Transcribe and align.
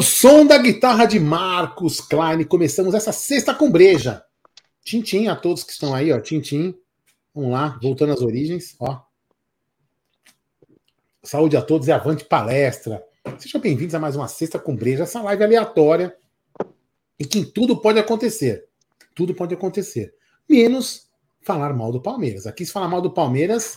Ao 0.00 0.02
som 0.02 0.46
da 0.46 0.56
guitarra 0.56 1.04
de 1.04 1.20
Marcos 1.20 2.00
Klein, 2.00 2.42
começamos 2.44 2.94
essa 2.94 3.12
sexta 3.12 3.54
com 3.54 3.70
breja. 3.70 4.24
Tintim 4.82 5.28
a 5.28 5.36
todos 5.36 5.62
que 5.62 5.72
estão 5.72 5.94
aí, 5.94 6.10
ó. 6.10 6.18
Tintim. 6.18 6.74
Vamos 7.34 7.50
lá, 7.50 7.78
voltando 7.82 8.14
às 8.14 8.22
origens, 8.22 8.74
ó. 8.80 9.02
Saúde 11.22 11.54
a 11.54 11.60
todos 11.60 11.86
e 11.86 11.92
avante 11.92 12.24
palestra. 12.24 13.04
Sejam 13.38 13.60
bem-vindos 13.60 13.94
a 13.94 13.98
mais 13.98 14.16
uma 14.16 14.26
sexta 14.26 14.58
com 14.58 14.74
breja, 14.74 15.02
essa 15.02 15.20
live 15.20 15.44
aleatória 15.44 16.16
em 17.18 17.24
que 17.26 17.44
tudo 17.44 17.76
pode 17.76 17.98
acontecer. 17.98 18.68
Tudo 19.14 19.34
pode 19.34 19.52
acontecer. 19.52 20.14
Menos 20.48 21.10
falar 21.42 21.74
mal 21.74 21.92
do 21.92 22.00
Palmeiras. 22.00 22.46
Aqui, 22.46 22.64
se 22.64 22.72
falar 22.72 22.88
mal 22.88 23.02
do 23.02 23.10
Palmeiras, 23.10 23.76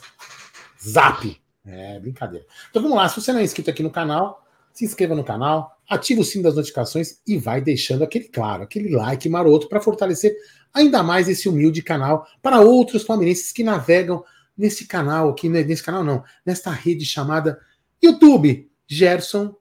zap. 0.82 1.38
É 1.66 2.00
brincadeira. 2.00 2.46
Então 2.70 2.82
vamos 2.82 2.96
lá. 2.96 3.10
Se 3.10 3.20
você 3.20 3.34
não 3.34 3.42
é 3.42 3.44
inscrito 3.44 3.70
aqui 3.70 3.84
no 3.84 3.92
canal, 3.92 4.42
se 4.72 4.86
inscreva 4.86 5.16
no 5.16 5.24
canal, 5.26 5.73
ative 5.90 6.22
o 6.22 6.24
sino 6.24 6.44
das 6.44 6.56
notificações 6.56 7.20
e 7.28 7.38
vai 7.38 7.62
deixando 7.62 8.04
aquele 8.04 8.26
claro, 8.26 8.64
aquele 8.64 8.90
like 8.90 9.28
maroto 9.30 9.68
para 9.68 9.82
fortalecer 9.82 10.36
ainda 10.74 11.04
mais 11.04 11.30
esse 11.30 11.48
humilde 11.48 11.82
canal 11.82 12.28
para 12.42 12.62
outros 12.62 13.04
palmeirenses 13.04 13.52
que 13.52 13.64
navegam 13.64 14.24
nesse 14.58 14.86
canal 14.86 15.30
aqui, 15.30 15.50
nesse 15.50 15.84
canal 15.84 16.04
não, 16.04 16.24
nesta 16.46 16.72
rede 16.72 17.06
chamada 17.06 17.60
YouTube. 18.02 18.70
Gerson, 18.86 19.56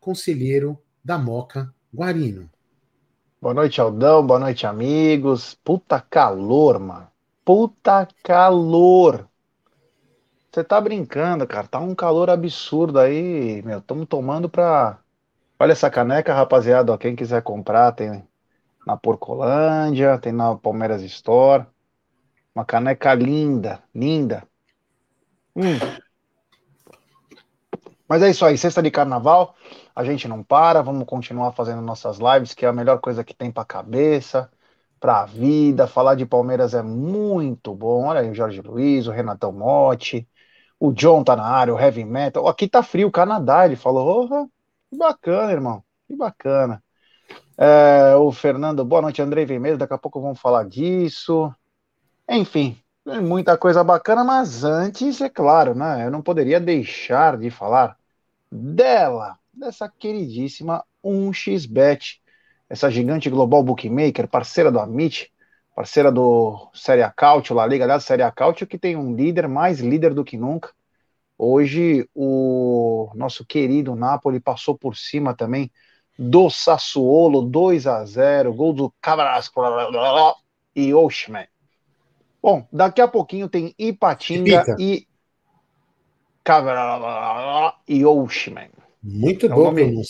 conselheiro 0.00 0.78
da 1.04 1.18
Moca 1.18 1.74
Guarino. 1.92 2.48
Boa 3.40 3.52
noite, 3.52 3.80
Aldão. 3.80 4.26
Boa 4.26 4.38
noite, 4.38 4.66
amigos. 4.66 5.54
Puta 5.62 6.00
calor, 6.00 6.78
mano. 6.78 7.08
Puta 7.44 8.08
calor. 8.22 9.28
Você 10.50 10.64
tá 10.64 10.80
brincando, 10.80 11.46
cara. 11.46 11.68
Tá 11.68 11.78
um 11.78 11.94
calor 11.94 12.30
absurdo 12.30 12.98
aí, 12.98 13.62
meu. 13.62 13.78
Estamos 13.78 14.06
tomando 14.08 14.48
pra. 14.48 14.98
Olha 15.58 15.72
essa 15.72 15.90
caneca, 15.90 16.34
rapaziada. 16.34 16.92
Ó, 16.92 16.98
quem 16.98 17.16
quiser 17.16 17.42
comprar, 17.42 17.92
tem 17.92 18.26
na 18.86 18.96
Porcolândia, 18.96 20.18
tem 20.18 20.32
na 20.32 20.54
Palmeiras 20.56 21.02
Store. 21.02 21.66
Uma 22.54 22.64
caneca 22.64 23.14
linda, 23.14 23.82
linda. 23.94 24.46
Hum. 25.54 25.78
Mas 28.08 28.22
é 28.22 28.30
isso 28.30 28.44
aí, 28.44 28.56
sexta 28.56 28.82
de 28.82 28.90
carnaval, 28.90 29.56
a 29.94 30.04
gente 30.04 30.28
não 30.28 30.42
para, 30.42 30.80
vamos 30.80 31.04
continuar 31.06 31.52
fazendo 31.52 31.82
nossas 31.82 32.18
lives, 32.18 32.54
que 32.54 32.64
é 32.64 32.68
a 32.68 32.72
melhor 32.72 33.00
coisa 33.00 33.24
que 33.24 33.34
tem 33.34 33.50
para 33.50 33.64
a 33.64 33.66
cabeça, 33.66 34.50
para 35.00 35.22
a 35.22 35.26
vida. 35.26 35.86
Falar 35.88 36.14
de 36.14 36.24
Palmeiras 36.24 36.72
é 36.74 36.82
muito 36.82 37.74
bom. 37.74 38.06
Olha 38.06 38.20
aí 38.20 38.30
o 38.30 38.34
Jorge 38.34 38.60
Luiz, 38.62 39.06
o 39.06 39.10
Renatão 39.10 39.52
Motti, 39.52 40.28
o 40.78 40.92
John 40.92 41.24
tá 41.24 41.34
na 41.34 41.44
área, 41.44 41.74
o 41.74 41.80
Heavy 41.80 42.04
Metal. 42.04 42.46
Aqui 42.46 42.68
tá 42.68 42.82
frio, 42.82 43.08
o 43.08 43.12
Canadá, 43.12 43.66
ele 43.66 43.76
falou, 43.76 44.28
oh, 44.30 44.48
que 44.90 44.96
bacana, 44.96 45.52
irmão, 45.52 45.82
que 46.06 46.16
bacana. 46.16 46.82
É, 47.58 48.14
o 48.16 48.30
Fernando, 48.32 48.84
boa 48.84 49.02
noite, 49.02 49.22
Andrei 49.22 49.44
Vermelho, 49.44 49.78
daqui 49.78 49.94
a 49.94 49.98
pouco 49.98 50.20
vamos 50.20 50.40
falar 50.40 50.64
disso. 50.64 51.52
Enfim, 52.28 52.78
muita 53.22 53.56
coisa 53.56 53.82
bacana, 53.82 54.24
mas 54.24 54.64
antes, 54.64 55.20
é 55.20 55.28
claro, 55.28 55.74
né? 55.74 56.06
Eu 56.06 56.10
não 56.10 56.22
poderia 56.22 56.60
deixar 56.60 57.38
de 57.38 57.50
falar 57.50 57.96
dela, 58.50 59.38
dessa 59.52 59.88
queridíssima 59.88 60.84
1xBet, 61.04 62.20
essa 62.68 62.90
gigante 62.90 63.30
global 63.30 63.62
bookmaker, 63.62 64.28
parceira 64.28 64.70
do 64.70 64.80
Amit, 64.80 65.32
parceira 65.74 66.10
do 66.10 66.70
Série 66.74 67.02
Acautio, 67.02 67.54
La 67.54 67.66
Liga, 67.66 67.84
aliás, 67.84 68.04
Série 68.04 68.22
que 68.68 68.78
tem 68.78 68.96
um 68.96 69.14
líder, 69.14 69.48
mais 69.48 69.80
líder 69.80 70.14
do 70.14 70.24
que 70.24 70.36
nunca. 70.36 70.70
Hoje, 71.38 72.08
o 72.14 73.10
nosso 73.14 73.44
querido 73.44 73.94
Napoli 73.94 74.40
passou 74.40 74.76
por 74.76 74.96
cima 74.96 75.34
também 75.34 75.70
do 76.18 76.48
Sassuolo, 76.48 77.42
2 77.42 77.86
a 77.86 78.04
0 78.04 78.54
gol 78.54 78.72
do 78.72 78.94
Cabras 79.02 79.50
e 80.74 80.94
Oshman. 80.94 81.46
Bom, 82.42 82.66
daqui 82.72 83.00
a 83.00 83.08
pouquinho 83.08 83.48
tem 83.48 83.74
Ipatinga 83.78 84.60
Repita. 84.60 84.76
e 84.80 85.06
e 87.88 88.06
Oshman. 88.06 88.70
Muito 89.02 89.46
é 89.46 89.48
bom, 89.48 89.64
nome... 89.64 90.00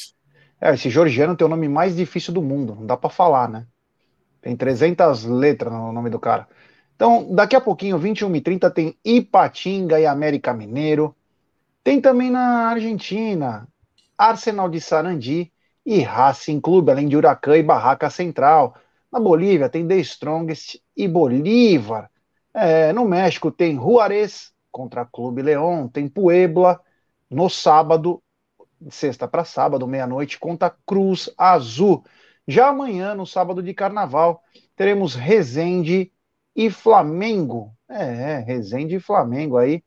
É, 0.61 0.75
esse 0.75 0.91
georgiano 0.91 1.37
tem 1.37 1.47
o 1.47 1.51
nome 1.51 1.69
mais 1.69 1.97
difícil 1.97 2.33
do 2.33 2.43
mundo, 2.43 2.75
não 2.75 2.87
dá 2.87 2.97
para 2.97 3.11
falar, 3.11 3.49
né? 3.49 3.67
Tem 4.41 4.55
300 4.55 5.25
letras 5.25 5.73
no 5.73 5.93
nome 5.93 6.11
do 6.11 6.21
cara. 6.21 6.47
Então, 6.95 7.35
daqui 7.35 7.57
a 7.57 7.61
pouquinho, 7.61 7.99
21h30, 7.99 8.71
tem 8.71 8.97
Ipatinga 9.05 9.99
e 9.99 10.07
América 10.07 10.55
Mineiro. 10.55 11.16
Tem 11.87 12.01
também 12.01 12.33
na 12.33 12.69
Argentina, 12.69 13.69
Arsenal 14.19 14.69
de 14.69 14.81
Sarandi 14.81 15.53
e 15.85 16.01
Racing 16.01 16.61
Clube, 16.61 16.91
além 16.91 17.07
de 17.07 17.17
Huracan 17.17 17.57
e 17.57 17.63
Barraca 17.63 18.11
Central. 18.11 18.75
Na 19.13 19.21
Bolívia 19.21 19.69
tem 19.69 19.87
The 19.87 19.95
Strongest 19.99 20.81
e 20.97 21.07
Bolívar. 21.07 22.11
É, 22.53 22.93
no 22.93 23.05
México 23.05 23.53
tem 23.53 23.77
Juarez 23.77 24.51
contra 24.73 25.07
Clube 25.07 25.43
León, 25.43 25.87
tem 25.87 26.09
Puebla 26.09 26.81
no 27.31 27.49
sábado, 27.49 28.21
sexta 28.91 29.29
para 29.29 29.45
sábado, 29.45 29.87
meia-noite, 29.87 30.41
contra 30.41 30.75
Cruz 30.85 31.33
Azul. 31.39 32.05
Já 32.49 32.71
amanhã, 32.71 33.15
no 33.15 33.25
sábado 33.25 33.63
de 33.63 33.73
carnaval, 33.73 34.43
teremos 34.75 35.15
Resende 35.15 36.11
e 36.53 36.69
Flamengo. 36.69 37.73
É, 37.89 38.39
Resende 38.41 38.97
e 38.97 39.01
Flamengo 39.01 39.57
aí. 39.57 39.85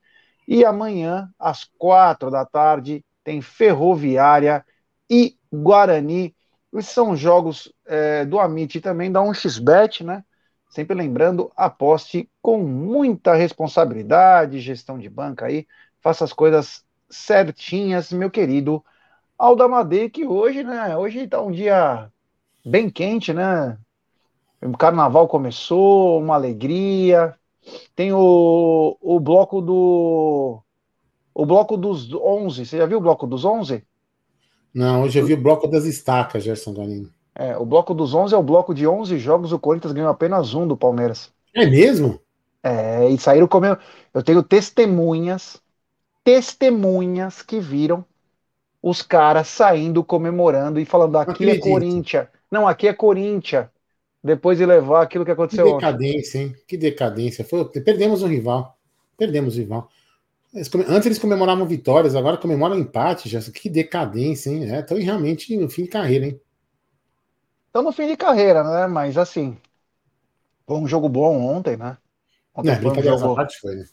E 0.52 0.66
amanhã, 0.66 1.30
às 1.38 1.64
quatro 1.78 2.32
da 2.32 2.44
tarde, 2.44 3.06
tem 3.24 3.40
Ferroviária 3.40 4.66
e 5.08 5.38
Guarani. 5.54 6.36
Esses 6.74 6.92
são 6.92 7.16
jogos 7.16 7.72
é, 7.86 8.26
do 8.26 8.40
Amit 8.40 8.82
também 8.82 9.12
da 9.12 9.22
1xBet, 9.22 10.04
né? 10.04 10.26
Sempre 10.68 10.96
lembrando, 10.96 11.52
aposte 11.56 12.28
com 12.42 12.58
muita 12.64 13.36
responsabilidade, 13.36 14.60
gestão 14.60 14.98
de 14.98 15.08
banca 15.08 15.46
aí, 15.46 15.68
faça 16.02 16.24
as 16.24 16.34
coisas 16.34 16.84
certinhas, 17.08 18.12
meu 18.12 18.32
querido 18.32 18.84
Aldamadei, 19.38 20.10
que 20.10 20.26
hoje, 20.26 20.64
né, 20.64 20.98
hoje 20.98 21.28
tá 21.28 21.40
um 21.42 21.52
dia 21.52 22.12
bem 22.66 22.90
quente, 22.90 23.34
né? 23.34 23.78
O 24.62 24.76
carnaval 24.78 25.28
começou, 25.28 26.20
uma 26.20 26.36
alegria. 26.36 27.39
Tem 27.96 28.14
o, 28.14 28.98
o 29.02 29.20
bloco 29.20 29.62
do 29.62 30.62
o 31.34 31.46
bloco 31.46 31.78
dos 31.78 32.14
11. 32.14 32.66
Você 32.66 32.78
já 32.78 32.86
viu 32.86 32.98
o 32.98 33.02
bloco 33.02 33.26
dos 33.28 33.46
11? 33.46 33.84
Não, 34.74 35.04
hoje 35.04 35.20
eu 35.20 35.26
vi 35.26 35.34
o 35.34 35.42
bloco 35.42 35.68
das 35.68 35.86
estacas, 35.86 36.44
Gerson 36.44 36.74
Ganino. 36.74 37.10
É, 37.36 37.58
o 37.58 37.66
bloco 37.66 37.94
dos 37.94 38.14
11 38.14 38.36
é 38.36 38.38
o 38.38 38.44
bloco 38.44 38.74
de 38.74 38.86
11 38.86 39.18
jogos, 39.18 39.52
o 39.52 39.60
Corinthians 39.60 39.94
ganhou 39.94 40.10
apenas 40.10 40.54
um 40.54 40.68
do 40.68 40.76
Palmeiras. 40.76 41.32
É 41.56 41.66
mesmo? 41.66 42.20
É, 42.62 43.10
e 43.10 43.18
saíram 43.18 43.48
comendo. 43.48 43.80
Eu 44.14 44.22
tenho 44.22 44.44
testemunhas, 44.44 45.62
testemunhas 46.24 47.42
que 47.42 47.60
viram 47.60 48.04
os 48.82 49.02
caras 49.02 49.48
saindo, 49.48 50.04
comemorando 50.04 50.80
e 50.80 50.86
falando: 50.86 51.18
aqui 51.18 51.50
é 51.50 51.58
Corinthians. 51.58 52.28
Não, 52.52 52.68
aqui 52.68 52.88
é 52.88 52.94
Corinthians. 52.94 53.68
Depois 54.24 54.58
de 54.58 54.66
levar 54.66 55.02
aquilo 55.02 55.24
que 55.24 55.32
aconteceu 55.32 55.66
Que 55.66 55.74
decadência, 55.74 56.40
hein? 56.40 56.56
Que 56.68 56.78
decadência. 56.78 57.46
Foi... 57.46 57.66
Perdemos 57.66 58.22
um 58.22 58.28
rival. 58.28 58.78
Perdemos 59.18 59.56
o 59.56 59.60
rival. 59.60 59.90
Antes 60.54 61.06
eles 61.06 61.20
comemoravam 61.20 61.66
vitórias, 61.66 62.16
agora 62.16 62.38
comemoram 62.38 62.78
empate. 62.78 63.30
Já. 63.30 63.40
Que 63.40 63.70
decadência, 63.70 64.50
hein? 64.50 64.64
Estão 64.64 64.98
é, 64.98 65.02
realmente 65.02 65.56
no 65.56 65.70
fim 65.70 65.84
de 65.84 65.90
carreira, 65.90 66.26
hein? 66.26 66.42
Estão 67.68 67.84
no 67.84 67.92
fim 67.92 68.08
de 68.08 68.18
carreira, 68.18 68.64
né? 68.64 68.88
Mas 68.88 69.18
assim, 69.18 69.58
foi 70.68 70.78
um 70.78 70.88
jogo 70.88 71.08
bom 71.08 71.40
ontem, 71.42 71.78
né? 71.78 71.98
Ontem 72.54 72.76
foi, 72.76 72.92
um 72.92 73.04
jogo... 73.04 73.36
foi, 73.62 73.76
né? 73.76 73.86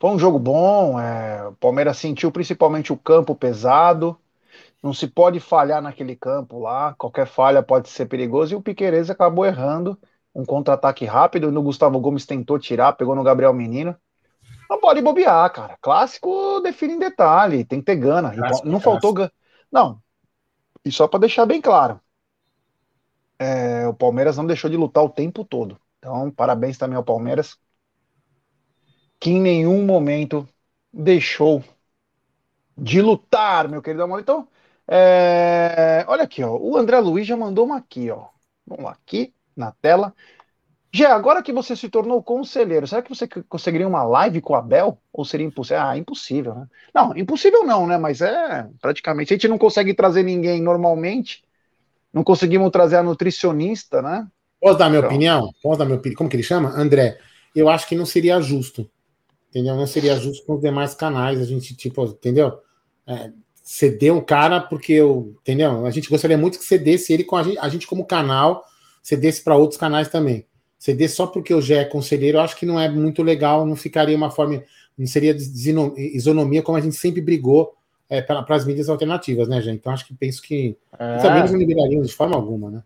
foi 0.00 0.10
um 0.10 0.18
jogo 0.18 0.38
bom. 0.38 0.98
É... 0.98 1.46
O 1.46 1.52
Palmeiras 1.52 1.98
sentiu 1.98 2.32
principalmente 2.32 2.92
o 2.92 2.96
campo 2.96 3.36
pesado. 3.36 4.18
Não 4.82 4.94
se 4.94 5.06
pode 5.06 5.40
falhar 5.40 5.82
naquele 5.82 6.16
campo 6.16 6.58
lá. 6.58 6.94
Qualquer 6.94 7.26
falha 7.26 7.62
pode 7.62 7.88
ser 7.88 8.06
perigoso. 8.06 8.54
E 8.54 8.56
o 8.56 8.62
Piqueires 8.62 9.10
acabou 9.10 9.44
errando. 9.44 9.98
Um 10.34 10.44
contra-ataque 10.44 11.04
rápido. 11.04 11.48
E 11.48 11.50
no 11.50 11.62
Gustavo 11.62 12.00
Gomes 12.00 12.26
tentou 12.26 12.58
tirar, 12.58 12.94
pegou 12.94 13.14
no 13.14 13.22
Gabriel 13.22 13.52
Menino. 13.52 13.94
Não 14.68 14.80
pode 14.80 15.02
bobear, 15.02 15.52
cara. 15.52 15.76
Clássico 15.80 16.60
define 16.60 16.94
em 16.94 16.98
detalhe. 16.98 17.64
Tem 17.64 17.80
que 17.80 17.86
ter 17.86 17.96
gana. 17.96 18.32
Não 18.64 18.80
faltou 18.80 19.12
gana. 19.12 19.32
Não. 19.70 20.00
E 20.84 20.90
só 20.90 21.06
para 21.06 21.20
deixar 21.20 21.44
bem 21.44 21.60
claro 21.60 22.00
é, 23.40 23.88
o 23.88 23.94
Palmeiras 23.94 24.36
não 24.36 24.46
deixou 24.46 24.68
de 24.68 24.76
lutar 24.76 25.02
o 25.02 25.08
tempo 25.08 25.42
todo. 25.42 25.80
Então, 25.98 26.30
parabéns 26.30 26.76
também 26.76 26.96
ao 26.96 27.02
Palmeiras, 27.02 27.58
que 29.18 29.30
em 29.30 29.40
nenhum 29.40 29.84
momento 29.86 30.46
deixou 30.92 31.64
de 32.76 33.00
lutar, 33.00 33.66
meu 33.66 33.80
querido 33.80 34.02
amor. 34.02 34.20
Então, 34.20 34.46
é, 34.92 36.04
olha 36.08 36.24
aqui, 36.24 36.42
ó, 36.42 36.56
o 36.56 36.76
André 36.76 36.98
Luiz 36.98 37.24
já 37.24 37.36
mandou 37.36 37.64
uma 37.64 37.76
aqui, 37.76 38.10
ó. 38.10 38.26
Vamos 38.66 38.84
lá, 38.84 38.90
aqui 38.90 39.32
na 39.56 39.70
tela. 39.70 40.12
Gê, 40.92 41.04
agora 41.06 41.42
que 41.44 41.52
você 41.52 41.76
se 41.76 41.88
tornou 41.88 42.20
conselheiro, 42.20 42.84
será 42.88 43.00
que 43.00 43.08
você 43.08 43.28
conseguiria 43.48 43.86
uma 43.86 44.02
live 44.02 44.40
com 44.40 44.52
o 44.52 44.56
Abel? 44.56 44.98
Ou 45.12 45.24
seria 45.24 45.46
impossível? 45.46 45.80
Ah, 45.80 45.96
impossível, 45.96 46.54
né? 46.56 46.66
Não, 46.92 47.16
impossível 47.16 47.62
não, 47.62 47.86
né? 47.86 47.96
Mas 47.96 48.20
é 48.20 48.68
praticamente. 48.82 49.32
A 49.32 49.36
gente 49.36 49.46
não 49.46 49.56
consegue 49.56 49.94
trazer 49.94 50.24
ninguém 50.24 50.60
normalmente. 50.60 51.44
Não 52.12 52.24
conseguimos 52.24 52.72
trazer 52.72 52.96
a 52.96 53.02
nutricionista, 53.04 54.02
né? 54.02 54.26
Posso 54.60 54.76
dar 54.76 54.88
minha 54.88 54.98
então... 54.98 55.10
opinião? 55.10 55.50
Posso 55.62 55.78
dar 55.78 55.84
minha 55.84 55.98
opinião? 55.98 56.18
Como 56.18 56.28
que 56.28 56.34
ele 56.34 56.42
chama? 56.42 56.70
André. 56.70 57.18
Eu 57.54 57.68
acho 57.68 57.86
que 57.86 57.94
não 57.94 58.04
seria 58.04 58.40
justo. 58.40 58.90
Entendeu? 59.48 59.76
Não 59.76 59.86
seria 59.86 60.16
justo 60.16 60.44
com 60.44 60.54
os 60.54 60.60
demais 60.60 60.92
canais. 60.94 61.40
A 61.40 61.44
gente, 61.44 61.76
tipo, 61.76 62.04
entendeu? 62.04 62.58
É, 63.06 63.30
ceder 63.70 64.12
um 64.12 64.20
cara 64.20 64.60
porque 64.60 64.94
eu. 64.94 65.32
Entendeu? 65.42 65.86
A 65.86 65.90
gente 65.92 66.10
gostaria 66.10 66.36
muito 66.36 66.58
que 66.58 66.64
cedesse 66.64 67.12
ele 67.12 67.22
com 67.22 67.36
a 67.36 67.42
gente, 67.44 67.58
a 67.60 67.68
gente 67.68 67.86
como 67.86 68.04
canal, 68.04 68.64
cedesse 69.00 69.44
para 69.44 69.54
outros 69.54 69.78
canais 69.78 70.08
também. 70.08 70.44
Ceder 70.76 71.08
só 71.08 71.24
porque 71.24 71.54
o 71.54 71.62
Gé 71.62 71.82
é 71.82 71.84
conselheiro, 71.84 72.38
eu 72.38 72.42
acho 72.42 72.56
que 72.56 72.66
não 72.66 72.80
é 72.80 72.88
muito 72.88 73.22
legal, 73.22 73.64
não 73.64 73.76
ficaria 73.76 74.16
uma 74.16 74.28
forma, 74.28 74.60
não 74.98 75.06
seria 75.06 75.36
isonomia 75.96 76.62
como 76.62 76.78
a 76.78 76.80
gente 76.80 76.96
sempre 76.96 77.20
brigou 77.20 77.72
é, 78.08 78.20
para 78.20 78.44
as 78.48 78.66
mídias 78.66 78.88
alternativas, 78.88 79.46
né, 79.46 79.62
gente? 79.62 79.76
Então 79.76 79.92
acho 79.92 80.04
que 80.04 80.14
penso 80.14 80.42
que 80.42 80.76
é. 80.98 81.18
também 81.18 81.44
não 81.44 81.56
liberariam 81.56 82.02
de 82.02 82.12
forma 82.12 82.34
alguma, 82.34 82.70
né? 82.72 82.82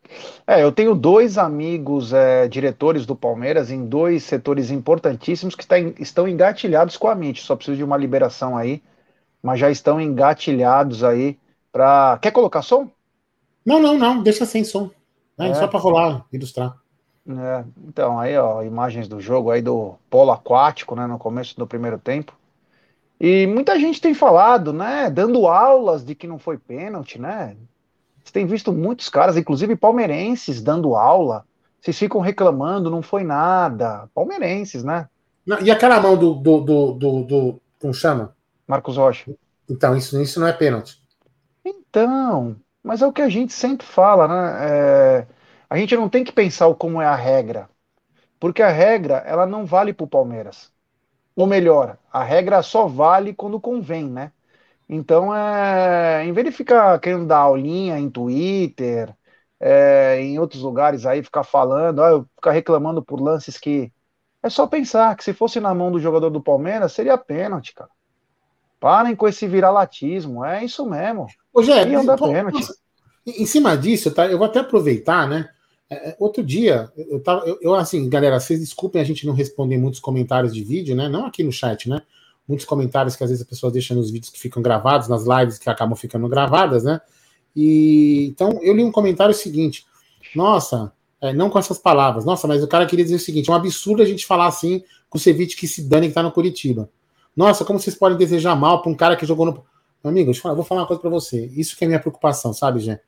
É, 0.47 0.63
eu 0.63 0.71
tenho 0.71 0.95
dois 0.95 1.39
amigos 1.39 2.13
é, 2.13 2.47
diretores 2.47 3.07
do 3.07 3.17
Palmeiras 3.17 3.71
em 3.71 3.87
dois 3.87 4.23
setores 4.25 4.71
importantíssimos 4.71 5.55
que 5.55 5.63
está, 5.63 5.79
estão 5.79 6.29
engatilhados 6.29 6.99
com 6.99 7.09
a 7.09 7.13
MIT. 7.13 7.41
Só 7.41 7.57
preciso 7.57 7.79
de 7.79 7.85
uma 7.85 7.97
liberação 7.97 8.55
aí, 8.55 8.83
mas 9.45 9.61
já 9.61 9.71
estão 9.71 10.01
engatilhados 10.01 11.05
aí 11.05 11.39
para. 11.71 12.19
Quer 12.23 12.31
colocar 12.31 12.63
som? 12.63 12.89
Não, 13.65 13.79
não, 13.79 13.99
não, 13.99 14.23
deixa 14.23 14.47
sem 14.47 14.65
som. 14.65 14.91
É, 15.39 15.53
só 15.53 15.69
para 15.69 15.79
rolar, 15.79 16.25
ilustrar. 16.33 16.75
É, 17.29 17.65
então, 17.87 18.19
aí, 18.19 18.39
ó, 18.39 18.63
imagens 18.63 19.07
do 19.07 19.21
jogo 19.21 19.51
aí 19.51 19.61
do 19.61 19.97
polo 20.09 20.31
aquático, 20.33 20.97
né, 20.97 21.07
no 21.07 21.19
começo 21.19 21.59
do 21.59 21.67
primeiro 21.67 21.99
tempo. 21.99 22.33
E 23.21 23.47
muita 23.47 23.79
gente 23.79 24.01
tem 24.01 24.15
falado, 24.15 24.73
né, 24.73 25.11
dando 25.11 25.47
aulas 25.47 26.03
de 26.03 26.15
que 26.15 26.27
não 26.27 26.39
foi 26.39 26.57
pênalti, 26.57 27.21
né? 27.21 27.55
Você 28.25 28.33
tem 28.33 28.47
visto 28.47 28.73
muitos 28.73 29.11
caras, 29.11 29.37
inclusive 29.37 29.77
palmeirenses, 29.77 30.63
dando 30.63 30.97
aula. 30.97 31.45
Vocês 31.83 31.99
ficam 31.99 32.23
reclamando, 32.23 32.91
não 32.91 33.03
foi 33.03 33.25
nada. 33.25 34.09
Palmeirenses, 34.15 34.83
né? 34.83 35.07
E 35.63 35.71
aquela 35.71 36.01
mão 36.01 36.17
do, 36.17 36.33
do, 36.35 36.61
do, 36.61 36.93
do, 36.93 37.25
do 37.25 37.61
como 37.79 37.93
chama? 37.93 38.34
Marcos 38.67 38.97
Rocha. 38.97 39.31
Então, 39.69 39.97
isso, 39.97 40.21
isso 40.21 40.41
não 40.41 40.47
é 40.47 40.53
pênalti. 40.53 40.99
Então, 41.65 42.57
mas 42.83 43.03
é 43.03 43.07
o 43.07 43.13
que 43.13 43.23
a 43.23 43.29
gente 43.29 43.53
sempre 43.53 43.87
fala, 43.87 44.29
né? 44.29 45.21
É 45.21 45.27
a 45.69 45.77
gente 45.79 45.97
não 45.97 46.09
tem 46.09 46.23
que 46.23 46.33
pensar 46.33 46.73
como 46.77 47.03
é 47.03 47.07
a 47.07 47.17
regra, 47.17 47.69
porque 48.41 48.63
a 48.63 48.71
regra 48.71 49.17
ela 49.27 49.47
não 49.47 49.67
vale 49.67 49.93
para 49.93 50.05
o 50.05 50.09
Palmeiras. 50.09 50.73
Ou 51.37 51.47
melhor, 51.47 51.99
a 52.13 52.25
regra 52.25 52.63
só 52.63 52.87
vale 52.87 53.35
quando 53.35 53.61
convém, 53.61 54.09
né? 54.11 54.33
Então, 54.89 55.35
é, 55.35 56.25
em 56.27 56.33
vez 56.33 56.47
de 56.47 56.53
ficar 56.53 56.99
querendo 57.01 57.27
dar 57.27 57.39
aulinha 57.39 57.99
em 57.99 58.11
Twitter, 58.11 59.15
é, 59.61 60.21
em 60.21 60.39
outros 60.39 60.63
lugares 60.63 61.07
aí, 61.07 61.23
ficar 61.23 61.45
falando, 61.45 62.01
ó, 62.01 62.25
ficar 62.37 62.53
reclamando 62.53 63.05
por 63.05 63.21
lances 63.21 63.59
que. 63.59 63.93
É 64.43 64.51
só 64.51 64.67
pensar 64.67 65.17
que 65.17 65.25
se 65.25 65.35
fosse 65.35 65.61
na 65.61 65.75
mão 65.75 65.93
do 65.93 66.01
jogador 66.01 66.31
do 66.31 66.43
Palmeiras, 66.43 66.93
seria 66.93 67.19
pênalti, 67.19 67.75
cara. 67.75 67.91
Parem 68.85 69.17
com 69.17 69.27
esse 69.27 69.49
viralatismo, 69.49 70.45
é 70.45 70.63
isso 70.63 70.85
mesmo. 70.85 71.27
Ô, 71.55 71.63
Jé, 71.63 71.87
pênalti. 71.87 72.67
Em 73.27 73.47
cima 73.47 73.75
disso, 73.79 74.11
tá, 74.11 74.27
eu 74.27 74.37
vou 74.37 74.47
até 74.47 74.59
aproveitar, 74.59 75.27
né? 75.27 75.49
É, 75.89 76.11
é, 76.11 76.17
outro 76.21 76.45
dia, 76.45 76.93
eu 76.95 77.19
tava. 77.19 77.47
Eu, 77.47 77.59
eu, 77.63 77.75
assim, 77.75 78.07
galera, 78.11 78.39
vocês 78.39 78.61
desculpem 78.61 79.01
a 79.01 79.05
gente 79.05 79.27
não 79.27 79.33
responder 79.33 79.79
muitos 79.79 80.01
comentários 80.01 80.53
de 80.53 80.63
vídeo, 80.63 80.95
né? 80.95 81.09
Não 81.09 81.25
aqui 81.25 81.43
no 81.43 81.51
chat, 81.51 81.89
né? 81.89 82.03
Muitos 82.47 82.67
comentários 82.67 83.17
que 83.17 83.25
às 83.25 83.31
vezes 83.31 83.43
as 83.43 83.49
pessoas 83.49 83.73
deixam 83.73 83.97
nos 83.97 84.11
vídeos 84.11 84.31
que 84.31 84.39
ficam 84.39 84.61
gravados, 84.61 85.09
nas 85.09 85.25
lives 85.25 85.59
que 85.59 85.71
acabam 85.71 85.97
ficando 85.97 86.29
gravadas, 86.29 86.85
né? 86.85 87.01
E 87.57 88.27
então 88.33 88.61
eu 88.61 88.75
li 88.75 88.85
um 88.85 88.93
comentário 88.93 89.35
seguinte: 89.35 89.87
Nossa, 90.37 90.93
é, 91.23 91.33
não 91.33 91.49
com 91.49 91.59
essas 91.59 91.79
palavras, 91.79 92.27
nossa, 92.27 92.47
mas 92.47 92.63
o 92.63 92.69
cara 92.69 92.85
queria 92.85 93.07
dizer 93.07 93.17
o 93.17 93.19
seguinte: 93.19 93.49
é 93.49 93.53
um 93.55 93.57
absurdo 93.57 94.03
a 94.03 94.07
gente 94.07 94.27
falar 94.27 94.47
assim 94.47 94.85
com 95.09 95.17
o 95.17 95.21
Ceviche 95.21 95.57
que 95.57 95.67
se 95.67 95.89
dane 95.89 96.09
que 96.09 96.13
tá 96.13 96.23
no 96.23 96.31
Curitiba. 96.31 96.91
Nossa, 97.37 97.65
como 97.65 97.79
vocês 97.79 97.97
podem 97.97 98.17
desejar 98.17 98.55
mal 98.55 98.83
para 98.83 98.91
um 98.91 98.95
cara 98.95 99.17
que 99.17 99.27
jogou 99.27 99.47
no. 99.47 99.65
Amigo, 100.03 100.33
eu 100.33 100.55
vou 100.55 100.65
falar 100.65 100.83
uma 100.83 100.87
coisa 100.87 101.01
para 101.01 101.11
você. 101.11 101.51
Isso 101.57 101.77
que 101.77 101.85
é 101.85 101.89
minha 101.89 101.99
preocupação, 101.99 102.53
sabe, 102.53 102.81
Jé? 102.81 103.01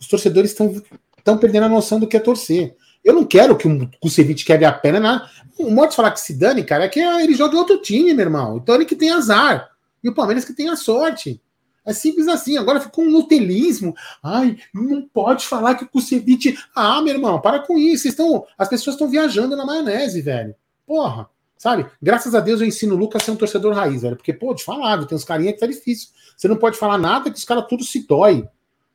Os 0.00 0.08
torcedores 0.08 0.50
estão 0.50 1.38
perdendo 1.38 1.66
a 1.66 1.68
noção 1.68 2.00
do 2.00 2.08
que 2.08 2.16
é 2.16 2.20
torcer. 2.20 2.76
Eu 3.04 3.14
não 3.14 3.24
quero 3.24 3.56
que 3.56 3.68
o 3.68 3.90
Kusevich 4.00 4.44
quebre 4.44 4.64
a 4.64 4.72
perna. 4.72 4.98
Na... 4.98 5.30
O 5.58 5.70
Mortes 5.70 5.94
falar 5.94 6.10
que 6.10 6.20
se 6.20 6.34
dane, 6.34 6.64
cara, 6.64 6.84
é 6.84 6.88
que 6.88 6.98
ele 6.98 7.34
joga 7.34 7.54
em 7.54 7.58
outro 7.58 7.78
time, 7.78 8.12
meu 8.12 8.24
irmão. 8.24 8.56
Então 8.56 8.74
ele 8.74 8.84
que 8.84 8.96
tem 8.96 9.10
azar. 9.10 9.70
E 10.02 10.08
o 10.08 10.14
Palmeiras 10.14 10.44
que 10.44 10.52
tem 10.52 10.68
a 10.68 10.76
sorte. 10.76 11.40
É 11.86 11.92
simples 11.92 12.26
assim. 12.26 12.56
Agora 12.56 12.80
ficou 12.80 13.04
um 13.04 13.10
nutelismo. 13.10 13.94
Ai, 14.22 14.56
não 14.72 15.02
pode 15.02 15.46
falar 15.46 15.74
que 15.76 15.84
o 15.84 15.88
Kusevich. 15.88 16.58
Ah, 16.74 17.00
meu 17.00 17.14
irmão, 17.14 17.40
para 17.40 17.60
com 17.60 17.78
isso. 17.78 18.08
Estão... 18.08 18.44
As 18.58 18.68
pessoas 18.68 18.94
estão 18.94 19.08
viajando 19.08 19.54
na 19.54 19.64
maionese, 19.64 20.20
velho. 20.20 20.54
Porra. 20.86 21.28
Sabe? 21.56 21.86
Graças 22.02 22.34
a 22.34 22.40
Deus 22.40 22.60
eu 22.60 22.66
ensino 22.66 22.94
o 22.94 22.98
Lucas 22.98 23.22
a 23.22 23.24
ser 23.24 23.30
um 23.30 23.36
torcedor 23.36 23.74
raiz, 23.74 24.02
velho. 24.02 24.16
Porque, 24.16 24.32
pô, 24.32 24.54
te 24.54 24.64
falar, 24.64 25.04
tem 25.06 25.16
uns 25.16 25.24
carinha 25.24 25.52
que 25.52 25.60
tá 25.60 25.66
difícil. 25.66 26.08
Você 26.36 26.48
não 26.48 26.56
pode 26.56 26.76
falar 26.76 26.98
nada 26.98 27.30
que 27.30 27.38
os 27.38 27.44
caras 27.44 27.66
tudo 27.68 27.84
se 27.84 28.06
dói. 28.06 28.46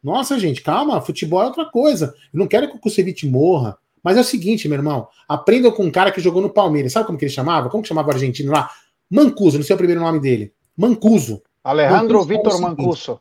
Nossa, 0.04 0.40
gente, 0.40 0.62
calma, 0.62 1.02
futebol 1.02 1.42
é 1.42 1.46
outra 1.46 1.66
coisa. 1.66 2.14
Eu 2.34 2.40
não 2.40 2.48
quero 2.48 2.70
que 2.70 2.76
o 2.76 2.80
Kusevich 2.80 3.28
morra. 3.28 3.78
Mas 4.04 4.18
é 4.18 4.22
o 4.22 4.24
seguinte, 4.24 4.68
meu 4.68 4.78
irmão, 4.78 5.08
aprendam 5.28 5.72
com 5.72 5.84
um 5.84 5.92
cara 5.92 6.12
que 6.12 6.22
jogou 6.22 6.42
no 6.42 6.50
Palmeiras. 6.50 6.94
Sabe 6.94 7.06
como 7.06 7.18
que 7.18 7.26
ele 7.26 7.32
chamava? 7.32 7.70
Como 7.70 7.84
que 7.84 7.90
chamava 7.90 8.10
o 8.10 8.12
argentino 8.12 8.52
lá? 8.52 8.70
Mancuso, 9.10 9.58
não 9.58 9.66
sei 9.66 9.74
o 9.74 9.78
primeiro 9.78 10.02
nome 10.02 10.20
dele. 10.20 10.54
Mancuso. 10.78 11.42
Alejandro 11.64 12.24
Vitor 12.24 12.62
Mancuso. 12.62 13.20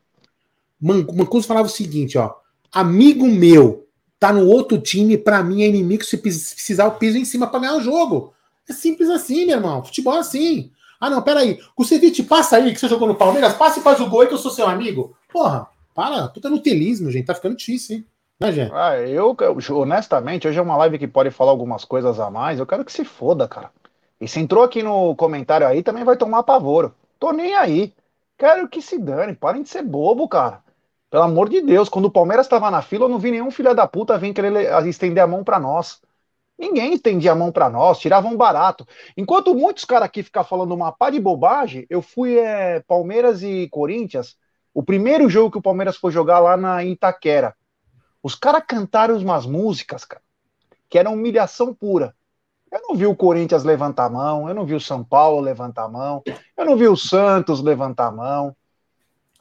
Man, 0.81 1.05
Mancuso 1.13 1.47
falava 1.47 1.67
o 1.67 1.71
seguinte, 1.71 2.17
ó. 2.17 2.35
Amigo 2.71 3.27
meu, 3.27 3.87
tá 4.21 4.33
no 4.33 4.47
outro 4.47 4.79
time, 4.79 5.19
para 5.19 5.43
mim 5.43 5.63
é 5.63 5.69
inimigo, 5.69 6.05
se 6.05 6.19
precisar 6.19 6.85
eu 6.85 6.93
piso 6.93 7.19
em 7.19 7.25
cima 7.25 7.47
para 7.49 7.61
ganhar 7.61 7.77
o 7.77 7.83
jogo. 7.83 8.33
É 8.69 8.73
simples 8.73 9.09
assim, 9.09 9.47
meu 9.47 9.57
irmão. 9.57 9.85
Futebol 9.85 10.15
é 10.15 10.19
assim. 10.19 10.71
Ah, 11.01 11.09
não, 11.09 11.23
peraí. 11.23 11.61
Kusevich, 11.75 12.23
passa 12.25 12.57
aí, 12.57 12.73
que 12.73 12.81
você 12.81 12.89
jogou 12.89 13.09
no 13.09 13.15
Palmeiras, 13.15 13.55
passa 13.55 13.79
e 13.79 13.83
faz 13.83 14.01
o 14.01 14.09
gol 14.09 14.23
aí 14.23 14.27
que 14.27 14.35
eu 14.35 14.39
sou 14.39 14.51
seu 14.51 14.67
amigo. 14.67 15.17
Porra. 15.33 15.69
Para, 15.95 16.29
puta 16.29 16.49
nutelismo, 16.49 17.11
gente. 17.11 17.27
Tá 17.27 17.35
ficando 17.35 17.57
difícil, 17.57 17.97
hein? 17.97 18.07
Né, 18.39 18.53
gente? 18.53 18.73
Ah, 18.73 18.97
eu, 18.99 19.37
honestamente, 19.71 20.47
hoje 20.47 20.59
é 20.59 20.63
uma 20.63 20.77
live 20.77 20.99
que 20.99 21.09
pode 21.09 21.31
falar 21.31 21.51
algumas 21.51 21.85
coisas 21.85 22.21
a 22.21 22.31
mais. 22.31 22.59
Eu 22.59 22.67
quero 22.67 22.85
que 22.85 22.93
se 22.93 23.05
foda, 23.05 23.49
cara. 23.49 23.71
E 24.21 24.29
se 24.29 24.39
entrou 24.39 24.63
aqui 24.63 24.83
no 24.83 25.15
comentário 25.17 25.67
aí, 25.67 25.83
também 25.83 26.05
vai 26.05 26.17
tomar 26.17 26.43
pavoro. 26.43 26.95
Tô 27.19 27.33
nem 27.33 27.55
aí. 27.55 27.93
Quero 28.37 28.69
que 28.69 28.81
se 28.81 28.99
dane. 28.99 29.35
Parem 29.35 29.63
de 29.63 29.69
ser 29.69 29.83
bobo, 29.83 30.29
cara. 30.29 30.63
Pelo 31.11 31.25
amor 31.25 31.49
de 31.49 31.61
Deus, 31.61 31.89
quando 31.89 32.05
o 32.05 32.11
Palmeiras 32.11 32.47
estava 32.47 32.71
na 32.71 32.83
fila, 32.83 33.07
eu 33.07 33.09
não 33.09 33.19
vi 33.19 33.31
nenhum 33.31 33.51
filho 33.51 33.75
da 33.75 33.87
puta 33.87 34.19
vir 34.19 34.35
querer 34.35 34.87
estender 34.87 35.23
a 35.23 35.27
mão 35.27 35.43
para 35.43 35.59
nós. 35.59 36.01
Ninguém 36.59 36.95
estendia 36.95 37.33
a 37.33 37.37
mão 37.37 37.53
para 37.53 37.71
nós, 37.71 37.99
tiravam 37.99 38.37
barato. 38.37 38.87
Enquanto 39.17 39.55
muitos 39.55 39.85
caras 39.85 40.07
aqui 40.07 40.23
ficam 40.23 40.43
falando 40.43 40.75
uma 40.75 40.91
pá 40.91 41.09
de 41.09 41.21
bobagem, 41.21 41.87
eu 41.89 42.03
fui 42.03 42.37
é, 42.37 42.81
Palmeiras 42.81 43.43
e 43.43 43.69
Corinthians 43.71 44.37
o 44.75 44.83
primeiro 44.83 45.29
jogo 45.29 45.51
que 45.51 45.59
o 45.59 45.63
Palmeiras 45.63 45.97
foi 45.97 46.13
jogar 46.13 46.39
lá 46.39 46.57
na 46.57 46.85
Itaquera. 46.85 47.53
Os 48.23 48.37
caras 48.37 48.63
cantaram 48.67 49.17
umas 49.19 49.47
músicas, 49.47 50.05
cara, 50.05 50.23
que 50.89 50.99
era 50.99 51.11
humilhação 51.11 51.75
pura. 51.75 52.15
Eu 52.71 52.81
não 52.83 52.95
vi 52.95 53.07
o 53.07 53.17
Corinthians 53.17 53.65
levantar 53.65 54.05
a 54.05 54.11
mão, 54.11 54.49
eu 54.49 54.55
não 54.55 54.65
vi 54.65 54.75
o 54.75 54.81
São 54.81 55.03
Paulo 55.03 55.41
levantar 55.41 55.85
a 55.85 55.89
mão, 55.89 56.23
eu 56.57 56.65
não 56.65 56.77
vi 56.77 56.87
o 56.87 56.97
Santos 56.97 57.61
levantar 57.61 58.07
a 58.07 58.13
mão. 58.13 58.57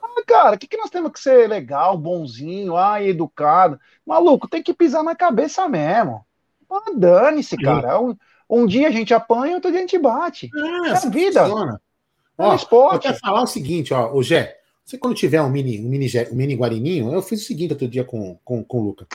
Ah, 0.01 0.23
cara, 0.25 0.55
o 0.55 0.59
que, 0.59 0.67
que 0.67 0.77
nós 0.77 0.89
temos 0.89 1.11
que 1.11 1.19
ser 1.19 1.47
legal, 1.47 1.97
bonzinho, 1.97 2.75
ah, 2.75 3.03
educado? 3.03 3.79
Maluco, 4.05 4.47
tem 4.47 4.63
que 4.63 4.73
pisar 4.73 5.03
na 5.03 5.15
cabeça 5.15 5.67
mesmo. 5.67 6.25
Ah, 6.69 6.91
dane-se, 6.95 7.57
cara. 7.57 7.99
Um, 7.99 8.15
um, 8.49 8.65
dia 8.65 8.87
a 8.87 8.91
gente 8.91 9.13
apanha, 9.13 9.55
outro 9.55 9.71
dia 9.71 9.79
a 9.79 9.81
gente 9.81 9.97
bate. 9.97 10.49
É, 10.55 10.89
é 10.89 10.91
a 10.91 10.99
vida. 11.09 11.43
Funciona. 11.43 11.81
É 12.37 12.43
ó, 12.43 12.55
esporte. 12.55 12.95
Eu 12.95 13.11
quero 13.11 13.19
falar 13.19 13.43
o 13.43 13.47
seguinte, 13.47 13.93
ó, 13.93 14.13
o 14.13 14.21
Jé, 14.21 14.57
você, 14.85 14.97
quando 14.97 15.15
tiver 15.15 15.41
um 15.41 15.49
mini, 15.49 15.79
um 15.79 15.89
mini, 15.89 16.07
um 16.31 16.35
mini 16.35 16.55
Guarininho, 16.55 17.11
eu 17.11 17.21
fiz 17.21 17.41
o 17.41 17.45
seguinte 17.45 17.73
outro 17.73 17.87
dia 17.87 18.03
com, 18.03 18.37
com, 18.43 18.63
com 18.63 18.79
o 18.79 18.83
Luca. 18.83 19.07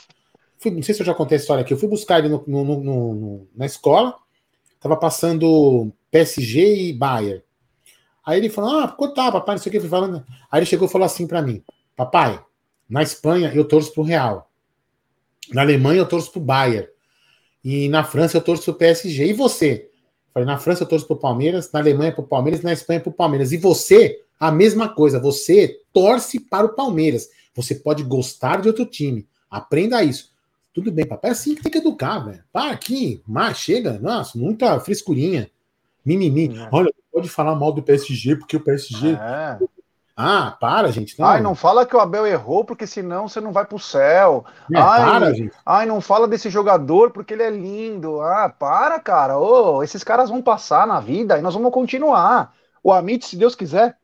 Fui, 0.59 0.71
não 0.71 0.83
sei 0.83 0.93
se 0.93 1.01
eu 1.01 1.05
já 1.05 1.13
contei 1.13 1.37
a 1.37 1.41
história 1.41 1.63
aqui. 1.63 1.73
Eu 1.73 1.77
fui 1.77 1.89
buscar 1.89 2.19
ele 2.19 2.29
no, 2.29 2.43
no, 2.45 2.63
no, 2.63 3.13
no 3.15 3.47
na 3.55 3.65
escola, 3.65 4.15
tava 4.79 4.95
passando 4.95 5.91
PSG 6.11 6.89
e 6.89 6.93
Bayern. 6.93 7.41
Aí 8.25 8.37
ele 8.37 8.49
falou: 8.49 8.79
Ah, 8.79 8.87
quanto 8.87 9.15
tá, 9.15 9.31
papai? 9.31 9.55
Não 9.55 9.61
sei 9.61 9.69
o 9.69 9.71
que. 9.71 9.77
Eu 9.77 9.81
fui 9.81 9.89
falando. 9.89 10.23
Aí 10.51 10.59
ele 10.59 10.65
chegou 10.65 10.87
e 10.87 10.91
falou 10.91 11.05
assim 11.05 11.25
para 11.25 11.41
mim: 11.41 11.63
Papai, 11.95 12.39
na 12.87 13.01
Espanha 13.01 13.51
eu 13.53 13.65
torço 13.65 13.93
pro 13.93 14.03
Real. 14.03 14.49
Na 15.51 15.61
Alemanha 15.61 15.99
eu 15.99 16.07
torço 16.07 16.31
pro 16.31 16.39
Bayern. 16.39 16.87
E 17.63 17.87
na 17.89 18.03
França 18.03 18.37
eu 18.37 18.41
torço 18.41 18.65
pro 18.65 18.73
PSG. 18.75 19.27
E 19.27 19.33
você? 19.33 19.89
falei: 20.33 20.47
Na 20.47 20.57
França 20.57 20.83
eu 20.83 20.87
torço 20.87 21.05
pro 21.05 21.15
Palmeiras, 21.15 21.71
na 21.71 21.79
Alemanha 21.79 22.11
pro 22.11 22.23
Palmeiras, 22.23 22.61
na 22.61 22.73
Espanha 22.73 22.99
pro 22.99 23.11
Palmeiras. 23.11 23.51
E 23.51 23.57
você? 23.57 24.19
A 24.39 24.51
mesma 24.51 24.89
coisa, 24.89 25.19
você 25.19 25.79
torce 25.93 26.39
para 26.39 26.65
o 26.65 26.75
Palmeiras. 26.75 27.29
Você 27.55 27.75
pode 27.75 28.03
gostar 28.03 28.61
de 28.61 28.67
outro 28.67 28.85
time. 28.85 29.27
Aprenda 29.49 30.03
isso. 30.03 30.33
Tudo 30.73 30.91
bem, 30.91 31.05
papai. 31.05 31.29
É 31.29 31.33
assim 31.33 31.53
que 31.53 31.61
tem 31.61 31.71
que 31.71 31.77
educar, 31.77 32.19
velho. 32.19 32.43
Para 32.51 32.71
aqui, 32.71 33.21
mas 33.27 33.57
chega. 33.57 33.99
Nossa, 33.99 34.37
muita 34.37 34.79
frescurinha. 34.79 35.49
Mimimi. 36.03 36.57
É. 36.57 36.67
Olha, 36.71 36.91
pode 37.11 37.29
falar 37.29 37.55
mal 37.55 37.71
do 37.71 37.83
PSG, 37.83 38.35
porque 38.35 38.57
o 38.57 38.59
PSG. 38.59 39.11
É. 39.11 39.59
Ah, 40.15 40.55
para, 40.59 40.91
gente. 40.91 41.19
Não. 41.19 41.27
Ai, 41.27 41.41
não 41.41 41.55
fala 41.55 41.85
que 41.85 41.95
o 41.95 41.99
Abel 41.99 42.27
errou, 42.27 42.63
porque 42.63 42.85
senão 42.85 43.27
você 43.27 43.41
não 43.41 43.51
vai 43.51 43.65
pro 43.65 43.79
céu. 43.79 44.45
É, 44.71 44.77
ai, 44.77 45.01
para, 45.01 45.33
gente. 45.33 45.55
Ai, 45.65 45.85
não 45.87 45.99
fala 45.99 46.27
desse 46.27 46.49
jogador 46.49 47.11
porque 47.11 47.33
ele 47.33 47.43
é 47.43 47.49
lindo. 47.49 48.21
Ah, 48.21 48.47
para, 48.47 48.99
cara. 48.99 49.39
Ô, 49.39 49.81
esses 49.81 50.03
caras 50.03 50.29
vão 50.29 50.41
passar 50.41 50.85
na 50.85 50.99
vida 50.99 51.37
e 51.37 51.41
nós 51.41 51.55
vamos 51.55 51.71
continuar. 51.71 52.53
O 52.83 52.91
Amit, 52.91 53.25
se 53.25 53.35
Deus 53.35 53.55
quiser, 53.55 53.97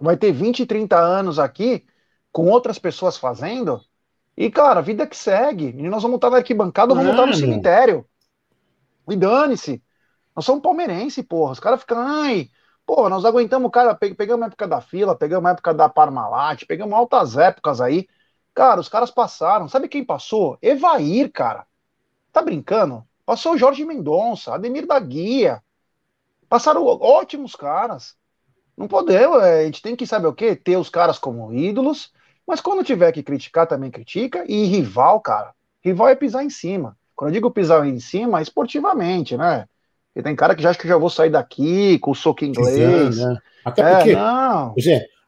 vai 0.00 0.16
ter 0.16 0.32
20, 0.32 0.64
30 0.64 0.96
anos 0.98 1.38
aqui 1.38 1.84
com 2.32 2.46
outras 2.48 2.78
pessoas 2.78 3.18
fazendo. 3.18 3.82
E, 4.34 4.50
cara, 4.50 4.78
a 4.78 4.82
vida 4.82 5.06
que 5.06 5.16
segue. 5.16 5.74
E 5.76 5.88
nós 5.88 6.02
vamos 6.02 6.16
estar 6.16 6.30
na 6.30 6.38
arquibancada 6.38 6.94
vamos 6.94 7.10
estar 7.10 7.26
no 7.26 7.34
cemitério. 7.34 8.06
E 9.10 9.16
dane-se. 9.16 9.82
Nós 10.34 10.44
somos 10.44 10.62
palmeirense, 10.62 11.22
porra. 11.22 11.52
Os 11.52 11.60
caras 11.60 11.80
ficam, 11.80 11.98
ai, 11.98 12.48
porra, 12.88 13.10
nós 13.10 13.26
aguentamos, 13.26 13.70
cara, 13.70 13.94
pegamos 13.94 14.44
a 14.44 14.46
época 14.46 14.66
da 14.66 14.80
fila, 14.80 15.14
pegamos 15.14 15.46
a 15.46 15.52
época 15.52 15.74
da 15.74 15.90
Parmalat, 15.90 16.64
pegamos 16.64 16.94
altas 16.94 17.36
épocas 17.36 17.82
aí. 17.82 18.08
Cara, 18.54 18.80
os 18.80 18.88
caras 18.88 19.10
passaram. 19.10 19.68
Sabe 19.68 19.88
quem 19.88 20.02
passou? 20.02 20.56
Evair, 20.62 21.30
cara. 21.30 21.66
Tá 22.32 22.40
brincando? 22.40 23.06
Passou 23.26 23.52
o 23.52 23.58
Jorge 23.58 23.84
Mendonça, 23.84 24.54
Ademir 24.54 24.86
da 24.86 24.98
Guia. 24.98 25.62
Passaram 26.48 26.82
ótimos 26.82 27.54
caras. 27.54 28.16
Não 28.74 28.88
podemos, 28.88 29.42
é, 29.42 29.60
a 29.60 29.64
gente 29.66 29.82
tem 29.82 29.94
que 29.94 30.06
saber 30.06 30.28
o 30.28 30.32
quê? 30.32 30.56
Ter 30.56 30.78
os 30.78 30.88
caras 30.88 31.18
como 31.18 31.52
ídolos, 31.52 32.10
mas 32.46 32.58
quando 32.58 32.82
tiver 32.82 33.12
que 33.12 33.22
criticar, 33.22 33.66
também 33.66 33.90
critica. 33.90 34.46
E 34.48 34.64
rival, 34.64 35.20
cara, 35.20 35.54
rival 35.82 36.08
é 36.08 36.14
pisar 36.14 36.42
em 36.42 36.48
cima. 36.48 36.96
Quando 37.14 37.28
eu 37.28 37.34
digo 37.34 37.50
pisar 37.50 37.86
em 37.86 38.00
cima, 38.00 38.38
é 38.38 38.42
esportivamente, 38.42 39.36
né? 39.36 39.68
E 40.18 40.22
tem 40.22 40.34
cara 40.34 40.56
que 40.56 40.62
já 40.62 40.70
acha 40.70 40.78
que 40.80 40.88
já 40.88 40.96
vou 40.96 41.08
sair 41.08 41.30
daqui 41.30 41.96
com 42.00 42.10
o 42.10 42.14
soco 42.14 42.44
inglês. 42.44 42.74
Pisando, 42.74 43.34
né? 43.34 43.38
Até 43.64 43.82
é, 43.82 43.94
porque, 43.94 44.12
não. 44.16 44.74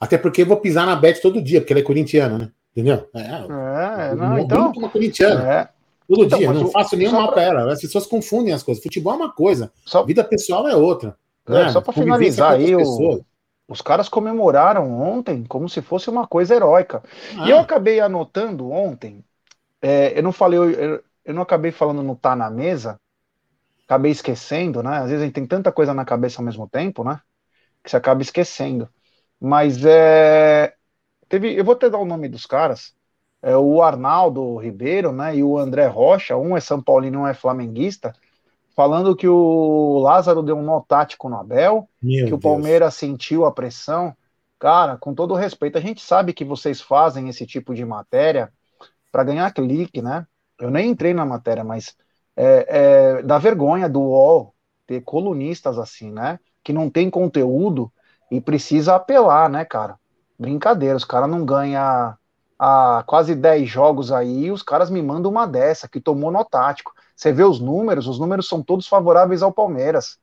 Até 0.01 0.19
porque 0.19 0.43
eu 0.43 0.47
vou 0.47 0.57
pisar 0.57 0.85
na 0.85 0.97
Bet 0.97 1.23
todo 1.23 1.41
dia, 1.41 1.61
porque 1.61 1.73
ele 1.73 1.81
é 1.81 1.85
corintiano, 1.85 2.39
né? 2.39 2.51
Entendeu? 2.73 3.09
É, 3.15 4.11
é 4.11 4.15
não, 4.17 4.37
então. 4.37 4.73
Como 4.73 4.91
corintiano. 4.91 5.43
É. 5.43 5.69
Todo 6.09 6.25
então, 6.25 6.39
dia, 6.41 6.53
não 6.53 6.67
faço 6.73 6.97
nenhum 6.97 7.13
mal 7.13 7.31
pra 7.33 7.43
ela. 7.43 7.73
As 7.73 7.81
pessoas 7.81 8.05
confundem 8.05 8.53
as 8.53 8.65
coisas. 8.65 8.83
Futebol 8.83 9.13
é 9.13 9.17
uma 9.17 9.33
coisa, 9.33 9.71
só... 9.87 10.03
vida 10.03 10.25
pessoal 10.25 10.67
é 10.67 10.75
outra. 10.75 11.17
É, 11.47 11.53
né? 11.53 11.69
Só 11.69 11.81
para 11.81 11.93
finalizar 11.93 12.55
aí, 12.55 12.75
o, 12.75 13.25
os 13.69 13.81
caras 13.81 14.09
comemoraram 14.09 15.01
ontem 15.01 15.45
como 15.45 15.69
se 15.69 15.81
fosse 15.81 16.11
uma 16.11 16.27
coisa 16.27 16.53
heróica. 16.53 17.01
Ah. 17.39 17.47
E 17.47 17.51
eu 17.51 17.61
acabei 17.61 18.01
anotando 18.01 18.73
ontem, 18.73 19.25
é, 19.81 20.19
eu 20.19 20.23
não 20.25 20.33
falei, 20.33 20.59
eu, 20.59 21.01
eu, 21.25 21.35
não 21.35 21.43
acabei 21.43 21.71
falando 21.71 22.03
no 22.03 22.17
tá 22.17 22.35
na 22.35 22.51
mesa, 22.51 22.99
acabei 23.91 24.13
esquecendo, 24.13 24.83
né? 24.83 24.99
Às 24.99 25.11
vezes 25.11 25.23
a 25.23 25.25
gente 25.25 25.35
tem 25.35 25.47
tanta 25.47 25.73
coisa 25.73 25.93
na 25.93 26.05
cabeça 26.05 26.41
ao 26.41 26.45
mesmo 26.45 26.69
tempo, 26.69 27.03
né? 27.03 27.21
Que 27.83 27.91
você 27.91 27.97
acaba 27.97 28.23
esquecendo. 28.23 28.89
Mas 29.41 29.85
é. 29.85 30.75
Teve, 31.29 31.55
eu 31.55 31.65
vou 31.65 31.77
te 31.77 31.89
dar 31.89 31.99
o 31.99 32.05
nome 32.05 32.29
dos 32.29 32.47
caras. 32.47 32.95
É 33.43 33.57
o 33.57 33.83
Arnaldo 33.83 34.57
Ribeiro, 34.57 35.13
né? 35.13 35.37
E 35.37 35.43
o 35.43 35.59
André 35.59 35.87
Rocha, 35.87 36.37
um 36.37 36.57
é 36.57 36.61
São 36.61 36.83
Paulino, 36.83 37.21
um 37.21 37.27
é 37.27 37.35
flamenguista 37.35 38.13
falando 38.81 39.15
que 39.15 39.29
o 39.29 39.99
Lázaro 39.99 40.43
deu 40.43 40.57
um 40.57 40.63
nó 40.63 40.81
tático 40.81 41.29
no 41.29 41.37
Abel, 41.37 41.87
Meu 42.03 42.27
que 42.27 42.33
o 42.33 42.39
Palmeiras 42.39 42.95
sentiu 42.95 43.45
a 43.45 43.53
pressão. 43.53 44.17
Cara, 44.59 44.97
com 44.97 45.15
todo 45.15 45.35
respeito, 45.35 45.77
a 45.77 45.81
gente 45.83 46.01
sabe 46.01 46.33
que 46.33 46.47
vocês 46.47 46.81
fazem 46.81 47.29
esse 47.29 47.45
tipo 47.45 47.75
de 47.75 47.85
matéria 47.85 48.51
para 49.13 49.23
ganhar 49.23 49.53
clique, 49.53 50.01
né? 50.01 50.27
Eu 50.59 50.71
nem 50.71 50.89
entrei 50.91 51.13
na 51.13 51.27
matéria, 51.27 51.63
mas 51.63 51.95
é, 52.43 52.67
é, 52.69 53.23
dá 53.23 53.37
vergonha 53.37 53.87
do 53.87 54.01
UOL 54.01 54.55
ter 54.87 55.03
colunistas 55.03 55.79
assim, 55.79 56.11
né? 56.11 56.41
Que 56.65 56.73
não 56.73 56.89
tem 56.89 57.11
conteúdo 57.11 57.93
e 58.31 58.41
precisa 58.41 58.95
apelar, 58.95 59.51
né, 59.51 59.63
cara? 59.63 59.97
Brincadeira, 60.39 60.97
os 60.97 61.05
caras 61.05 61.29
não 61.29 61.45
ganham 61.45 62.17
há 62.59 63.05
quase 63.07 63.35
10 63.35 63.69
jogos 63.69 64.11
aí, 64.11 64.51
os 64.51 64.63
caras 64.63 64.89
me 64.89 65.03
mandam 65.03 65.31
uma 65.31 65.47
dessa, 65.47 65.87
que 65.87 66.01
tomou 66.01 66.31
no 66.31 66.43
tático. 66.43 66.95
Você 67.15 67.31
vê 67.31 67.45
os 67.45 67.61
números, 67.61 68.07
os 68.07 68.19
números 68.19 68.49
são 68.49 68.63
todos 68.63 68.89
favoráveis 68.89 69.43
ao 69.43 69.53
Palmeiras. 69.53 70.19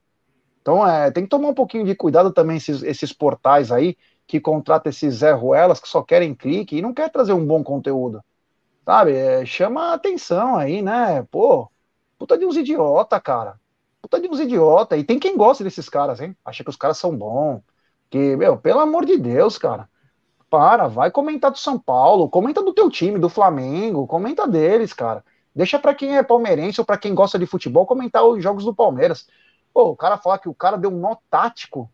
Então 0.62 0.86
é, 0.88 1.12
tem 1.12 1.24
que 1.24 1.30
tomar 1.30 1.50
um 1.50 1.54
pouquinho 1.54 1.86
de 1.86 1.94
cuidado 1.94 2.34
também 2.34 2.58
esses, 2.58 2.82
esses 2.82 3.14
portais 3.14 3.72
aí 3.72 3.96
que 4.26 4.40
contratam 4.40 4.90
esses 4.90 5.18
Zé 5.18 5.32
Ruelas 5.34 5.80
que 5.80 5.88
só 5.88 6.02
querem 6.02 6.34
clique 6.34 6.78
e 6.78 6.82
não 6.82 6.96
quer 6.96 7.12
trazer 7.12 7.34
um 7.34 7.46
bom 7.46 7.64
conteúdo. 7.64 8.24
Sabe? 8.84 9.14
É, 9.16 9.46
chama 9.46 9.92
a 9.92 9.94
atenção 9.94 10.56
aí, 10.58 10.82
né? 10.82 11.24
Pô, 11.30 11.70
puta 12.18 12.38
de 12.38 12.46
uns 12.46 12.58
idiota, 12.58 13.20
cara. 13.20 13.60
Puta 14.02 14.20
de 14.20 14.28
uns 14.28 14.40
idiota. 14.40 14.98
E 14.98 15.04
tem 15.04 15.20
quem 15.20 15.36
gosta 15.38 15.64
desses 15.64 15.90
caras, 15.90 16.20
hein? 16.20 16.36
Acha 16.44 16.64
que 16.64 16.70
os 16.70 16.76
caras 16.76 16.98
são 16.98 17.16
bons. 17.16 17.62
Que, 18.10 18.36
meu, 18.36 18.58
pelo 18.58 18.80
amor 18.80 19.06
de 19.06 19.18
Deus, 19.18 19.58
cara. 19.58 19.90
Para, 20.50 20.88
vai 20.88 21.12
comentar 21.12 21.52
do 21.52 21.58
São 21.58 21.78
Paulo, 21.78 22.30
comenta 22.30 22.64
do 22.64 22.74
teu 22.74 22.90
time, 22.90 23.20
do 23.20 23.28
Flamengo, 23.28 24.08
comenta 24.08 24.48
deles, 24.48 24.94
cara. 24.94 25.24
Deixa 25.54 25.78
para 25.78 25.94
quem 25.94 26.16
é 26.16 26.24
palmeirense 26.24 26.80
ou 26.80 26.86
para 26.86 26.98
quem 26.98 27.14
gosta 27.14 27.38
de 27.38 27.46
futebol 27.46 27.86
comentar 27.86 28.24
os 28.24 28.42
jogos 28.42 28.64
do 28.64 28.74
Palmeiras. 28.74 29.28
Pô, 29.74 29.90
o 29.90 29.96
cara 29.96 30.18
falar 30.18 30.38
que 30.38 30.48
o 30.48 30.54
cara 30.54 30.78
deu 30.78 30.90
um 30.90 31.00
nó 31.00 31.18
tático. 31.30 31.92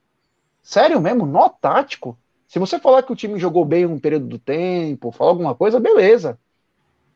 Sério 0.62 1.01
mesmo? 1.01 1.25
Nó 1.25 1.50
tático? 1.50 2.18
Se 2.48 2.60
você 2.60 2.77
falar 2.77 3.01
que 3.03 3.12
o 3.12 3.15
time 3.15 3.39
jogou 3.39 3.65
bem 3.65 3.86
um 3.86 4.00
período 4.00 4.27
do 4.27 4.38
tempo, 4.38 5.12
falar 5.12 5.32
alguma 5.32 5.56
coisa, 5.56 5.80
beleza. 5.80 6.39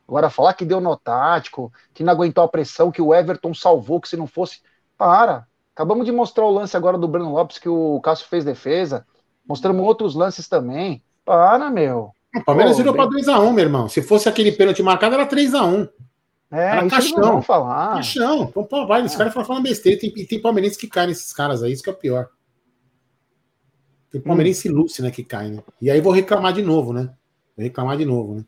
Agora, 0.07 0.29
falar 0.29 0.53
que 0.53 0.63
deu 0.63 0.79
nó 0.79 0.95
tático, 0.95 1.71
que 1.93 2.03
não 2.03 2.13
aguentou 2.13 2.43
a 2.43 2.47
pressão, 2.47 2.91
que 2.91 3.01
o 3.01 3.13
Everton 3.13 3.53
salvou, 3.53 3.99
que 3.99 4.07
se 4.07 4.15
não 4.15 4.25
fosse. 4.25 4.61
Para. 4.97 5.45
Acabamos 5.75 6.05
de 6.05 6.11
mostrar 6.11 6.45
o 6.45 6.51
lance 6.51 6.75
agora 6.75 6.97
do 6.97 7.07
Breno 7.07 7.33
Lopes, 7.33 7.59
que 7.59 7.69
o 7.69 7.99
Cássio 8.01 8.27
fez 8.27 8.45
defesa. 8.45 9.05
Mostramos 9.47 9.85
outros 9.85 10.15
lances 10.15 10.47
também. 10.47 11.03
Para, 11.25 11.69
meu. 11.69 12.11
O 12.35 12.43
Palmeiras 12.43 12.77
virou 12.77 12.93
para 12.93 13.09
2x1, 13.09 13.53
meu 13.53 13.63
irmão. 13.63 13.89
Se 13.89 14.01
fosse 14.01 14.29
aquele 14.29 14.51
pênalti 14.51 14.81
marcado, 14.81 15.15
era 15.15 15.27
3x1. 15.27 15.89
É, 16.49 16.77
Era 16.77 16.89
caixão. 16.89 17.41
falar. 17.41 17.95
Caixão. 17.95 18.43
Então, 18.43 18.63
pô, 18.63 18.87
vai, 18.87 19.05
esse 19.05 19.15
é. 19.15 19.17
cara 19.17 19.31
falando 19.31 19.63
besteira. 19.63 19.97
E 20.01 20.11
tem, 20.11 20.25
tem 20.25 20.41
palmeirense 20.41 20.77
que 20.77 20.87
cai 20.87 21.05
nesses 21.05 21.33
caras 21.33 21.61
aí, 21.61 21.73
isso 21.73 21.83
que 21.83 21.89
é 21.89 21.93
o 21.93 21.95
pior. 21.95 22.29
Tem 24.09 24.21
palmeirense 24.21 24.71
hum. 24.71 24.75
Lúcio, 24.75 25.03
né, 25.03 25.11
que 25.11 25.23
cai, 25.23 25.49
né? 25.49 25.61
E 25.81 25.91
aí 25.91 25.99
vou 25.99 26.13
reclamar 26.13 26.53
de 26.53 26.61
novo, 26.61 26.93
né? 26.93 27.09
Vou 27.55 27.63
reclamar 27.63 27.97
de 27.97 28.05
novo, 28.05 28.35
né? 28.35 28.45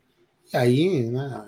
E 0.52 0.56
aí, 0.56 1.06
né? 1.10 1.44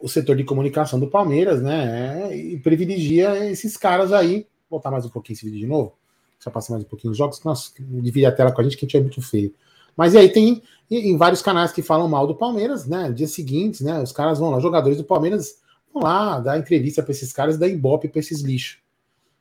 O 0.00 0.08
setor 0.08 0.36
de 0.36 0.44
comunicação 0.44 0.98
do 0.98 1.08
Palmeiras, 1.08 1.62
né? 1.62 2.30
É, 2.32 2.58
privilegia 2.58 3.50
esses 3.50 3.76
caras 3.76 4.12
aí. 4.12 4.46
Vou 4.68 4.78
botar 4.78 4.90
mais 4.90 5.04
um 5.04 5.08
pouquinho 5.08 5.34
esse 5.34 5.44
vídeo 5.44 5.60
de 5.60 5.66
novo. 5.66 5.96
Só 6.38 6.50
passar 6.50 6.74
mais 6.74 6.84
um 6.84 6.88
pouquinho 6.88 7.10
os 7.10 7.18
jogos, 7.18 7.38
que 7.38 7.44
nós 7.44 7.72
divide 7.78 8.26
a 8.26 8.32
tela 8.32 8.52
com 8.52 8.60
a 8.60 8.64
gente, 8.64 8.76
que 8.76 8.84
a 8.84 8.86
gente 8.86 8.96
é 8.96 9.00
muito 9.00 9.20
feio. 9.20 9.52
Mas 9.96 10.14
aí 10.14 10.28
tem 10.28 10.62
em 10.88 11.16
vários 11.16 11.42
canais 11.42 11.72
que 11.72 11.82
falam 11.82 12.08
mal 12.08 12.26
do 12.26 12.34
Palmeiras, 12.34 12.86
né? 12.86 13.10
Dia 13.10 13.26
seguinte, 13.26 13.82
né? 13.82 14.00
Os 14.00 14.12
caras 14.12 14.38
vão 14.38 14.50
lá, 14.50 14.60
jogadores 14.60 14.96
do 14.96 15.04
Palmeiras 15.04 15.56
vão 15.92 16.04
lá 16.04 16.38
dar 16.38 16.58
entrevista 16.58 17.02
para 17.02 17.10
esses 17.10 17.32
caras 17.32 17.56
e 17.56 17.58
dar 17.58 17.66
ibope 17.66 18.08
para 18.08 18.20
esses 18.20 18.40
lixos. 18.40 18.78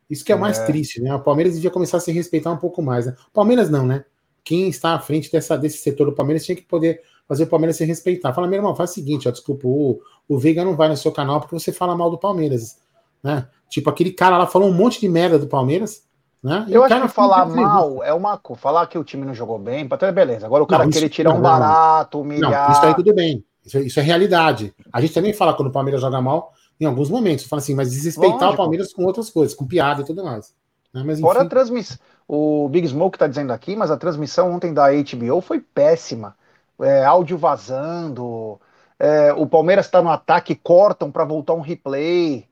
Isso 0.10 0.26
que 0.26 0.32
é, 0.32 0.36
é 0.36 0.38
mais 0.38 0.58
triste, 0.60 1.02
né? 1.02 1.14
O 1.14 1.20
Palmeiras 1.20 1.54
devia 1.54 1.70
começar 1.70 1.98
a 1.98 2.00
se 2.00 2.12
respeitar 2.12 2.52
um 2.52 2.58
pouco 2.58 2.82
mais. 2.82 3.06
Né? 3.06 3.16
Palmeiras 3.34 3.70
não, 3.70 3.86
né? 3.86 4.06
Quem 4.44 4.68
está 4.68 4.96
à 4.96 5.00
frente 5.00 5.32
dessa, 5.32 5.58
desse 5.58 5.78
setor 5.78 6.06
do 6.06 6.16
Palmeiras 6.16 6.44
tinha 6.44 6.56
que 6.56 6.64
poder 6.64 7.02
fazer 7.28 7.44
o 7.44 7.48
Palmeiras 7.48 7.76
se 7.76 7.86
respeitar. 7.86 8.34
Fala, 8.34 8.48
meu 8.48 8.58
irmão, 8.58 8.76
faz 8.76 8.92
o 8.92 8.94
seguinte, 8.94 9.28
ó, 9.28 9.32
desculpa, 9.32 9.68
o, 9.68 10.00
o 10.28 10.38
Veiga 10.38 10.64
não 10.64 10.76
vai 10.76 10.88
no 10.88 10.98
seu 10.98 11.12
canal 11.12 11.40
porque 11.40 11.58
você 11.58 11.72
fala 11.72 11.96
mal 11.96 12.10
do 12.10 12.18
Palmeiras, 12.18 12.78
né? 13.24 13.48
Tipo, 13.70 13.90
aquele 13.90 14.12
cara 14.12 14.38
lá 14.38 14.48
falou 14.48 14.70
um 14.70 14.74
monte 14.74 15.00
de 15.00 15.10
merda 15.10 15.38
do 15.38 15.48
Palmeiras, 15.48 16.04
né? 16.42 16.66
Eu 16.70 16.84
acho 16.84 17.02
que 17.02 17.08
falar 17.10 17.46
mal 17.46 18.04
é 18.04 18.14
uma 18.14 18.38
coisa. 18.38 18.62
Falar 18.62 18.88
que 18.88 18.98
o 18.98 19.04
time 19.04 19.26
não 19.26 19.34
jogou 19.34 19.60
bem, 19.60 19.88
até 19.90 20.12
beleza. 20.12 20.46
Agora 20.46 20.64
o 20.64 20.68
cara 20.68 20.86
não, 20.86 20.92
querer 20.92 21.10
tirar 21.10 21.34
um 21.34 21.42
barato, 21.42 22.22
humilhar. 22.22 22.70
Não, 22.70 22.72
isso 22.72 22.86
aí 22.86 22.96
tudo 22.96 23.14
bem. 23.14 23.44
Isso, 23.66 23.80
isso, 23.80 24.00
é 24.00 24.04
realidade. 24.04 24.74
A 24.94 25.02
gente 25.02 25.14
também 25.14 25.34
fala 25.34 25.54
quando 25.54 25.68
o 25.68 25.72
Palmeiras 25.72 26.00
joga 26.00 26.22
mal 26.22 26.54
em 26.80 26.86
alguns 26.86 27.10
momentos. 27.10 27.46
Fala 27.46 27.62
assim, 27.62 27.76
mas 27.76 27.92
desrespeitar 27.92 28.40
Lógico. 28.40 28.54
o 28.54 28.58
Palmeiras 28.58 28.94
com 28.94 29.04
outras 29.04 29.30
coisas, 29.30 29.54
com 29.54 29.68
piada 29.68 30.02
e 30.02 30.06
tudo 30.06 30.24
mais. 30.24 30.54
Né? 30.94 31.04
Mas, 31.06 31.20
Fora 31.20 31.42
a 31.42 31.46
transmissão. 31.46 31.98
O 32.28 32.68
Big 32.70 32.88
Smoke 32.88 33.18
tá 33.18 33.28
dizendo 33.28 33.52
aqui, 33.52 33.76
mas 33.76 33.90
a 33.90 33.98
transmissão 33.98 34.54
ontem 34.54 34.74
da 34.74 34.88
HBO 34.92 35.42
foi 35.42 35.60
péssima. 35.60 36.36
É, 36.82 37.04
áudio 37.04 37.38
vazando. 37.38 38.60
É, 39.00 39.34
o 39.34 39.46
Palmeiras 39.46 39.86
está 39.86 40.02
no 40.02 40.10
ataque, 40.10 40.56
cortam 40.56 41.12
para 41.12 41.26
voltar 41.26 41.54
um 41.54 41.62
replay 41.62 42.46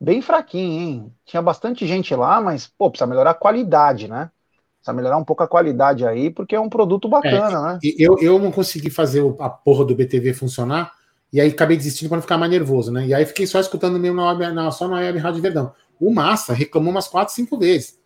bem 0.00 0.22
fraquinho, 0.22 0.80
hein? 0.80 1.12
Tinha 1.24 1.42
bastante 1.42 1.86
gente 1.86 2.14
lá, 2.14 2.40
mas, 2.40 2.66
pô, 2.66 2.90
precisa 2.90 3.06
melhorar 3.06 3.30
a 3.30 3.34
qualidade, 3.34 4.08
né? 4.08 4.30
Precisa 4.76 4.92
melhorar 4.92 5.16
um 5.16 5.24
pouco 5.24 5.42
a 5.42 5.48
qualidade 5.48 6.06
aí, 6.06 6.30
porque 6.30 6.54
é 6.54 6.60
um 6.60 6.68
produto 6.68 7.08
bacana, 7.08 7.58
é, 7.58 7.72
né? 7.72 7.78
Eu, 7.98 8.18
eu 8.20 8.38
não 8.38 8.52
consegui 8.52 8.90
fazer 8.90 9.22
a 9.40 9.48
porra 9.48 9.84
do 9.84 9.94
BTV 9.94 10.34
funcionar, 10.34 10.92
e 11.32 11.40
aí 11.40 11.50
acabei 11.50 11.76
desistindo 11.76 12.08
para 12.08 12.16
não 12.16 12.22
ficar 12.22 12.38
mais 12.38 12.50
nervoso, 12.50 12.92
né? 12.92 13.06
E 13.06 13.14
aí 13.14 13.26
fiquei 13.26 13.46
só 13.46 13.58
escutando 13.58 13.98
mesmo 13.98 14.16
na, 14.16 14.52
na, 14.52 14.70
só 14.70 14.86
na 14.88 14.96
Web 14.96 15.18
Rádio 15.18 15.42
Verdão. 15.42 15.74
O 16.00 16.12
Massa 16.12 16.52
reclamou 16.54 16.90
umas 16.90 17.08
quatro, 17.08 17.34
cinco 17.34 17.58
vezes 17.58 17.97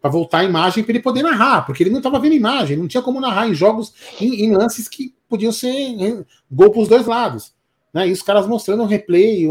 para 0.00 0.10
voltar 0.10 0.38
a 0.38 0.44
imagem 0.44 0.84
para 0.84 0.92
ele 0.92 1.02
poder 1.02 1.22
narrar, 1.22 1.66
porque 1.66 1.82
ele 1.82 1.90
não 1.90 1.98
estava 1.98 2.20
vendo 2.20 2.34
imagem, 2.34 2.76
não 2.76 2.88
tinha 2.88 3.02
como 3.02 3.20
narrar 3.20 3.48
em 3.48 3.54
jogos, 3.54 3.92
em, 4.20 4.44
em 4.44 4.52
lances 4.54 4.88
que 4.88 5.14
podiam 5.28 5.52
ser 5.52 5.68
em, 5.68 6.24
gol 6.50 6.70
para 6.70 6.80
os 6.80 6.88
dois 6.88 7.06
lados. 7.06 7.52
Né? 7.92 8.08
E 8.08 8.12
os 8.12 8.22
caras 8.22 8.46
mostrando 8.46 8.84
replay, 8.84 9.46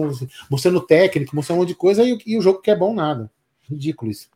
mostrando 0.50 0.82
técnico, 0.82 1.36
mostrando 1.36 1.58
um 1.58 1.62
monte 1.62 1.70
de 1.70 1.75
coisa 1.75 2.04
e, 2.04 2.18
e 2.25 2.38
o 2.38 2.42
jogo 2.42 2.62
que 2.62 2.72
é 2.72 2.75
bom 2.75 2.94
nada. 2.94 3.30
Ridículo 3.70 4.12
isso. 4.12 4.30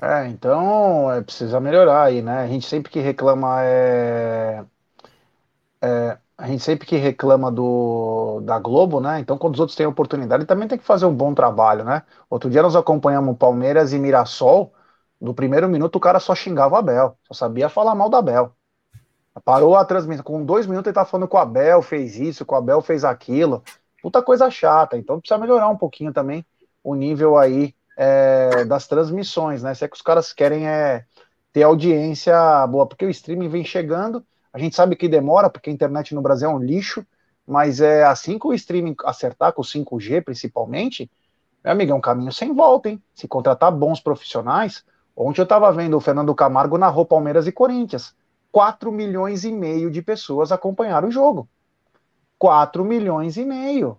É, 0.00 0.28
então 0.28 1.10
é, 1.10 1.20
precisa 1.22 1.58
melhorar 1.58 2.04
aí, 2.04 2.22
né? 2.22 2.40
A 2.40 2.46
gente 2.46 2.66
sempre 2.66 2.90
que 2.92 3.00
reclama 3.00 3.62
é, 3.64 4.64
é, 5.82 6.18
a 6.36 6.46
gente 6.46 6.62
sempre 6.62 6.86
que 6.86 6.96
reclama 6.96 7.50
do 7.50 8.40
da 8.42 8.58
Globo, 8.60 9.00
né? 9.00 9.18
Então 9.18 9.36
quando 9.36 9.54
os 9.54 9.60
outros 9.60 9.76
têm 9.76 9.86
oportunidade, 9.86 10.44
também 10.44 10.68
tem 10.68 10.78
que 10.78 10.84
fazer 10.84 11.06
um 11.06 11.14
bom 11.14 11.34
trabalho, 11.34 11.84
né? 11.84 12.02
Outro 12.30 12.48
dia 12.50 12.62
nós 12.62 12.76
acompanhamos 12.76 13.36
Palmeiras 13.36 13.92
e 13.92 13.98
Mirassol. 13.98 14.72
No 15.20 15.34
primeiro 15.34 15.68
minuto 15.68 15.96
o 15.96 16.00
cara 16.00 16.20
só 16.20 16.34
xingava 16.34 16.74
o 16.74 16.78
Abel, 16.78 17.16
só 17.26 17.34
sabia 17.34 17.68
falar 17.68 17.94
mal 17.94 18.08
da 18.08 18.18
Abel. 18.18 18.52
Parou 19.44 19.76
a 19.76 19.84
transmissão. 19.84 20.24
Com 20.24 20.44
dois 20.44 20.66
minutos 20.66 20.88
ele 20.88 20.94
tá 20.94 21.04
falando 21.04 21.28
que 21.28 21.36
o 21.36 21.38
Abel 21.38 21.80
fez 21.82 22.16
isso, 22.16 22.44
que 22.44 22.52
o 22.52 22.56
Abel 22.56 22.80
fez 22.80 23.04
aquilo. 23.04 23.62
Puta 24.02 24.22
coisa 24.22 24.50
chata. 24.50 24.96
Então 24.96 25.20
precisa 25.20 25.38
melhorar 25.38 25.68
um 25.68 25.76
pouquinho 25.76 26.12
também 26.12 26.44
o 26.82 26.94
nível 26.94 27.36
aí 27.36 27.74
é, 27.96 28.64
das 28.64 28.86
transmissões, 28.86 29.62
né? 29.62 29.74
Se 29.74 29.84
é 29.84 29.88
que 29.88 29.96
os 29.96 30.02
caras 30.02 30.32
querem 30.32 30.68
é, 30.68 31.04
ter 31.52 31.64
audiência 31.64 32.66
boa, 32.66 32.86
porque 32.86 33.04
o 33.04 33.10
streaming 33.10 33.48
vem 33.48 33.64
chegando, 33.64 34.24
a 34.52 34.58
gente 34.58 34.76
sabe 34.76 34.96
que 34.96 35.08
demora, 35.08 35.50
porque 35.50 35.70
a 35.70 35.72
internet 35.72 36.14
no 36.14 36.22
Brasil 36.22 36.48
é 36.48 36.52
um 36.52 36.58
lixo, 36.58 37.04
mas 37.46 37.80
é 37.80 38.04
assim 38.04 38.38
que 38.38 38.46
o 38.46 38.54
streaming 38.54 38.94
acertar, 39.04 39.52
com 39.52 39.62
o 39.62 39.64
5G 39.64 40.22
principalmente, 40.22 41.10
meu 41.64 41.72
amigo, 41.72 41.92
é 41.92 41.94
um 41.94 42.00
caminho 42.00 42.32
sem 42.32 42.54
volta, 42.54 42.88
hein? 42.88 43.02
Se 43.14 43.26
contratar 43.26 43.72
bons 43.72 44.00
profissionais. 44.00 44.84
Ontem 45.20 45.40
eu 45.40 45.42
estava 45.42 45.72
vendo 45.72 45.96
o 45.96 46.00
Fernando 46.00 46.32
Camargo 46.32 46.78
narrou 46.78 47.04
Palmeiras 47.04 47.48
e 47.48 47.50
Corinthians. 47.50 48.14
4 48.52 48.92
milhões 48.92 49.42
e 49.42 49.50
meio 49.50 49.90
de 49.90 50.00
pessoas 50.00 50.52
acompanharam 50.52 51.08
o 51.08 51.10
jogo. 51.10 51.48
4 52.38 52.84
milhões 52.84 53.36
e 53.36 53.44
meio. 53.44 53.98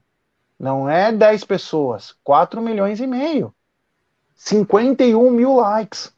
Não 0.58 0.90
é 0.90 1.12
10 1.12 1.44
pessoas, 1.44 2.16
4 2.24 2.62
milhões 2.62 3.02
e 3.02 3.06
meio. 3.06 3.54
51 4.34 5.30
mil 5.30 5.58
likes. 5.58 6.14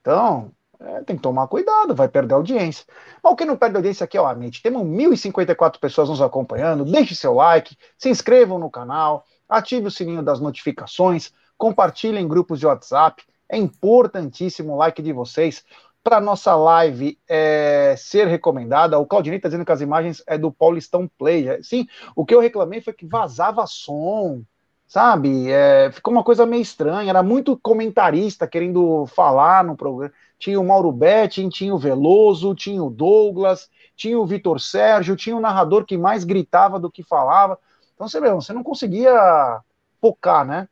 Então, 0.00 0.50
é, 0.80 1.02
tem 1.04 1.14
que 1.14 1.22
tomar 1.22 1.46
cuidado, 1.46 1.94
vai 1.94 2.08
perder 2.08 2.34
audiência. 2.34 2.84
Mas 3.22 3.32
o 3.32 3.36
que 3.36 3.44
não 3.44 3.56
perde 3.56 3.76
audiência 3.76 4.02
aqui, 4.02 4.18
ó, 4.18 4.26
amigo, 4.26 4.56
temos 4.60 4.82
1.054 4.82 5.78
pessoas 5.78 6.08
nos 6.08 6.20
acompanhando. 6.20 6.84
Deixe 6.84 7.14
seu 7.14 7.34
like, 7.34 7.76
se 7.96 8.08
inscrevam 8.08 8.58
no 8.58 8.68
canal, 8.68 9.24
ative 9.48 9.86
o 9.86 9.92
sininho 9.92 10.24
das 10.24 10.40
notificações, 10.40 11.32
compartilhem 11.56 12.24
em 12.24 12.28
grupos 12.28 12.58
de 12.58 12.66
WhatsApp. 12.66 13.22
É 13.48 13.56
importantíssimo 13.56 14.72
o 14.72 14.76
like 14.76 15.02
de 15.02 15.12
vocês 15.12 15.64
para 16.02 16.20
nossa 16.20 16.54
live 16.54 17.18
é, 17.28 17.94
ser 17.96 18.26
recomendada. 18.26 18.98
O 18.98 19.06
Claudinei 19.06 19.38
está 19.38 19.48
dizendo 19.48 19.64
que 19.64 19.72
as 19.72 19.80
imagens 19.80 20.22
é 20.26 20.36
do 20.36 20.52
Paulistão 20.52 21.08
Play. 21.18 21.62
Sim, 21.62 21.86
o 22.14 22.24
que 22.24 22.34
eu 22.34 22.40
reclamei 22.40 22.80
foi 22.80 22.92
que 22.92 23.06
vazava 23.06 23.66
som 23.66 24.42
sabe? 24.86 25.50
É, 25.50 25.90
ficou 25.90 26.12
uma 26.12 26.22
coisa 26.22 26.46
meio 26.46 26.62
estranha. 26.62 27.10
Era 27.10 27.22
muito 27.22 27.56
comentarista 27.58 28.46
querendo 28.46 29.06
falar 29.06 29.64
no 29.64 29.76
programa. 29.76 30.12
Tinha 30.38 30.60
o 30.60 30.64
Mauro 30.64 30.92
Betting, 30.92 31.48
tinha 31.48 31.74
o 31.74 31.78
Veloso, 31.78 32.54
tinha 32.54 32.82
o 32.82 32.90
Douglas, 32.90 33.68
tinha 33.96 34.18
o 34.18 34.26
Vitor 34.26 34.60
Sérgio, 34.60 35.16
tinha 35.16 35.36
o 35.36 35.40
narrador 35.40 35.84
que 35.84 35.96
mais 35.96 36.24
gritava 36.24 36.78
do 36.78 36.90
que 36.90 37.02
falava. 37.02 37.58
Então 37.94 38.08
você 38.08 38.20
vê, 38.20 38.30
você 38.30 38.52
não 38.52 38.62
conseguia 38.62 39.60
focar, 40.00 40.44
né? 40.44 40.68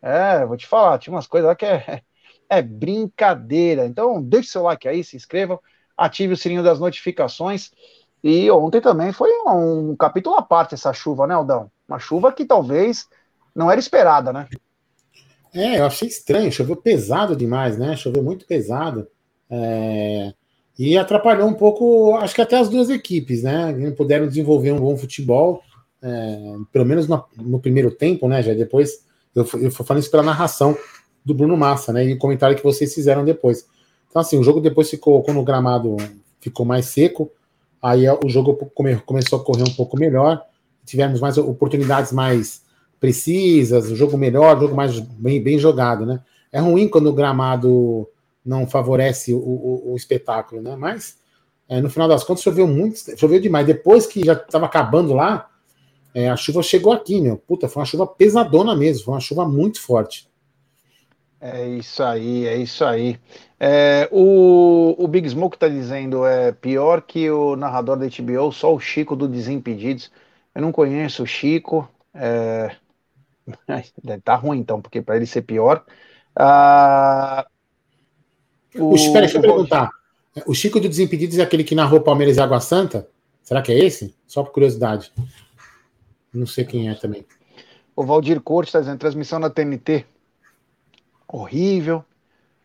É, 0.00 0.46
vou 0.46 0.56
te 0.56 0.66
falar, 0.66 0.98
tinha 0.98 1.14
umas 1.14 1.26
coisas 1.26 1.48
lá 1.48 1.56
que 1.56 1.66
é, 1.66 2.02
é 2.48 2.62
brincadeira. 2.62 3.86
Então, 3.86 4.22
deixe 4.22 4.50
seu 4.50 4.62
like 4.62 4.88
aí, 4.88 5.04
se 5.04 5.16
inscreva, 5.16 5.60
ative 5.96 6.32
o 6.32 6.36
sininho 6.36 6.62
das 6.62 6.80
notificações. 6.80 7.70
E 8.22 8.50
ontem 8.50 8.80
também 8.80 9.12
foi 9.12 9.30
um, 9.46 9.90
um 9.90 9.96
capítulo 9.96 10.36
à 10.36 10.42
parte 10.42 10.74
essa 10.74 10.92
chuva, 10.92 11.26
né, 11.26 11.34
Aldão? 11.34 11.70
Uma 11.86 11.98
chuva 11.98 12.32
que 12.32 12.44
talvez 12.44 13.08
não 13.54 13.70
era 13.70 13.80
esperada, 13.80 14.32
né? 14.32 14.46
É, 15.54 15.78
eu 15.78 15.86
achei 15.86 16.08
estranho, 16.08 16.52
choveu 16.52 16.76
pesado 16.76 17.34
demais, 17.34 17.78
né? 17.78 17.96
Choveu 17.96 18.22
muito 18.22 18.46
pesado. 18.46 19.06
É... 19.50 20.32
E 20.78 20.96
atrapalhou 20.96 21.48
um 21.48 21.54
pouco, 21.54 22.14
acho 22.16 22.34
que 22.34 22.40
até 22.40 22.56
as 22.56 22.68
duas 22.68 22.90
equipes, 22.90 23.42
né? 23.42 23.72
Não 23.72 23.92
puderam 23.92 24.28
desenvolver 24.28 24.72
um 24.72 24.78
bom 24.78 24.96
futebol, 24.96 25.62
é... 26.02 26.54
pelo 26.72 26.84
menos 26.84 27.08
no, 27.08 27.24
no, 27.36 27.60
primeiro 27.60 27.90
tempo, 27.90 28.28
né? 28.28 28.42
Já 28.42 28.52
depois, 28.52 29.04
eu, 29.34 29.46
eu 29.54 29.98
isso 29.98 30.10
pela 30.10 30.22
narração 30.22 30.76
do 31.28 31.34
Bruno 31.34 31.56
Massa, 31.58 31.92
né? 31.92 32.06
E 32.06 32.14
o 32.14 32.18
comentário 32.18 32.56
que 32.56 32.64
vocês 32.64 32.94
fizeram 32.94 33.22
depois. 33.22 33.66
Então, 34.08 34.22
assim, 34.22 34.38
o 34.38 34.42
jogo 34.42 34.60
depois 34.60 34.88
ficou, 34.88 35.22
quando 35.22 35.38
o 35.38 35.44
gramado 35.44 35.96
ficou 36.40 36.64
mais 36.64 36.86
seco, 36.86 37.30
aí 37.82 38.08
o 38.08 38.28
jogo 38.28 38.54
come, 38.74 38.96
começou 38.96 39.38
a 39.38 39.44
correr 39.44 39.62
um 39.62 39.74
pouco 39.74 39.98
melhor, 39.98 40.42
tivemos 40.86 41.20
mais 41.20 41.36
oportunidades 41.36 42.12
mais 42.12 42.62
precisas, 42.98 43.90
o 43.90 43.94
jogo 43.94 44.16
melhor, 44.16 44.56
o 44.56 44.60
jogo 44.62 44.74
mais 44.74 44.98
bem, 44.98 45.40
bem 45.40 45.58
jogado, 45.58 46.06
né? 46.06 46.20
É 46.50 46.58
ruim 46.60 46.88
quando 46.88 47.08
o 47.08 47.12
gramado 47.12 48.08
não 48.44 48.66
favorece 48.66 49.34
o, 49.34 49.38
o, 49.38 49.92
o 49.92 49.96
espetáculo, 49.96 50.62
né? 50.62 50.74
Mas 50.76 51.18
é, 51.68 51.78
no 51.82 51.90
final 51.90 52.08
das 52.08 52.24
contas 52.24 52.42
choveu 52.42 52.66
muito, 52.66 52.98
choveu 53.18 53.38
demais. 53.38 53.66
Depois 53.66 54.06
que 54.06 54.24
já 54.24 54.32
estava 54.32 54.64
acabando 54.64 55.12
lá, 55.12 55.50
é, 56.14 56.30
a 56.30 56.36
chuva 56.36 56.62
chegou 56.62 56.90
aqui, 56.90 57.20
meu. 57.20 57.36
Puta, 57.36 57.68
foi 57.68 57.82
uma 57.82 57.86
chuva 57.86 58.06
pesadona 58.06 58.74
mesmo, 58.74 59.04
foi 59.04 59.14
uma 59.14 59.20
chuva 59.20 59.46
muito 59.46 59.78
forte. 59.82 60.27
É 61.40 61.68
isso 61.68 62.02
aí, 62.02 62.46
é 62.46 62.56
isso 62.56 62.84
aí. 62.84 63.18
É, 63.60 64.08
o, 64.10 64.96
o 64.98 65.06
Big 65.06 65.28
Smoke 65.28 65.56
está 65.56 65.68
dizendo 65.68 66.26
é 66.26 66.52
pior 66.52 67.02
que 67.02 67.30
o 67.30 67.54
narrador 67.54 67.96
da 67.96 68.06
HBO, 68.06 68.52
só 68.52 68.74
o 68.74 68.80
Chico 68.80 69.14
do 69.14 69.28
Desimpedidos. 69.28 70.10
Eu 70.54 70.62
não 70.62 70.72
conheço 70.72 71.22
o 71.22 71.26
Chico. 71.26 71.88
É, 72.12 72.74
tá 74.24 74.34
ruim, 74.34 74.58
então, 74.58 74.80
porque 74.80 75.00
para 75.00 75.16
ele 75.16 75.26
ser 75.26 75.42
pior. 75.42 75.84
Uh, 76.36 77.44
o, 78.74 78.94
espera, 78.94 79.20
deixa 79.20 79.38
eu 79.38 79.42
perguntar. 79.42 79.90
O 80.46 80.54
Chico 80.54 80.80
do 80.80 80.88
Desimpedidos 80.88 81.38
é 81.38 81.42
aquele 81.42 81.64
que 81.64 81.74
narrou 81.74 82.00
Palmeiras 82.00 82.36
e 82.36 82.40
Água 82.40 82.60
Santa? 82.60 83.08
Será 83.42 83.62
que 83.62 83.72
é 83.72 83.78
esse? 83.78 84.14
Só 84.26 84.42
por 84.42 84.52
curiosidade. 84.52 85.12
Não 86.32 86.46
sei 86.46 86.64
quem 86.64 86.88
é 86.88 86.94
também. 86.94 87.24
O 87.96 88.04
Valdir 88.04 88.40
Cortes 88.40 88.70
está 88.70 88.80
dizendo 88.80 88.98
transmissão 88.98 89.38
na 89.38 89.50
TNT. 89.50 90.04
Horrível. 91.28 92.04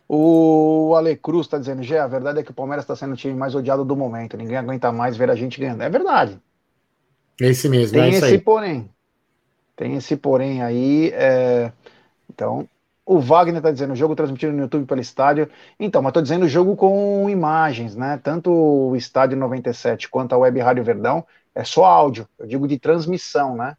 O 0.08 0.93
Ale 0.95 1.15
Cruz 1.15 1.45
está 1.45 1.58
dizendo, 1.58 1.82
Gé, 1.84 1.99
a 1.99 2.08
verdade 2.08 2.39
é 2.39 2.43
que 2.43 2.52
o 2.52 2.54
Palmeiras 2.54 2.84
está 2.84 2.95
sendo 2.95 3.13
o 3.13 3.17
time 3.17 3.34
mais 3.34 3.56
odiado 3.56 3.84
do 3.84 3.95
momento. 3.95 4.38
Ninguém 4.38 4.58
aguenta 4.58 4.91
mais 4.91 5.17
ver 5.17 5.30
a 5.30 5.36
gente 5.36 5.60
ganhando. 5.60 5.82
É 5.82 5.89
verdade. 5.89 6.39
É 7.41 7.47
esse 7.47 7.67
mesmo. 7.67 7.97
Tem 7.97 8.13
é 8.13 8.17
esse 8.17 8.38
porém. 8.38 8.89
Tem 9.76 9.95
esse 9.95 10.15
porém 10.15 10.62
aí. 10.62 11.12
É... 11.13 11.71
Então, 12.30 12.67
o 13.06 13.19
Wagner 13.19 13.58
está 13.58 13.71
dizendo 13.71 13.95
jogo 13.95 14.15
transmitido 14.15 14.54
no 14.54 14.62
YouTube 14.62 14.86
pelo 14.86 15.02
estádio. 15.02 15.49
Então, 15.80 16.02
mas 16.02 16.12
estou 16.12 16.21
dizendo 16.21 16.47
jogo 16.47 16.76
com 16.76 17.30
imagens, 17.30 17.95
né? 17.95 18.19
Tanto 18.23 18.52
o 18.52 18.95
estádio 18.95 19.38
97 19.38 20.10
quanto 20.10 20.34
a 20.34 20.38
Web 20.38 20.60
Rádio 20.60 20.84
Verdão 20.84 21.26
é 21.56 21.63
só 21.63 21.86
áudio. 21.86 22.28
Eu 22.38 22.47
digo 22.47 22.67
de 22.67 22.80
transmissão, 22.80 23.56
né? 23.56 23.76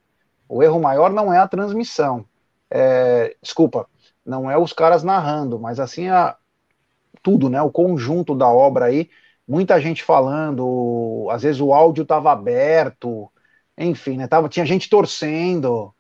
O 0.49 0.62
erro 0.62 0.81
maior 0.81 1.12
não 1.12 1.33
é 1.33 1.38
a 1.38 1.49
transmissão. 1.49 2.25
É... 2.70 3.37
Desculpa, 3.40 3.87
não 4.25 4.51
é 4.51 4.57
os 4.59 4.73
caras 4.73 5.03
narrando, 5.03 5.59
mas 5.59 5.79
assim 5.79 6.09
a 6.09 6.37
tudo, 7.23 7.49
né? 7.49 7.61
O 7.63 7.71
conjunto 7.71 8.35
da 8.35 8.49
obra 8.49 8.87
aí. 8.87 9.11
Muita 9.47 9.81
gente 9.81 10.03
falando, 10.03 11.29
às 11.31 11.43
vezes 11.43 11.61
o 11.61 11.73
áudio 11.73 12.03
estava 12.03 12.33
aberto, 12.33 13.31
enfim, 13.77 14.17
né? 14.17 14.27
Tava, 14.27 14.49
tinha 14.49 14.65
gente 14.65 14.89
torcendo, 14.89 15.93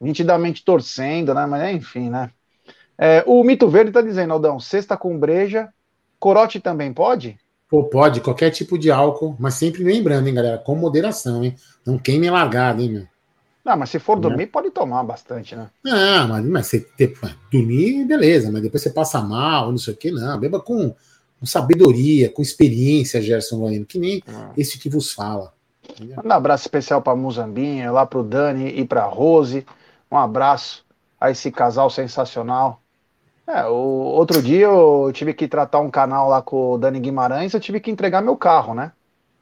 nitidamente 0.00 0.64
torcendo, 0.64 1.32
né? 1.32 1.46
Mas 1.46 1.74
enfim, 1.74 2.10
né? 2.10 2.30
É, 2.98 3.24
o 3.26 3.42
Mito 3.42 3.68
Verde 3.68 3.92
tá 3.92 4.02
dizendo, 4.02 4.34
Aldão, 4.34 4.60
sexta 4.60 4.94
com 4.96 5.18
breja, 5.18 5.70
corote 6.18 6.60
também 6.60 6.92
pode? 6.92 7.38
Pô, 7.70 7.84
pode, 7.84 8.20
qualquer 8.20 8.50
tipo 8.50 8.76
de 8.76 8.90
álcool, 8.90 9.36
mas 9.38 9.54
sempre 9.54 9.82
lembrando, 9.82 10.26
hein, 10.26 10.34
galera, 10.34 10.58
com 10.58 10.74
moderação, 10.74 11.42
hein? 11.42 11.54
Não 11.86 11.96
queime 11.96 12.28
largada, 12.28 12.82
hein, 12.82 12.90
meu? 12.90 13.06
Não, 13.64 13.76
mas 13.76 13.90
se 13.90 13.98
for 13.98 14.16
né? 14.16 14.22
dormir, 14.22 14.46
pode 14.46 14.70
tomar 14.70 15.02
bastante, 15.02 15.54
né? 15.54 15.68
Não, 15.84 16.28
mas, 16.28 16.44
mas 16.46 16.66
você 16.66 16.80
ter, 16.80 17.14
dormir, 17.52 18.04
beleza, 18.04 18.50
mas 18.50 18.62
depois 18.62 18.82
você 18.82 18.90
passa 18.90 19.20
mal, 19.20 19.70
não 19.70 19.78
sei 19.78 19.94
o 19.94 19.96
que, 19.96 20.10
não. 20.10 20.38
Beba 20.38 20.60
com, 20.60 20.94
com 21.38 21.46
sabedoria, 21.46 22.30
com 22.30 22.42
experiência, 22.42 23.20
Gerson 23.20 23.58
Goiano, 23.58 23.84
que 23.84 23.98
nem 23.98 24.22
ah. 24.28 24.50
esse 24.56 24.78
que 24.78 24.88
vos 24.88 25.12
fala. 25.12 25.52
Um 26.24 26.32
abraço 26.32 26.64
especial 26.64 27.02
para 27.02 27.16
Muzambinha, 27.16 27.90
lá 27.90 28.06
para 28.06 28.18
o 28.18 28.22
Dani 28.22 28.68
e 28.68 28.84
para 28.84 29.04
Rose. 29.04 29.66
Um 30.10 30.16
abraço 30.16 30.84
a 31.20 31.30
esse 31.30 31.50
casal 31.50 31.90
sensacional. 31.90 32.80
É, 33.46 33.66
o, 33.66 33.74
outro 33.74 34.40
dia 34.40 34.66
eu 34.66 35.10
tive 35.12 35.34
que 35.34 35.48
tratar 35.48 35.80
um 35.80 35.90
canal 35.90 36.28
lá 36.28 36.40
com 36.40 36.74
o 36.74 36.78
Dani 36.78 37.00
Guimarães, 37.00 37.52
eu 37.52 37.60
tive 37.60 37.80
que 37.80 37.90
entregar 37.90 38.22
meu 38.22 38.36
carro, 38.36 38.74
né? 38.74 38.92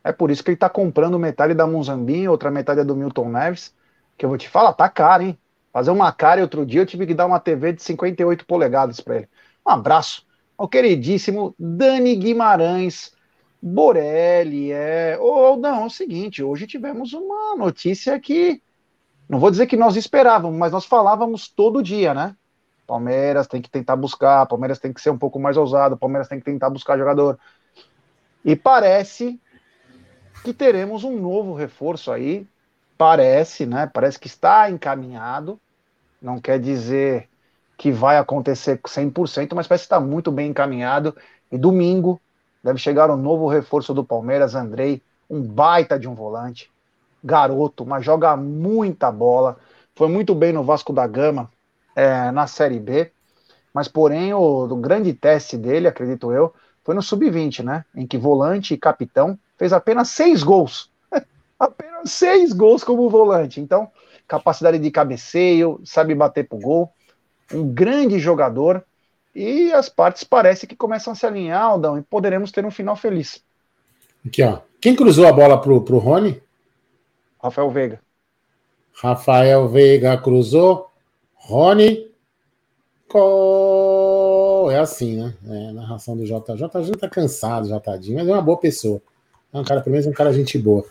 É 0.03 0.13
por 0.13 0.31
isso 0.31 0.43
que 0.43 0.51
ele 0.51 0.57
tá 0.57 0.69
comprando 0.69 1.19
metade 1.19 1.53
da 1.53 1.67
Muzambinha, 1.67 2.31
outra 2.31 2.51
metade 2.51 2.81
é 2.81 2.85
do 2.85 2.97
Milton 2.97 3.29
Neves. 3.29 3.75
Que 4.19 4.27
eu 4.27 4.29
vou 4.29 4.39
te 4.39 4.49
falar, 4.49 4.75
tá 4.75 4.89
caro, 4.91 5.23
hein? 5.23 5.39
Fazer 5.73 5.91
uma 5.91 6.13
cara 6.13 6.43
outro 6.43 6.67
dia 6.67 6.83
eu 6.83 6.87
tive 6.87 7.07
que 7.07 7.15
dar 7.15 7.27
uma 7.27 7.41
TV 7.41 7.73
de 7.73 7.83
58 7.83 8.45
polegadas 8.47 9.01
para 9.01 9.17
ele. 9.19 9.29
Um 9.67 9.71
abraço 9.71 10.27
ao 10.59 10.69
queridíssimo 10.69 11.55
Dani 11.59 12.17
Guimarães 12.17 13.13
Borelli, 13.63 14.73
é. 14.73 15.19
Ou 15.21 15.57
não, 15.57 15.83
é 15.83 15.87
o 15.87 15.91
seguinte, 15.91 16.43
hoje 16.43 16.67
tivemos 16.67 17.13
uma 17.13 17.57
notícia 17.57 18.19
que 18.21 18.63
Não 19.29 19.39
vou 19.41 19.51
dizer 19.51 19.67
que 19.67 19.77
nós 19.77 19.97
esperávamos, 19.97 20.59
mas 20.59 20.73
nós 20.73 20.87
falávamos 20.87 21.49
todo 21.49 21.83
dia, 21.83 22.15
né? 22.15 22.37
Palmeiras 22.87 23.47
tem 23.47 23.61
que 23.61 23.71
tentar 23.71 23.97
buscar, 23.97 24.47
Palmeiras 24.47 24.79
tem 24.79 24.93
que 24.93 25.01
ser 25.01 25.11
um 25.11 25.19
pouco 25.19 25.39
mais 25.39 25.57
ousado, 25.59 25.99
Palmeiras 25.99 26.29
tem 26.29 26.39
que 26.39 26.45
tentar 26.47 26.71
buscar 26.71 26.99
jogador. 26.99 27.39
E 28.45 28.57
parece 28.57 29.41
que 30.43 30.55
teremos 30.55 31.05
um 31.05 31.21
novo 31.21 31.55
reforço 31.55 32.11
aí. 32.11 32.49
Parece, 32.99 33.65
né? 33.65 33.87
Parece 33.87 34.19
que 34.19 34.27
está 34.27 34.69
encaminhado. 34.69 35.59
Não 36.21 36.41
quer 36.41 36.59
dizer 36.59 37.29
que 37.77 37.93
vai 37.93 38.19
acontecer 38.19 38.81
100%, 38.85 39.55
mas 39.55 39.69
parece 39.69 39.85
que 39.85 39.87
está 39.87 40.01
muito 40.01 40.33
bem 40.33 40.51
encaminhado. 40.51 41.17
E 41.51 41.57
domingo 41.57 42.21
deve 42.63 42.79
chegar 42.79 43.09
um 43.09 43.17
novo 43.17 43.49
reforço 43.49 43.95
do 43.95 44.05
Palmeiras, 44.05 44.57
Andrei, 44.57 45.01
um 45.31 45.41
baita 45.41 45.97
de 45.97 46.09
um 46.09 46.15
volante, 46.15 46.71
garoto, 47.23 47.87
mas 47.87 48.05
joga 48.05 48.37
muita 48.37 49.13
bola. 49.13 49.57
Foi 49.95 50.09
muito 50.09 50.35
bem 50.35 50.53
no 50.53 50.65
Vasco 50.65 50.93
da 50.93 51.07
Gama 51.07 51.49
é, 51.95 52.33
na 52.33 52.49
Série 52.49 52.81
B, 52.81 53.13
mas 53.73 53.87
porém 53.87 54.35
o, 54.35 54.65
o 54.65 54.77
grande 54.77 55.13
teste 55.13 55.57
dele, 55.57 55.87
acredito 55.87 56.33
eu, 56.33 56.53
foi 56.85 56.95
no 56.95 57.03
sub-20, 57.03 57.63
né? 57.63 57.85
Em 57.95 58.07
que 58.07 58.19
volante 58.19 58.75
e 58.75 58.79
capitão 58.79 59.39
fez 59.57 59.73
apenas 59.73 60.09
seis 60.09 60.43
gols. 60.43 60.91
apenas 61.61 61.88
seis 62.05 62.53
gols 62.53 62.85
como 62.85 63.09
volante. 63.09 63.61
Então, 63.61 63.91
capacidade 64.27 64.79
de 64.79 64.91
cabeceio, 64.91 65.81
sabe 65.85 66.15
bater 66.15 66.49
pro 66.49 66.59
gol. 66.59 66.93
Um 67.53 67.67
grande 67.67 68.19
jogador. 68.19 68.85
E 69.35 69.73
as 69.73 69.89
partes 69.89 70.25
parece 70.25 70.67
que 70.67 70.77
começam 70.77 71.13
a 71.13 71.17
se 71.17 71.27
alinhar, 71.27 71.63
Aldão, 71.63 71.99
e 71.99 72.03
poderemos 72.03 72.51
ter 72.51 72.65
um 72.65 72.71
final 72.71 72.97
feliz. 72.97 73.43
Aqui, 74.27 74.43
ó. 74.43 74.61
Quem 74.81 74.95
cruzou 74.95 75.27
a 75.27 75.33
bola 75.33 75.61
pro, 75.61 75.81
pro 75.83 75.99
Rony? 75.99 76.41
Rafael 77.43 77.71
Veiga. 77.71 78.01
Rafael 78.93 79.69
Veiga 79.69 80.17
cruzou. 80.19 80.91
Rony. 81.35 82.09
É 84.71 84.79
assim, 84.79 85.17
né? 85.17 85.35
É, 85.47 85.73
narração 85.73 86.17
do 86.17 86.25
JJ. 86.25 86.69
JJ 86.69 86.97
tá 86.99 87.09
cansado, 87.09 87.69
já 87.69 87.81
tadinho, 87.81 88.19
mas 88.19 88.29
é 88.29 88.33
uma 88.33 88.43
boa 88.43 88.59
pessoa. 88.59 89.01
É 89.53 89.59
um 89.59 89.65
cara, 89.65 89.81
pelo 89.81 89.93
menos, 89.93 90.07
é 90.07 90.11
um 90.11 90.15
cara 90.15 90.33
gente 90.33 90.59
boa. 90.59 90.85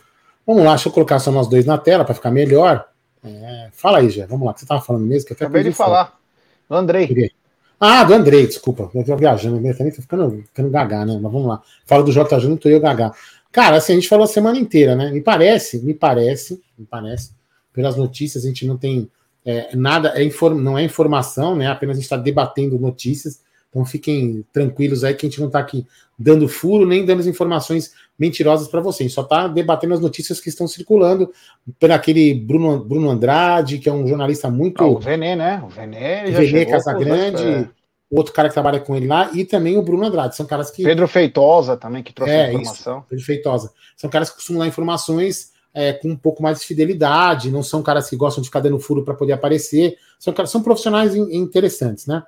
Vamos 0.48 0.64
lá, 0.64 0.70
deixa 0.70 0.88
eu 0.88 0.92
colocar 0.94 1.18
só 1.18 1.30
nós 1.30 1.46
dois 1.46 1.66
na 1.66 1.76
tela 1.76 2.06
para 2.06 2.14
ficar 2.14 2.30
melhor. 2.30 2.88
É, 3.22 3.68
fala 3.70 3.98
aí, 3.98 4.08
Jé. 4.08 4.26
Vamos 4.26 4.46
lá, 4.46 4.52
o 4.52 4.54
que 4.54 4.60
você 4.60 4.66
tava 4.66 4.80
falando 4.80 5.04
mesmo? 5.04 5.26
Que 5.26 5.34
até 5.34 5.44
Acabei 5.44 5.62
de 5.62 5.72
falar. 5.72 6.18
Do 6.66 6.74
Andrei. 6.74 7.30
Ah, 7.78 8.02
do 8.02 8.14
Andrei, 8.14 8.46
desculpa. 8.46 8.90
Eu 8.94 9.04
tô 9.04 9.14
viajando, 9.14 9.56
eu 9.56 9.76
também 9.76 9.92
tô 9.92 10.00
ficando, 10.00 10.42
ficando 10.46 10.70
gaga, 10.70 11.04
né? 11.04 11.18
Mas 11.20 11.30
vamos 11.30 11.46
lá. 11.46 11.60
Fala 11.84 12.02
do 12.02 12.10
JJ, 12.10 12.48
não 12.48 12.56
tô 12.56 12.70
eu 12.70 12.80
gaga. 12.80 13.12
Cara, 13.52 13.76
assim, 13.76 13.92
a 13.92 13.96
gente 13.96 14.08
falou 14.08 14.24
a 14.24 14.26
semana 14.26 14.56
inteira, 14.56 14.96
né? 14.96 15.10
Me 15.10 15.20
parece, 15.20 15.84
me 15.84 15.92
parece, 15.92 16.62
me 16.78 16.86
parece, 16.86 17.32
pelas 17.70 17.96
notícias, 17.96 18.42
a 18.42 18.48
gente 18.48 18.66
não 18.66 18.78
tem 18.78 19.10
é, 19.44 19.76
nada, 19.76 20.14
é 20.16 20.24
inform, 20.24 20.58
não 20.58 20.78
é 20.78 20.82
informação, 20.82 21.54
né? 21.56 21.66
Apenas 21.66 21.96
a 21.96 22.00
gente 22.00 22.04
está 22.04 22.16
debatendo 22.16 22.78
notícias. 22.78 23.42
Então 23.68 23.84
fiquem 23.84 24.46
tranquilos 24.50 25.04
aí 25.04 25.12
que 25.12 25.26
a 25.26 25.28
gente 25.28 25.40
não 25.40 25.48
está 25.48 25.58
aqui 25.58 25.86
dando 26.18 26.48
furo 26.48 26.86
nem 26.86 27.04
dando 27.04 27.20
as 27.20 27.26
informações 27.26 27.92
mentirosas 28.18 28.68
para 28.68 28.80
vocês. 28.80 29.12
Só 29.12 29.22
está 29.22 29.46
debatendo 29.46 29.94
as 29.94 30.00
notícias 30.00 30.40
que 30.40 30.48
estão 30.48 30.66
circulando 30.66 31.32
por 31.78 31.90
aquele 31.92 32.34
Bruno, 32.34 32.84
Bruno 32.84 33.10
Andrade, 33.10 33.78
que 33.78 33.88
é 33.88 33.92
um 33.92 34.06
jornalista 34.06 34.50
muito. 34.50 34.82
Ah, 34.82 34.86
o 34.86 34.98
Venê, 34.98 35.36
né? 35.36 35.62
O 35.64 35.68
Venê, 35.68 36.30
Venê 36.30 36.66
Casagrande, 36.66 37.42
é. 37.42 37.68
outro 38.10 38.32
cara 38.32 38.48
que 38.48 38.54
trabalha 38.54 38.80
com 38.80 38.96
ele 38.96 39.06
lá, 39.06 39.30
e 39.32 39.44
também 39.44 39.76
o 39.78 39.82
Bruno 39.82 40.04
Andrade. 40.04 40.34
São 40.34 40.46
caras 40.46 40.70
que. 40.70 40.82
Pedro 40.82 41.06
Feitosa 41.06 41.76
também, 41.76 42.02
que 42.02 42.12
trouxe 42.12 42.32
é, 42.32 42.52
informação. 42.52 42.98
Isso, 42.98 43.06
Pedro 43.08 43.24
Feitosa. 43.24 43.72
São 43.96 44.10
caras 44.10 44.30
que 44.30 44.36
costumam 44.36 44.60
dar 44.60 44.68
informações 44.68 45.52
é, 45.72 45.92
com 45.92 46.08
um 46.08 46.16
pouco 46.16 46.42
mais 46.42 46.60
de 46.60 46.66
fidelidade, 46.66 47.52
não 47.52 47.62
são 47.62 47.82
caras 47.82 48.10
que 48.10 48.16
gostam 48.16 48.42
de 48.42 48.48
ficar 48.48 48.60
dando 48.60 48.80
furo 48.80 49.04
para 49.04 49.14
poder 49.14 49.34
aparecer. 49.34 49.96
São, 50.18 50.34
caras, 50.34 50.50
são 50.50 50.62
profissionais 50.62 51.14
interessantes, 51.14 52.06
né? 52.06 52.22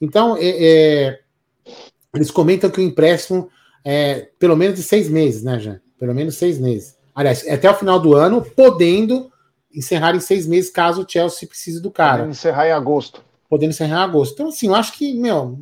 Então, 0.00 0.36
é, 0.38 0.48
é, 0.48 1.20
eles 2.14 2.30
comentam 2.30 2.70
que 2.70 2.80
o 2.80 2.82
empréstimo 2.82 3.50
é 3.88 4.28
pelo 4.36 4.56
menos 4.56 4.76
de 4.76 4.82
seis 4.82 5.08
meses, 5.08 5.44
né, 5.44 5.60
Jean? 5.60 5.80
Pelo 5.96 6.12
menos 6.12 6.34
seis 6.34 6.58
meses. 6.58 6.96
Aliás, 7.14 7.46
é 7.46 7.54
até 7.54 7.70
o 7.70 7.74
final 7.74 8.00
do 8.00 8.14
ano, 8.14 8.42
podendo 8.42 9.30
encerrar 9.72 10.16
em 10.16 10.20
seis 10.20 10.44
meses, 10.44 10.70
caso 10.70 11.02
o 11.02 11.06
Chelsea 11.08 11.48
precise 11.48 11.80
do 11.80 11.88
cara. 11.88 12.18
Podendo 12.18 12.32
encerrar 12.32 12.66
em 12.66 12.72
agosto. 12.72 13.22
Podendo 13.48 13.70
encerrar 13.70 14.00
em 14.00 14.04
agosto. 14.04 14.34
Então, 14.34 14.48
assim, 14.48 14.66
eu 14.66 14.74
acho 14.74 14.92
que, 14.94 15.14
meu, 15.14 15.60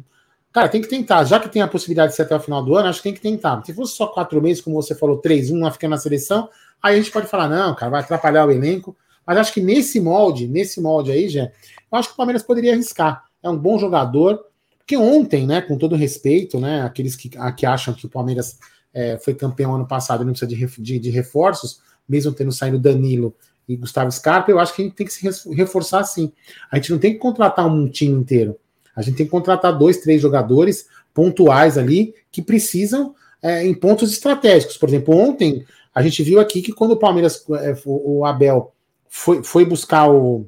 cara, 0.51 0.69
tem 0.69 0.81
que 0.81 0.89
tentar. 0.89 1.23
Já 1.25 1.39
que 1.39 1.51
tem 1.51 1.61
a 1.61 1.69
possibilidade 1.69 2.13
de 2.13 2.17
ser 2.17 2.23
até 2.23 2.35
o 2.35 2.41
final 2.41 2.65
do 2.65 2.75
ano, 2.75 2.89
acho 2.89 3.01
que 3.01 3.11
tem 3.11 3.15
que 3.15 3.21
tentar. 3.21 3.63
Se 3.63 3.75
fosse 3.75 3.95
só 3.95 4.07
quatro 4.07 4.41
meses, 4.41 4.63
como 4.63 4.81
você 4.81 4.95
falou, 4.95 5.19
três, 5.19 5.51
um, 5.51 5.71
ficar 5.71 5.89
na 5.89 5.99
seleção, 5.99 6.49
aí 6.83 6.95
a 6.95 6.97
gente 6.99 7.13
pode 7.13 7.27
falar, 7.27 7.49
não, 7.49 7.75
cara, 7.75 7.91
vai 7.91 8.01
atrapalhar 8.01 8.47
o 8.47 8.51
elenco. 8.51 8.97
Mas 9.27 9.37
acho 9.37 9.53
que 9.53 9.61
nesse 9.61 10.01
molde, 10.01 10.49
nesse 10.49 10.81
molde 10.81 11.13
aí, 11.13 11.29
já, 11.29 11.43
eu 11.43 11.99
acho 11.99 12.09
que 12.09 12.15
o 12.15 12.17
Palmeiras 12.17 12.43
poderia 12.43 12.73
arriscar 12.73 13.25
é 13.43 13.51
um 13.51 13.57
bom 13.57 13.79
jogador. 13.79 14.43
Que 14.87 14.97
ontem, 14.97 15.47
né, 15.47 15.61
com 15.63 15.79
todo 15.79 15.97
respeito, 15.97 16.61
né, 16.61 16.83
aqueles 16.83 17.17
que, 17.17 17.31
que 17.57 17.67
acham 17.67 17.95
que 17.95 18.07
o 18.07 18.09
Palmeiras 18.09 18.59
é, 18.93 19.19
foi 19.19 19.35
campeão 19.35 19.75
ano 19.75 19.87
passado 19.87 20.23
e 20.23 20.27
não 20.27 20.33
precisa 20.33 20.49
de, 20.49 20.83
de, 20.83 20.99
de, 20.99 21.11
reforços, 21.11 21.81
mesmo 22.09 22.33
tendo 22.33 22.53
saído 22.53 22.79
Danilo 22.79 23.35
e 23.69 23.77
Gustavo 23.77 24.13
Scarpa, 24.13 24.51
eu 24.51 24.59
acho 24.59 24.75
que 24.75 24.83
a 24.83 24.85
gente 24.85 24.95
tem 24.95 25.07
que 25.07 25.13
se 25.13 25.55
reforçar 25.55 26.05
sim. 26.05 26.33
A 26.71 26.77
gente 26.77 26.93
não 26.93 26.99
tem 26.99 27.15
que 27.15 27.19
contratar 27.19 27.67
um 27.67 27.89
time 27.89 28.15
inteiro. 28.15 28.57
A 28.95 29.03
gente 29.03 29.17
tem 29.17 29.27
que 29.27 29.33
contratar 29.33 29.77
dois, 29.77 29.99
três 29.99 30.21
jogadores 30.21 30.87
pontuais 31.13 31.77
ali 31.79 32.15
que 32.31 32.43
precisam 32.43 33.15
é, 33.43 33.67
em 33.67 33.75
pontos 33.75 34.13
estratégicos. 34.13 34.77
Por 34.77 34.89
exemplo, 34.89 35.17
ontem 35.17 35.65
a 35.95 36.03
gente 36.03 36.23
viu 36.23 36.41
aqui 36.41 36.61
que 36.61 36.73
quando 36.73 36.93
o 36.93 36.99
Palmeiras, 36.99 37.45
é, 37.61 37.75
o 37.85 38.25
Abel 38.25 38.73
foi, 39.09 39.43
foi 39.43 39.65
buscar 39.65 40.11
o 40.11 40.47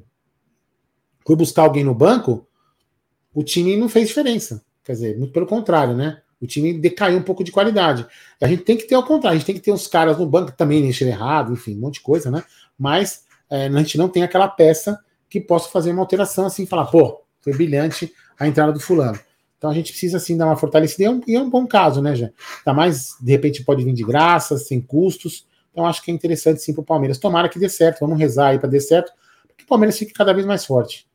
foi 1.25 1.35
buscar 1.35 1.63
alguém 1.63 1.83
no 1.83 1.93
banco, 1.93 2.47
o 3.37 3.43
time 3.43 3.77
não 3.77 3.87
fez 3.87 4.07
diferença. 4.07 4.63
Quer 4.83 4.93
dizer, 4.93 5.17
muito 5.19 5.31
pelo 5.31 5.45
contrário, 5.45 5.95
né? 5.95 6.21
O 6.41 6.47
time 6.47 6.73
decaiu 6.73 7.19
um 7.19 7.21
pouco 7.21 7.43
de 7.43 7.51
qualidade. 7.51 8.03
A 8.41 8.47
gente 8.47 8.63
tem 8.63 8.75
que 8.75 8.85
ter 8.85 8.95
o 8.95 9.03
contrário, 9.03 9.35
a 9.35 9.37
gente 9.37 9.45
tem 9.45 9.53
que 9.53 9.61
ter 9.61 9.71
os 9.71 9.85
caras 9.85 10.17
no 10.17 10.25
banco 10.25 10.51
também 10.53 10.83
encheram 10.83 11.11
errado, 11.11 11.53
enfim, 11.53 11.75
um 11.75 11.81
monte 11.81 11.95
de 11.95 12.01
coisa, 12.01 12.31
né? 12.31 12.43
Mas 12.75 13.25
é, 13.47 13.67
a 13.67 13.77
gente 13.77 13.95
não 13.95 14.09
tem 14.09 14.23
aquela 14.23 14.47
peça 14.47 14.99
que 15.29 15.39
possa 15.39 15.69
fazer 15.69 15.91
uma 15.91 16.01
alteração 16.01 16.47
assim, 16.47 16.65
falar, 16.65 16.87
pô, 16.87 17.21
foi 17.39 17.53
brilhante 17.53 18.11
a 18.39 18.47
entrada 18.47 18.71
do 18.71 18.79
fulano. 18.79 19.19
Então 19.59 19.69
a 19.69 19.73
gente 19.73 19.91
precisa 19.91 20.17
assim 20.17 20.35
dar 20.35 20.47
uma 20.47 20.57
fortalecida 20.57 21.03
e 21.03 21.05
é 21.05 21.11
um, 21.11 21.21
e 21.27 21.35
é 21.35 21.39
um 21.39 21.49
bom 21.49 21.67
caso, 21.67 22.01
né, 22.01 22.15
já? 22.15 22.31
Tá 22.65 22.73
mais, 22.73 23.17
de 23.21 23.31
repente 23.31 23.63
pode 23.63 23.83
vir 23.83 23.93
de 23.93 24.03
graça, 24.03 24.57
sem 24.57 24.81
custos. 24.81 25.45
Então 25.71 25.85
acho 25.85 26.01
que 26.01 26.09
é 26.09 26.13
interessante 26.13 26.59
sim 26.63 26.73
para 26.73 26.81
o 26.81 26.85
Palmeiras. 26.85 27.19
Tomara 27.19 27.47
que 27.49 27.59
dê 27.59 27.69
certo, 27.69 27.99
vamos 27.99 28.17
rezar 28.17 28.47
aí 28.47 28.57
para 28.57 28.67
dê 28.67 28.79
certo, 28.79 29.11
para 29.45 29.55
que 29.55 29.63
o 29.63 29.67
Palmeiras 29.67 29.95
fique 29.95 30.11
cada 30.11 30.33
vez 30.33 30.43
mais 30.43 30.65
forte. 30.65 31.05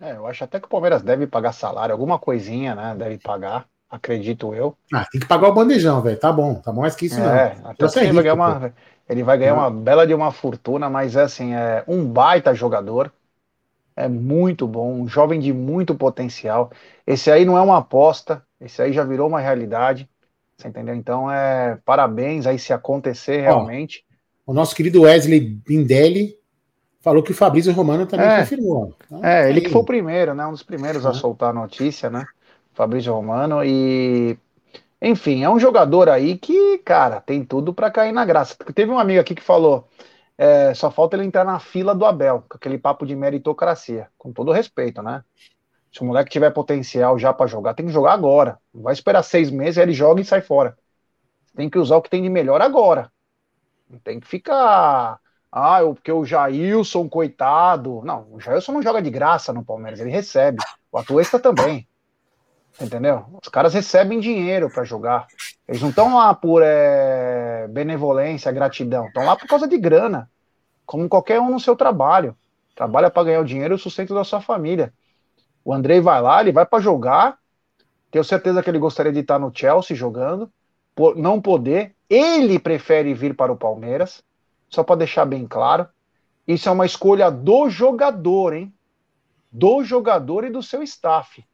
É, 0.00 0.12
eu 0.12 0.26
acho 0.26 0.44
até 0.44 0.58
que 0.58 0.66
o 0.66 0.70
Palmeiras 0.70 1.02
deve 1.02 1.26
pagar 1.26 1.52
salário, 1.52 1.92
alguma 1.92 2.18
coisinha, 2.18 2.74
né? 2.74 2.94
Deve 2.96 3.18
pagar, 3.18 3.66
acredito 3.88 4.54
eu. 4.54 4.76
Ah, 4.92 5.06
tem 5.10 5.20
que 5.20 5.26
pagar 5.26 5.48
o 5.48 5.54
bandejão, 5.54 6.02
velho. 6.02 6.18
Tá 6.18 6.32
bom, 6.32 6.54
tá 6.56 6.72
mais 6.72 6.94
que 6.94 7.06
isso 7.06 7.20
é, 7.20 7.56
não. 7.62 7.70
Até 7.70 7.84
ele, 8.02 8.12
vai 8.12 8.22
ganhar 8.22 8.34
uma, 8.34 8.74
ele 9.08 9.22
vai 9.22 9.38
ganhar 9.38 9.54
uma 9.54 9.70
bela 9.70 10.06
de 10.06 10.14
uma 10.14 10.32
fortuna, 10.32 10.90
mas 10.90 11.16
é 11.16 11.22
assim, 11.22 11.54
é 11.54 11.84
um 11.86 12.04
baita 12.04 12.54
jogador. 12.54 13.12
É 13.96 14.08
muito 14.08 14.66
bom, 14.66 14.92
um 14.92 15.08
jovem 15.08 15.38
de 15.38 15.52
muito 15.52 15.94
potencial. 15.94 16.72
Esse 17.06 17.30
aí 17.30 17.44
não 17.44 17.56
é 17.56 17.60
uma 17.60 17.78
aposta, 17.78 18.42
esse 18.60 18.82
aí 18.82 18.92
já 18.92 19.04
virou 19.04 19.28
uma 19.28 19.38
realidade. 19.38 20.08
Você 20.56 20.68
entendeu? 20.68 20.94
Então, 20.94 21.30
é 21.30 21.78
parabéns 21.84 22.46
aí 22.46 22.58
se 22.58 22.72
acontecer 22.72 23.40
realmente. 23.40 24.04
Ó, 24.46 24.50
o 24.50 24.54
nosso 24.54 24.74
querido 24.74 25.02
Wesley 25.02 25.40
Bindelli 25.40 26.36
falou 27.04 27.22
que 27.22 27.32
o 27.32 27.34
Fabrício 27.34 27.70
Romano 27.74 28.06
também 28.06 28.26
é, 28.26 28.40
confirmou. 28.40 28.94
Então, 29.04 29.22
é, 29.22 29.50
ele 29.50 29.60
que 29.60 29.68
foi 29.68 29.82
o 29.82 29.84
primeiro, 29.84 30.34
né? 30.34 30.46
Um 30.46 30.52
dos 30.52 30.62
primeiros 30.62 31.04
a 31.04 31.12
soltar 31.12 31.50
a 31.50 31.52
notícia, 31.52 32.08
né? 32.08 32.24
Fabrício 32.72 33.12
Romano. 33.12 33.62
E, 33.62 34.38
enfim, 35.02 35.44
é 35.44 35.50
um 35.50 35.58
jogador 35.58 36.08
aí 36.08 36.38
que, 36.38 36.78
cara, 36.78 37.20
tem 37.20 37.44
tudo 37.44 37.74
para 37.74 37.90
cair 37.90 38.10
na 38.10 38.24
graça. 38.24 38.56
Teve 38.74 38.90
um 38.90 38.98
amigo 38.98 39.20
aqui 39.20 39.34
que 39.34 39.42
falou: 39.42 39.86
é, 40.38 40.72
só 40.72 40.90
falta 40.90 41.14
ele 41.14 41.26
entrar 41.26 41.44
na 41.44 41.58
fila 41.58 41.94
do 41.94 42.06
Abel, 42.06 42.42
com 42.48 42.56
aquele 42.56 42.78
papo 42.78 43.04
de 43.04 43.14
meritocracia. 43.14 44.08
Com 44.16 44.32
todo 44.32 44.50
respeito, 44.50 45.02
né? 45.02 45.22
Se 45.92 46.00
o 46.00 46.06
moleque 46.06 46.30
tiver 46.30 46.50
potencial 46.50 47.18
já 47.18 47.34
para 47.34 47.46
jogar, 47.46 47.74
tem 47.74 47.86
que 47.86 47.92
jogar 47.92 48.14
agora. 48.14 48.58
Não 48.72 48.82
vai 48.82 48.94
esperar 48.94 49.22
seis 49.22 49.50
meses, 49.50 49.76
ele 49.76 49.92
joga 49.92 50.22
e 50.22 50.24
sai 50.24 50.40
fora. 50.40 50.76
Tem 51.54 51.68
que 51.68 51.78
usar 51.78 51.96
o 51.98 52.02
que 52.02 52.10
tem 52.10 52.22
de 52.22 52.30
melhor 52.30 52.62
agora. 52.62 53.12
Não 53.88 53.98
tem 53.98 54.18
que 54.18 54.26
ficar 54.26 55.20
ah, 55.56 55.78
porque 55.84 56.10
o 56.10 56.24
Jailson, 56.24 57.08
coitado. 57.08 58.02
Não, 58.04 58.26
o 58.32 58.40
Jailson 58.40 58.72
não 58.72 58.82
joga 58.82 59.00
de 59.00 59.08
graça 59.08 59.52
no 59.52 59.64
Palmeiras, 59.64 60.00
ele 60.00 60.10
recebe. 60.10 60.58
O 60.90 60.98
Atuesta 60.98 61.38
também. 61.38 61.86
Entendeu? 62.80 63.24
Os 63.40 63.48
caras 63.48 63.72
recebem 63.72 64.18
dinheiro 64.18 64.68
para 64.68 64.82
jogar. 64.82 65.28
Eles 65.68 65.80
não 65.80 65.90
estão 65.90 66.16
lá 66.16 66.34
por 66.34 66.60
é, 66.60 67.68
benevolência, 67.68 68.50
gratidão. 68.50 69.06
Estão 69.06 69.24
lá 69.24 69.36
por 69.36 69.46
causa 69.46 69.68
de 69.68 69.78
grana. 69.78 70.28
Como 70.84 71.08
qualquer 71.08 71.40
um 71.40 71.50
no 71.50 71.60
seu 71.60 71.76
trabalho. 71.76 72.36
Trabalha 72.74 73.08
para 73.08 73.22
ganhar 73.22 73.40
o 73.40 73.44
dinheiro 73.44 73.74
e 73.74 73.76
o 73.76 73.78
sustento 73.78 74.12
da 74.12 74.24
sua 74.24 74.40
família. 74.40 74.92
O 75.64 75.72
Andrei 75.72 76.00
vai 76.00 76.20
lá, 76.20 76.40
ele 76.40 76.50
vai 76.50 76.66
para 76.66 76.82
jogar. 76.82 77.38
Tenho 78.10 78.24
certeza 78.24 78.60
que 78.60 78.68
ele 78.68 78.80
gostaria 78.80 79.12
de 79.12 79.20
estar 79.20 79.38
no 79.38 79.52
Chelsea 79.54 79.96
jogando. 79.96 80.50
Por 80.96 81.14
não 81.16 81.40
poder, 81.40 81.94
ele 82.10 82.58
prefere 82.58 83.14
vir 83.14 83.36
para 83.36 83.52
o 83.52 83.56
Palmeiras 83.56 84.20
só 84.74 84.82
para 84.82 84.96
deixar 84.96 85.24
bem 85.24 85.46
claro. 85.46 85.88
Isso 86.46 86.68
é 86.68 86.72
uma 86.72 86.84
escolha 86.84 87.30
do 87.30 87.70
jogador, 87.70 88.52
hein? 88.52 88.72
Do 89.50 89.82
jogador 89.84 90.44
e 90.44 90.50
do 90.50 90.62
seu 90.62 90.82
staff. 90.82 91.44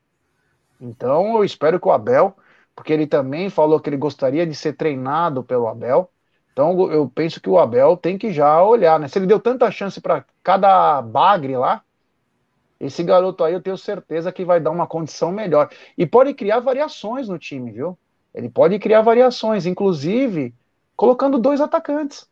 Então 0.80 1.36
eu 1.36 1.44
espero 1.44 1.78
que 1.78 1.86
o 1.86 1.92
Abel, 1.92 2.34
porque 2.74 2.92
ele 2.92 3.06
também 3.06 3.50
falou 3.50 3.78
que 3.78 3.88
ele 3.88 3.96
gostaria 3.96 4.46
de 4.46 4.54
ser 4.54 4.72
treinado 4.72 5.44
pelo 5.44 5.68
Abel. 5.68 6.10
Então 6.52 6.90
eu 6.90 7.08
penso 7.08 7.40
que 7.40 7.48
o 7.48 7.58
Abel 7.58 7.96
tem 7.96 8.18
que 8.18 8.32
já 8.32 8.62
olhar, 8.62 8.98
né? 8.98 9.06
Se 9.06 9.18
ele 9.18 9.26
deu 9.26 9.38
tanta 9.38 9.70
chance 9.70 10.00
para 10.00 10.24
cada 10.42 11.00
bagre 11.02 11.56
lá, 11.56 11.82
esse 12.80 13.02
garoto 13.02 13.44
aí 13.44 13.52
eu 13.52 13.60
tenho 13.60 13.76
certeza 13.76 14.32
que 14.32 14.44
vai 14.44 14.58
dar 14.58 14.70
uma 14.70 14.86
condição 14.86 15.30
melhor. 15.30 15.68
E 15.96 16.06
pode 16.06 16.32
criar 16.32 16.60
variações 16.60 17.28
no 17.28 17.38
time, 17.38 17.70
viu? 17.70 17.98
Ele 18.34 18.48
pode 18.48 18.78
criar 18.78 19.02
variações, 19.02 19.66
inclusive 19.66 20.54
colocando 20.96 21.38
dois 21.38 21.60
atacantes. 21.60 22.29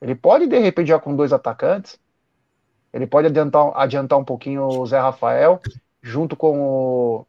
Ele 0.00 0.14
pode, 0.14 0.46
de 0.46 0.58
repente, 0.58 0.88
já 0.88 0.98
com 0.98 1.14
dois 1.14 1.32
atacantes. 1.32 1.98
Ele 2.92 3.06
pode 3.06 3.26
adiantar, 3.26 3.72
adiantar 3.74 4.18
um 4.18 4.24
pouquinho 4.24 4.66
o 4.66 4.86
Zé 4.86 4.98
Rafael, 4.98 5.60
junto 6.02 6.36
com 6.36 6.60
o. 6.60 7.26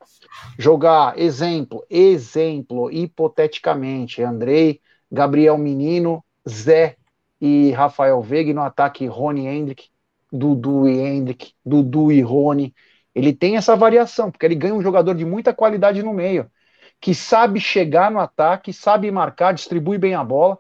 Jogar, 0.58 1.18
exemplo, 1.18 1.86
exemplo, 1.90 2.92
hipoteticamente, 2.92 4.22
Andrei, 4.22 4.82
Gabriel 5.12 5.58
Menino, 5.58 6.24
Zé 6.48 6.98
e 7.40 7.72
Rafael 7.72 8.22
Veiga, 8.22 8.54
no 8.54 8.62
ataque 8.62 9.08
Rony 9.08 9.48
Hendrick, 9.48 9.90
Dudu 10.32 10.88
e 10.88 11.00
Hendrick, 11.00 11.54
Dudu 11.66 12.12
e 12.12 12.22
Rony. 12.22 12.74
Ele 13.14 13.34
tem 13.34 13.56
essa 13.56 13.76
variação, 13.76 14.30
porque 14.30 14.46
ele 14.46 14.56
ganha 14.56 14.74
um 14.76 14.82
jogador 14.82 15.16
de 15.16 15.26
muita 15.26 15.54
qualidade 15.54 16.04
no 16.04 16.14
meio, 16.14 16.52
que 17.00 17.16
sabe 17.16 17.60
chegar 17.60 18.12
no 18.12 18.20
ataque, 18.20 18.74
sabe 18.74 19.10
marcar, 19.10 19.54
distribui 19.54 19.98
bem 19.98 20.14
a 20.16 20.24
bola. 20.24 20.60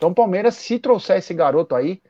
Então, 0.00 0.08
o 0.08 0.14
Palmeiras, 0.14 0.54
se 0.54 0.78
trouxer 0.78 1.18
esse 1.18 1.34
garoto 1.34 1.74
aí, 1.74 2.00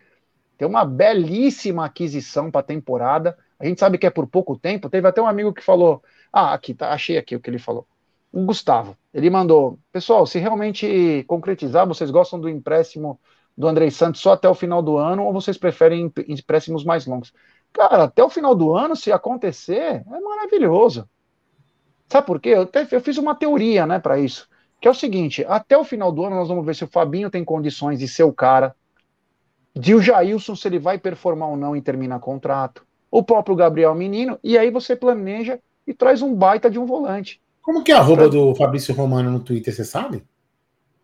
tem 0.57 0.69
uma 0.69 0.85
belíssima 0.85 1.85
aquisição 1.85 2.49
para 2.49 2.61
a 2.61 2.63
temporada. 2.63 3.37
A 3.59 3.67
gente 3.67 3.81
sabe 3.81 3.99
que 3.99 4.07
é 4.07 4.11
por 4.11 4.29
pouco 4.29 4.57
tempo. 4.57 4.89
Teve 4.89 5.09
até 5.09 5.21
um 5.21 5.27
amigo 5.27 5.53
que 5.53 5.61
falou: 5.61 6.01
Ah, 6.33 6.55
aqui, 6.55 6.73
tá, 6.73 6.93
achei 6.93 7.19
aqui 7.19 7.35
o 7.35 7.41
que 7.41 7.51
ele 7.51 7.59
falou. 7.59 7.85
O 8.33 8.45
Gustavo. 8.45 8.97
Ele 9.13 9.29
mandou: 9.29 9.77
Pessoal, 9.91 10.25
se 10.25 10.39
realmente 10.39 11.25
concretizar, 11.27 11.85
vocês 11.85 12.13
gostam 12.13 12.39
do 12.39 12.49
empréstimo 12.49 13.19
do 13.59 13.67
Andrei 13.67 13.91
Santos 13.91 14.21
só 14.21 14.35
até 14.35 14.49
o 14.49 14.55
final 14.55 14.81
do 14.81 14.97
ano 14.97 15.25
ou 15.25 15.33
vocês 15.33 15.59
preferem 15.59 16.13
empréstimos 16.29 16.85
mais 16.85 17.07
longos? 17.07 17.33
Cara, 17.73 18.05
até 18.05 18.23
o 18.23 18.31
final 18.31 18.55
do 18.55 18.73
ano, 18.73 18.95
se 18.95 19.11
acontecer, 19.11 20.05
é 20.07 20.21
maravilhoso. 20.21 21.09
Sabe 22.07 22.25
por 22.25 22.41
quê? 22.41 22.51
Eu, 22.51 22.71
eu 22.93 23.01
fiz 23.01 23.19
uma 23.19 23.35
teoria, 23.35 23.85
né, 23.85 23.99
para 23.99 24.21
isso. 24.21 24.49
Que 24.81 24.89
é 24.89 24.91
o 24.91 24.95
seguinte: 24.95 25.45
até 25.47 25.77
o 25.77 25.85
final 25.85 26.11
do 26.11 26.25
ano, 26.25 26.37
nós 26.37 26.49
vamos 26.49 26.65
ver 26.65 26.75
se 26.75 26.85
o 26.85 26.89
Fabinho 26.89 27.31
tem 27.31 27.45
condições 27.45 27.99
de 27.99 28.09
ser 28.09 28.23
o 28.25 28.33
cara. 28.33 28.75
De 29.75 29.95
o 29.95 30.03
Jailson, 30.03 30.57
se 30.57 30.67
ele 30.67 30.79
vai 30.79 30.99
performar 30.99 31.49
ou 31.49 31.57
não 31.57 31.77
e 31.77 31.83
termina 31.83 32.19
contrato. 32.19 32.85
O 33.11 33.23
próprio 33.23 33.55
Gabriel 33.55 33.95
Menino. 33.95 34.39
E 34.43 34.57
aí 34.57 34.71
você 34.71 34.97
planeja 34.97 35.59
e 35.87 35.93
traz 35.93 36.23
um 36.23 36.35
baita 36.35 36.71
de 36.71 36.79
um 36.79 36.87
volante. 36.87 37.41
Como 37.63 37.85
que 37.85 37.93
é 37.93 37.95
a 37.95 37.99
arroba 37.99 38.23
pra... 38.23 38.29
do 38.29 38.55
Fabrício 38.55 38.95
Romano 38.95 39.31
no 39.31 39.41
Twitter, 39.41 39.75
você 39.75 39.85
sabe? 39.85 40.25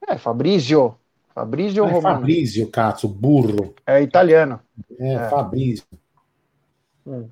É, 0.09 0.17
Fabrício. 0.17 0.97
Fabrício 1.35 1.85
é 1.85 1.87
Romano. 1.87 2.17
Fabrício, 2.17 2.71
Cazzo, 2.71 3.09
burro. 3.09 3.75
É 3.87 4.01
italiano. 4.01 4.59
É, 4.99 5.15
é. 5.15 5.29
Fabrício. 5.29 5.85
Hum. 7.07 7.29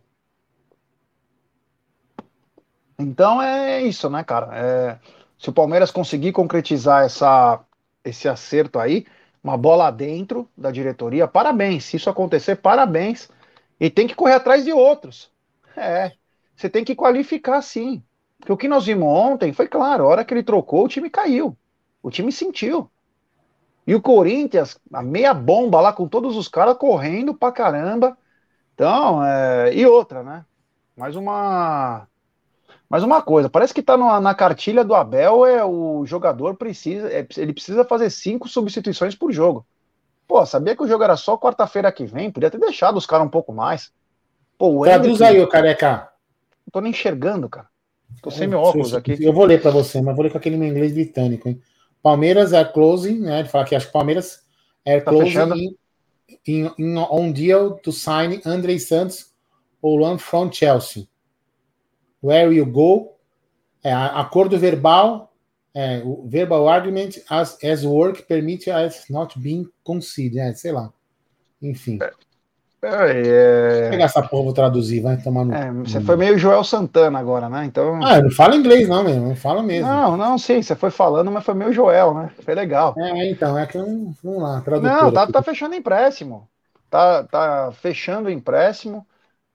Então 2.98 3.42
é 3.42 3.82
isso, 3.82 4.08
né, 4.10 4.22
cara? 4.22 4.50
É, 4.52 4.98
se 5.44 5.50
o 5.50 5.52
Palmeiras 5.52 5.90
conseguir 5.90 6.32
concretizar 6.32 7.04
essa, 7.04 7.60
esse 8.02 8.26
acerto 8.26 8.78
aí, 8.78 9.04
uma 9.42 9.58
bola 9.58 9.90
dentro 9.90 10.48
da 10.56 10.70
diretoria, 10.70 11.28
parabéns. 11.28 11.84
Se 11.84 11.98
isso 11.98 12.08
acontecer, 12.08 12.56
parabéns. 12.56 13.28
E 13.78 13.90
tem 13.90 14.06
que 14.06 14.14
correr 14.14 14.32
atrás 14.32 14.64
de 14.64 14.72
outros. 14.72 15.30
É, 15.76 16.12
você 16.56 16.70
tem 16.70 16.82
que 16.82 16.94
qualificar 16.94 17.60
sim. 17.60 18.02
Porque 18.38 18.54
o 18.54 18.56
que 18.56 18.66
nós 18.66 18.86
vimos 18.86 19.06
ontem 19.06 19.52
foi 19.52 19.68
claro, 19.68 20.04
a 20.04 20.06
hora 20.06 20.24
que 20.24 20.32
ele 20.32 20.42
trocou, 20.42 20.86
o 20.86 20.88
time 20.88 21.10
caiu. 21.10 21.54
O 22.02 22.10
time 22.10 22.32
sentiu. 22.32 22.90
E 23.86 23.94
o 23.94 24.00
Corinthians, 24.00 24.80
a 24.90 25.02
meia 25.02 25.34
bomba 25.34 25.78
lá 25.78 25.92
com 25.92 26.08
todos 26.08 26.38
os 26.38 26.48
caras 26.48 26.78
correndo 26.78 27.34
pra 27.34 27.52
caramba. 27.52 28.16
Então, 28.72 29.22
é... 29.22 29.74
e 29.74 29.84
outra, 29.84 30.22
né? 30.22 30.46
Mais 30.96 31.16
uma 31.16 32.08
mais 32.88 33.02
uma 33.02 33.22
coisa, 33.22 33.48
parece 33.48 33.72
que 33.72 33.82
tá 33.82 33.96
na, 33.96 34.34
cartilha 34.34 34.84
do 34.84 34.94
Abel, 34.94 35.46
é 35.46 35.64
o 35.64 36.04
jogador 36.06 36.54
precisa, 36.54 37.08
é, 37.12 37.26
ele 37.36 37.52
precisa 37.52 37.84
fazer 37.84 38.10
cinco 38.10 38.48
substituições 38.48 39.14
por 39.14 39.32
jogo. 39.32 39.66
Pô, 40.26 40.44
sabia 40.46 40.76
que 40.76 40.82
o 40.82 40.88
jogo 40.88 41.04
era 41.04 41.16
só 41.16 41.36
quarta-feira 41.36 41.92
que 41.92 42.04
vem? 42.04 42.30
Podia 42.30 42.50
ter 42.50 42.58
deixado 42.58 42.96
os 42.96 43.06
caras 43.06 43.26
um 43.26 43.30
pouco 43.30 43.52
mais. 43.52 43.92
Pô, 44.56 44.80
o 44.80 44.84
Traduz 44.84 45.20
aí, 45.20 45.40
ô 45.40 45.48
careca. 45.48 46.08
Não 46.66 46.72
tô 46.72 46.80
nem 46.80 46.90
enxergando, 46.90 47.48
cara. 47.48 47.68
Tô 48.22 48.30
sem 48.30 48.46
meu 48.46 48.60
óculos 48.60 48.94
aqui. 48.94 49.16
Eu 49.20 49.32
vou 49.32 49.44
ler 49.44 49.60
para 49.60 49.70
você, 49.70 50.00
mas 50.00 50.14
vou 50.14 50.24
ler 50.24 50.30
com 50.30 50.38
aquele 50.38 50.56
meu 50.56 50.68
inglês 50.68 50.92
britânico, 50.92 51.48
hein? 51.48 51.60
Palmeiras 52.02 52.52
é 52.52 52.64
closing, 52.64 53.20
né? 53.20 53.40
Ele 53.40 53.48
fala 53.48 53.64
que 53.64 53.74
acho 53.74 53.86
que 53.86 53.92
Palmeiras 53.92 54.42
é 54.84 55.00
tá 55.00 55.10
closing 55.10 55.54
in, 55.54 55.76
in, 56.46 56.70
in, 56.78 56.98
on 56.98 57.32
deal 57.32 57.72
to 57.82 57.90
sign 57.90 58.40
Andrei 58.44 58.78
Santos 58.78 59.32
ou 59.80 60.18
from 60.18 60.50
Chelsea. 60.52 61.08
Where 62.24 62.54
you 62.54 62.64
go? 62.64 63.12
É, 63.82 63.92
acordo 63.92 64.58
verbal, 64.58 65.30
é, 65.74 66.00
o 66.02 66.26
verbal 66.26 66.66
argument 66.70 67.18
as, 67.28 67.62
as 67.62 67.84
work 67.84 68.22
permit 68.22 68.70
as 68.70 69.04
not 69.10 69.38
being 69.38 69.68
considered, 69.84 70.38
é, 70.38 70.54
sei 70.54 70.72
lá. 70.72 70.90
Enfim. 71.60 71.98
É, 72.00 72.12
é... 72.82 73.80
Vou 73.82 73.90
pegar 73.90 74.04
essa 74.06 74.22
porra, 74.22 74.42
vou 74.44 74.52
traduzir, 74.54 75.02
vai 75.02 75.18
tomar 75.18 75.44
no. 75.44 75.54
É, 75.54 75.70
você 75.70 76.00
foi 76.00 76.16
meio 76.16 76.38
Joel 76.38 76.64
Santana 76.64 77.18
agora, 77.18 77.50
né? 77.50 77.66
Então. 77.66 78.02
Ah, 78.02 78.22
não 78.22 78.30
fala 78.30 78.56
inglês, 78.56 78.88
não, 78.88 79.04
mesmo. 79.04 79.28
Não 79.28 79.36
fala 79.36 79.62
mesmo. 79.62 79.86
Não, 79.86 80.16
não, 80.16 80.38
sim, 80.38 80.62
você 80.62 80.74
foi 80.74 80.90
falando, 80.90 81.30
mas 81.30 81.44
foi 81.44 81.52
meio 81.52 81.74
Joel, 81.74 82.14
né? 82.14 82.30
Foi 82.40 82.54
legal. 82.54 82.94
É, 82.96 83.30
então, 83.30 83.58
é 83.58 83.66
que 83.66 83.76
eu 83.76 84.14
vamos 84.22 84.42
lá, 84.42 84.62
tradutor. 84.62 84.90
Não, 84.90 85.12
tá, 85.12 85.26
tá 85.26 85.42
fechando 85.42 85.74
empréstimo. 85.74 86.48
Tá, 86.88 87.24
tá 87.24 87.72
fechando 87.72 88.30
empréstimo 88.30 89.06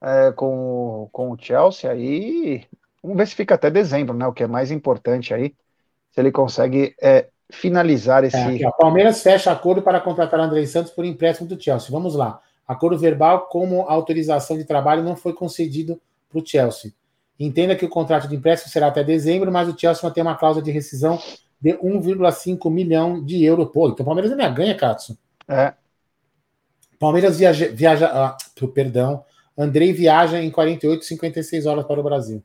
é, 0.02 0.32
com, 0.32 1.10
com 1.12 1.32
o 1.32 1.38
Chelsea 1.40 1.90
aí. 1.90 2.66
Vamos 3.02 3.18
ver 3.18 3.28
se 3.28 3.36
fica 3.36 3.56
até 3.56 3.70
dezembro, 3.70 4.16
né? 4.16 4.28
O 4.28 4.34
que 4.34 4.44
é 4.44 4.48
mais 4.48 4.72
importante 4.72 5.34
aí. 5.34 5.54
Se 6.12 6.20
ele 6.20 6.32
consegue 6.32 6.96
é, 7.02 7.28
finalizar 7.50 8.24
esse. 8.24 8.38
É, 8.38 8.44
aqui, 8.44 8.78
Palmeiras 8.78 9.22
fecha 9.22 9.52
acordo 9.52 9.82
para 9.82 10.00
contratar 10.00 10.40
André 10.40 10.66
Santos 10.66 10.92
por 10.92 11.06
empréstimo 11.06 11.48
do 11.48 11.62
Chelsea. 11.62 11.92
Vamos 11.92 12.16
lá. 12.16 12.42
Acordo 12.68 12.98
verbal 12.98 13.48
como 13.48 13.82
autorização 13.82 14.58
de 14.58 14.64
trabalho 14.64 15.04
não 15.04 15.16
foi 15.16 15.34
concedido 15.34 16.00
para 16.30 16.40
o 16.40 16.46
Chelsea. 16.46 16.94
Entenda 17.40 17.76
que 17.76 17.86
o 17.86 17.90
contrato 17.90 18.28
de 18.28 18.36
empréstimo 18.36 18.72
será 18.72 18.88
até 18.88 19.04
dezembro, 19.04 19.52
mas 19.52 19.68
o 19.68 19.78
Chelsea 19.78 20.02
vai 20.02 20.12
ter 20.12 20.22
uma 20.22 20.36
cláusula 20.36 20.64
de 20.64 20.72
rescisão 20.72 21.18
de 21.60 21.74
1,5 21.74 22.70
milhão 22.70 23.24
de 23.24 23.44
euros. 23.44 23.70
Pô, 23.72 23.88
então 23.90 24.04
o 24.04 24.06
Palmeiras 24.06 24.32
ainda 24.32 24.50
ganha, 24.50 24.76
Katsu. 24.76 25.18
É. 25.48 25.74
Palmeiras 27.00 27.40
viaja, 27.40 27.70
viaja 27.70 28.08
ah, 28.08 28.38
perdão, 28.74 29.24
Andrei 29.60 29.92
viaja 29.92 30.42
em 30.42 30.50
48, 30.50 31.04
56 31.04 31.66
horas 31.66 31.86
para 31.86 32.00
o 32.00 32.04
Brasil. 32.04 32.42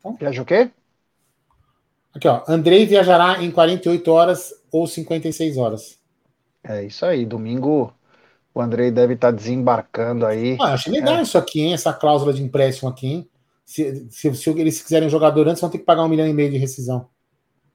Então, 0.00 0.16
viaja 0.16 0.42
o 0.42 0.44
quê? 0.44 0.70
Aqui, 2.12 2.26
ó. 2.26 2.42
Andrei 2.48 2.84
viajará 2.84 3.42
em 3.44 3.50
48 3.50 4.10
horas 4.10 4.52
ou 4.72 4.88
56 4.88 5.56
horas. 5.56 5.98
É 6.64 6.84
isso 6.84 7.06
aí. 7.06 7.24
Domingo 7.24 7.94
o 8.56 8.60
Andrei 8.60 8.90
deve 8.90 9.12
estar 9.12 9.30
tá 9.30 9.36
desembarcando 9.36 10.24
aí. 10.24 10.56
Ah, 10.58 10.72
acho 10.72 10.90
legal 10.90 11.16
é. 11.18 11.22
isso 11.22 11.36
aqui, 11.36 11.60
hein? 11.60 11.74
Essa 11.74 11.92
cláusula 11.92 12.32
de 12.32 12.42
empréstimo 12.42 12.88
aqui, 12.88 13.06
hein? 13.06 13.30
Se, 13.66 14.08
se, 14.10 14.34
se, 14.34 14.50
eles 14.50 14.82
quiserem 14.82 15.06
um 15.06 15.10
jogador 15.10 15.46
antes, 15.46 15.60
vão 15.60 15.68
ter 15.68 15.76
que 15.78 15.84
pagar 15.84 16.04
um 16.04 16.08
milhão 16.08 16.26
e 16.26 16.32
meio 16.32 16.50
de 16.50 16.56
rescisão. 16.56 17.06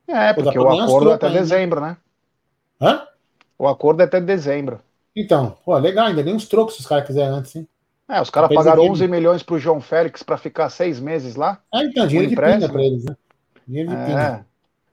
É, 0.07 0.33
porque 0.33 0.57
o 0.57 0.67
acordo 0.67 1.11
é 1.11 1.13
até 1.13 1.27
ainda. 1.27 1.39
dezembro, 1.39 1.79
né? 1.79 1.97
Hã? 2.81 3.03
O 3.59 3.67
acordo 3.67 4.01
é 4.01 4.05
até 4.05 4.19
dezembro. 4.19 4.81
Então, 5.15 5.55
pô, 5.63 5.77
legal, 5.77 6.07
ainda 6.07 6.23
nem 6.23 6.33
uns 6.33 6.47
trocos 6.47 6.73
se 6.73 6.81
os 6.81 6.87
caras 6.87 7.05
quiserem 7.05 7.29
antes, 7.29 7.55
hein? 7.55 7.67
É, 8.11 8.21
os 8.21 8.29
caras 8.29 8.53
pagaram 8.53 8.83
11 8.83 9.07
milhões 9.07 9.41
pro 9.41 9.57
João 9.57 9.79
Félix 9.79 10.21
para 10.21 10.37
ficar 10.37 10.69
seis 10.69 10.99
meses 10.99 11.37
lá. 11.37 11.61
Ah, 11.73 11.81
então, 11.81 12.05
dinheiro 12.05 12.29
de 12.29 12.35
pinga 12.35 12.67
pra 12.67 12.83
eles, 12.83 13.05
né? 13.05 13.15
Dinheiro 13.65 13.89
de 13.89 13.95
é. 13.95 14.05
pinga. 14.05 14.45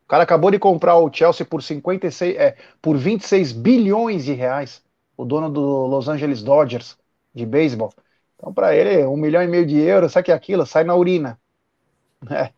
O 0.04 0.08
cara 0.08 0.22
acabou 0.22 0.52
de 0.52 0.58
comprar 0.58 0.96
o 0.96 1.12
Chelsea 1.12 1.44
por 1.44 1.60
56, 1.60 2.36
é, 2.36 2.56
por 2.80 2.96
26 2.96 3.50
bilhões 3.50 4.24
de 4.24 4.32
reais 4.32 4.80
o 5.16 5.24
dono 5.24 5.50
do 5.50 5.60
Los 5.86 6.08
Angeles 6.08 6.44
Dodgers 6.44 6.96
de 7.34 7.44
beisebol. 7.44 7.92
Então, 8.36 8.54
para 8.54 8.74
ele, 8.74 9.04
um 9.04 9.16
milhão 9.16 9.42
e 9.42 9.48
meio 9.48 9.66
de 9.66 9.76
euros, 9.76 10.12
sabe 10.12 10.26
que 10.26 10.32
é 10.32 10.34
aquilo? 10.34 10.64
Sai 10.64 10.84
na 10.84 10.94
urina. 10.94 11.38
É, 12.30 12.50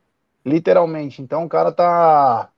literalmente. 0.45 1.21
Então, 1.21 1.45
o 1.45 1.49
cara 1.49 1.71
tá, 1.71 2.49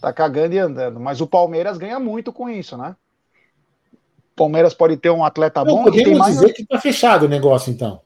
tá 0.00 0.10
cagando 0.14 0.54
e 0.54 0.58
andando. 0.58 0.98
Mas 0.98 1.20
o 1.20 1.26
Palmeiras 1.26 1.76
ganha 1.76 2.00
muito 2.00 2.32
com 2.32 2.48
isso, 2.48 2.74
né? 2.74 2.96
Palmeiras 4.38 4.72
pode 4.72 4.96
ter 4.96 5.10
um 5.10 5.24
atleta 5.24 5.64
Não, 5.64 5.76
bom. 5.76 5.84
Podemos 5.84 6.18
mais... 6.18 6.34
dizer 6.34 6.52
que 6.52 6.64
tá 6.64 6.78
fechado 6.78 7.26
o 7.26 7.28
negócio, 7.28 7.70
então. 7.70 8.00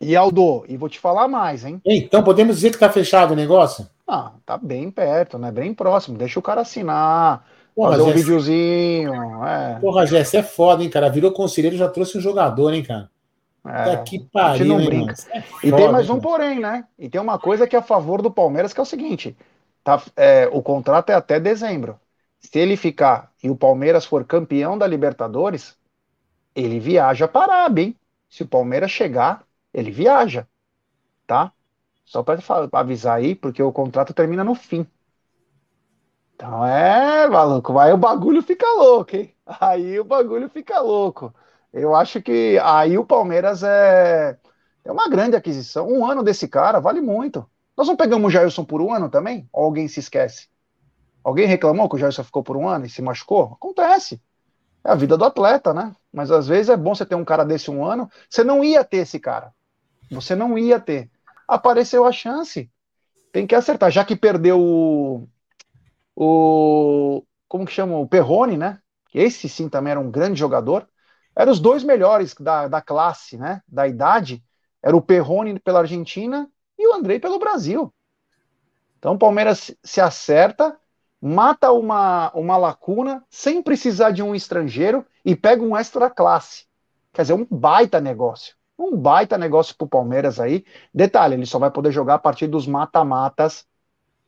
E 0.00 0.16
Aldo, 0.16 0.64
e 0.66 0.76
vou 0.78 0.88
te 0.88 0.98
falar 0.98 1.28
mais, 1.28 1.64
hein? 1.64 1.80
Então, 1.84 2.22
podemos 2.22 2.56
dizer 2.56 2.70
que 2.70 2.78
tá 2.78 2.88
fechado 2.88 3.32
o 3.32 3.36
negócio? 3.36 3.86
Ah, 4.08 4.32
tá 4.46 4.56
bem 4.56 4.90
perto, 4.90 5.38
né? 5.38 5.52
Bem 5.52 5.74
próximo. 5.74 6.16
Deixa 6.16 6.38
o 6.38 6.42
cara 6.42 6.62
assinar 6.62 7.44
Porra, 7.76 7.90
fazer 7.90 8.02
um 8.02 8.12
videozinho. 8.12 9.44
É. 9.44 9.78
Porra, 9.78 10.06
Jess, 10.06 10.34
é 10.34 10.42
foda, 10.42 10.82
hein, 10.82 10.88
cara? 10.88 11.10
Virou 11.10 11.30
conselheiro 11.32 11.76
já 11.76 11.88
trouxe 11.88 12.16
um 12.16 12.20
jogador, 12.20 12.72
hein, 12.72 12.82
cara? 12.82 13.10
É, 13.66 13.96
tá 13.96 14.02
que 14.02 14.18
pariu, 14.18 14.66
não 14.66 14.84
brinca. 14.84 15.14
É 15.30 15.42
foda, 15.42 15.66
e 15.66 15.72
tem 15.72 15.92
mais 15.92 16.08
um 16.08 16.18
porém, 16.18 16.58
né? 16.60 16.84
E 16.98 17.08
tem 17.10 17.20
uma 17.20 17.38
coisa 17.38 17.66
que 17.66 17.76
é 17.76 17.78
a 17.78 17.82
favor 17.82 18.22
do 18.22 18.30
Palmeiras, 18.30 18.72
que 18.72 18.80
é 18.80 18.82
o 18.82 18.86
seguinte: 18.86 19.36
tá, 19.84 20.02
é, 20.16 20.48
o 20.50 20.62
contrato 20.62 21.10
é 21.10 21.14
até 21.14 21.38
dezembro. 21.38 22.00
Se 22.40 22.58
ele 22.58 22.76
ficar 22.76 23.32
e 23.42 23.50
o 23.50 23.56
Palmeiras 23.56 24.04
for 24.06 24.24
campeão 24.24 24.76
da 24.78 24.86
Libertadores, 24.86 25.78
ele 26.54 26.80
viaja 26.80 27.28
para 27.28 27.52
a 27.52 27.56
Arábia, 27.58 27.84
hein? 27.84 27.96
Se 28.28 28.42
o 28.42 28.48
Palmeiras 28.48 28.90
chegar, 28.90 29.44
ele 29.74 29.90
viaja, 29.90 30.48
tá? 31.26 31.52
Só 32.04 32.22
para 32.24 32.40
avisar 32.72 33.18
aí, 33.18 33.34
porque 33.36 33.62
o 33.62 33.72
contrato 33.72 34.14
termina 34.14 34.44
no 34.44 34.54
fim. 34.54 34.86
Então 36.34 36.66
é, 36.66 37.28
maluco, 37.28 37.78
aí 37.78 37.92
o 37.92 37.98
bagulho 37.98 38.42
fica 38.42 38.66
louco, 38.74 39.16
hein? 39.16 39.34
Aí 39.60 39.98
o 40.00 40.04
bagulho 40.04 40.48
fica 40.48 40.80
louco. 40.80 41.34
Eu 41.72 41.94
acho 41.94 42.22
que 42.22 42.58
aí 42.62 42.96
o 42.98 43.04
Palmeiras 43.04 43.62
é, 43.64 44.38
é 44.84 44.92
uma 44.92 45.08
grande 45.08 45.36
aquisição. 45.36 45.88
Um 45.88 46.06
ano 46.06 46.22
desse 46.22 46.48
cara 46.48 46.80
vale 46.80 47.00
muito. 47.00 47.48
Nós 47.76 47.88
não 47.88 47.96
pegamos 47.96 48.28
o 48.28 48.30
Jailson 48.30 48.64
por 48.64 48.80
um 48.82 48.92
ano 48.94 49.10
também? 49.10 49.48
Ou 49.52 49.64
alguém 49.64 49.88
se 49.88 50.00
esquece? 50.00 50.49
Alguém 51.30 51.46
reclamou 51.46 51.88
que 51.88 51.96
o 51.96 51.98
Jailson 51.98 52.24
ficou 52.24 52.42
por 52.42 52.56
um 52.56 52.68
ano 52.68 52.86
e 52.86 52.90
se 52.90 53.00
machucou? 53.00 53.54
Acontece. 53.54 54.20
É 54.84 54.90
a 54.90 54.94
vida 54.94 55.16
do 55.16 55.24
atleta, 55.24 55.72
né? 55.72 55.94
Mas 56.12 56.30
às 56.30 56.48
vezes 56.48 56.68
é 56.68 56.76
bom 56.76 56.94
você 56.94 57.06
ter 57.06 57.14
um 57.14 57.24
cara 57.24 57.44
desse 57.44 57.70
um 57.70 57.84
ano. 57.84 58.10
Você 58.28 58.42
não 58.42 58.64
ia 58.64 58.84
ter 58.84 58.98
esse 58.98 59.18
cara. 59.18 59.52
Você 60.10 60.34
não 60.34 60.58
ia 60.58 60.80
ter. 60.80 61.10
Apareceu 61.46 62.04
a 62.04 62.12
chance. 62.12 62.70
Tem 63.32 63.46
que 63.46 63.54
acertar. 63.54 63.90
Já 63.90 64.04
que 64.04 64.16
perdeu 64.16 64.60
o. 64.60 65.28
o 66.16 67.22
como 67.46 67.64
que 67.64 67.72
chama? 67.72 67.98
O 67.98 68.08
Perrone, 68.08 68.56
né? 68.56 68.78
Esse 69.14 69.48
sim 69.48 69.68
também 69.68 69.92
era 69.92 70.00
um 70.00 70.10
grande 70.10 70.38
jogador 70.38 70.86
eram 71.34 71.52
os 71.52 71.60
dois 71.60 71.82
melhores 71.82 72.34
da, 72.34 72.68
da 72.68 72.80
classe, 72.80 73.36
né? 73.36 73.62
Da 73.66 73.86
idade. 73.86 74.42
Era 74.82 74.96
o 74.96 75.02
Perrone 75.02 75.58
pela 75.58 75.80
Argentina 75.80 76.50
e 76.78 76.88
o 76.88 76.94
Andrei 76.94 77.18
pelo 77.18 77.38
Brasil. 77.38 77.92
Então 78.98 79.14
o 79.14 79.18
Palmeiras 79.18 79.74
se 79.82 80.00
acerta, 80.00 80.76
mata 81.20 81.72
uma, 81.72 82.30
uma 82.32 82.56
lacuna 82.56 83.24
sem 83.28 83.62
precisar 83.62 84.10
de 84.10 84.22
um 84.22 84.34
estrangeiro 84.34 85.04
e 85.24 85.36
pega 85.36 85.62
um 85.62 85.76
extra 85.76 86.08
classe. 86.08 86.64
Quer 87.12 87.22
dizer, 87.22 87.34
um 87.34 87.46
baita 87.50 88.00
negócio. 88.00 88.54
Um 88.78 88.96
baita 88.96 89.36
negócio 89.36 89.76
para 89.76 89.84
o 89.84 89.88
Palmeiras 89.88 90.40
aí. 90.40 90.64
Detalhe, 90.94 91.34
ele 91.34 91.46
só 91.46 91.58
vai 91.58 91.70
poder 91.70 91.92
jogar 91.92 92.14
a 92.14 92.18
partir 92.18 92.46
dos 92.46 92.66
mata-matas 92.66 93.66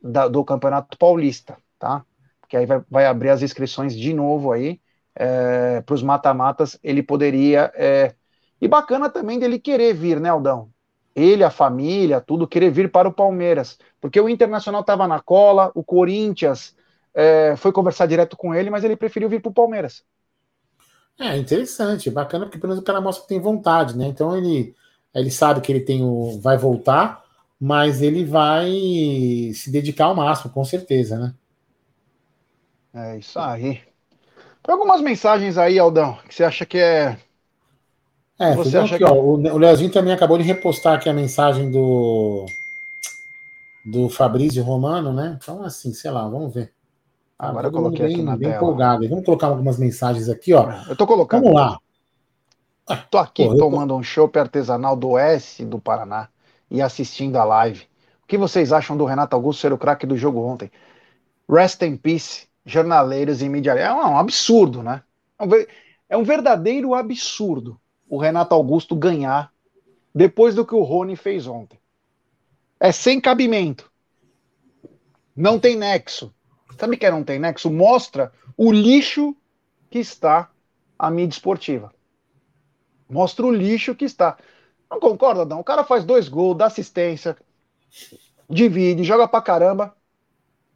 do 0.01 0.43
Campeonato 0.43 0.97
Paulista, 0.97 1.57
tá? 1.79 2.05
Que 2.47 2.57
aí 2.57 2.65
vai, 2.65 2.83
vai 2.89 3.05
abrir 3.05 3.29
as 3.29 3.41
inscrições 3.41 3.95
de 3.95 4.13
novo 4.13 4.51
aí 4.51 4.79
é, 5.15 5.81
para 5.81 5.95
os 5.95 6.03
mata-matas, 6.03 6.77
ele 6.83 7.03
poderia. 7.03 7.71
É, 7.75 8.15
e 8.59 8.67
bacana 8.67 9.09
também 9.09 9.39
dele 9.39 9.59
querer 9.59 9.93
vir, 9.93 10.19
né, 10.19 10.29
Aldão? 10.29 10.69
Ele, 11.15 11.43
a 11.43 11.51
família, 11.51 12.19
tudo, 12.19 12.47
querer 12.47 12.71
vir 12.71 12.91
para 12.91 13.07
o 13.07 13.13
Palmeiras. 13.13 13.77
Porque 14.01 14.19
o 14.19 14.27
Internacional 14.27 14.81
estava 14.81 15.07
na 15.07 15.19
cola, 15.19 15.71
o 15.75 15.83
Corinthians 15.83 16.75
é, 17.13 17.55
foi 17.55 17.71
conversar 17.71 18.05
direto 18.05 18.35
com 18.35 18.53
ele, 18.53 18.69
mas 18.69 18.83
ele 18.83 18.95
preferiu 18.95 19.29
vir 19.29 19.41
para 19.41 19.49
o 19.49 19.53
Palmeiras. 19.53 20.03
É 21.19 21.37
interessante, 21.37 22.09
bacana, 22.09 22.45
porque 22.45 22.57
pelo 22.57 22.69
menos 22.69 22.81
o 22.81 22.85
cara 22.85 22.99
mostra 22.99 23.23
que 23.23 23.29
tem 23.29 23.39
vontade, 23.39 23.95
né? 23.97 24.07
Então 24.07 24.35
ele, 24.35 24.75
ele 25.13 25.29
sabe 25.29 25.61
que 25.61 25.71
ele 25.71 25.81
tem 25.81 26.03
o. 26.03 26.39
vai 26.41 26.57
voltar, 26.57 27.23
mas 27.59 28.01
ele 28.01 28.25
vai 28.25 28.71
se 29.53 29.69
dedicar 29.71 30.05
ao 30.05 30.15
máximo, 30.15 30.51
com 30.51 30.65
certeza, 30.65 31.17
né? 31.17 31.33
É 32.93 33.17
isso 33.17 33.39
aí. 33.39 33.81
Tem 34.63 34.73
algumas 34.73 35.01
mensagens 35.01 35.57
aí, 35.57 35.77
Aldão, 35.77 36.17
que 36.27 36.33
você 36.33 36.43
acha 36.43 36.65
que 36.65 36.77
é. 36.77 37.17
É, 38.39 38.55
você 38.55 38.77
acha 38.77 38.95
aqui, 38.95 39.05
que... 39.05 39.11
ó, 39.11 39.13
o 39.13 39.57
Leozinho 39.57 39.91
também 39.91 40.13
acabou 40.13 40.37
de 40.37 40.43
repostar 40.43 40.95
aqui 40.95 41.07
a 41.07 41.13
mensagem 41.13 41.69
do 41.69 42.45
do 43.85 44.09
Fabrício 44.09 44.63
Romano, 44.63 45.13
né? 45.13 45.37
Então, 45.41 45.61
assim, 45.63 45.93
sei 45.93 46.09
lá, 46.09 46.27
vamos 46.27 46.53
ver. 46.53 46.73
Ah, 47.37 47.49
Agora 47.49 47.67
eu 47.67 47.71
coloquei 47.71 48.05
bem, 48.05 48.15
aqui 48.15 48.23
na 48.23 48.37
bem 48.37 48.49
tela. 48.49 48.55
empolgado. 48.55 49.09
Vamos 49.09 49.25
colocar 49.25 49.47
algumas 49.47 49.77
mensagens 49.77 50.29
aqui, 50.29 50.53
ó. 50.53 50.71
Eu 50.87 50.95
tô 50.95 51.05
colocando. 51.05 51.43
Vamos 51.43 51.59
lá. 51.59 51.77
Ah, 52.87 52.97
tô 52.97 53.17
aqui 53.17 53.45
Pô, 53.45 53.57
tomando 53.57 53.89
tô... 53.89 53.97
um 53.97 54.03
chopp 54.03 54.37
artesanal 54.37 54.95
do 54.95 55.11
Oeste 55.11 55.65
do 55.65 55.79
Paraná 55.79 56.29
e 56.69 56.81
assistindo 56.81 57.37
a 57.37 57.43
live. 57.43 57.87
O 58.23 58.27
que 58.27 58.37
vocês 58.37 58.71
acham 58.71 58.95
do 58.95 59.05
Renato 59.05 59.35
Augusto 59.35 59.61
ser 59.61 59.73
o 59.73 59.77
craque 59.77 60.05
do 60.05 60.17
jogo 60.17 60.41
ontem? 60.41 60.71
Rest 61.49 61.81
in 61.81 61.97
peace, 61.97 62.47
jornaleiros 62.65 63.41
e 63.41 63.49
mídia. 63.49 63.71
É 63.71 63.91
um 63.93 64.17
absurdo, 64.17 64.81
né? 64.81 65.03
É, 65.39 65.67
é 66.09 66.17
um 66.17 66.23
verdadeiro 66.23 66.93
absurdo 66.93 67.79
o 68.13 68.17
Renato 68.17 68.53
Augusto 68.53 68.95
ganhar 68.95 69.51
depois 70.13 70.53
do 70.53 70.63
que 70.65 70.75
o 70.75 70.83
Rony 70.83 71.15
fez 71.15 71.47
ontem. 71.47 71.79
É 72.79 72.91
sem 72.91 73.19
cabimento. 73.19 73.91
Não 75.35 75.59
tem 75.59 75.75
nexo. 75.75 76.31
Sabe 76.77 76.97
que 76.97 77.09
não 77.09 77.23
tem 77.23 77.39
nexo? 77.39 77.69
Mostra 77.71 78.31
o 78.57 78.71
lixo 78.71 79.35
que 79.89 79.99
está 79.99 80.49
a 80.97 81.09
mídia 81.09 81.35
esportiva. 81.35 81.93
Mostra 83.09 83.45
o 83.45 83.51
lixo 83.51 83.95
que 83.95 84.05
está. 84.05 84.37
Não 84.89 84.99
concorda, 84.99 85.45
não? 85.45 85.59
O 85.59 85.63
cara 85.63 85.83
faz 85.83 86.03
dois 86.03 86.27
gols, 86.27 86.57
dá 86.57 86.65
assistência, 86.65 87.37
divide, 88.49 89.03
joga 89.03 89.27
pra 89.27 89.41
caramba 89.41 89.95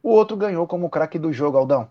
o 0.02 0.10
outro 0.10 0.36
ganhou 0.36 0.66
como 0.66 0.90
craque 0.90 1.18
do 1.18 1.32
jogo, 1.32 1.58
Aldão. 1.58 1.88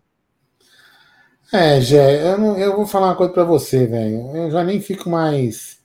É, 1.54 1.80
Gé, 1.80 2.34
eu, 2.34 2.38
não, 2.38 2.58
eu 2.58 2.76
vou 2.76 2.86
falar 2.86 3.08
uma 3.08 3.16
coisa 3.16 3.32
para 3.32 3.44
você, 3.44 3.86
velho. 3.86 4.36
Eu 4.36 4.52
já 4.52 4.64
nem 4.64 4.82
fico 4.82 5.10
mais. 5.10 5.78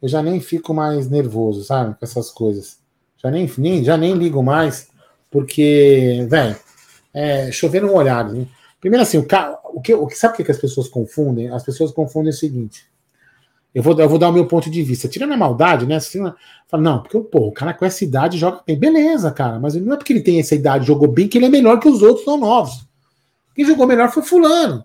Eu 0.00 0.08
já 0.08 0.22
nem 0.22 0.40
fico 0.40 0.72
mais 0.72 1.10
nervoso, 1.10 1.64
sabe? 1.64 1.94
Com 1.98 2.04
essas 2.04 2.30
coisas. 2.30 2.78
Já 3.18 3.30
nem, 3.30 3.50
nem, 3.58 3.84
já 3.84 3.96
nem 3.96 4.14
ligo 4.14 4.42
mais, 4.42 4.88
porque, 5.30 6.26
velho, 6.28 6.56
é, 7.14 7.52
chover 7.52 7.80
no 7.80 7.94
olhado. 7.94 8.34
Né? 8.34 8.46
Primeiro, 8.80 9.02
assim, 9.02 9.18
o, 9.18 9.26
o, 9.72 9.80
que, 9.80 9.94
o 9.94 10.06
que 10.06 10.18
sabe 10.18 10.34
o 10.34 10.44
que 10.44 10.50
as 10.50 10.58
pessoas 10.58 10.88
confundem? 10.88 11.48
As 11.48 11.62
pessoas 11.62 11.92
confundem 11.92 12.30
o 12.30 12.34
seguinte: 12.34 12.84
eu 13.74 13.82
vou, 13.82 13.98
eu 13.98 14.08
vou 14.08 14.18
dar 14.18 14.28
o 14.28 14.32
meu 14.32 14.46
ponto 14.46 14.70
de 14.70 14.82
vista. 14.82 15.08
Tirando 15.08 15.32
a 15.32 15.36
maldade, 15.36 15.86
né? 15.86 15.96
Assim, 15.96 16.20
fala, 16.68 16.82
não, 16.82 17.02
porque 17.02 17.18
pô, 17.18 17.48
o 17.48 17.52
cara 17.52 17.72
com 17.72 17.84
essa 17.84 18.04
idade 18.04 18.36
joga 18.36 18.60
bem. 18.66 18.78
Beleza, 18.78 19.30
cara, 19.30 19.58
mas 19.58 19.74
não 19.74 19.94
é 19.94 19.96
porque 19.96 20.12
ele 20.12 20.20
tem 20.20 20.38
essa 20.38 20.54
idade 20.54 20.86
jogou 20.86 21.08
bem 21.08 21.28
que 21.28 21.38
ele 21.38 21.46
é 21.46 21.48
melhor 21.48 21.80
que 21.80 21.88
os 21.88 22.02
outros 22.02 22.26
não 22.26 22.36
novos. 22.36 22.86
Quem 23.54 23.64
jogou 23.64 23.86
melhor 23.86 24.10
foi 24.10 24.22
Fulano. 24.22 24.84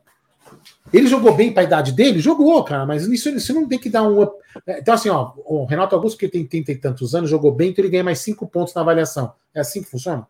Ele 0.92 1.08
jogou 1.08 1.36
bem 1.36 1.52
para 1.52 1.62
a 1.62 1.65
idade 1.65 1.92
dele? 1.92 2.20
Jogou, 2.20 2.63
cara, 2.63 2.86
mas 2.86 3.06
isso, 3.06 3.30
isso 3.30 3.54
não 3.54 3.68
tem 3.68 3.78
que 3.78 3.89
dar 3.89 4.04
um. 4.04 4.24
É, 4.65 4.80
então, 4.80 4.94
assim, 4.94 5.10
ó, 5.10 5.34
o 5.46 5.65
Renato 5.65 5.96
Augusto, 5.96 6.18
que 6.18 6.28
tem 6.28 6.46
30 6.46 6.72
e 6.72 6.76
tantos 6.78 7.13
anos, 7.13 7.30
jogou 7.30 7.52
bem, 7.52 7.70
então 7.70 7.84
ele 7.84 7.92
ganha 7.92 8.04
mais 8.04 8.20
5 8.20 8.48
pontos 8.48 8.74
na 8.74 8.82
avaliação. 8.82 9.32
É 9.54 9.60
assim 9.60 9.84
que 9.84 9.89
funciona? 9.89 10.26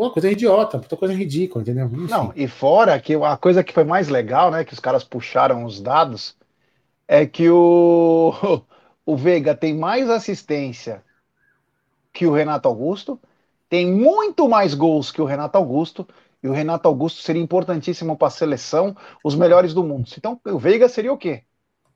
Pô, 0.00 0.10
coisa 0.10 0.30
idiota, 0.30 0.78
puta 0.78 0.96
coisa 0.96 1.12
ridícula, 1.12 1.60
entendeu? 1.60 1.84
Enfim. 1.84 2.06
Não, 2.08 2.32
e 2.34 2.48
fora 2.48 2.98
que 2.98 3.14
a 3.16 3.36
coisa 3.36 3.62
que 3.62 3.70
foi 3.70 3.84
mais 3.84 4.08
legal, 4.08 4.50
né, 4.50 4.64
que 4.64 4.72
os 4.72 4.80
caras 4.80 5.04
puxaram 5.04 5.62
os 5.62 5.78
dados, 5.78 6.34
é 7.06 7.26
que 7.26 7.50
o, 7.50 8.32
o 9.04 9.14
Veiga 9.14 9.54
tem 9.54 9.76
mais 9.76 10.08
assistência 10.08 11.04
que 12.14 12.26
o 12.26 12.32
Renato 12.32 12.66
Augusto, 12.66 13.20
tem 13.68 13.92
muito 13.92 14.48
mais 14.48 14.72
gols 14.72 15.12
que 15.12 15.20
o 15.20 15.26
Renato 15.26 15.58
Augusto, 15.58 16.08
e 16.42 16.48
o 16.48 16.52
Renato 16.52 16.88
Augusto 16.88 17.20
seria 17.20 17.42
importantíssimo 17.42 18.16
para 18.16 18.28
a 18.28 18.30
seleção, 18.30 18.96
os 19.22 19.34
melhores 19.34 19.74
do 19.74 19.84
mundo. 19.84 20.08
Então, 20.16 20.40
o 20.46 20.58
Veiga 20.58 20.88
seria 20.88 21.12
o 21.12 21.18
quê? 21.18 21.42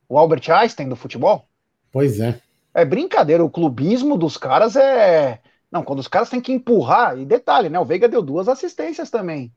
O 0.06 0.18
Albert 0.18 0.50
Einstein 0.50 0.90
do 0.90 0.96
futebol? 0.96 1.48
Pois 1.90 2.20
é. 2.20 2.38
É 2.74 2.84
brincadeira, 2.84 3.42
o 3.42 3.48
clubismo 3.48 4.18
dos 4.18 4.36
caras 4.36 4.76
é. 4.76 5.40
Não, 5.74 5.82
quando 5.82 5.98
os 5.98 6.06
caras 6.06 6.30
têm 6.30 6.40
que 6.40 6.52
empurrar, 6.52 7.18
e 7.18 7.24
detalhe, 7.24 7.68
né? 7.68 7.80
O 7.80 7.84
Veiga 7.84 8.08
deu 8.08 8.22
duas 8.22 8.48
assistências 8.48 9.10
também. 9.10 9.52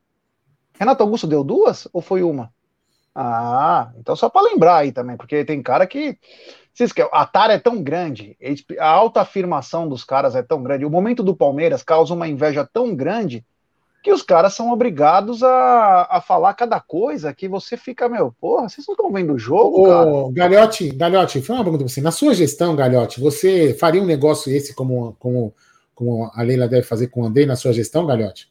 Renato 0.79 1.03
Augusto 1.03 1.27
deu 1.27 1.43
duas 1.43 1.87
ou 1.93 2.01
foi 2.01 2.23
uma? 2.23 2.51
Ah, 3.13 3.91
então 3.99 4.15
só 4.15 4.27
para 4.27 4.41
lembrar 4.41 4.77
aí 4.77 4.91
também, 4.91 5.15
porque 5.15 5.45
tem 5.45 5.61
cara 5.61 5.85
que. 5.85 6.17
A 7.11 7.25
tara 7.25 7.53
é 7.53 7.59
tão 7.59 7.83
grande, 7.83 8.35
a 8.79 8.87
alta 8.87 9.21
afirmação 9.21 9.87
dos 9.87 10.03
caras 10.03 10.35
é 10.35 10.41
tão 10.41 10.61
grande, 10.61 10.85
o 10.85 10.89
momento 10.89 11.21
do 11.21 11.35
Palmeiras 11.35 11.83
causa 11.83 12.13
uma 12.13 12.27
inveja 12.27 12.67
tão 12.71 12.95
grande 12.95 13.43
que 14.03 14.11
os 14.11 14.21
caras 14.21 14.53
são 14.53 14.71
obrigados 14.71 15.43
a, 15.43 16.07
a 16.09 16.21
falar 16.21 16.53
cada 16.53 16.79
coisa 16.79 17.33
que 17.33 17.47
você 17.47 17.75
fica, 17.75 18.07
meu, 18.07 18.33
porra, 18.39 18.69
vocês 18.69 18.85
não 18.87 18.93
estão 18.93 19.11
vendo 19.11 19.33
o 19.33 19.39
jogo, 19.39 19.81
Ô, 19.81 19.87
cara? 19.87 20.49
Galhote, 20.49 20.89
Galhote, 20.91 21.41
foi 21.41 21.55
uma 21.55 21.63
pergunta 21.63 21.83
pra 21.83 21.91
você. 21.91 22.01
Na 22.01 22.11
sua 22.11 22.33
gestão, 22.33 22.75
Galhote, 22.75 23.19
você 23.19 23.73
faria 23.73 24.01
um 24.01 24.05
negócio 24.05 24.51
esse 24.51 24.73
como, 24.75 25.15
como, 25.19 25.53
como 25.97 26.29
a 26.31 26.43
Leila 26.43 26.67
deve 26.67 26.85
fazer 26.85 27.07
com 27.07 27.23
o 27.23 27.25
André 27.25 27.47
na 27.47 27.55
sua 27.55 27.73
gestão, 27.73 28.05
Galhote? 28.05 28.47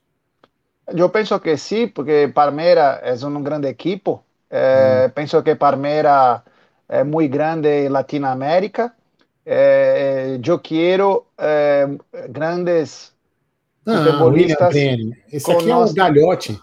Eu 0.89 1.09
penso 1.09 1.39
que 1.39 1.57
sim, 1.57 1.87
porque 1.87 2.29
Palmeiras 2.35 3.23
é 3.23 3.27
um 3.27 3.43
grande 3.43 3.69
equipo, 3.69 4.27
Eh, 4.51 5.11
Penso 5.15 5.43
que 5.43 5.57
Palmeiras 5.57 6.43
es 6.89 7.05
muy 7.05 7.29
grande 7.29 7.87
en 7.87 7.93
Latinoamérica. 7.93 8.95
Eh, 9.45 10.39
yo 10.41 10.61
quiero 10.61 11.29
eh, 11.39 11.97
grandes 12.29 13.13
ah, 13.85 13.99
futebolistas. 13.99 14.75
Esse 14.75 15.53
aqui 15.53 15.71
é 15.71 15.77
um 15.77 15.93
galhote. 15.93 16.59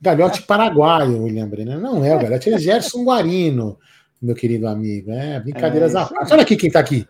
Galhote 0.00 0.42
paraguaio, 0.42 1.22
William 1.22 1.48
Brenner. 1.48 1.78
Não 1.78 2.04
é 2.04 2.14
o 2.14 2.18
Galhote, 2.18 2.52
é 2.52 2.58
Gerson 2.58 3.04
Guarino, 3.04 3.78
meu 4.20 4.34
querido 4.34 4.66
amigo. 4.66 5.12
É, 5.12 5.38
brincadeiras 5.38 5.94
é 5.94 5.98
à 5.98 6.06
parte. 6.06 6.32
Olha 6.32 6.42
aqui 6.42 6.56
quem 6.56 6.66
está 6.66 6.80
aqui. 6.80 7.06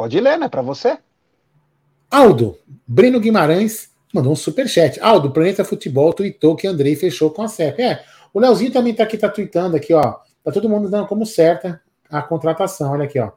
Pode 0.00 0.18
ler, 0.18 0.38
né? 0.38 0.48
Para 0.48 0.62
você. 0.62 0.96
Aldo, 2.10 2.56
Breno 2.86 3.20
Guimarães 3.20 3.90
mandou 4.14 4.32
um 4.32 4.34
superchat. 4.34 4.98
Aldo, 4.98 5.30
Planeta 5.30 5.62
Futebol 5.62 6.14
tweetou 6.14 6.56
que 6.56 6.66
Andrei 6.66 6.96
fechou 6.96 7.30
com 7.30 7.42
a 7.42 7.48
CEP. 7.48 7.82
É, 7.82 8.02
o 8.32 8.40
Leozinho 8.40 8.72
também 8.72 8.94
tá 8.94 9.02
aqui, 9.02 9.18
tá 9.18 9.28
tweetando 9.28 9.76
aqui, 9.76 9.92
ó. 9.92 10.14
Tá 10.42 10.50
todo 10.50 10.70
mundo 10.70 10.88
dando 10.88 11.06
como 11.06 11.26
certa 11.26 11.82
a 12.08 12.22
contratação. 12.22 12.92
Olha 12.92 13.04
aqui, 13.04 13.20
ó. 13.20 13.32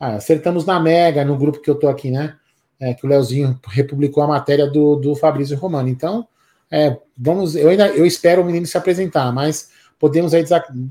Ah, 0.00 0.14
acertamos 0.14 0.64
na 0.64 0.80
Mega, 0.80 1.26
no 1.26 1.36
grupo 1.36 1.60
que 1.60 1.68
eu 1.68 1.74
tô 1.74 1.86
aqui, 1.88 2.10
né? 2.10 2.36
É, 2.80 2.94
que 2.94 3.04
o 3.04 3.08
Leozinho 3.10 3.60
republicou 3.68 4.22
a 4.22 4.26
matéria 4.26 4.66
do, 4.66 4.96
do 4.96 5.14
Fabrício 5.14 5.58
Romano. 5.58 5.90
Então, 5.90 6.26
é, 6.70 6.96
vamos. 7.18 7.54
Eu 7.54 7.68
ainda 7.68 7.88
eu 7.88 8.06
espero 8.06 8.40
o 8.40 8.46
menino 8.46 8.64
se 8.64 8.78
apresentar, 8.78 9.30
mas 9.30 9.68
podemos 10.02 10.34
aí 10.34 10.44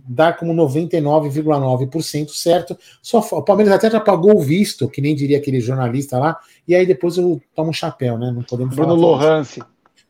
dar 0.07 0.38
como 0.38 0.53
99,9% 0.53 2.30
certo. 2.30 2.78
Só, 3.01 3.20
o 3.20 3.41
Palmeiras 3.41 3.74
até 3.74 3.91
já 3.91 3.99
pagou 3.99 4.38
o 4.38 4.41
visto, 4.41 4.88
que 4.88 5.01
nem 5.01 5.14
diria 5.14 5.38
aquele 5.38 5.59
jornalista 5.59 6.18
lá, 6.18 6.39
e 6.66 6.74
aí 6.74 6.86
depois 6.86 7.18
eu 7.18 7.41
tomo 7.53 7.72
um 7.72 7.74
chapéu, 7.74 8.18
né? 8.18 8.32
Não 8.34 8.41
podemos 8.41 8.74
Bruno 8.74 8.95
Lohance. 8.95 9.62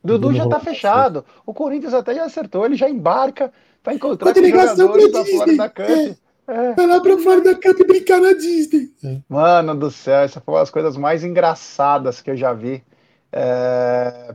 Dudu 0.04 0.32
já 0.32 0.46
tá 0.46 0.60
fechado. 0.60 1.24
O 1.44 1.52
Corinthians 1.52 1.94
até 1.94 2.14
já 2.14 2.26
acertou, 2.26 2.64
ele 2.64 2.76
já 2.76 2.88
embarca 2.88 3.52
para 3.82 3.92
encontrar 3.92 4.32
com 4.32 4.40
jogadores 4.40 5.10
da 5.12 5.24
Florida 5.24 5.68
Cup. 5.68 5.80
É. 5.80 6.16
É. 6.46 6.74
Vai 6.74 6.86
lá 6.86 7.00
pra 7.00 7.18
Florida 7.18 7.54
Cup 7.56 7.84
brincar 7.84 8.20
na 8.20 8.34
Disney. 8.34 8.88
É. 9.02 9.18
Mano 9.28 9.74
do 9.74 9.90
céu, 9.90 10.20
essa 10.20 10.40
foi 10.40 10.54
uma 10.54 10.60
das 10.60 10.70
coisas 10.70 10.96
mais 10.96 11.24
engraçadas 11.24 12.20
que 12.20 12.30
eu 12.30 12.36
já 12.36 12.52
vi. 12.52 12.84
É 13.32 14.32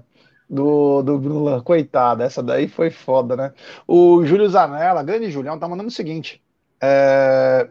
do, 0.50 1.02
do 1.02 1.20
Bruno, 1.20 1.62
coitado, 1.62 2.24
essa 2.24 2.42
daí 2.42 2.68
foi 2.68 2.90
foda, 2.90 3.36
né? 3.36 3.54
O 3.88 4.26
Júlio 4.26 4.50
Zanella, 4.50 5.04
grande 5.04 5.30
Julião, 5.30 5.60
tá 5.60 5.68
mandando 5.68 5.90
o 5.90 5.92
seguinte: 5.92 6.42
é... 6.82 7.70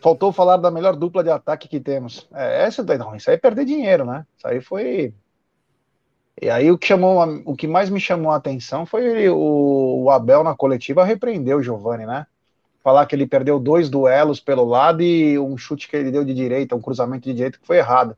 faltou 0.00 0.32
falar 0.32 0.56
da 0.56 0.70
melhor 0.70 0.96
dupla 0.96 1.22
de 1.22 1.30
ataque 1.30 1.68
que 1.68 1.80
temos. 1.80 2.28
É, 2.34 2.64
essa 2.64 2.82
daí, 2.82 2.98
não, 2.98 3.14
isso 3.14 3.30
aí 3.30 3.36
é 3.36 3.38
perder 3.38 3.64
dinheiro, 3.64 4.04
né? 4.04 4.26
Isso 4.36 4.48
aí 4.48 4.60
foi. 4.60 5.14
E 6.40 6.50
aí 6.50 6.70
o 6.70 6.76
que 6.76 6.86
chamou, 6.86 7.42
o 7.46 7.56
que 7.56 7.66
mais 7.66 7.88
me 7.88 8.00
chamou 8.00 8.30
a 8.30 8.36
atenção 8.36 8.84
foi 8.84 9.28
o, 9.28 10.02
o 10.04 10.10
Abel 10.10 10.44
na 10.44 10.54
coletiva 10.54 11.04
repreendeu 11.04 11.58
o 11.58 11.62
Giovani, 11.62 12.04
né? 12.04 12.26
Falar 12.82 13.06
que 13.06 13.16
ele 13.16 13.26
perdeu 13.26 13.58
dois 13.58 13.88
duelos 13.88 14.38
pelo 14.38 14.64
lado 14.64 15.02
e 15.02 15.38
um 15.38 15.56
chute 15.56 15.88
que 15.88 15.96
ele 15.96 16.10
deu 16.10 16.24
de 16.24 16.34
direita, 16.34 16.76
um 16.76 16.80
cruzamento 16.80 17.24
de 17.24 17.34
direita 17.34 17.58
que 17.58 17.66
foi 17.66 17.78
errado. 17.78 18.16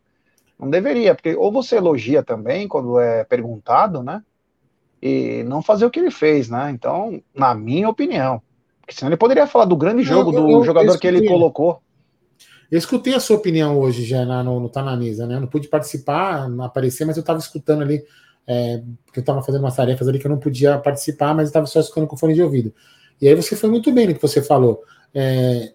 Não 0.59 0.69
deveria, 0.69 1.15
porque 1.15 1.37
ou 1.37 1.53
você 1.53 1.77
elogia 1.77 2.23
também 2.23 2.67
quando 2.67 2.99
é 2.99 3.23
perguntado, 3.25 4.03
né? 4.03 4.23
E 5.01 5.45
não 5.45 5.63
fazer 5.63 5.87
o 5.87 5.91
que 5.91 6.01
ele 6.01 6.11
fez, 6.11 6.49
né? 6.49 6.71
Então, 6.71 7.23
na 7.33 7.55
minha 7.55 7.89
opinião. 7.89 8.43
Porque 8.81 8.95
senão 8.95 9.11
ele 9.11 9.17
poderia 9.17 9.47
falar 9.47 9.67
do 9.67 9.77
grande 9.77 10.03
jogo 10.03 10.33
eu, 10.33 10.49
eu, 10.49 10.59
do 10.59 10.65
jogador 10.65 10.95
eu 10.95 10.99
que 10.99 11.07
ele 11.07 11.29
colocou. 11.29 11.81
Eu 12.71 12.79
escutei 12.79 13.15
a 13.15 13.21
sua 13.21 13.37
opinião 13.37 13.79
hoje 13.79 14.05
já 14.05 14.27
na, 14.27 14.43
no, 14.43 14.59
no 14.59 14.69
Tá 14.69 14.83
na 14.83 14.97
Mesa, 14.97 15.27
né? 15.27 15.37
Eu 15.37 15.41
não 15.41 15.47
pude 15.47 15.69
participar, 15.69 16.49
não 16.49 16.65
aparecer, 16.65 17.05
mas 17.05 17.17
eu 17.17 17.21
estava 17.21 17.39
escutando 17.39 17.83
ali, 17.83 18.03
é, 18.47 18.83
porque 19.07 19.21
eu 19.21 19.23
estava 19.23 19.43
fazendo 19.43 19.63
umas 19.63 19.77
tarefas 19.77 20.09
ali 20.09 20.19
que 20.19 20.27
eu 20.27 20.31
não 20.31 20.39
podia 20.39 20.77
participar, 20.79 21.35
mas 21.35 21.49
estava 21.49 21.67
só 21.67 21.81
escutando 21.81 22.09
com 22.09 22.17
fone 22.17 22.35
de 22.35 22.43
ouvido. 22.43 22.75
E 23.21 23.29
aí 23.29 23.35
você 23.35 23.55
foi 23.57 23.71
muito 23.71 23.93
bem 23.93 24.09
no 24.09 24.15
que 24.15 24.23
você 24.23 24.43
falou. 24.43 24.83
É, 25.15 25.73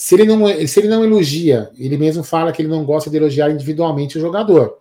se 0.00 0.14
ele, 0.14 0.24
não, 0.24 0.46
se 0.66 0.80
ele 0.80 0.88
não 0.88 1.04
elogia, 1.04 1.70
ele 1.76 1.98
mesmo 1.98 2.24
fala 2.24 2.52
que 2.52 2.62
ele 2.62 2.70
não 2.70 2.86
gosta 2.86 3.10
de 3.10 3.18
elogiar 3.18 3.50
individualmente 3.50 4.16
o 4.16 4.20
jogador. 4.20 4.78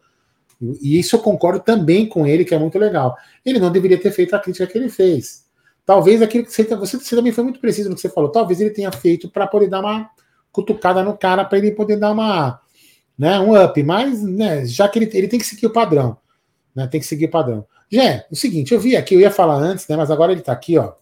E 0.82 0.98
isso 0.98 1.18
eu 1.18 1.20
concordo 1.20 1.60
também 1.60 2.08
com 2.08 2.26
ele, 2.26 2.46
que 2.46 2.56
é 2.56 2.58
muito 2.58 2.80
legal. 2.80 3.18
Ele 3.46 3.60
não 3.60 3.70
deveria 3.70 4.00
ter 4.00 4.12
feito 4.12 4.34
a 4.34 4.40
crítica 4.40 4.66
que 4.66 4.78
ele 4.78 4.88
fez. 4.88 5.46
Talvez 5.86 6.22
aquilo 6.22 6.46
que 6.46 6.54
você, 6.54 6.64
você, 6.64 6.98
você 6.98 7.18
também 7.18 7.34
foi 7.34 7.44
muito 7.44 7.60
preciso 7.60 7.90
no 7.90 7.96
que 7.96 8.02
você 8.02 8.08
falou. 8.08 8.32
Talvez 8.32 8.62
ele 8.62 8.70
tenha 8.70 8.90
feito 8.94 9.30
para 9.30 9.46
poder 9.46 9.68
dar 9.68 9.82
uma 9.82 10.10
cutucada 10.54 11.04
no 11.04 11.18
cara, 11.18 11.44
para 11.44 11.58
ele 11.58 11.74
poder 11.74 11.98
dar 11.98 12.14
uma, 12.14 12.62
né, 13.18 13.38
um 13.42 13.62
up. 13.62 13.84
Mas, 13.84 14.24
né, 14.24 14.66
já 14.66 14.88
que 14.88 15.00
ele, 15.00 15.12
ele 15.14 15.28
tem 15.28 15.38
que 15.38 15.46
seguir 15.46 15.66
o 15.66 15.74
padrão. 15.74 16.18
Né, 16.74 16.88
tem 16.88 17.02
que 17.02 17.06
seguir 17.06 17.26
o 17.26 17.32
padrão. 17.32 17.66
Jé, 17.92 18.26
o 18.32 18.38
seguinte, 18.38 18.74
eu 18.74 18.80
vi 18.80 18.96
aqui, 18.96 19.16
eu 19.16 19.20
ia 19.20 19.32
falar 19.32 19.56
antes, 19.56 19.86
né, 19.86 19.98
mas 19.98 20.10
agora 20.10 20.32
ele 20.32 20.40
está 20.40 20.54
aqui, 20.54 20.78
ó. 20.78 20.94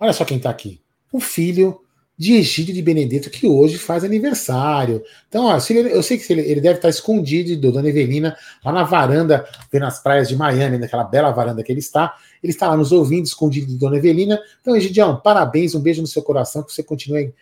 Olha 0.00 0.12
só 0.12 0.24
quem 0.24 0.38
está 0.38 0.50
aqui. 0.50 0.82
O 1.12 1.20
filho 1.20 1.81
de 2.22 2.34
Egídio 2.34 2.72
de 2.72 2.80
Benedetto, 2.80 3.28
que 3.28 3.48
hoje 3.48 3.76
faz 3.76 4.04
aniversário. 4.04 5.02
Então, 5.28 5.46
ó, 5.46 5.58
ele, 5.68 5.92
eu 5.92 6.04
sei 6.04 6.16
que 6.16 6.32
ele, 6.32 6.42
ele, 6.42 6.60
deve 6.60 6.76
estar 6.76 6.88
escondido 6.88 7.60
do 7.60 7.72
Dona 7.72 7.88
Evelina, 7.88 8.36
lá 8.64 8.70
na 8.70 8.84
varanda, 8.84 9.44
vendo 9.72 9.86
as 9.86 10.00
praias 10.00 10.28
de 10.28 10.36
Miami, 10.36 10.78
naquela 10.78 11.02
bela 11.02 11.32
varanda 11.32 11.64
que 11.64 11.72
ele 11.72 11.80
está. 11.80 12.14
Ele 12.40 12.52
está 12.52 12.68
lá 12.68 12.76
nos 12.76 12.92
ouvindo, 12.92 13.24
escondido 13.24 13.66
de 13.66 13.76
Dona 13.76 13.96
Evelina. 13.96 14.38
Então, 14.60 14.76
Egidião, 14.76 15.16
parabéns, 15.16 15.74
um 15.74 15.80
beijo 15.80 16.00
no 16.00 16.06
seu 16.06 16.22
coração, 16.22 16.62
que 16.62 16.72
você 16.72 16.84
continue, 16.84 17.34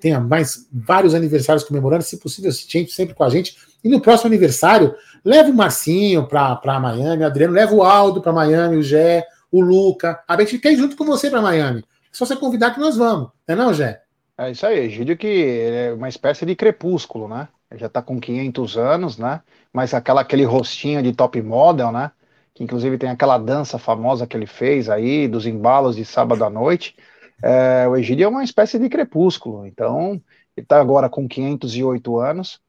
tenha 0.00 0.18
mais 0.18 0.66
vários 0.72 1.14
aniversários 1.14 1.62
comemorando, 1.62 2.02
se 2.02 2.16
possível, 2.16 2.50
sempre 2.50 3.14
com 3.14 3.22
a 3.22 3.30
gente. 3.30 3.56
E 3.84 3.88
no 3.88 4.00
próximo 4.00 4.26
aniversário, 4.26 4.92
leve 5.24 5.52
o 5.52 5.54
Marcinho 5.54 6.26
para 6.26 6.80
Miami, 6.80 7.22
o 7.22 7.26
Adriano, 7.26 7.54
leva 7.54 7.72
o 7.72 7.84
Aldo 7.84 8.20
para 8.20 8.32
Miami, 8.32 8.76
o 8.78 8.82
Gé, 8.82 9.24
o 9.52 9.60
Luca. 9.60 10.20
A 10.26 10.36
gente 10.40 10.58
quer 10.58 10.72
ir 10.72 10.78
junto 10.78 10.96
com 10.96 11.04
você 11.04 11.30
para 11.30 11.40
Miami. 11.40 11.78
É 11.78 12.08
só 12.10 12.26
você 12.26 12.34
convidar 12.34 12.72
que 12.72 12.80
nós 12.80 12.96
vamos, 12.96 13.28
não 13.46 13.54
é 13.54 13.54
não, 13.54 13.72
Gé? 13.72 14.02
É 14.38 14.50
isso 14.50 14.66
aí, 14.66 14.78
Egídio 14.80 15.16
que 15.16 15.26
é 15.26 15.92
uma 15.94 16.08
espécie 16.08 16.44
de 16.44 16.54
crepúsculo, 16.54 17.26
né? 17.26 17.48
Ele 17.70 17.80
já 17.80 17.86
está 17.86 18.02
com 18.02 18.20
500 18.20 18.76
anos, 18.76 19.16
né? 19.16 19.42
Mas 19.72 19.94
aquela, 19.94 20.20
aquele 20.20 20.44
rostinho 20.44 21.02
de 21.02 21.12
top 21.14 21.40
model, 21.40 21.90
né? 21.90 22.10
Que 22.54 22.62
inclusive 22.62 22.98
tem 22.98 23.08
aquela 23.08 23.38
dança 23.38 23.78
famosa 23.78 24.26
que 24.26 24.36
ele 24.36 24.46
fez 24.46 24.90
aí, 24.90 25.26
dos 25.26 25.46
embalos 25.46 25.96
de 25.96 26.04
sábado 26.04 26.44
à 26.44 26.50
noite. 26.50 26.94
É, 27.42 27.88
o 27.88 27.96
Egídio 27.96 28.24
é 28.24 28.28
uma 28.28 28.44
espécie 28.44 28.78
de 28.78 28.88
crepúsculo, 28.90 29.66
então 29.66 30.12
ele 30.56 30.64
está 30.64 30.80
agora 30.80 31.08
com 31.08 31.26
508 31.26 32.18
anos. 32.18 32.60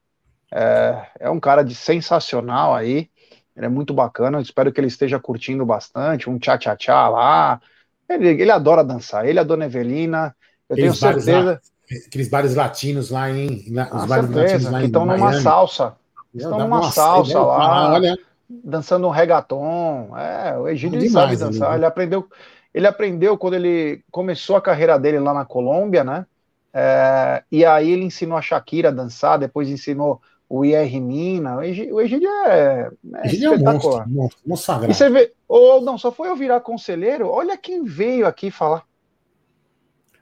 É, 0.52 1.06
é 1.20 1.30
um 1.30 1.40
cara 1.40 1.62
de 1.62 1.74
sensacional 1.74 2.74
aí, 2.74 3.10
ele 3.56 3.66
é 3.66 3.68
muito 3.68 3.92
bacana. 3.92 4.40
Espero 4.40 4.72
que 4.72 4.80
ele 4.80 4.88
esteja 4.88 5.20
curtindo 5.20 5.66
bastante, 5.66 6.30
um 6.30 6.38
tchá-tchá-tchá 6.38 7.08
lá. 7.08 7.60
Ele, 8.08 8.28
ele 8.28 8.50
adora 8.50 8.82
dançar, 8.84 9.26
ele, 9.26 9.38
a 9.38 9.44
dona 9.44 9.66
Evelina, 9.66 10.34
eu 10.68 10.76
tenho 10.76 10.94
certeza. 10.94 11.60
aqueles 12.06 12.28
bares 12.28 12.54
latinos 12.54 13.10
lá 13.10 13.30
em. 13.30 13.64
os 13.92 14.04
bares 14.06 14.30
certeza, 14.30 14.70
latinos 14.70 14.70
lá 14.70 14.80
que 14.80 14.86
estão 14.86 15.06
numa 15.06 15.40
salsa. 15.40 15.96
Estão 16.34 16.58
numa 16.58 16.90
salsa 16.90 17.40
lá. 17.40 17.92
Olha. 17.94 18.18
Dançando 18.48 19.06
um 19.06 19.10
reggaeton. 19.10 20.16
É, 20.16 20.58
o 20.58 20.68
Egídio 20.68 21.10
sabe 21.10 21.36
dançar. 21.36 21.76
Ele 21.76 21.84
aprendeu, 21.84 22.26
ele 22.72 22.86
aprendeu 22.86 23.36
quando 23.36 23.54
ele 23.54 24.02
começou 24.10 24.56
a 24.56 24.60
carreira 24.60 24.98
dele 24.98 25.18
lá 25.18 25.34
na 25.34 25.44
Colômbia, 25.44 26.02
né? 26.02 26.26
É, 26.72 27.42
e 27.50 27.64
aí 27.64 27.90
ele 27.90 28.04
ensinou 28.04 28.38
a 28.38 28.42
Shakira 28.42 28.88
a 28.88 28.92
dançar, 28.92 29.38
depois 29.38 29.68
ensinou 29.68 30.20
o 30.48 30.64
IR 30.64 31.00
Mina. 31.00 31.56
O 31.56 31.62
Egídio, 31.62 32.28
é, 32.46 32.90
é 33.16 33.26
Egídio 33.26 33.52
espetacular. 33.54 34.02
É 34.02 34.08
um 34.08 34.12
monstro, 34.12 34.40
monstro, 34.46 34.90
E 34.90 34.94
você 34.94 35.10
vê, 35.10 35.32
ou 35.46 35.82
não, 35.82 35.98
só 35.98 36.10
foi 36.10 36.28
eu 36.28 36.36
virar 36.36 36.60
conselheiro, 36.60 37.28
olha 37.28 37.56
quem 37.56 37.84
veio 37.84 38.26
aqui 38.26 38.50
falar. 38.50 38.82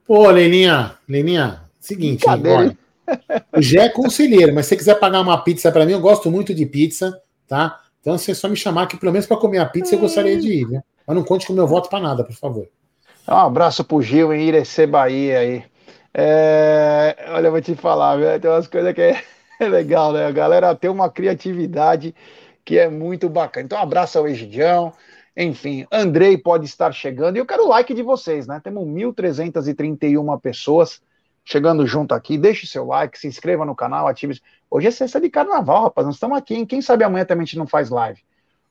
Pô, 0.06 0.30
Leninha, 0.30 0.96
Leninha, 1.08 1.62
seguinte, 1.80 2.24
olha, 2.28 2.76
o 3.56 3.60
Gé 3.60 3.86
é 3.86 3.88
conselheiro, 3.88 4.54
mas 4.54 4.66
se 4.66 4.70
você 4.70 4.76
quiser 4.76 4.94
pagar 5.00 5.20
uma 5.20 5.42
pizza 5.42 5.70
para 5.72 5.84
mim, 5.84 5.92
eu 5.92 6.00
gosto 6.00 6.30
muito 6.30 6.54
de 6.54 6.64
pizza, 6.64 7.20
tá? 7.48 7.80
Então, 8.00 8.16
se 8.16 8.30
é 8.30 8.34
só 8.34 8.48
me 8.48 8.56
chamar 8.56 8.86
que 8.86 8.96
pelo 8.96 9.10
menos 9.10 9.26
para 9.26 9.36
comer 9.36 9.58
a 9.58 9.66
pizza, 9.66 9.96
eu 9.96 9.98
gostaria 9.98 10.38
de 10.38 10.60
ir, 10.60 10.68
né? 10.68 10.82
Mas 11.04 11.16
não 11.16 11.24
conte 11.24 11.46
com 11.46 11.52
o 11.52 11.56
meu 11.56 11.66
voto 11.66 11.88
para 11.88 11.98
nada, 11.98 12.22
por 12.22 12.34
favor. 12.34 12.68
Um 13.26 13.34
abraço 13.34 13.82
pro 13.82 14.00
Gil 14.00 14.32
em 14.32 14.46
Irecê, 14.46 14.86
Bahia 14.86 15.40
aí. 15.40 15.64
É... 16.14 17.16
Olha, 17.30 17.48
eu 17.48 17.50
vou 17.50 17.60
te 17.60 17.74
falar, 17.74 18.16
tem 18.40 18.48
umas 18.48 18.68
coisas 18.68 18.94
que 18.94 19.00
é... 19.00 19.20
é 19.58 19.66
legal, 19.68 20.12
né? 20.12 20.26
A 20.26 20.30
galera 20.30 20.74
tem 20.76 20.88
uma 20.88 21.10
criatividade 21.10 22.14
que 22.64 22.78
é 22.78 22.88
muito 22.88 23.28
bacana. 23.28 23.64
Então, 23.64 23.78
um 23.78 23.82
abraço 23.82 24.18
ao 24.18 24.28
Egidião. 24.28 24.92
Enfim, 25.36 25.86
Andrei 25.92 26.38
pode 26.38 26.64
estar 26.64 26.90
chegando. 26.92 27.36
E 27.36 27.38
eu 27.38 27.46
quero 27.46 27.64
o 27.64 27.68
like 27.68 27.92
de 27.92 28.02
vocês, 28.02 28.46
né? 28.46 28.58
Temos 28.62 28.84
1.331 28.86 30.40
pessoas 30.40 31.02
chegando 31.44 31.86
junto 31.86 32.14
aqui. 32.14 32.38
Deixe 32.38 32.66
seu 32.66 32.86
like, 32.86 33.18
se 33.18 33.26
inscreva 33.26 33.64
no 33.66 33.74
canal, 33.74 34.08
ative. 34.08 34.40
Hoje 34.70 34.86
é 34.86 34.90
sexta 34.90 35.20
de 35.20 35.28
carnaval, 35.28 35.84
rapaz. 35.84 36.06
Nós 36.06 36.16
estamos 36.16 36.38
aqui, 36.38 36.54
hein? 36.54 36.64
Quem 36.64 36.80
sabe 36.80 37.04
amanhã 37.04 37.24
também 37.24 37.42
a 37.42 37.46
gente 37.46 37.58
não 37.58 37.66
faz 37.66 37.90
live. 37.90 38.24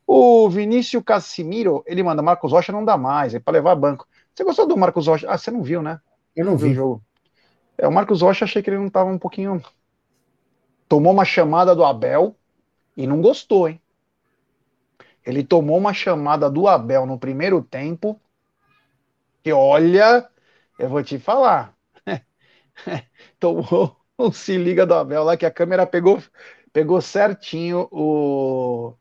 O 0.08 0.50
Vinícius 0.50 1.04
Casimiro, 1.04 1.84
ele 1.86 2.02
manda, 2.02 2.22
Marcos 2.22 2.52
Rocha 2.52 2.72
não 2.72 2.84
dá 2.84 2.98
mais, 2.98 3.34
é 3.34 3.40
para 3.40 3.54
levar 3.54 3.76
banco. 3.76 4.08
Você 4.34 4.44
gostou 4.44 4.68
do 4.68 4.78
Marcos 4.78 5.08
Rocha? 5.08 5.28
Ah, 5.30 5.38
você 5.38 5.52
não 5.52 5.64
viu, 5.64 5.82
né? 5.82 6.00
Eu 6.36 6.46
não 6.46 6.58
vi. 6.58 6.72
o 6.72 6.74
jogo. 6.74 7.04
É, 7.78 7.88
o 7.88 7.92
Marcos 7.92 8.22
Rocha 8.22 8.46
achei 8.46 8.62
que 8.62 8.70
ele 8.70 8.78
não 8.78 8.88
estava 8.88 9.10
um 9.10 9.18
pouquinho. 9.18 9.64
Tomou 10.88 11.14
uma 11.14 11.26
chamada 11.26 11.76
do 11.76 11.84
Abel 11.84 12.36
e 12.96 13.08
não 13.08 13.22
gostou, 13.22 13.68
hein? 13.68 13.80
Ele 15.26 15.44
tomou 15.44 15.78
uma 15.78 15.94
chamada 15.94 16.50
do 16.50 16.68
Abel 16.68 17.06
no 17.06 17.18
primeiro 17.18 17.62
tempo. 17.62 18.20
Que 19.44 19.52
olha, 19.52 20.28
eu 20.78 20.90
vou 20.90 21.04
te 21.04 21.18
falar. 21.20 21.76
tomou 23.40 23.96
um 24.18 24.32
se 24.32 24.58
liga 24.58 24.86
do 24.86 24.94
Abel 24.94 25.24
lá 25.24 25.36
que 25.38 25.46
a 25.46 25.52
câmera 25.52 25.86
pegou 25.86 26.22
pegou 26.76 27.00
certinho 27.00 27.88
o, 27.90 28.94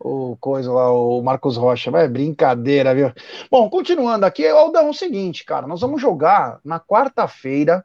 o 0.00 0.34
coisa 0.38 0.72
lá, 0.72 0.90
o 0.90 1.20
Marcos 1.20 1.58
Rocha. 1.58 1.90
Vai, 1.90 2.08
brincadeira, 2.08 2.94
viu? 2.94 3.12
Bom, 3.50 3.68
continuando 3.68 4.24
aqui, 4.24 4.46
Aldão, 4.46 4.86
é 4.86 4.90
o 4.90 4.94
seguinte, 4.94 5.44
cara, 5.44 5.66
nós 5.66 5.82
vamos 5.82 6.00
jogar 6.00 6.58
na 6.64 6.80
quarta-feira 6.80 7.84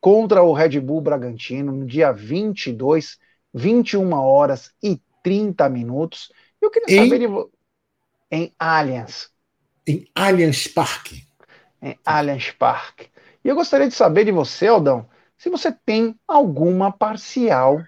contra 0.00 0.42
o 0.42 0.52
Red 0.52 0.80
Bull 0.80 1.00
Bragantino, 1.00 1.72
no 1.72 1.86
dia 1.86 2.12
22, 2.12 3.18
21 3.54 4.12
horas 4.12 4.70
e 4.82 5.00
30 5.22 5.66
minutos. 5.70 6.30
Eu 6.60 6.70
queria 6.70 6.96
em... 6.96 7.04
saber 7.04 7.18
de 7.18 7.48
em 8.30 8.52
Allianz. 8.58 9.30
Em 9.86 10.06
Allianz 10.14 10.66
Parque. 10.68 11.24
Em 11.80 11.98
Allianz 12.04 12.50
Parque. 12.50 13.08
E 13.44 13.48
eu 13.48 13.54
gostaria 13.54 13.88
de 13.88 13.94
saber 13.94 14.24
de 14.24 14.32
você, 14.32 14.66
Aldão, 14.66 15.08
se 15.38 15.48
você 15.48 15.72
tem 15.72 16.14
alguma 16.26 16.92
parcial 16.92 17.80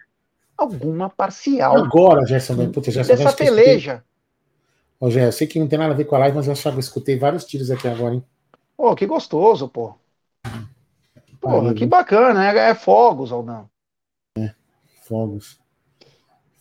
alguma 0.60 1.08
parcial. 1.08 1.76
Agora, 1.76 2.26
Gerson, 2.26 2.70
puta, 2.70 2.90
Gerson, 2.90 3.14
dessa 3.14 3.32
peleja. 3.32 4.04
Ô, 4.98 5.10
Gerson, 5.10 5.28
eu 5.28 5.32
sei 5.32 5.46
que 5.46 5.58
não 5.58 5.66
tem 5.66 5.78
nada 5.78 5.94
a 5.94 5.96
ver 5.96 6.04
com 6.04 6.14
a 6.14 6.18
live, 6.18 6.36
mas 6.36 6.46
eu 6.46 6.54
que 6.54 6.68
eu 6.68 6.78
escutei 6.78 7.18
vários 7.18 7.44
tiros 7.44 7.70
aqui 7.70 7.88
agora, 7.88 8.14
hein? 8.14 8.24
Pô, 8.76 8.94
que 8.94 9.06
gostoso, 9.06 9.68
pô. 9.68 9.94
Porra, 11.40 11.72
que 11.72 11.86
bacana, 11.86 12.50
é, 12.50 12.70
é 12.70 12.74
fogos, 12.74 13.32
Aldão. 13.32 13.68
É, 14.36 14.52
fogos. 15.02 15.58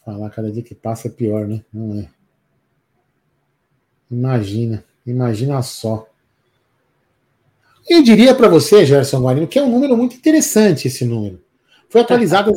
Falar 0.09 0.29
cada 0.31 0.51
dia 0.51 0.63
que 0.63 0.73
passa 0.73 1.07
é 1.07 1.11
pior, 1.11 1.47
né? 1.47 1.63
Não 1.71 1.99
é. 1.99 2.09
Imagina, 4.09 4.83
imagina 5.05 5.61
só. 5.61 6.07
Eu 7.87 8.01
diria 8.01 8.33
para 8.33 8.47
você, 8.47 8.87
Gerson 8.87 9.21
Guarino, 9.21 9.47
que 9.47 9.59
é 9.59 9.63
um 9.63 9.69
número 9.69 9.95
muito 9.95 10.15
interessante 10.15 10.87
esse 10.87 11.05
número. 11.05 11.39
Foi 11.89 12.01
atualizado 12.01 12.51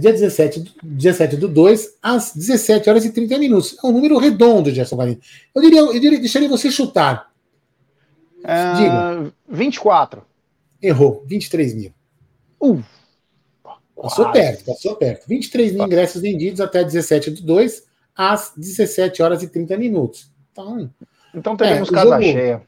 dia 0.00 0.12
17, 0.12 0.74
17 0.82 1.36
do 1.36 1.46
2 1.46 1.96
às 2.02 2.34
17 2.34 2.90
horas 2.90 3.04
e 3.04 3.12
30 3.12 3.38
minutos. 3.38 3.76
É 3.82 3.86
um 3.86 3.92
número 3.92 4.18
redondo, 4.18 4.72
Gerson 4.72 4.96
Guarino. 4.96 5.20
Eu 5.54 5.62
diria, 5.62 5.80
eu 5.80 6.00
diria, 6.00 6.18
deixaria 6.18 6.48
você 6.48 6.72
chutar. 6.72 7.30
Uh, 8.38 8.76
Diga. 8.76 9.32
24. 9.48 10.22
Errou, 10.82 11.24
23 11.28 11.72
mil. 11.72 11.92
Uh, 12.60 12.82
passou 14.02 14.30
perto, 14.30 14.64
passou 14.64 14.96
perto. 14.96 15.26
23 15.26 15.72
mil 15.72 15.84
ingressos 15.84 16.22
vendidos 16.22 16.60
até 16.60 16.84
17 16.84 17.30
do 17.30 17.42
2 17.42 17.84
às 18.14 18.52
17 18.56 19.22
horas 19.22 19.42
e 19.42 19.48
30 19.48 19.76
minutos. 19.76 20.30
Então, 20.52 20.90
então 21.34 21.56
teremos 21.56 21.88
é, 21.88 21.92
casa 21.92 22.10
jogo, 22.10 22.22
cheia. 22.22 22.62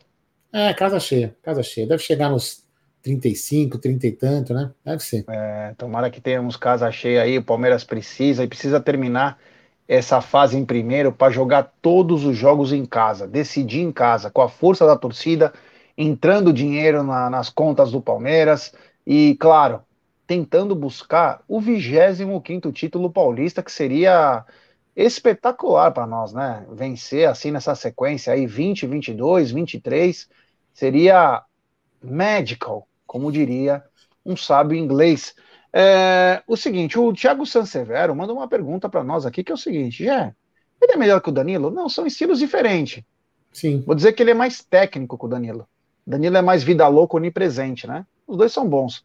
É, 0.53 0.75
casa 0.75 1.01
cheia, 1.01 1.37
casa 1.43 1.63
cheia. 1.63 1.87
Deve 1.87 2.03
chegar 2.03 2.31
nos 2.31 2.63
35, 3.03 3.79
30 3.79 4.07
e 4.07 4.13
tanto, 4.13 4.55
né? 4.55 4.71
Deve 4.85 5.03
ser. 5.03 5.25
É, 5.29 5.75
tomara 5.77 6.11
que 6.11 6.21
tenhamos 6.21 6.57
casa 6.57 6.91
cheia 6.91 7.23
aí. 7.23 7.39
O 7.39 7.43
Palmeiras 7.43 7.85
precisa 7.85 8.45
e 8.45 8.49
precisa 8.49 8.81
terminar 8.81 9.39
essa 9.87 10.21
fase 10.21 10.57
em 10.57 10.67
primeiro 10.67 11.11
para 11.11 11.33
jogar 11.33 11.73
todos 11.81 12.27
os 12.27 12.37
jogos 12.37 12.73
em 12.73 12.85
casa, 12.85 13.27
decidir 13.27 13.81
em 13.81 13.91
casa, 13.91 14.31
com 14.31 14.43
a 14.43 14.49
força 14.49 14.85
da 14.87 14.97
torcida, 14.97 15.53
entrando 15.97 16.53
dinheiro 16.53 17.03
na, 17.03 17.31
nas 17.31 17.49
contas 17.49 17.91
do 17.91 18.01
Palmeiras 18.01 18.73
e, 19.07 19.35
claro, 19.41 19.81
tentando 20.29 20.75
buscar 20.75 21.43
o 21.49 21.59
25 21.59 22.71
título 22.71 23.11
paulista, 23.11 23.63
que 23.63 23.73
seria 23.73 24.45
espetacular 24.95 25.91
para 25.91 26.07
nós, 26.07 26.35
né? 26.35 26.67
Vencer 26.71 27.27
assim 27.27 27.51
nessa 27.51 27.75
sequência 27.75 28.35
aí, 28.35 28.47
20, 28.47 28.87
22, 28.87 29.51
23, 29.51 30.29
seria 30.75 31.43
magical, 32.03 32.87
como 33.07 33.33
diria 33.33 33.83
um 34.25 34.37
sábio 34.37 34.77
inglês. 34.77 35.35
É, 35.73 36.43
o 36.47 36.59
seguinte, 36.59 36.99
o 36.99 37.11
Thiago 37.15 37.47
Sansevero 37.47 38.15
manda 38.15 38.33
uma 38.33 38.47
pergunta 38.47 38.87
para 38.87 39.03
nós 39.03 39.25
aqui, 39.25 39.43
que 39.43 39.51
é 39.51 39.55
o 39.55 39.59
seguinte, 39.59 40.05
já 40.05 40.35
ele 40.81 40.93
é 40.93 40.97
melhor 40.97 41.23
que 41.23 41.31
o 41.31 41.33
Danilo? 41.33 41.71
Não, 41.71 41.89
são 41.89 42.07
estilos 42.07 42.39
diferentes. 42.39 43.03
Sim. 43.51 43.83
Vou 43.87 43.95
dizer 43.95 44.13
que 44.13 44.23
ele 44.23 44.33
é 44.33 44.35
mais 44.35 44.63
técnico 44.63 45.17
que 45.19 45.25
o 45.25 45.29
Danilo. 45.29 45.67
Danilo 46.07 46.37
é 46.37 46.43
mais 46.43 46.63
vida 46.63 46.87
louca, 46.87 47.17
onipresente, 47.17 47.87
né? 47.87 48.07
Os 48.27 48.37
dois 48.37 48.53
são 48.53 48.69
bons. 48.69 49.05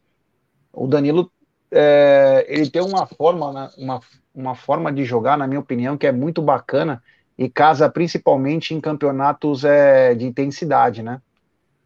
O 0.74 0.88
Danilo, 0.88 1.32
é, 1.72 2.46
ele 2.50 2.70
tem 2.70 2.82
uma 2.82 3.06
forma, 3.06 3.54
né, 3.54 3.70
uma, 3.78 4.00
uma 4.34 4.56
forma 4.56 4.92
de 4.92 5.06
jogar, 5.06 5.38
na 5.38 5.48
minha 5.48 5.60
opinião, 5.60 5.98
que 5.98 6.08
é 6.08 6.12
muito 6.12 6.42
bacana 6.42 7.02
e 7.38 7.50
casa 7.50 7.90
principalmente 7.90 8.74
em 8.74 8.82
campeonatos 8.82 9.64
é, 9.64 10.14
de 10.16 10.26
intensidade, 10.26 11.02
né? 11.02 11.22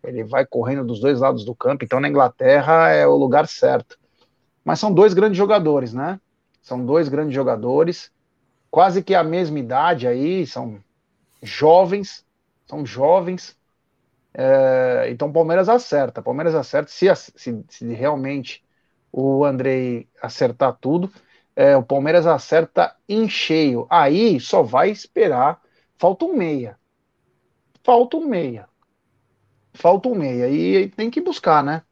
Ele 0.03 0.23
vai 0.23 0.45
correndo 0.45 0.85
dos 0.85 0.99
dois 0.99 1.19
lados 1.19 1.43
do 1.43 1.53
campo, 1.53 1.83
então 1.83 1.99
na 1.99 2.07
Inglaterra 2.07 2.89
é 2.89 3.05
o 3.05 3.15
lugar 3.15 3.47
certo. 3.47 3.97
Mas 4.63 4.79
são 4.79 4.93
dois 4.93 5.13
grandes 5.13 5.37
jogadores, 5.37 5.93
né? 5.93 6.19
São 6.61 6.85
dois 6.85 7.09
grandes 7.09 7.33
jogadores, 7.33 8.11
quase 8.69 9.01
que 9.01 9.15
a 9.15 9.23
mesma 9.23 9.59
idade 9.59 10.07
aí, 10.07 10.45
são 10.45 10.79
jovens, 11.41 12.25
são 12.67 12.85
jovens. 12.85 13.57
É, 14.33 15.07
então 15.09 15.29
o 15.29 15.33
Palmeiras 15.33 15.69
acerta. 15.69 16.21
Palmeiras 16.21 16.53
acerta. 16.53 16.91
Se, 16.91 17.07
se, 17.15 17.63
se, 17.69 17.93
realmente 17.93 18.63
o 19.11 19.45
Andrei 19.45 20.07
acertar 20.21 20.77
tudo, 20.79 21.11
é, 21.55 21.75
o 21.75 21.83
Palmeiras 21.83 22.27
acerta 22.27 22.95
em 23.07 23.27
cheio. 23.29 23.87
Aí 23.89 24.39
só 24.39 24.61
vai 24.63 24.89
esperar. 24.89 25.61
Falta 25.97 26.25
um 26.25 26.35
meia. 26.35 26.77
Falta 27.83 28.17
um 28.17 28.25
meia 28.27 28.67
falta 29.77 30.09
um 30.09 30.15
meia. 30.15 30.49
E 30.49 30.89
tem 30.89 31.09
que 31.09 31.21
buscar, 31.21 31.63
né? 31.63 31.83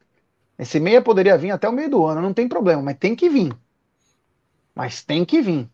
Esse 0.57 0.79
meia 0.79 1.01
poderia 1.01 1.37
vir 1.37 1.51
até 1.51 1.69
o 1.69 1.73
meio 1.73 1.89
do 1.89 2.05
ano, 2.05 2.21
não 2.21 2.33
tem 2.33 2.47
problema, 2.47 2.81
mas 2.81 2.97
tem 2.97 3.15
que 3.15 3.29
vir. 3.29 3.53
Mas 4.73 5.03
tem 5.03 5.23
que 5.23 5.41
vir. 5.41 5.69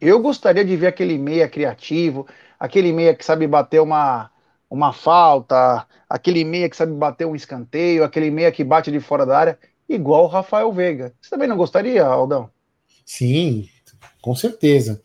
Eu 0.00 0.20
gostaria 0.20 0.64
de 0.64 0.76
ver 0.76 0.88
aquele 0.88 1.16
meia 1.18 1.48
criativo, 1.48 2.26
aquele 2.58 2.92
meia 2.92 3.14
que 3.14 3.24
sabe 3.24 3.46
bater 3.46 3.80
uma, 3.80 4.30
uma 4.68 4.92
falta, 4.92 5.86
aquele 6.08 6.44
meia 6.44 6.68
que 6.68 6.76
sabe 6.76 6.92
bater 6.92 7.26
um 7.26 7.36
escanteio, 7.36 8.04
aquele 8.04 8.30
meia 8.30 8.52
que 8.52 8.64
bate 8.64 8.90
de 8.90 9.00
fora 9.00 9.24
da 9.24 9.38
área, 9.38 9.58
igual 9.88 10.24
o 10.24 10.28
Rafael 10.28 10.72
Veiga. 10.72 11.14
Você 11.20 11.30
também 11.30 11.48
não 11.48 11.56
gostaria, 11.56 12.04
Aldão? 12.04 12.50
Sim, 13.04 13.68
com 14.22 14.34
certeza. 14.34 15.02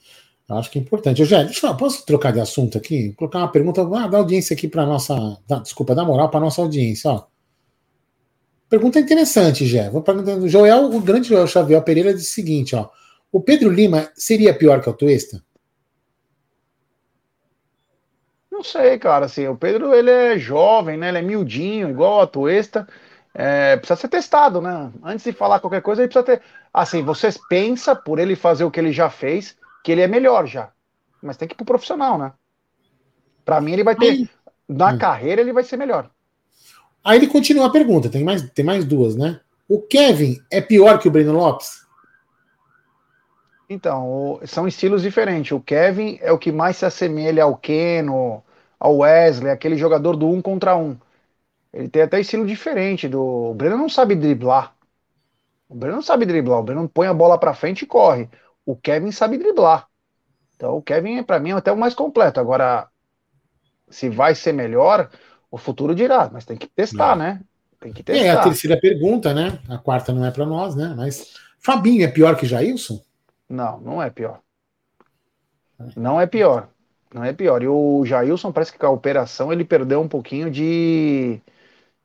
Eu 0.48 0.56
acho 0.58 0.72
que 0.72 0.80
é 0.80 0.82
importante. 0.82 1.22
Eu 1.22 1.28
já, 1.28 1.44
deixa 1.44 1.68
eu, 1.68 1.78
posso 1.78 2.06
trocar 2.06 2.34
de 2.34 2.40
assunto 2.40 2.78
aqui? 2.78 3.14
Colocar 3.14 3.40
uma 3.40 3.52
pergunta 3.52 3.82
ah, 3.82 4.08
da 4.08 4.18
audiência 4.18 4.56
aqui 4.56 4.68
para 4.68 4.86
nossa. 4.86 5.38
Da, 5.48 5.60
desculpa, 5.60 5.94
da 5.94 6.04
moral 6.04 6.30
para 6.30 6.40
nossa 6.40 6.62
audiência. 6.62 7.12
Ó. 7.12 7.26
Pergunta 8.68 9.00
interessante, 9.00 9.66
Jé. 9.66 9.90
Vou 9.90 10.02
perguntar 10.02 10.38
do 10.38 10.50
Joel, 10.50 10.86
o 10.86 11.02
grande 11.02 11.28
Joel 11.28 11.46
Xavier 11.46 11.84
Pereira 11.84 12.14
disse 12.14 12.32
o 12.32 12.34
seguinte: 12.34 12.76
ó. 12.76 12.90
O 13.32 13.40
Pedro 13.40 13.70
Lima 13.70 14.10
seria 14.16 14.52
pior 14.52 14.82
que 14.82 14.90
o 14.90 14.94
Tuesta? 14.94 15.44
Não 18.52 18.64
sei, 18.64 18.98
cara. 18.98 19.28
Assim, 19.28 19.48
o 19.48 19.56
Pedro 19.56 19.94
ele 19.94 20.10
é 20.10 20.38
jovem, 20.38 20.98
né? 20.98 21.10
Ele 21.10 21.20
é 21.20 21.22
miudinho, 21.22 21.90
igual 21.90 22.22
a 22.22 22.28
Tuesta. 22.28 22.88
É, 23.34 23.78
precisa 23.78 24.00
ser 24.00 24.08
testado, 24.08 24.62
né? 24.62 24.92
Antes 25.04 25.24
de 25.24 25.32
falar 25.32 25.60
qualquer 25.60 25.82
coisa, 25.82 26.02
ele 26.02 26.08
precisa 26.08 26.26
ter. 26.26 26.42
Assim, 26.74 27.04
vocês 27.04 27.40
pensam 27.50 27.96
por 27.96 28.20
ele 28.20 28.36
fazer 28.36 28.64
o 28.64 28.72
que 28.72 28.80
ele 28.80 28.92
já 28.92 29.10
fez 29.10 29.56
que 29.84 29.92
ele 29.92 30.02
é 30.02 30.08
melhor 30.08 30.48
já. 30.48 30.70
Mas 31.22 31.38
tem 31.38 31.48
que 31.48 31.54
ir 31.54 31.58
pro 31.58 31.66
profissional, 31.66 32.18
né? 32.18 32.34
Para 33.46 33.62
mim, 33.62 33.74
ele 33.74 33.84
vai 33.84 33.96
ter. 33.96 34.10
Aí... 34.10 34.30
Na 34.68 34.94
hum. 34.94 34.98
carreira, 34.98 35.42
ele 35.42 35.54
vai 35.54 35.64
ser 35.64 35.78
melhor. 35.78 36.10
Aí 37.04 37.18
ele 37.18 37.28
continua 37.28 37.68
a 37.68 37.72
pergunta, 37.72 38.10
tem 38.10 38.24
mais, 38.24 38.48
tem 38.52 38.64
mais 38.64 38.86
duas, 38.86 39.16
né? 39.16 39.40
O 39.68 39.82
Kevin 39.82 40.40
é 40.52 40.62
pior 40.62 41.00
que 41.00 41.08
o 41.08 41.12
Breno 41.12 41.34
Lopes? 41.34 41.88
Então, 43.70 44.40
são 44.46 44.68
estilos 44.68 45.04
diferentes. 45.04 45.52
O 45.52 45.60
Kevin 45.60 46.18
é 46.22 46.32
o 46.32 46.40
que 46.40 46.52
mais 46.52 46.78
se 46.78 46.86
assemelha 46.86 47.44
ao 47.44 47.56
Keno, 47.56 48.44
ao 48.80 48.98
Wesley, 48.98 49.52
aquele 49.52 49.76
jogador 49.76 50.16
do 50.16 50.28
um 50.28 50.42
contra 50.42 50.76
um. 50.76 50.98
Ele 51.72 51.88
tem 51.88 52.02
até 52.02 52.20
estilo 52.20 52.46
diferente 52.46 53.08
do. 53.08 53.22
O 53.22 53.54
Breno 53.54 53.78
não 53.78 53.90
sabe 53.90 54.16
driblar. 54.16 54.76
O 55.68 55.76
Breno 55.76 55.98
não 55.98 56.02
sabe 56.02 56.26
driblar. 56.26 56.60
O 56.60 56.64
Breno 56.64 56.90
põe 56.90 57.08
a 57.08 57.14
bola 57.14 57.38
para 57.38 57.54
frente 57.54 57.84
e 57.84 57.88
corre 57.88 58.28
o 58.70 58.76
Kevin 58.76 59.12
sabe 59.12 59.40
driblar. 59.40 59.88
Então 60.56 60.78
o 60.78 60.82
Kevin, 60.82 61.24
para 61.24 61.40
mim, 61.40 61.50
é 61.50 61.54
até 61.54 61.72
o 61.72 61.78
mais 61.78 61.96
completo. 61.96 62.40
Agora, 62.40 62.88
se 63.90 64.10
vai 64.10 64.36
ser 64.36 64.54
melhor, 64.54 65.10
o 65.50 65.58
futuro 65.58 65.96
dirá, 65.96 66.30
mas 66.32 66.46
tem 66.46 66.56
que 66.56 66.68
testar, 66.68 67.16
é. 67.16 67.18
né? 67.18 67.42
Tem 67.80 67.92
que 67.92 68.04
testar. 68.04 68.24
É 68.24 68.30
a 68.30 68.44
terceira 68.44 68.80
pergunta, 68.80 69.34
né? 69.34 69.58
A 69.68 69.80
quarta 69.80 70.14
não 70.14 70.24
é 70.24 70.30
para 70.30 70.46
nós, 70.46 70.76
né? 70.76 70.94
Mas 70.96 71.34
Fabinho 71.60 72.04
é 72.04 72.08
pior 72.08 72.36
que 72.36 72.46
Jailson? 72.46 73.02
Não, 73.50 73.80
não 73.80 74.04
é 74.04 74.12
pior. 74.12 74.40
Não 75.96 76.22
é 76.22 76.28
pior. 76.28 76.70
Não 77.12 77.24
é 77.24 77.34
pior. 77.34 77.64
E 77.64 77.68
o 77.68 78.06
Jailson 78.06 78.52
parece 78.52 78.72
que 78.72 78.78
com 78.78 78.86
a 78.86 78.92
operação 78.92 79.52
ele 79.52 79.66
perdeu 79.66 80.00
um 80.00 80.08
pouquinho 80.08 80.52
de, 80.52 81.42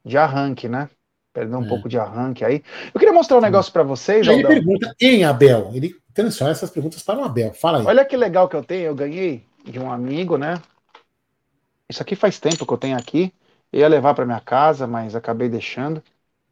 de 0.05 0.19
arranque, 0.19 0.69
né? 0.69 0.89
Perdeu 1.33 1.59
um 1.59 1.65
é. 1.65 1.69
pouco 1.69 1.89
de 1.89 1.99
arranque 1.99 2.45
aí. 2.45 2.63
Eu 2.93 3.01
queria 3.01 3.13
mostrar 3.13 3.39
um 3.39 3.41
negócio 3.41 3.73
para 3.73 3.83
vocês. 3.83 4.27
Ele 4.27 4.47
pergunta 4.47 4.95
em 5.01 5.25
Abel. 5.25 5.71
Ele 5.75 5.97
transfere 6.13 6.53
essas 6.53 6.71
perguntas 6.71 7.03
para 7.03 7.19
o 7.19 7.25
Abel. 7.25 7.53
Fala 7.53 7.81
aí. 7.81 7.87
Olha 7.87 8.05
que 8.05 8.17
legal 8.17 8.49
que 8.49 8.55
eu 8.55 8.63
tenho. 8.63 8.87
Eu 8.87 8.95
ganhei 8.95 9.45
de 9.65 9.81
um 9.81 9.91
amigo, 9.91 10.39
né? 10.39 10.63
Isso 11.89 12.01
aqui 12.01 12.15
faz 12.15 12.39
tempo 12.39 12.65
que 12.65 12.73
eu 12.73 12.79
tenho 12.79 12.97
aqui. 12.97 13.33
Eu 13.73 13.81
ia 13.81 13.89
levar 13.89 14.15
para 14.15 14.25
minha 14.25 14.41
casa, 14.41 14.87
mas 14.87 15.17
acabei 15.17 15.49
deixando. 15.49 16.03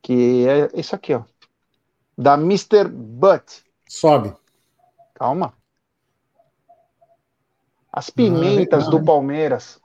Que 0.02 0.46
é 0.48 0.68
isso 0.74 0.96
aqui, 0.96 1.14
ó. 1.14 1.22
Da 2.18 2.34
Mr. 2.34 2.88
Butt. 2.88 3.62
Sobe. 3.88 4.34
Calma. 5.14 5.54
As 7.92 8.10
pimentas 8.10 8.88
ah, 8.88 8.90
do 8.90 9.04
Palmeiras. 9.04 9.80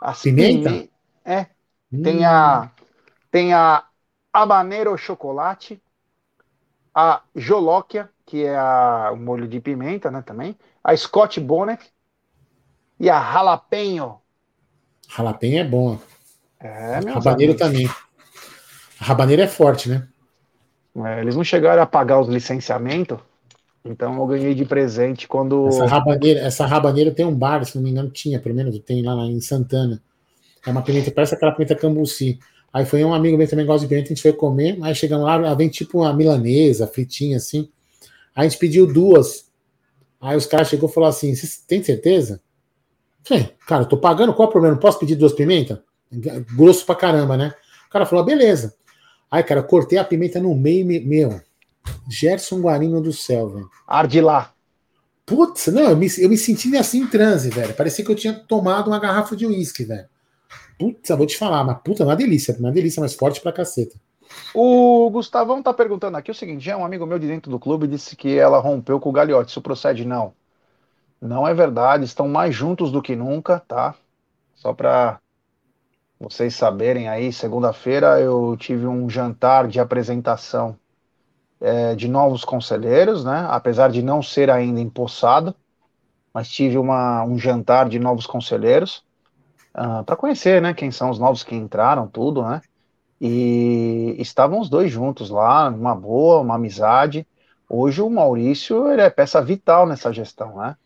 As 0.00 0.22
Pimenta? 0.22 0.70
Pime... 0.70 0.90
É. 1.24 1.46
Hum. 1.92 2.02
Tem 2.02 2.24
a 2.24 2.70
tem 3.30 3.52
a 3.52 3.84
habanero 4.32 4.96
chocolate, 4.96 5.80
a 6.94 7.22
jolóquia, 7.34 8.10
que 8.26 8.44
é 8.44 8.56
a, 8.56 9.10
o 9.12 9.16
molho 9.16 9.46
de 9.46 9.60
pimenta, 9.60 10.10
né, 10.10 10.22
também, 10.22 10.56
a 10.82 10.96
Scott 10.96 11.38
Bonnet 11.40 11.92
e 12.98 13.08
a 13.08 13.20
jalapeno. 13.32 14.20
Jalapeno 15.08 15.56
é 15.56 15.64
bom. 15.64 15.98
É, 16.58 17.00
Rabaneiro 17.12 17.56
também. 17.56 17.88
A 19.00 19.04
rabaneira 19.04 19.44
é 19.44 19.48
forte, 19.48 19.88
né? 19.88 20.06
É, 20.94 21.20
eles 21.20 21.34
não 21.36 21.44
chegaram 21.44 21.82
a 21.82 21.86
pagar 21.86 22.20
os 22.20 22.28
licenciamentos, 22.28 23.18
então 23.84 24.16
eu 24.16 24.26
ganhei 24.26 24.54
de 24.54 24.64
presente 24.64 25.26
quando. 25.26 25.68
Essa 25.68 25.86
rabaneira, 25.86 26.40
essa 26.40 26.66
rabaneira 26.66 27.10
tem 27.12 27.24
um 27.24 27.34
bar, 27.34 27.64
se 27.64 27.76
não 27.76 27.82
me 27.82 27.90
engano, 27.90 28.10
tinha, 28.10 28.38
pelo 28.40 28.54
menos 28.54 28.78
tem 28.80 29.02
lá 29.02 29.14
em 29.24 29.40
Santana. 29.40 30.02
É 30.66 30.70
uma 30.70 30.82
pimenta, 30.82 31.10
parece 31.10 31.34
aquela 31.34 31.52
pimenta 31.52 31.74
cambuci. 31.74 32.38
Aí 32.72 32.84
foi 32.84 33.04
um 33.04 33.12
amigo 33.12 33.36
meu 33.36 33.48
também 33.48 33.66
gosta 33.66 33.86
de 33.86 33.88
pimenta, 33.88 34.06
a 34.06 34.14
gente 34.14 34.22
foi 34.22 34.32
comer, 34.32 34.78
aí 34.82 34.94
chegamos 34.94 35.24
lá, 35.24 35.54
vem 35.54 35.68
tipo 35.68 35.98
uma 35.98 36.12
milanesa, 36.12 36.86
fritinha 36.86 37.36
assim. 37.36 37.68
Aí 38.34 38.46
a 38.46 38.48
gente 38.48 38.58
pediu 38.58 38.86
duas. 38.86 39.50
Aí 40.20 40.36
os 40.36 40.46
caras 40.46 40.68
chegou 40.68 40.88
e 40.88 40.92
falou 40.92 41.08
assim: 41.08 41.34
Você 41.34 41.48
tem 41.66 41.82
certeza? 41.82 42.40
Falei, 43.22 43.50
cara, 43.66 43.82
eu 43.82 43.88
tô 43.88 43.96
pagando, 43.96 44.32
qual 44.34 44.46
é 44.46 44.48
o 44.48 44.52
problema? 44.52 44.74
Não 44.74 44.80
posso 44.80 44.98
pedir 44.98 45.14
duas 45.14 45.32
pimentas? 45.32 45.78
Grosso 46.54 46.84
pra 46.84 46.94
caramba, 46.94 47.36
né? 47.36 47.54
O 47.86 47.90
cara 47.90 48.06
falou, 48.06 48.24
beleza. 48.24 48.74
Aí, 49.30 49.42
cara, 49.42 49.62
cortei 49.62 49.98
a 49.98 50.04
pimenta 50.04 50.40
no 50.40 50.54
meio, 50.54 50.86
meu. 50.86 51.40
Gerson 52.08 52.60
Guarino 52.60 53.00
do 53.00 53.12
céu, 53.12 53.48
velho. 53.50 53.70
Arde 53.86 54.20
lá. 54.20 54.52
Putz, 55.24 55.68
não, 55.68 55.90
eu 55.90 55.96
me, 55.96 56.08
eu 56.18 56.28
me 56.28 56.36
senti 56.36 56.76
assim 56.76 57.02
em 57.02 57.06
transe, 57.06 57.50
velho. 57.50 57.74
Parecia 57.74 58.04
que 58.04 58.10
eu 58.10 58.16
tinha 58.16 58.32
tomado 58.32 58.88
uma 58.88 58.98
garrafa 58.98 59.36
de 59.36 59.46
uísque, 59.46 59.84
velho. 59.84 60.08
Putz, 60.78 61.10
eu 61.10 61.16
vou 61.16 61.26
te 61.26 61.36
falar, 61.36 61.62
mas 61.62 61.78
puta, 61.82 62.04
uma 62.04 62.16
delícia, 62.16 62.56
uma 62.58 62.72
delícia, 62.72 63.00
mas 63.00 63.14
forte 63.14 63.40
pra 63.40 63.52
caceta. 63.52 63.96
O 64.54 65.10
Gustavão 65.10 65.62
tá 65.62 65.72
perguntando 65.74 66.16
aqui 66.16 66.30
o 66.30 66.34
seguinte: 66.34 66.64
já 66.64 66.76
um 66.76 66.84
amigo 66.84 67.06
meu 67.06 67.18
de 67.18 67.26
dentro 67.26 67.50
do 67.50 67.58
clube 67.58 67.86
disse 67.86 68.16
que 68.16 68.38
ela 68.38 68.58
rompeu 68.58 68.98
com 68.98 69.10
o 69.10 69.12
Gagliotti. 69.12 69.50
Isso 69.50 69.60
procede? 69.60 70.04
Não. 70.04 70.32
Não 71.20 71.46
é 71.46 71.52
verdade, 71.52 72.04
estão 72.04 72.26
mais 72.26 72.54
juntos 72.54 72.90
do 72.90 73.02
que 73.02 73.14
nunca, 73.14 73.60
tá? 73.60 73.94
Só 74.54 74.72
para 74.72 75.20
vocês 76.18 76.54
saberem 76.54 77.08
aí, 77.08 77.30
segunda-feira 77.32 78.18
eu 78.20 78.56
tive 78.58 78.86
um 78.86 79.08
jantar 79.08 79.68
de 79.68 79.78
apresentação 79.78 80.78
é, 81.60 81.94
de 81.94 82.08
novos 82.08 82.42
conselheiros, 82.42 83.22
né? 83.22 83.46
Apesar 83.50 83.90
de 83.90 84.02
não 84.02 84.22
ser 84.22 84.50
ainda 84.50 84.80
empossado, 84.80 85.54
mas 86.32 86.48
tive 86.48 86.78
uma, 86.78 87.22
um 87.24 87.38
jantar 87.38 87.88
de 87.88 87.98
novos 87.98 88.26
conselheiros 88.26 89.04
ah, 89.74 90.02
para 90.02 90.16
conhecer, 90.16 90.60
né? 90.60 90.74
Quem 90.74 90.90
são 90.90 91.10
os 91.10 91.18
novos 91.18 91.42
que 91.42 91.54
entraram, 91.54 92.06
tudo, 92.08 92.42
né? 92.42 92.60
E 93.20 94.16
estavam 94.18 94.60
os 94.60 94.68
dois 94.68 94.90
juntos 94.90 95.30
lá, 95.30 95.68
uma 95.68 95.94
boa, 95.94 96.40
uma 96.40 96.54
amizade. 96.54 97.26
Hoje 97.68 98.02
o 98.02 98.10
Maurício 98.10 98.90
ele 98.90 99.02
é 99.02 99.10
peça 99.10 99.40
vital 99.42 99.86
nessa 99.86 100.12
gestão, 100.12 100.56
né? 100.56 100.76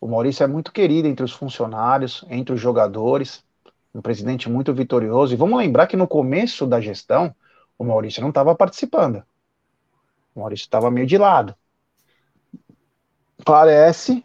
O 0.00 0.08
Maurício 0.08 0.42
é 0.42 0.46
muito 0.46 0.72
querido 0.72 1.06
entre 1.06 1.24
os 1.24 1.32
funcionários, 1.32 2.24
entre 2.28 2.54
os 2.54 2.60
jogadores, 2.60 3.44
um 3.94 4.02
presidente 4.02 4.50
muito 4.50 4.74
vitorioso. 4.74 5.32
E 5.32 5.36
vamos 5.36 5.58
lembrar 5.58 5.86
que 5.86 5.96
no 5.96 6.08
começo 6.08 6.66
da 6.66 6.80
gestão, 6.80 7.34
o 7.78 7.84
Maurício 7.84 8.20
não 8.20 8.30
estava 8.30 8.54
participando. 8.54 9.22
O 10.34 10.40
Maurício 10.40 10.64
estava 10.64 10.90
meio 10.90 11.06
de 11.06 11.16
lado. 11.16 11.54
Parece. 13.44 14.24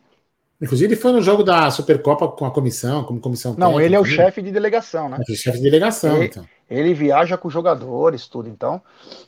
Inclusive, 0.61 0.93
ele 0.93 0.99
foi 0.99 1.11
no 1.11 1.21
jogo 1.21 1.43
da 1.43 1.69
Supercopa 1.69 2.27
com 2.29 2.45
a 2.45 2.51
comissão, 2.51 3.03
como 3.03 3.19
comissão. 3.19 3.51
Não, 3.57 3.73
técnica, 3.73 3.85
ele 3.85 3.95
é 3.95 3.99
o 3.99 4.05
chefe 4.05 4.41
de 4.41 4.51
delegação, 4.51 5.07
né? 5.07 5.17
É 5.27 5.31
o 5.31 5.35
chefe 5.35 5.57
de 5.57 5.63
delegação, 5.63 6.15
ele, 6.17 6.25
então. 6.25 6.47
Ele 6.69 6.93
viaja 6.93 7.37
com 7.37 7.49
jogadores, 7.49 8.27
tudo. 8.27 8.49
Então, 8.49 8.81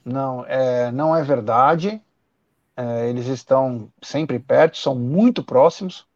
não 0.04 0.44
é, 0.48 0.92
não 0.92 1.16
é 1.16 1.24
verdade. 1.24 2.02
É, 2.76 3.10
eles 3.10 3.28
estão 3.28 3.92
sempre 4.02 4.40
perto, 4.40 4.78
são 4.78 4.96
muito 4.96 5.44
próximos 5.44 6.08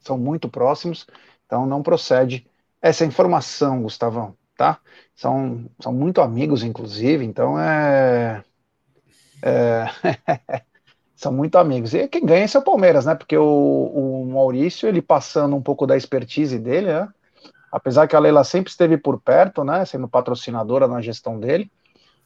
são 0.00 0.18
muito 0.18 0.48
próximos, 0.48 1.06
então 1.46 1.66
não 1.66 1.82
procede 1.82 2.46
essa 2.80 3.04
informação, 3.04 3.82
Gustavão, 3.82 4.36
tá? 4.56 4.80
São, 5.14 5.70
são 5.80 5.92
muito 5.92 6.20
amigos, 6.20 6.62
inclusive, 6.62 7.24
então 7.24 7.60
é. 7.60 8.42
é 9.42 9.84
são 11.20 11.30
muito 11.30 11.58
amigos. 11.58 11.92
E 11.92 12.08
quem 12.08 12.24
ganha 12.24 12.46
é 12.46 12.58
o 12.58 12.62
Palmeiras, 12.62 13.04
né? 13.04 13.14
Porque 13.14 13.36
o, 13.36 13.44
o 13.44 14.26
Maurício, 14.26 14.88
ele 14.88 15.02
passando 15.02 15.54
um 15.54 15.60
pouco 15.60 15.86
da 15.86 15.94
expertise 15.94 16.58
dele, 16.58 16.86
né? 16.86 17.08
Apesar 17.70 18.08
que 18.08 18.16
a 18.16 18.18
Leila 18.18 18.42
sempre 18.42 18.70
esteve 18.70 18.96
por 18.96 19.20
perto, 19.20 19.62
né? 19.62 19.84
Sendo 19.84 20.08
patrocinadora 20.08 20.88
na 20.88 21.02
gestão 21.02 21.38
dele. 21.38 21.70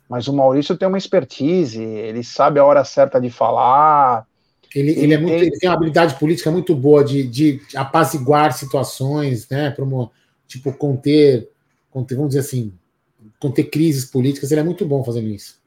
Mas 0.08 0.28
o 0.28 0.32
Maurício 0.32 0.76
tem 0.76 0.86
uma 0.86 0.96
expertise, 0.96 1.82
ele 1.82 2.22
sabe 2.22 2.60
a 2.60 2.64
hora 2.64 2.84
certa 2.84 3.20
de 3.20 3.30
falar, 3.30 4.28
ele, 4.72 4.92
ele, 4.92 5.00
ele, 5.00 5.14
é 5.14 5.18
muito, 5.18 5.32
ele 5.32 5.50
tem 5.58 5.68
uma 5.68 5.74
habilidade 5.74 6.14
política 6.16 6.50
muito 6.52 6.72
boa 6.72 7.02
de, 7.02 7.26
de 7.26 7.60
apaziguar 7.74 8.52
situações, 8.52 9.48
né? 9.48 9.70
Promo, 9.72 10.12
tipo, 10.46 10.72
conter, 10.72 11.50
conter, 11.90 12.14
vamos 12.14 12.30
dizer 12.30 12.40
assim, 12.40 12.72
conter 13.40 13.64
crises 13.64 14.04
políticas. 14.04 14.52
Ele 14.52 14.60
é 14.60 14.64
muito 14.64 14.86
bom 14.86 15.02
fazendo 15.02 15.26
isso. 15.28 15.63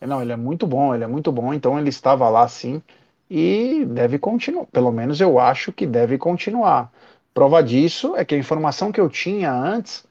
Não, 0.00 0.20
ele 0.20 0.32
é 0.32 0.36
muito 0.36 0.66
bom, 0.66 0.94
ele 0.94 1.04
é 1.04 1.06
muito 1.06 1.32
bom. 1.32 1.54
Então 1.54 1.78
ele 1.78 1.88
estava 1.88 2.28
lá 2.28 2.46
sim 2.48 2.82
e 3.30 3.84
deve 3.86 4.18
continuar. 4.18 4.66
Pelo 4.66 4.92
menos 4.92 5.20
eu 5.20 5.38
acho 5.38 5.72
que 5.72 5.86
deve 5.86 6.18
continuar. 6.18 6.92
Prova 7.32 7.62
disso 7.62 8.16
é 8.16 8.24
que 8.24 8.34
a 8.34 8.38
informação 8.38 8.92
que 8.92 9.00
eu 9.00 9.08
tinha 9.08 9.52
antes 9.52 10.04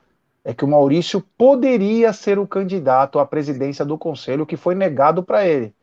é 0.44 0.54
que 0.54 0.64
o 0.64 0.68
Maurício 0.68 1.22
poderia 1.38 2.14
ser 2.14 2.38
o 2.38 2.48
candidato 2.48 3.18
à 3.18 3.26
presidência 3.26 3.84
do 3.84 3.98
conselho, 3.98 4.46
que 4.46 4.56
foi 4.56 4.76
negado 4.76 5.24
para 5.24 5.48
ele, 5.48 5.74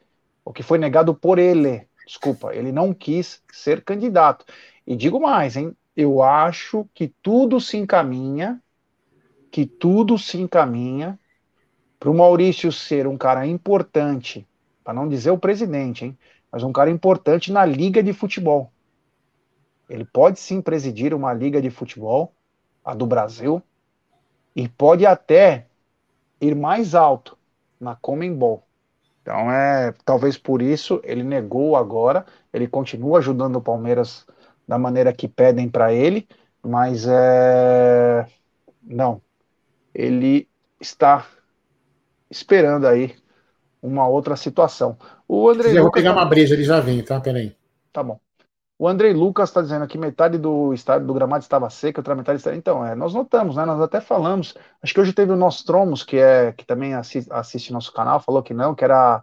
o 0.45 0.53
que 0.53 0.63
foi 0.63 0.79
negado 0.79 1.13
por 1.15 1.39
ele. 1.39 1.85
Desculpa, 2.07 2.55
ele 2.55 2.71
não 2.71 2.95
quis 2.95 3.43
ser 3.53 3.83
candidato. 3.83 4.45
E 4.87 4.95
digo 4.95 5.21
mais, 5.21 5.57
hein? 5.57 5.77
Eu 5.97 6.23
acho 6.23 6.89
que 6.95 7.13
tudo 7.21 7.61
se 7.61 7.77
encaminha, 7.77 8.63
que 9.51 9.67
tudo 9.67 10.17
se 10.17 10.39
encaminha 10.39 11.19
para 12.03 12.11
o 12.11 12.15
Maurício 12.15 12.73
ser 12.73 13.07
um 13.07 13.17
cara 13.17 13.47
importante, 13.47 14.45
para 14.83 14.93
não 14.93 15.09
dizer 15.09 15.31
o 15.31 15.39
presidente, 15.39 16.05
hein? 16.05 16.19
Mas 16.51 16.65
um 16.65 16.73
cara 16.73 16.91
importante 16.91 17.53
na 17.53 17.65
liga 17.65 18.03
de 18.03 18.13
futebol. 18.13 18.73
Ele 19.89 20.05
pode 20.05 20.41
sim 20.41 20.61
presidir 20.61 21.15
uma 21.15 21.33
liga 21.33 21.63
de 21.63 21.71
futebol, 21.71 22.33
a 22.85 22.93
do 22.93 23.07
Brasil, 23.07 23.63
e 24.57 24.69
pode 24.69 25.07
até 25.07 25.69
ir 26.41 26.57
mais 26.57 26.97
alto 26.97 27.39
na 27.79 27.95
Comembol. 27.95 28.65
Então 29.23 29.53
é 29.53 29.95
talvez 30.05 30.37
por 30.37 30.61
isso 30.61 31.01
ele 31.05 31.23
negou 31.23 31.77
agora. 31.77 32.27
Ele 32.53 32.67
continua 32.67 33.21
ajudando 33.21 33.55
o 33.55 33.63
Palmeiras 33.63 34.27
da 34.67 34.77
maneira 34.77 35.13
que 35.13 35.29
pedem 35.29 35.69
para 35.69 35.93
ele, 35.93 36.27
mas 36.61 37.07
é 37.07 38.27
não. 38.83 39.23
Ele 39.95 40.49
está 40.81 41.25
esperando 42.33 42.87
aí 42.87 43.15
uma 43.81 44.09
outra 44.09 44.37
situação. 44.37 44.97
O 45.29 45.49
André 45.49 45.69
Lucas. 45.69 45.77
Eu 45.77 45.83
vou 45.83 45.93
pegar 45.93 46.15
tá... 46.15 46.21
uma 46.21 46.25
breja, 46.25 46.55
ele 46.55 46.65
já 46.65 46.81
vem, 46.81 47.03
tá? 47.03 47.21
Peraí. 47.21 47.55
Tá 47.93 48.03
bom. 48.03 48.19
O 48.79 48.89
Andrei 48.89 49.13
Lucas 49.13 49.51
está 49.51 49.63
dizendo 49.63 49.87
que 49.87 49.97
metade 49.97 50.39
do 50.39 50.73
estádio 50.75 51.07
do 51.07 51.15
gramado 51.15 51.43
estava 51.43 51.71
seca, 51.71 52.01
outra 52.01 52.17
metade 52.17 52.39
estava. 52.39 52.57
Então, 52.57 52.85
é, 52.85 52.97
nós 52.97 53.15
notamos, 53.15 53.55
né? 53.55 53.65
Nós 53.65 53.81
até 53.81 54.01
falamos. 54.01 54.55
Acho 54.83 54.95
que 54.95 55.01
hoje 55.01 55.13
teve 55.13 55.31
o 55.31 55.37
Nostromos, 55.37 56.03
que 56.03 56.17
é 56.17 56.53
que 56.53 56.65
também 56.65 56.95
assiste, 56.95 57.31
assiste 57.33 57.73
nosso 57.73 57.93
canal, 57.93 58.19
falou 58.19 58.43
que 58.43 58.53
não, 58.53 58.75
que 58.75 58.83
era 58.83 59.23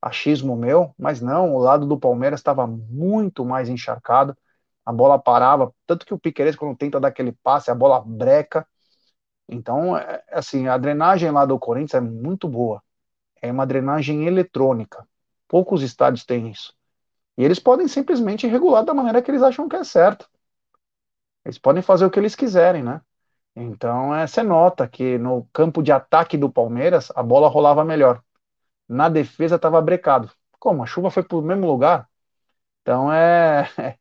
achismo 0.00 0.56
meu, 0.56 0.94
mas 0.98 1.20
não, 1.20 1.54
o 1.54 1.58
lado 1.58 1.86
do 1.86 1.98
Palmeiras 1.98 2.40
estava 2.40 2.66
muito 2.66 3.44
mais 3.44 3.68
encharcado. 3.68 4.36
A 4.86 4.92
bola 4.92 5.18
parava, 5.18 5.72
tanto 5.86 6.06
que 6.06 6.14
o 6.14 6.18
Piqueires, 6.18 6.56
quando 6.56 6.76
tenta 6.76 7.00
dar 7.00 7.08
aquele 7.08 7.32
passe, 7.42 7.70
a 7.70 7.74
bola 7.74 8.00
breca. 8.00 8.66
Então, 9.48 9.96
é, 9.96 10.22
assim, 10.30 10.68
a 10.68 10.78
drenagem 10.78 11.30
lá 11.30 11.44
do 11.44 11.58
Corinthians 11.58 11.94
é 11.94 12.00
muito 12.00 12.48
boa. 12.48 12.82
É 13.42 13.52
uma 13.52 13.66
drenagem 13.66 14.26
eletrônica. 14.26 15.06
Poucos 15.48 15.82
estádios 15.82 16.24
têm 16.24 16.50
isso. 16.50 16.74
E 17.38 17.44
eles 17.44 17.60
podem 17.60 17.88
simplesmente 17.88 18.46
regular 18.46 18.84
da 18.84 18.94
maneira 18.94 19.22
que 19.22 19.30
eles 19.30 19.42
acham 19.42 19.68
que 19.68 19.76
é 19.76 19.84
certo. 19.84 20.28
Eles 21.44 21.58
podem 21.58 21.82
fazer 21.82 22.04
o 22.06 22.10
que 22.10 22.18
eles 22.18 22.34
quiserem, 22.34 22.82
né? 22.82 23.00
Então, 23.56 24.14
é, 24.14 24.26
você 24.26 24.42
nota 24.42 24.88
que 24.88 25.18
no 25.18 25.46
campo 25.52 25.82
de 25.82 25.92
ataque 25.92 26.38
do 26.38 26.50
Palmeiras, 26.52 27.12
a 27.16 27.22
bola 27.22 27.48
rolava 27.48 27.84
melhor. 27.84 28.22
Na 28.88 29.08
defesa 29.08 29.56
estava 29.56 29.82
brecado. 29.82 30.30
Como? 30.60 30.82
A 30.82 30.86
chuva 30.86 31.10
foi 31.10 31.22
para 31.24 31.38
o 31.38 31.42
mesmo 31.42 31.66
lugar? 31.66 32.08
Então, 32.82 33.12
é, 33.12 33.68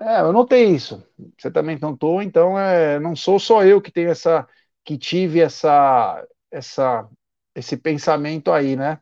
é... 0.00 0.20
eu 0.20 0.32
notei 0.32 0.66
isso. 0.66 1.02
Você 1.38 1.50
também 1.50 1.78
notou, 1.78 2.22
então 2.22 2.58
é, 2.58 2.98
não 3.00 3.14
sou 3.14 3.38
só 3.38 3.64
eu 3.64 3.80
que 3.80 3.90
tenho 3.90 4.10
essa, 4.10 4.46
que 4.84 4.98
tive 4.98 5.40
essa, 5.40 6.26
essa, 6.50 7.08
esse 7.54 7.76
pensamento 7.76 8.52
aí, 8.52 8.76
né? 8.76 8.98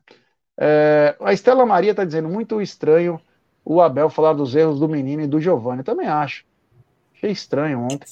É, 0.59 1.15
a 1.19 1.33
Estela 1.33 1.65
Maria 1.65 1.91
está 1.91 2.05
dizendo 2.05 2.29
muito 2.29 2.61
estranho 2.61 3.19
o 3.65 3.81
Abel 3.81 4.09
falar 4.09 4.33
dos 4.33 4.55
erros 4.55 4.79
do 4.79 4.87
menino 4.87 5.23
e 5.23 5.27
do 5.27 5.39
Giovanni. 5.39 5.83
Também 5.83 6.07
acho. 6.07 6.45
Achei 7.15 7.31
estranho 7.31 7.79
ontem. 7.79 8.07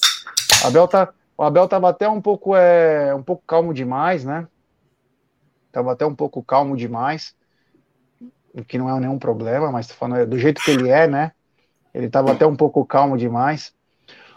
O 0.64 0.66
Abel, 0.66 0.88
tá, 0.88 1.12
o 1.36 1.42
Abel 1.42 1.68
tava 1.68 1.88
até 1.88 2.08
um 2.08 2.20
pouco, 2.20 2.56
é, 2.56 3.14
um 3.14 3.22
pouco 3.22 3.42
calmo 3.46 3.74
demais, 3.74 4.24
né? 4.24 4.48
Tava 5.70 5.92
até 5.92 6.04
um 6.04 6.14
pouco 6.14 6.42
calmo 6.42 6.76
demais. 6.76 7.34
O 8.54 8.64
que 8.64 8.76
não 8.76 8.88
é 8.88 9.00
nenhum 9.00 9.18
problema, 9.18 9.70
mas 9.70 9.86
tô 9.86 9.94
falando 9.94 10.20
é 10.20 10.26
do 10.26 10.38
jeito 10.38 10.62
que 10.62 10.70
ele 10.70 10.88
é, 10.88 11.06
né? 11.06 11.32
Ele 11.94 12.08
tava 12.08 12.32
até 12.32 12.46
um 12.46 12.56
pouco 12.56 12.84
calmo 12.84 13.16
demais. 13.16 13.74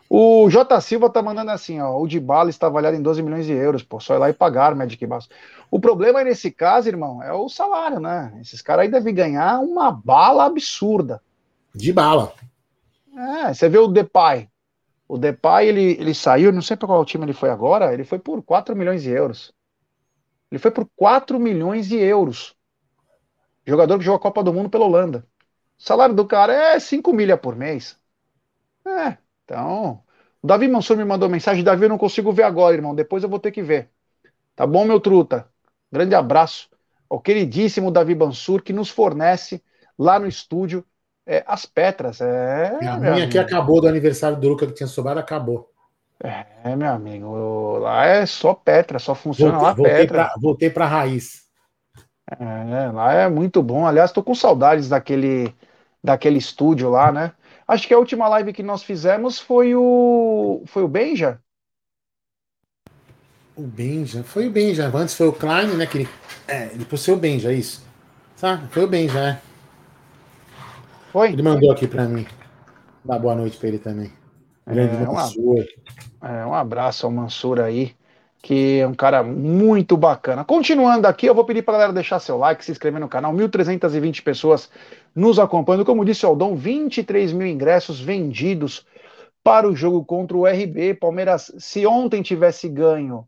O 0.10 0.50
J. 0.50 0.80
Silva 0.82 1.10
tá 1.10 1.22
mandando 1.22 1.52
assim, 1.52 1.80
ó. 1.82 1.98
O 2.00 2.08
de 2.08 2.20
bala 2.20 2.50
está 2.50 2.68
avaliado 2.68 2.96
em 2.96 3.02
12 3.02 3.24
milhões 3.24 3.46
de 3.46 3.54
euros, 3.54 3.82
pô. 3.82 4.00
Só 4.00 4.16
ir 4.16 4.20
lá 4.20 4.30
e 4.30 4.34
pagar, 4.34 4.76
Magic 4.76 5.04
Bass. 5.06 5.28
O 5.72 5.80
problema 5.80 6.24
nesse 6.24 6.52
caso, 6.52 6.88
irmão, 6.88 7.24
é 7.24 7.34
o 7.34 7.50
salário, 7.50 8.00
né? 8.00 8.38
Esses 8.40 8.62
caras 8.62 8.84
aí 8.84 8.92
devem 8.92 9.14
ganhar 9.14 9.60
uma 9.60 9.92
bala 9.92 10.46
absurda. 10.46 11.22
De 11.74 11.92
bala. 11.92 12.34
É, 13.18 13.54
você 13.54 13.68
vê 13.68 13.78
o 13.78 13.88
Depay. 13.88 14.48
O 15.08 15.18
Depay, 15.18 15.68
ele, 15.68 15.98
ele 16.00 16.14
saiu, 16.14 16.52
não 16.52 16.62
sei 16.62 16.78
para 16.78 16.88
qual 16.88 17.06
time 17.06 17.26
ele 17.26 17.34
foi 17.34 17.50
agora, 17.50 17.94
ele 17.94 18.04
foi 18.04 18.20
por 18.20 18.42
4 18.44 18.76
milhões 18.76 19.04
de 19.04 19.10
euros. 19.10 19.54
Ele 20.52 20.60
foi 20.60 20.72
por 20.72 20.88
4 20.96 21.40
milhões 21.40 21.88
de 21.88 21.98
euros. 21.98 22.56
Jogador 23.66 23.98
que 23.98 24.06
jogou 24.06 24.18
a 24.18 24.22
Copa 24.22 24.44
do 24.44 24.54
Mundo 24.54 24.70
pela 24.70 24.86
Holanda. 24.86 25.26
O 25.78 25.84
salário 25.84 26.16
do 26.16 26.26
cara 26.26 26.54
é 26.54 26.80
5 26.80 27.14
milha 27.14 27.38
por 27.38 27.56
mês. 27.56 27.98
É, 28.86 29.18
então. 29.44 30.04
O 30.42 30.48
Davi 30.48 30.68
Mansur 30.68 30.98
me 30.98 31.06
mandou 31.06 31.30
mensagem: 31.30 31.64
Davi, 31.64 31.84
eu 31.84 31.90
não 31.90 31.98
consigo 31.98 32.32
ver 32.32 32.44
agora, 32.44 32.76
irmão. 32.76 32.96
Depois 32.96 33.24
eu 33.24 33.30
vou 33.30 33.40
ter 33.40 33.52
que 33.52 33.62
ver. 33.62 33.90
Tá 34.56 34.66
bom, 34.66 34.86
meu 34.86 35.00
truta? 35.00 35.48
Grande 35.92 36.16
abraço 36.16 36.70
ao 37.10 37.20
queridíssimo 37.20 37.92
Davi 37.92 38.16
Mansur, 38.16 38.62
que 38.62 38.74
nos 38.74 38.90
fornece 38.90 39.62
lá 39.98 40.20
no 40.20 40.28
estúdio 40.28 40.86
é, 41.26 41.44
as 41.48 41.66
Petras. 41.66 42.22
É, 42.22 42.78
a 42.88 42.98
minha 42.98 43.26
aqui 43.26 43.38
acabou 43.38 43.82
do 43.82 43.88
aniversário 43.88 44.38
do 44.38 44.48
Luca 44.48 44.68
que 44.68 44.74
tinha 44.74 44.88
sobrado, 44.88 45.20
acabou. 45.20 45.72
É, 46.24 46.76
meu 46.76 46.90
amigo, 46.90 47.78
lá 47.80 48.06
é 48.06 48.26
só 48.26 48.54
Petra, 48.54 49.00
só 49.00 49.14
funciona 49.14 49.52
voltei, 49.52 49.68
lá 49.68 49.74
voltei 49.74 49.96
Petra. 49.96 50.26
Pra, 50.26 50.34
voltei 50.40 50.70
para 50.70 50.86
a 50.86 50.88
raiz. 50.88 51.45
É, 52.28 52.92
lá 52.92 53.14
é 53.14 53.30
muito 53.30 53.62
bom. 53.62 53.86
Aliás, 53.86 54.10
estou 54.10 54.24
com 54.24 54.34
saudades 54.34 54.90
daquele, 54.90 55.54
daquele 56.04 56.38
estúdio 56.38 56.90
lá, 56.90 57.12
né? 57.12 57.32
Acho 57.68 57.88
que 57.88 57.94
a 57.94 57.98
última 57.98 58.28
live 58.28 58.54
que 58.54 58.64
nós 58.64 58.84
fizemos 58.84 59.40
foi 59.40 59.76
o 59.76 60.64
foi 60.66 60.84
o 60.84 60.88
Benja. 60.88 61.40
O 63.56 63.62
Benja, 63.62 64.24
foi 64.24 64.48
o 64.48 64.52
Benja. 64.52 64.92
Antes 64.94 65.16
foi 65.16 65.28
o 65.28 65.34
Klein, 65.34 65.76
né? 65.76 65.86
Que 65.86 66.00
ele, 66.00 66.10
é, 66.48 66.68
depois 66.68 67.04
foi 67.04 67.14
o 67.14 67.18
Benja, 67.18 67.52
é 67.52 67.56
isso. 67.56 67.86
Tá? 68.40 68.62
Foi 68.70 68.84
o 68.84 68.88
Benja, 68.88 69.20
é. 69.20 69.42
Foi? 71.12 71.32
Ele 71.32 71.42
mandou 71.42 71.72
aqui 71.72 71.88
para 71.88 72.06
mim. 72.06 72.28
Dá 73.04 73.18
boa 73.18 73.36
noite 73.36 73.58
para 73.58 73.68
ele 73.70 73.80
também. 73.80 74.12
Grande 74.68 74.96
é, 74.96 75.06
Mansur. 75.06 75.66
É, 76.22 76.46
um 76.46 76.54
abraço 76.54 77.06
ao 77.06 77.12
Mansur 77.12 77.62
aí, 77.62 77.96
que 78.46 78.78
é 78.78 78.88
um 78.88 78.94
cara 78.94 79.24
muito 79.24 79.98
bacana. 79.98 80.46
Continuando 80.46 81.08
aqui, 81.08 81.26
eu 81.26 81.34
vou 81.34 81.46
pedir 81.46 81.64
para 81.64 81.72
galera 81.72 81.92
deixar 81.92 82.20
seu 82.20 82.38
like, 82.38 82.64
se 82.64 82.72
inscrever 82.72 83.02
no 83.02 83.10
canal. 83.10 83.34
1.320 83.34 84.22
pessoas 84.22 84.70
nos 85.16 85.40
acompanhando. 85.40 85.84
Como 85.84 86.06
disse 86.06 86.28
o 86.28 86.30
Aldão, 86.30 86.56
23 86.56 87.34
mil 87.34 87.48
ingressos 87.48 88.00
vendidos 88.00 88.86
para 89.44 89.68
o 89.68 89.76
jogo 89.76 90.06
contra 90.06 90.38
o 90.38 90.46
RB. 90.46 90.94
Palmeiras, 90.94 91.52
se 91.58 91.88
ontem 91.88 92.22
tivesse 92.22 92.70
ganho 92.70 93.28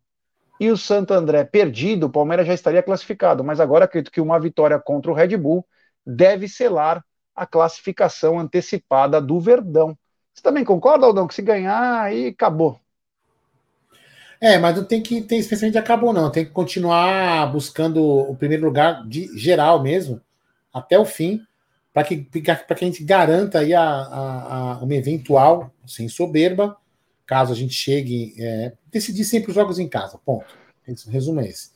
e 0.59 0.70
o 0.70 0.78
Santo 0.78 1.15
André 1.15 1.43
perdido, 1.43 2.05
o 2.05 2.11
Palmeiras 2.11 2.45
já 2.45 2.53
estaria 2.53 2.84
classificado. 2.84 3.43
Mas 3.43 3.59
agora 3.59 3.86
acredito 3.86 4.11
que 4.11 4.22
uma 4.22 4.39
vitória 4.39 4.80
contra 4.80 5.09
o 5.09 5.15
Red 5.15 5.36
Bull 5.36 5.65
deve 6.05 6.47
selar 6.47 7.03
a 7.36 7.47
classificação 7.47 8.38
antecipada 8.38 9.20
do 9.20 9.39
Verdão. 9.39 9.97
Você 10.32 10.43
também 10.43 10.63
concorda, 10.63 11.07
Aldão, 11.07 11.28
que 11.28 11.34
se 11.34 11.41
ganhar, 11.41 12.03
aí 12.03 12.28
acabou? 12.28 12.80
É, 14.40 14.58
mas 14.58 14.76
não 14.76 14.84
tem 14.84 15.02
que 15.02 15.22
ter 15.22 15.38
especialmente 15.38 15.78
acabou, 15.78 16.14
não. 16.14 16.32
Tem 16.32 16.46
que 16.46 16.52
continuar 16.52 17.52
buscando 17.52 18.04
o 18.04 18.36
primeiro 18.36 18.66
lugar 18.66 19.08
de 19.08 19.36
geral 19.38 19.82
mesmo, 19.82 20.22
até 20.74 20.98
o 20.98 21.06
fim, 21.06 21.42
para 21.94 22.04
que, 22.04 22.18
que 22.18 22.52
a 22.52 22.76
gente 22.76 23.04
garanta 23.04 23.60
aí 23.60 23.74
a, 23.74 23.84
a, 23.84 24.74
a, 24.74 24.84
uma 24.84 24.94
eventual, 24.94 25.72
sem 25.86 26.08
soberba, 26.08 26.78
caso 27.26 27.52
a 27.52 27.56
gente 27.56 27.74
chegue. 27.74 28.36
É, 28.38 28.74
decidir 28.92 29.24
sempre 29.24 29.50
os 29.50 29.56
jogos 29.56 29.80
em 29.80 29.88
casa. 29.88 30.20
Ponto. 30.24 30.46
Resumo 31.10 31.42
é 31.42 31.48
esse. 31.48 31.72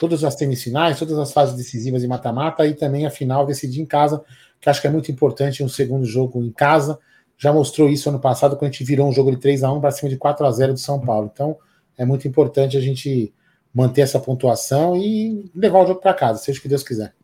Todas 0.00 0.24
as 0.24 0.34
semifinais, 0.34 0.98
todas 0.98 1.18
as 1.18 1.32
fases 1.32 1.54
decisivas 1.54 2.02
e 2.02 2.08
mata-mata, 2.08 2.66
e 2.66 2.74
também 2.74 3.06
a 3.06 3.10
final 3.10 3.44
decidir 3.44 3.80
em 3.80 3.86
casa 3.86 4.24
que 4.62 4.70
acho 4.70 4.80
que 4.80 4.86
é 4.86 4.90
muito 4.90 5.10
importante 5.10 5.62
um 5.62 5.68
segundo 5.68 6.06
jogo 6.06 6.42
em 6.42 6.52
casa. 6.52 6.98
Já 7.36 7.52
mostrou 7.52 7.88
isso 7.88 8.08
ano 8.08 8.20
passado, 8.20 8.56
quando 8.56 8.70
a 8.70 8.72
gente 8.72 8.84
virou 8.84 9.08
um 9.08 9.12
jogo 9.12 9.32
de 9.32 9.36
3 9.38 9.64
a 9.64 9.72
1 9.72 9.80
para 9.80 9.90
cima 9.90 10.08
de 10.08 10.16
4 10.16 10.46
a 10.46 10.52
0 10.52 10.72
do 10.74 10.78
São 10.78 11.00
Paulo. 11.00 11.28
Então, 11.32 11.58
é 11.96 12.04
muito 12.04 12.26
importante 12.26 12.76
a 12.76 12.80
gente 12.80 13.34
manter 13.74 14.02
essa 14.02 14.20
pontuação 14.20 14.96
e 14.96 15.50
levar 15.54 15.80
o 15.80 15.86
jogo 15.86 16.00
para 16.00 16.14
casa, 16.14 16.38
seja 16.38 16.58
o 16.58 16.62
que 16.62 16.68
Deus 16.68 16.82
quiser. 16.82 17.14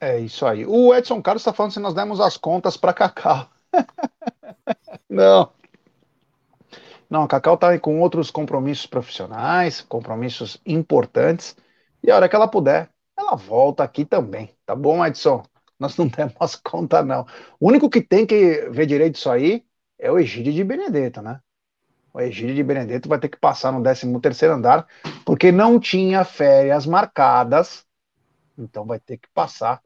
É 0.00 0.18
isso 0.18 0.44
aí. 0.44 0.66
O 0.66 0.92
Edson 0.94 1.22
Carlos 1.22 1.42
está 1.42 1.52
falando 1.52 1.72
se 1.72 1.80
nós 1.80 1.94
demos 1.94 2.20
as 2.20 2.36
contas 2.36 2.76
para 2.76 2.92
Cacau. 2.92 3.48
Não. 5.08 5.50
Não, 7.08 7.22
a 7.22 7.28
Cacau 7.28 7.54
está 7.54 7.78
com 7.78 8.00
outros 8.00 8.30
compromissos 8.30 8.86
profissionais, 8.86 9.80
compromissos 9.80 10.58
importantes. 10.66 11.54
E 12.02 12.10
a 12.10 12.16
hora 12.16 12.28
que 12.28 12.34
ela 12.34 12.48
puder, 12.48 12.90
ela 13.16 13.36
volta 13.36 13.84
aqui 13.84 14.04
também. 14.04 14.50
Tá 14.66 14.74
bom, 14.74 15.04
Edson? 15.06 15.44
nós 15.82 15.96
não 15.96 16.08
temos 16.08 16.56
conta, 16.56 17.02
não. 17.02 17.26
O 17.60 17.68
único 17.68 17.90
que 17.90 18.00
tem 18.00 18.24
que 18.24 18.68
ver 18.70 18.86
direito 18.86 19.16
isso 19.16 19.28
aí 19.28 19.64
é 19.98 20.10
o 20.10 20.18
Egídio 20.18 20.52
de 20.52 20.64
Benedetto, 20.64 21.20
né? 21.20 21.40
O 22.14 22.20
Egídio 22.20 22.54
de 22.54 22.62
Benedetto 22.62 23.08
vai 23.08 23.18
ter 23.18 23.28
que 23.28 23.38
passar 23.38 23.72
no 23.72 23.82
13 23.82 24.20
terceiro 24.20 24.54
andar, 24.54 24.86
porque 25.24 25.50
não 25.50 25.80
tinha 25.80 26.24
férias 26.24 26.86
marcadas, 26.86 27.84
então 28.58 28.84
vai 28.84 29.00
ter 29.00 29.16
que 29.16 29.28
passar 29.32 29.80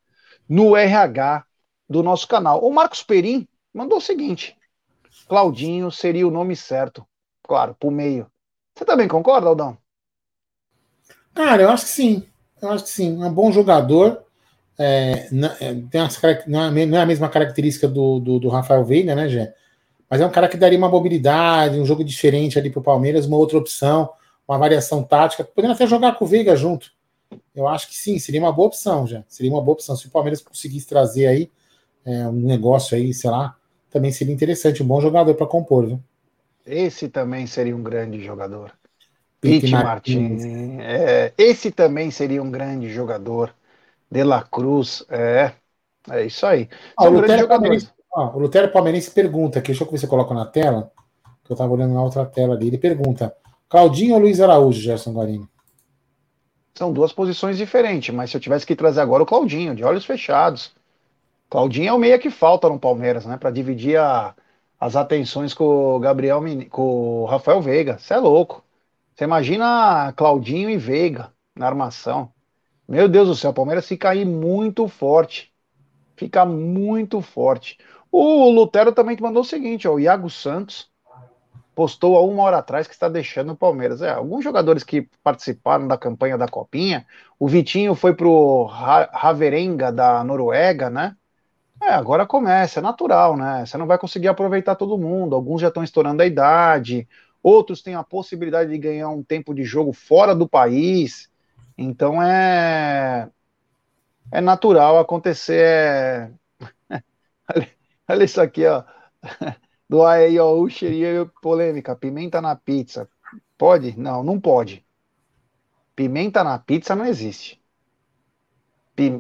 no 0.49 0.77
RH 0.77 1.45
do 1.89 2.03
nosso 2.03 2.27
canal. 2.27 2.65
O 2.65 2.73
Marcos 2.73 3.03
Perim 3.03 3.47
mandou 3.73 3.99
o 3.99 4.03
seguinte: 4.03 4.57
Claudinho 5.29 5.91
seria 5.91 6.27
o 6.27 6.31
nome 6.31 6.57
certo, 6.57 7.07
claro, 7.43 7.77
pro 7.79 7.91
meio. 7.91 8.31
Você 8.75 8.85
também 8.85 9.09
concorda, 9.09 9.49
Aldão? 9.49 9.79
Cara, 11.35 11.63
eu 11.63 11.71
acho 11.71 11.85
que 11.85 11.91
sim. 11.91 12.27
Eu 12.61 12.71
acho 12.71 12.85
que 12.85 12.91
sim. 12.91 13.23
É 13.23 13.27
um 13.27 13.33
bom 13.33 13.53
jogador. 13.53 14.25
É, 14.79 15.29
não, 15.33 15.49
é, 15.61 15.75
tem 15.91 16.01
não, 16.47 16.65
é, 16.65 16.87
não 16.87 16.99
é 16.99 17.01
a 17.01 17.07
mesma 17.07 17.29
característica 17.29 17.89
do, 17.89 18.19
do, 18.21 18.39
do, 18.39 18.49
Rafael 18.49 18.85
Veiga, 18.85 19.15
né, 19.15 19.29
Gé? 19.29 19.55
Mas 20.09 20.21
é 20.21 20.27
um 20.27 20.31
cara 20.31 20.49
que 20.49 20.57
daria 20.57 20.79
uma 20.79 20.89
mobilidade, 20.89 21.79
um 21.79 21.85
jogo 21.85 22.05
diferente 22.05 22.59
ali 22.59 22.71
para 22.71 22.81
o 22.81 22.83
Palmeiras, 22.83 23.27
uma 23.27 23.37
outra 23.37 23.59
opção, 23.59 24.11
uma 24.47 24.59
variação 24.59 25.03
tática, 25.03 25.45
podendo 25.45 25.75
até 25.75 25.87
jogar 25.87 26.17
com 26.17 26.25
o 26.25 26.29
Veiga 26.29 26.55
junto. 26.55 26.93
Eu 27.55 27.67
acho 27.67 27.89
que 27.89 27.97
sim, 27.97 28.19
seria 28.19 28.41
uma 28.41 28.53
boa 28.53 28.69
opção, 28.69 29.07
já. 29.07 29.25
Seria 29.29 29.51
uma 29.51 29.61
boa 29.61 29.75
opção. 29.75 29.97
Se 29.97 30.07
o 30.07 30.11
Palmeiras 30.11 30.41
conseguisse 30.41 30.87
trazer 30.87 31.27
aí 31.27 31.51
é, 32.05 32.29
um 32.29 32.33
negócio 32.33 32.97
aí, 32.97 33.13
sei 33.13 33.31
lá, 33.31 33.57
também 33.91 34.13
seria 34.13 34.33
interessante, 34.33 34.83
um 34.83 34.87
bom 34.87 35.01
jogador 35.01 35.35
para 35.35 35.47
compor, 35.47 35.87
viu? 35.87 36.01
Esse 36.65 37.09
também 37.09 37.47
seria 37.47 37.75
um 37.75 37.83
grande 37.83 38.23
jogador. 38.23 38.73
Pete 39.41 39.71
Martins. 39.71 40.45
Martins. 40.45 40.81
É, 40.81 41.33
esse 41.37 41.71
também 41.71 42.11
seria 42.11 42.43
um 42.43 42.51
grande 42.51 42.89
jogador. 42.91 43.55
De 44.11 44.23
La 44.23 44.43
Cruz, 44.43 45.05
é. 45.09 45.53
É 46.09 46.25
isso 46.25 46.47
aí. 46.47 46.69
Ah, 46.97 47.07
o, 47.07 47.11
Lutero 47.11 47.49
Palmeirense, 47.49 47.91
ah, 48.17 48.35
o 48.35 48.39
Lutero 48.39 48.73
Palmeirense 48.73 49.11
pergunta 49.11 49.59
aqui, 49.59 49.69
deixa 49.69 49.85
eu 49.85 49.91
ver 49.91 49.99
se 49.99 50.07
eu 50.07 50.11
coloco 50.11 50.33
na 50.33 50.47
tela, 50.47 50.91
que 51.45 51.53
eu 51.53 51.55
estava 51.55 51.71
olhando 51.71 51.93
na 51.93 52.03
outra 52.03 52.25
tela 52.25 52.55
ali. 52.55 52.69
Ele 52.69 52.79
pergunta: 52.79 53.37
Claudinho 53.69 54.15
ou 54.15 54.21
Luiz 54.21 54.41
Araújo, 54.41 54.81
Gerson 54.81 55.13
Guarini? 55.13 55.47
São 56.75 56.93
duas 56.93 57.13
posições 57.13 57.59
diferentes, 57.59 58.15
mas 58.15 58.31
se 58.31 58.37
eu 58.37 58.41
tivesse 58.41 58.65
que 58.65 58.75
trazer 58.75 59.01
agora 59.01 59.23
o 59.23 59.27
Claudinho, 59.27 59.75
de 59.75 59.85
olhos 59.85 60.07
fechados. 60.07 60.75
Claudinho 61.51 61.91
é 61.91 61.93
o 61.93 61.99
meia 61.99 62.19
que 62.19 62.31
falta 62.31 62.69
no 62.69 62.79
Palmeiras, 62.79 63.27
né? 63.27 63.37
Para 63.37 63.51
dividir 63.51 63.99
a, 63.99 64.35
as 64.81 64.97
atenções 64.97 65.53
com 65.53 65.97
o 65.97 66.01
Gabriel, 66.01 66.41
com 66.71 67.23
o 67.23 67.25
Rafael 67.27 67.61
Veiga. 67.61 67.99
Você 67.99 68.15
é 68.15 68.19
louco. 68.19 68.65
Você 69.15 69.25
imagina 69.25 70.13
Claudinho 70.17 70.71
e 70.71 70.79
Veiga 70.79 71.33
na 71.55 71.67
armação. 71.67 72.33
Meu 72.89 73.09
Deus 73.09 73.29
do 73.29 73.35
céu, 73.35 73.51
o 73.51 73.55
Palmeiras 73.55 73.87
fica 73.87 74.11
aí 74.11 74.25
muito 74.25 74.89
forte. 74.89 75.53
Fica 76.17 76.45
muito 76.45 77.21
forte. 77.21 77.79
O 78.11 78.51
Lutero 78.51 78.93
também 78.93 79.17
mandou 79.21 79.43
o 79.43 79.45
seguinte: 79.47 79.87
ó, 79.87 79.95
o 79.95 80.01
Iago 80.01 80.31
Santos 80.31 80.91
postou 81.75 82.17
há 82.17 82.23
uma 82.23 82.43
hora 82.43 82.57
atrás 82.57 82.87
que 82.87 82.95
está 82.95 83.09
deixando 83.09 83.53
o 83.53 83.57
Palmeiras. 83.57 84.01
É, 84.01 84.11
alguns 84.11 84.43
jogadores 84.43 84.83
que 84.83 85.09
participaram 85.23 85.87
da 85.87 85.99
campanha 85.99 86.39
da 86.39 86.49
Copinha, 86.49 87.07
o 87.39 87.47
Vitinho 87.47 87.95
foi 87.95 88.15
pro 88.15 88.69
Haverenga 89.13 89.93
da 89.93 90.25
Noruega, 90.25 90.89
né? 90.89 91.15
É, 91.83 91.91
agora 91.91 92.25
começa, 92.25 92.81
é 92.81 92.83
natural, 92.83 93.37
né? 93.37 93.67
Você 93.67 93.77
não 93.77 93.87
vai 93.87 93.99
conseguir 93.99 94.29
aproveitar 94.29 94.75
todo 94.77 94.97
mundo. 94.97 95.37
Alguns 95.37 95.61
já 95.61 95.69
estão 95.69 95.85
estourando 95.85 96.23
a 96.23 96.27
idade, 96.27 97.07
outros 97.43 97.83
têm 97.83 97.95
a 97.95 98.03
possibilidade 98.03 98.71
de 98.71 98.79
ganhar 98.79 99.11
um 99.11 99.23
tempo 99.23 99.55
de 99.55 99.63
jogo 99.63 99.93
fora 99.93 100.35
do 100.35 100.49
país. 100.49 101.31
Então 101.77 102.23
é 102.23 103.29
é 104.31 104.41
natural 104.41 104.99
acontecer. 104.99 105.61
É... 105.61 106.31
Olha 108.09 108.25
isso 108.25 108.41
aqui, 108.41 108.67
ó. 108.67 108.85
Do 109.89 110.05
AEIOU, 110.05 110.69
seria 110.71 111.31
polêmica. 111.41 111.95
Pimenta 111.95 112.41
na 112.41 112.57
pizza. 112.57 113.09
Pode? 113.57 113.99
Não, 113.99 114.23
não 114.23 114.41
pode. 114.41 114.85
Pimenta 115.95 116.43
na 116.43 116.59
pizza 116.59 116.95
não 116.95 117.07
existe. 117.07 117.61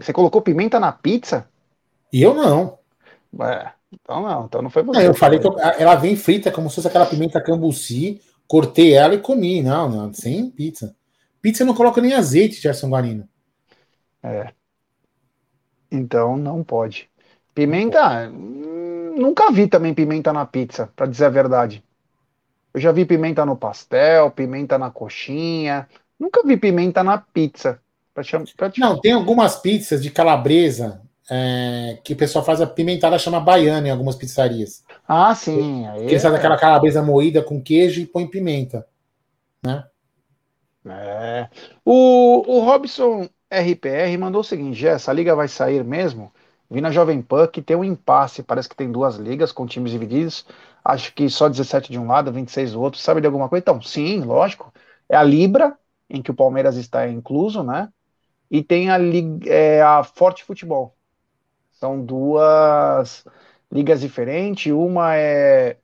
Você 0.00 0.12
colocou 0.12 0.42
pimenta 0.42 0.80
na 0.80 0.90
pizza? 0.90 1.48
E 2.12 2.22
eu 2.22 2.34
não. 2.34 2.78
É, 3.40 3.70
então 3.92 4.22
não, 4.22 4.46
então 4.46 4.62
não 4.62 4.70
foi 4.70 4.82
você. 4.82 5.06
eu 5.06 5.14
falei 5.14 5.38
que 5.38 5.46
eu, 5.46 5.58
ela 5.58 5.94
vem 5.94 6.16
frita 6.16 6.50
como 6.50 6.68
se 6.68 6.76
fosse 6.76 6.88
aquela 6.88 7.06
pimenta 7.06 7.42
cambuci, 7.42 8.20
cortei 8.48 8.94
ela 8.94 9.14
e 9.14 9.20
comi. 9.20 9.62
Não, 9.62 9.88
não, 9.88 10.12
sem 10.12 10.50
pizza. 10.50 10.96
Pizza 11.40 11.64
não 11.64 11.74
coloca 11.74 12.00
nem 12.00 12.14
azeite, 12.14 12.60
Gerson 12.60 12.88
Guarino. 12.88 13.28
É. 14.22 14.52
Então 15.96 16.36
não 16.36 16.62
pode. 16.62 17.08
Pimenta, 17.54 18.28
hum, 18.28 19.14
nunca 19.16 19.50
vi 19.50 19.66
também 19.66 19.94
pimenta 19.94 20.32
na 20.32 20.44
pizza, 20.44 20.90
para 20.94 21.06
dizer 21.06 21.24
a 21.24 21.30
verdade. 21.30 21.82
Eu 22.74 22.80
já 22.80 22.92
vi 22.92 23.06
pimenta 23.06 23.46
no 23.46 23.56
pastel, 23.56 24.30
pimenta 24.30 24.76
na 24.76 24.90
coxinha. 24.90 25.88
Nunca 26.20 26.42
vi 26.44 26.58
pimenta 26.58 27.02
na 27.02 27.16
pizza. 27.16 27.80
Pra 28.12 28.22
te, 28.22 28.54
pra 28.54 28.70
te... 28.70 28.80
Não, 28.80 29.00
tem 29.00 29.12
algumas 29.12 29.56
pizzas 29.56 30.02
de 30.02 30.10
calabresa 30.10 31.00
é, 31.30 31.98
que 32.04 32.12
o 32.12 32.16
pessoal 32.16 32.44
faz 32.44 32.60
a 32.60 32.66
pimentada, 32.66 33.18
chama 33.18 33.40
baiana 33.40 33.88
em 33.88 33.90
algumas 33.90 34.14
pizzarias. 34.14 34.84
Ah, 35.08 35.34
sim. 35.34 35.86
Aí 35.86 36.02
Eles 36.02 36.22
fazem 36.22 36.36
é... 36.36 36.38
aquela 36.38 36.58
calabresa 36.58 37.02
moída 37.02 37.42
com 37.42 37.62
queijo 37.62 38.00
e 38.00 38.06
põe 38.06 38.26
pimenta. 38.26 38.86
Né? 39.62 39.84
É. 40.86 41.48
O, 41.84 42.44
o 42.46 42.60
Robson 42.60 43.28
RPR 43.50 44.18
mandou 44.18 44.40
o 44.40 44.44
seguinte: 44.44 44.86
essa 44.86 45.12
liga 45.12 45.34
vai 45.36 45.48
sair 45.48 45.84
mesmo? 45.84 46.32
Vi 46.70 46.80
na 46.80 46.90
Jovem 46.90 47.22
Pan 47.22 47.46
que 47.46 47.62
tem 47.62 47.76
um 47.76 47.84
impasse, 47.84 48.42
parece 48.42 48.68
que 48.68 48.76
tem 48.76 48.90
duas 48.90 49.16
ligas 49.16 49.52
com 49.52 49.66
times 49.66 49.92
divididos. 49.92 50.44
Acho 50.84 51.12
que 51.14 51.28
só 51.30 51.48
17 51.48 51.90
de 51.92 51.98
um 51.98 52.06
lado, 52.06 52.32
26 52.32 52.72
do 52.72 52.80
outro. 52.80 53.00
Sabe 53.00 53.20
de 53.20 53.26
alguma 53.26 53.48
coisa? 53.48 53.62
Então, 53.62 53.80
sim, 53.82 54.20
lógico. 54.22 54.72
É 55.08 55.16
a 55.16 55.22
Libra, 55.22 55.78
em 56.10 56.22
que 56.22 56.30
o 56.30 56.34
Palmeiras 56.34 56.76
está 56.76 57.08
incluso, 57.08 57.62
né? 57.62 57.88
E 58.50 58.62
tem 58.62 58.90
a, 58.90 58.98
é, 59.46 59.82
a 59.82 60.04
Forte 60.04 60.44
Futebol. 60.44 60.96
São 61.72 62.04
duas 62.04 63.24
ligas 63.72 64.00
diferentes. 64.00 64.72
Uma 64.72 65.16
é, 65.16 65.78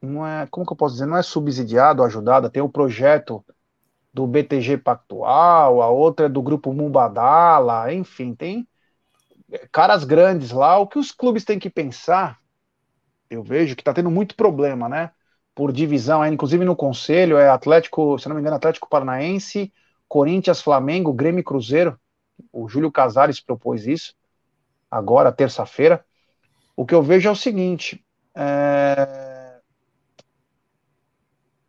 não 0.00 0.26
é, 0.26 0.46
como 0.50 0.66
que 0.66 0.72
eu 0.72 0.76
posso 0.76 0.94
dizer? 0.94 1.06
Não 1.06 1.16
é 1.16 1.22
subsidiado, 1.22 2.02
ajudada. 2.02 2.50
Tem 2.50 2.62
o 2.62 2.68
projeto 2.68 3.44
do 4.12 4.26
BTG 4.26 4.78
Pactual, 4.78 5.80
a 5.80 5.88
outra 5.88 6.26
é 6.26 6.28
do 6.28 6.42
Grupo 6.42 6.72
Mumbadala, 6.72 7.92
enfim, 7.92 8.34
tem 8.34 8.68
caras 9.70 10.04
grandes 10.04 10.50
lá. 10.50 10.78
O 10.78 10.86
que 10.86 10.98
os 10.98 11.10
clubes 11.10 11.44
têm 11.44 11.58
que 11.58 11.70
pensar, 11.70 12.38
eu 13.30 13.42
vejo 13.42 13.74
que 13.74 13.80
está 13.80 13.92
tendo 13.92 14.10
muito 14.10 14.36
problema, 14.36 14.88
né? 14.88 15.10
Por 15.54 15.72
divisão, 15.72 16.24
inclusive 16.26 16.64
no 16.64 16.76
conselho, 16.76 17.36
é 17.38 17.48
Atlético, 17.48 18.18
se 18.18 18.28
não 18.28 18.34
me 18.34 18.40
engano, 18.40 18.56
Atlético 18.56 18.88
Paranaense, 18.88 19.72
Corinthians, 20.08 20.60
Flamengo, 20.60 21.12
Grêmio 21.12 21.40
e 21.40 21.44
Cruzeiro. 21.44 21.98
O 22.52 22.68
Júlio 22.68 22.90
Casares 22.90 23.40
propôs 23.40 23.86
isso, 23.86 24.14
agora, 24.90 25.32
terça-feira. 25.32 26.04
O 26.76 26.84
que 26.84 26.94
eu 26.94 27.02
vejo 27.02 27.28
é 27.28 27.32
o 27.32 27.36
seguinte: 27.36 28.04
é... 28.34 29.58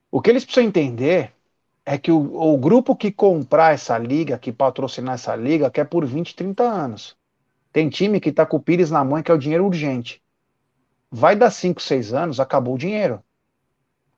o 0.10 0.22
que 0.22 0.30
eles 0.30 0.46
precisam 0.46 0.68
entender 0.68 1.33
é 1.86 1.98
que 1.98 2.12
o, 2.12 2.54
o, 2.54 2.58
grupo 2.58 2.96
que 2.96 3.12
comprar 3.12 3.74
essa 3.74 3.98
liga, 3.98 4.40
que 4.40 4.52
patrocinar 4.52 5.16
essa 5.16 5.36
liga, 5.36 5.70
quer 5.70 5.86
por 5.86 6.06
20, 6.06 6.36
30 6.36 6.64
anos. 6.64 7.16
Tem 7.72 7.90
time 7.90 8.20
que 8.20 8.32
tá 8.32 8.46
com 8.46 8.58
o 8.58 8.62
Pires 8.62 8.92
na 8.92 9.04
mão 9.04 9.22
que 9.22 9.32
é 9.32 9.34
o 9.34 9.38
dinheiro 9.38 9.66
urgente. 9.66 10.22
Vai 11.12 11.36
dar 11.36 11.52
5, 11.52 11.82
6 11.82 12.14
anos, 12.14 12.40
acabou 12.40 12.76
o 12.76 12.78
dinheiro. 12.78 13.24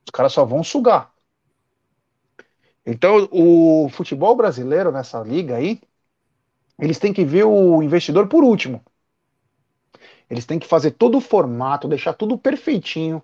Os 0.06 0.12
caras 0.12 0.34
só 0.34 0.46
vão 0.46 0.64
sugar. 0.64 1.12
Então, 2.86 3.28
o 3.32 3.90
futebol 3.90 4.36
brasileiro 4.36 4.92
nessa 4.92 5.20
liga 5.22 5.56
aí, 5.56 5.82
eles 6.78 7.00
têm 7.00 7.12
que 7.12 7.26
ver 7.26 7.46
o 7.46 7.82
investidor 7.82 8.28
por 8.28 8.44
último. 8.44 8.84
Eles 10.30 10.46
têm 10.46 10.60
que 10.60 10.68
fazer 10.68 10.92
todo 10.92 11.18
o 11.18 11.22
formato, 11.22 11.88
deixar 11.88 12.14
tudo 12.14 12.38
perfeitinho, 12.38 13.24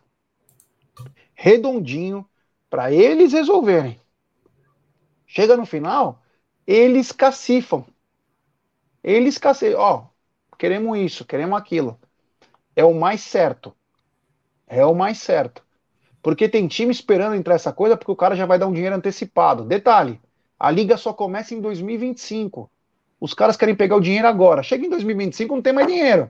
redondinho, 1.33 2.25
para 2.69 2.91
eles 2.91 3.33
resolverem. 3.33 3.99
Chega 5.33 5.55
no 5.55 5.65
final, 5.65 6.21
eles 6.67 7.13
cacifam. 7.13 7.85
Eles 9.01 9.37
cacifam. 9.37 9.79
Ó, 9.79 10.03
queremos 10.59 10.97
isso, 10.99 11.23
queremos 11.23 11.57
aquilo. 11.57 11.97
É 12.75 12.83
o 12.83 12.93
mais 12.93 13.21
certo. 13.21 13.73
É 14.67 14.85
o 14.85 14.93
mais 14.93 15.19
certo. 15.19 15.63
Porque 16.21 16.49
tem 16.49 16.67
time 16.67 16.91
esperando 16.91 17.33
entrar 17.33 17.55
essa 17.55 17.71
coisa 17.71 17.95
porque 17.95 18.11
o 18.11 18.15
cara 18.15 18.35
já 18.35 18.45
vai 18.45 18.59
dar 18.59 18.67
um 18.67 18.73
dinheiro 18.73 18.93
antecipado. 18.93 19.63
Detalhe, 19.63 20.19
a 20.59 20.69
liga 20.69 20.97
só 20.97 21.13
começa 21.13 21.55
em 21.55 21.61
2025. 21.61 22.69
Os 23.17 23.33
caras 23.33 23.55
querem 23.55 23.73
pegar 23.73 23.95
o 23.95 24.01
dinheiro 24.01 24.27
agora. 24.27 24.61
Chega 24.61 24.85
em 24.85 24.89
2025, 24.89 25.55
não 25.55 25.61
tem 25.61 25.71
mais 25.71 25.87
dinheiro. 25.87 26.29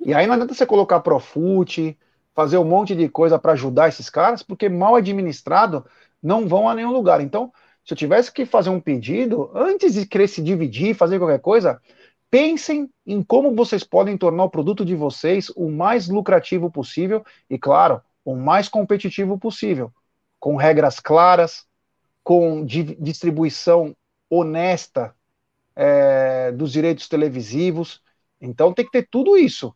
E 0.00 0.14
aí 0.14 0.26
não 0.26 0.32
adianta 0.32 0.54
você 0.54 0.64
colocar 0.64 1.00
Profute, 1.00 1.98
fazer 2.34 2.56
um 2.56 2.64
monte 2.64 2.96
de 2.96 3.10
coisa 3.10 3.38
para 3.38 3.52
ajudar 3.52 3.90
esses 3.90 4.08
caras, 4.08 4.42
porque 4.42 4.70
mal 4.70 4.94
administrado 4.94 5.84
não 6.22 6.48
vão 6.48 6.66
a 6.66 6.74
nenhum 6.74 6.90
lugar. 6.90 7.20
Então, 7.20 7.52
se 7.84 7.92
eu 7.92 7.96
tivesse 7.96 8.32
que 8.32 8.46
fazer 8.46 8.70
um 8.70 8.80
pedido, 8.80 9.50
antes 9.54 9.94
de 9.94 10.06
querer 10.06 10.28
se 10.28 10.42
dividir, 10.42 10.94
fazer 10.94 11.18
qualquer 11.18 11.40
coisa, 11.40 11.80
pensem 12.30 12.90
em 13.06 13.22
como 13.22 13.54
vocês 13.54 13.84
podem 13.84 14.16
tornar 14.16 14.44
o 14.44 14.50
produto 14.50 14.84
de 14.84 14.94
vocês 14.94 15.50
o 15.50 15.70
mais 15.70 16.08
lucrativo 16.08 16.70
possível 16.70 17.24
e, 17.48 17.58
claro, 17.58 18.00
o 18.24 18.34
mais 18.34 18.68
competitivo 18.68 19.38
possível, 19.38 19.92
com 20.40 20.56
regras 20.56 20.98
claras, 20.98 21.66
com 22.22 22.64
di 22.64 22.82
distribuição 22.82 23.94
honesta 24.30 25.14
é, 25.76 26.50
dos 26.52 26.72
direitos 26.72 27.06
televisivos. 27.06 28.02
Então 28.40 28.72
tem 28.72 28.84
que 28.86 28.92
ter 28.92 29.06
tudo 29.10 29.36
isso 29.36 29.74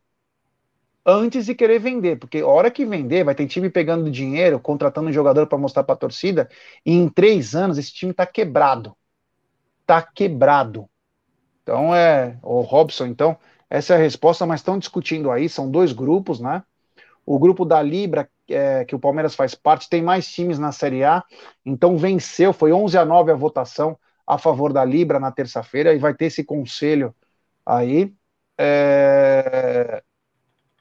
antes 1.09 1.47
de 1.47 1.55
querer 1.55 1.79
vender, 1.79 2.19
porque 2.19 2.39
a 2.39 2.47
hora 2.47 2.71
que 2.71 2.85
vender, 2.85 3.25
vai 3.25 3.35
ter 3.35 3.47
time 3.47 3.71
pegando 3.71 4.11
dinheiro, 4.11 4.61
contratando 4.61 5.09
um 5.09 5.13
jogador 5.13 5.47
para 5.47 5.57
mostrar 5.57 5.83
para 5.83 5.95
a 5.95 5.99
torcida, 5.99 6.51
e 6.85 6.93
em 6.93 7.09
três 7.09 7.55
anos 7.55 7.79
esse 7.79 7.93
time 7.93 8.13
está 8.13 8.27
quebrado. 8.27 8.95
Está 9.81 10.03
quebrado. 10.03 10.89
Então 11.63 11.95
é, 11.95 12.39
o 12.43 12.61
Robson, 12.61 13.07
então, 13.07 13.39
essa 13.71 13.95
é 13.95 13.97
a 13.97 14.01
resposta, 14.01 14.45
mas 14.45 14.61
estão 14.61 14.79
discutindo 14.79 15.31
aí, 15.31 15.49
são 15.49 15.71
dois 15.71 15.93
grupos, 15.93 16.41
né? 16.41 16.63
O 17.25 17.39
grupo 17.39 17.65
da 17.65 17.83
Libra, 17.83 18.29
é, 18.49 18.85
que 18.85 18.95
o 18.95 18.99
Palmeiras 18.99 19.35
faz 19.35 19.55
parte, 19.55 19.89
tem 19.89 20.03
mais 20.03 20.31
times 20.31 20.59
na 20.59 20.73
Série 20.73 21.05
A, 21.05 21.25
então 21.65 21.97
venceu, 21.97 22.53
foi 22.53 22.73
11 22.73 22.99
a 22.99 23.05
9 23.05 23.33
a 23.33 23.35
votação 23.35 23.99
a 24.27 24.37
favor 24.39 24.73
da 24.75 24.85
Libra 24.85 25.19
na 25.19 25.33
terça-feira, 25.33 25.95
e 25.95 25.99
vai 25.99 26.15
ter 26.15 26.27
esse 26.27 26.45
conselho 26.45 27.15
aí. 27.65 28.13
É, 28.59 30.03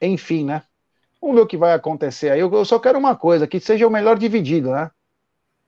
enfim, 0.00 0.44
né? 0.44 0.62
Vamos 1.20 1.36
ver 1.36 1.42
o 1.42 1.46
que 1.46 1.56
vai 1.56 1.72
acontecer 1.72 2.30
aí. 2.30 2.40
Eu 2.40 2.64
só 2.64 2.78
quero 2.78 2.98
uma 2.98 3.16
coisa, 3.16 3.46
que 3.46 3.58
seja 3.58 3.86
o 3.86 3.90
melhor 3.90 4.18
dividido, 4.18 4.70
né? 4.70 4.90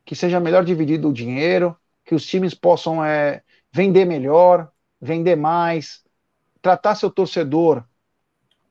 Que 0.05 0.15
seja 0.15 0.41
melhor 0.41 0.65
dividido 0.65 1.09
o 1.09 1.13
dinheiro, 1.13 1.77
que 2.05 2.15
os 2.15 2.25
times 2.25 2.55
possam 2.55 3.05
é, 3.05 3.43
vender 3.73 4.05
melhor, 4.05 4.71
vender 5.01 5.37
mais, 5.37 6.03
tratar 6.63 6.95
seu 6.95 7.11
torcedor 7.11 7.85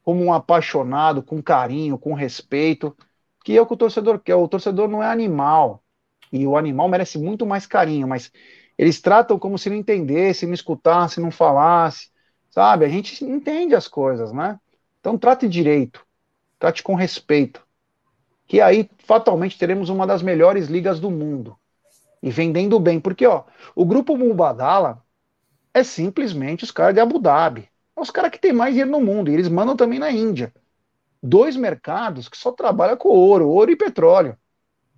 como 0.03 0.23
um 0.23 0.33
apaixonado, 0.33 1.21
com 1.21 1.41
carinho, 1.41 1.97
com 1.97 2.13
respeito, 2.13 2.95
que 3.43 3.55
é 3.55 3.61
o 3.61 3.65
que 3.65 3.73
o 3.73 3.77
torcedor 3.77 4.19
quer. 4.19 4.35
O 4.35 4.47
torcedor 4.47 4.87
não 4.87 5.03
é 5.03 5.07
animal, 5.07 5.83
e 6.31 6.45
o 6.47 6.57
animal 6.57 6.87
merece 6.87 7.17
muito 7.17 7.45
mais 7.45 7.65
carinho, 7.65 8.07
mas 8.07 8.31
eles 8.77 9.01
tratam 9.01 9.37
como 9.37 9.57
se 9.57 9.69
não 9.69 9.75
entendesse, 9.75 10.45
não 10.45 10.53
escutasse, 10.53 11.19
não 11.19 11.31
falasse, 11.31 12.09
sabe? 12.49 12.85
A 12.85 12.89
gente 12.89 13.23
entende 13.25 13.75
as 13.75 13.87
coisas, 13.87 14.31
né? 14.31 14.59
Então 14.99 15.17
trate 15.17 15.47
direito, 15.47 16.05
trate 16.57 16.83
com 16.83 16.95
respeito, 16.95 17.65
que 18.47 18.59
aí 18.59 18.89
fatalmente 18.99 19.57
teremos 19.57 19.89
uma 19.89 20.05
das 20.05 20.21
melhores 20.21 20.67
ligas 20.67 20.99
do 20.99 21.09
mundo 21.09 21.57
e 22.21 22.29
vendendo 22.29 22.79
bem, 22.79 22.99
porque 22.99 23.25
ó, 23.25 23.43
o 23.75 23.85
grupo 23.85 24.17
Mubadala 24.17 25.03
é 25.73 25.83
simplesmente 25.83 26.63
os 26.63 26.71
caras 26.71 26.93
de 26.93 26.99
Abu 26.99 27.19
Dhabi, 27.19 27.69
é 27.95 28.01
os 28.01 28.11
caras 28.11 28.31
que 28.31 28.39
têm 28.39 28.51
mais 28.51 28.73
dinheiro 28.73 28.91
no 28.91 28.99
mundo 28.99 29.29
e 29.29 29.33
eles 29.33 29.47
mandam 29.47 29.75
também 29.75 29.99
na 29.99 30.11
Índia. 30.11 30.53
Dois 31.21 31.55
mercados 31.55 32.27
que 32.27 32.37
só 32.37 32.51
trabalham 32.51 32.97
com 32.97 33.09
ouro, 33.09 33.49
ouro 33.49 33.71
e 33.71 33.75
petróleo. 33.75 34.37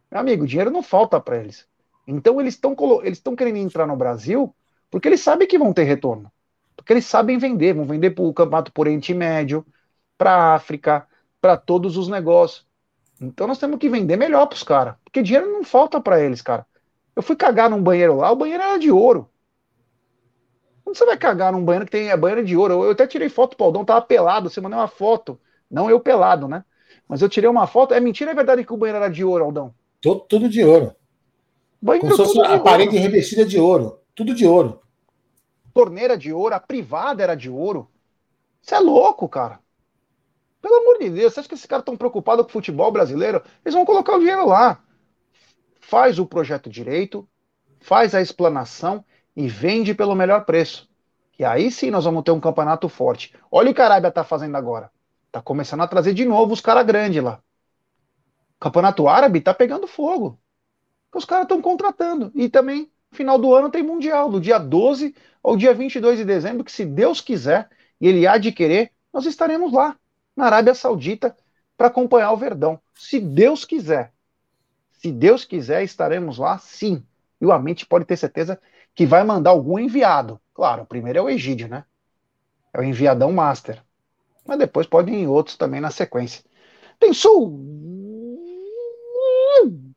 Meu 0.10 0.20
amigo, 0.20 0.48
dinheiro 0.48 0.72
não 0.72 0.84
falta 0.84 1.20
para 1.20 1.38
eles. 1.38 1.68
Então 2.08 2.42
eles 2.42 2.56
estão 2.56 2.76
eles 3.04 3.18
estão 3.18 3.36
querendo 3.36 3.58
entrar 3.58 3.88
no 3.88 3.96
Brasil 3.96 4.54
porque 4.90 5.08
eles 5.08 5.22
sabem 5.22 5.48
que 5.48 5.58
vão 5.58 5.74
ter 5.74 5.84
retorno. 5.84 6.32
Porque 6.76 6.94
eles 6.94 7.06
sabem 7.06 7.38
vender, 7.38 7.74
vão 7.74 7.86
vender 7.86 8.12
para 8.12 8.24
o 8.24 8.34
Campeonato 8.34 8.72
por 8.72 8.88
Oriente 8.88 9.14
Médio, 9.14 9.66
para 10.22 10.36
a 10.36 10.54
África, 10.54 11.08
para 11.42 11.58
todos 11.58 11.98
os 11.98 12.08
negócios. 12.08 12.64
Então 13.20 13.48
nós 13.48 13.58
temos 13.58 13.80
que 13.80 13.90
vender 13.90 14.18
melhor 14.18 14.46
para 14.46 14.56
os 14.56 14.62
caras, 14.62 14.94
porque 15.04 15.24
dinheiro 15.24 15.52
não 15.52 15.64
falta 15.64 16.00
para 16.00 16.24
eles, 16.24 16.44
cara. 16.44 16.64
Eu 17.16 17.24
fui 17.24 17.36
cagar 17.36 17.72
num 17.72 17.82
banheiro 17.82 18.18
lá, 18.18 18.32
o 18.32 18.36
banheiro 18.36 18.62
era 18.62 18.78
de 18.78 18.92
ouro. 18.92 19.28
Quando 20.84 20.96
você 20.96 21.08
vai 21.08 21.18
cagar 21.18 21.52
num 21.52 21.66
banheiro 21.66 21.86
que 21.86 21.92
tem 21.92 22.12
a 22.12 22.18
banheira 22.18 22.44
de 22.44 22.56
ouro, 22.56 22.84
eu 22.84 22.92
até 22.92 23.08
tirei 23.08 23.30
foto 23.30 23.58
pro 23.58 23.66
Aldão, 23.66 23.84
tava 23.84 24.00
pelado, 24.04 24.48
você 24.48 24.62
mandou 24.62 24.78
uma 24.78 24.88
foto. 24.88 25.40
Não 25.72 25.90
eu 25.90 26.00
pelado, 26.00 26.48
né? 26.48 26.64
Mas 27.08 27.24
eu 27.24 27.30
tirei 27.30 27.50
uma 27.50 27.66
foto. 27.66 27.96
É 27.96 28.00
mentira, 28.00 28.30
é 28.30 28.36
verdade 28.36 28.64
que 28.64 28.74
o 28.74 28.78
banheiro 28.78 28.98
era 28.98 29.10
de 29.10 29.24
ouro, 29.24 29.46
Aldão? 29.46 29.74
Tudo, 30.00 30.20
tudo 30.20 30.48
de 30.48 30.64
ouro. 30.64 30.96
Banheiro 31.82 32.16
Como 32.16 32.30
se 32.30 32.36
fosse 32.36 32.48
a 32.48 32.60
parede 32.60 32.96
revestida 32.96 33.44
de 33.44 33.60
ouro. 33.60 34.00
Tudo 34.14 34.36
de 34.36 34.46
ouro. 34.46 34.84
Torneira 35.74 36.16
de 36.16 36.32
ouro, 36.32 36.54
a 36.54 36.60
privada 36.60 37.24
era 37.24 37.34
de 37.34 37.50
ouro. 37.50 37.90
Você 38.62 38.76
é 38.76 38.80
louco, 38.80 39.28
cara. 39.28 39.60
Amor 40.82 40.98
de 40.98 41.10
Deus, 41.10 41.34
você 41.34 41.40
acha 41.40 41.50
que 41.50 41.56
esses 41.56 41.66
caras 41.66 41.84
estão 41.84 41.96
preocupados 41.96 42.44
com 42.44 42.50
o 42.50 42.54
futebol 42.54 42.92
brasileiro? 42.92 43.42
Eles 43.64 43.74
vão 43.74 43.86
colocar 43.86 44.16
o 44.16 44.20
dinheiro 44.20 44.48
lá. 44.48 44.84
Faz 45.80 46.20
o 46.20 46.26
projeto 46.26 46.70
direito, 46.70 47.28
faz 47.80 48.16
a 48.16 48.22
explanação 48.22 49.06
e 49.36 49.48
vende 49.48 49.94
pelo 49.94 50.16
melhor 50.16 50.46
preço. 50.46 50.90
E 51.38 51.46
aí 51.46 51.72
sim 51.72 51.90
nós 51.90 52.06
vamos 52.06 52.24
ter 52.24 52.32
um 52.32 52.40
campeonato 52.40 52.90
forte. 52.90 53.34
Olha 53.52 53.72
o 53.72 53.74
que 53.74 53.82
a 53.82 53.86
Arábia 53.86 54.12
tá 54.12 54.24
fazendo 54.24 54.56
agora. 54.56 54.92
Tá 55.32 55.42
começando 55.42 55.82
a 55.82 55.88
trazer 55.88 56.14
de 56.14 56.26
novo 56.26 56.54
os 56.54 56.62
caras 56.62 56.86
grandes 56.86 57.24
lá. 57.24 57.40
O 58.58 58.60
campeonato 58.60 59.08
árabe 59.08 59.42
tá 59.42 59.54
pegando 59.54 59.88
fogo. 59.88 60.40
Os 61.14 61.26
caras 61.26 61.46
estão 61.46 61.62
contratando. 61.62 62.32
E 62.36 62.50
também, 62.50 62.92
final 63.12 63.38
do 63.38 63.54
ano 63.54 63.70
tem 63.70 63.84
Mundial, 63.84 64.30
do 64.30 64.40
dia 64.40 64.58
12 64.58 65.16
ao 65.44 65.58
dia 65.58 65.74
22 65.74 66.18
de 66.18 66.26
dezembro, 66.26 66.64
que 66.64 66.72
se 66.72 66.86
Deus 66.86 67.22
quiser 67.22 67.70
e 68.00 68.08
Ele 68.08 68.28
há 68.28 68.38
de 68.38 68.52
querer, 68.52 68.92
nós 69.12 69.26
estaremos 69.26 69.74
lá 69.74 69.98
na 70.36 70.46
Arábia 70.46 70.74
Saudita 70.74 71.36
para 71.78 71.88
acompanhar 71.88 72.32
o 72.32 72.38
Verdão. 72.38 72.80
Se 72.94 73.20
Deus 73.20 73.66
quiser. 73.66 74.14
Se 74.92 75.12
Deus 75.12 75.44
quiser, 75.44 75.84
estaremos 75.84 76.38
lá 76.38 76.58
sim. 76.58 77.04
E 77.40 77.46
o 77.46 77.52
Amit 77.52 77.86
pode 77.86 78.06
ter 78.06 78.18
certeza 78.18 78.60
que 78.94 79.06
vai 79.06 79.24
mandar 79.24 79.50
algum 79.50 79.80
enviado. 79.80 80.40
Claro, 80.54 80.84
o 80.84 80.86
primeiro 80.86 81.20
é 81.20 81.22
o 81.22 81.30
Egídio, 81.30 81.68
né? 81.68 81.86
É 82.74 82.80
o 82.80 82.84
enviadão 82.84 83.32
master. 83.32 83.82
Mas 84.46 84.60
depois 84.60 84.86
podem 84.86 85.24
ir 85.24 85.28
outros 85.28 85.58
também 85.58 85.82
na 85.82 85.90
sequência. 85.90 86.44
Tem 87.00 87.12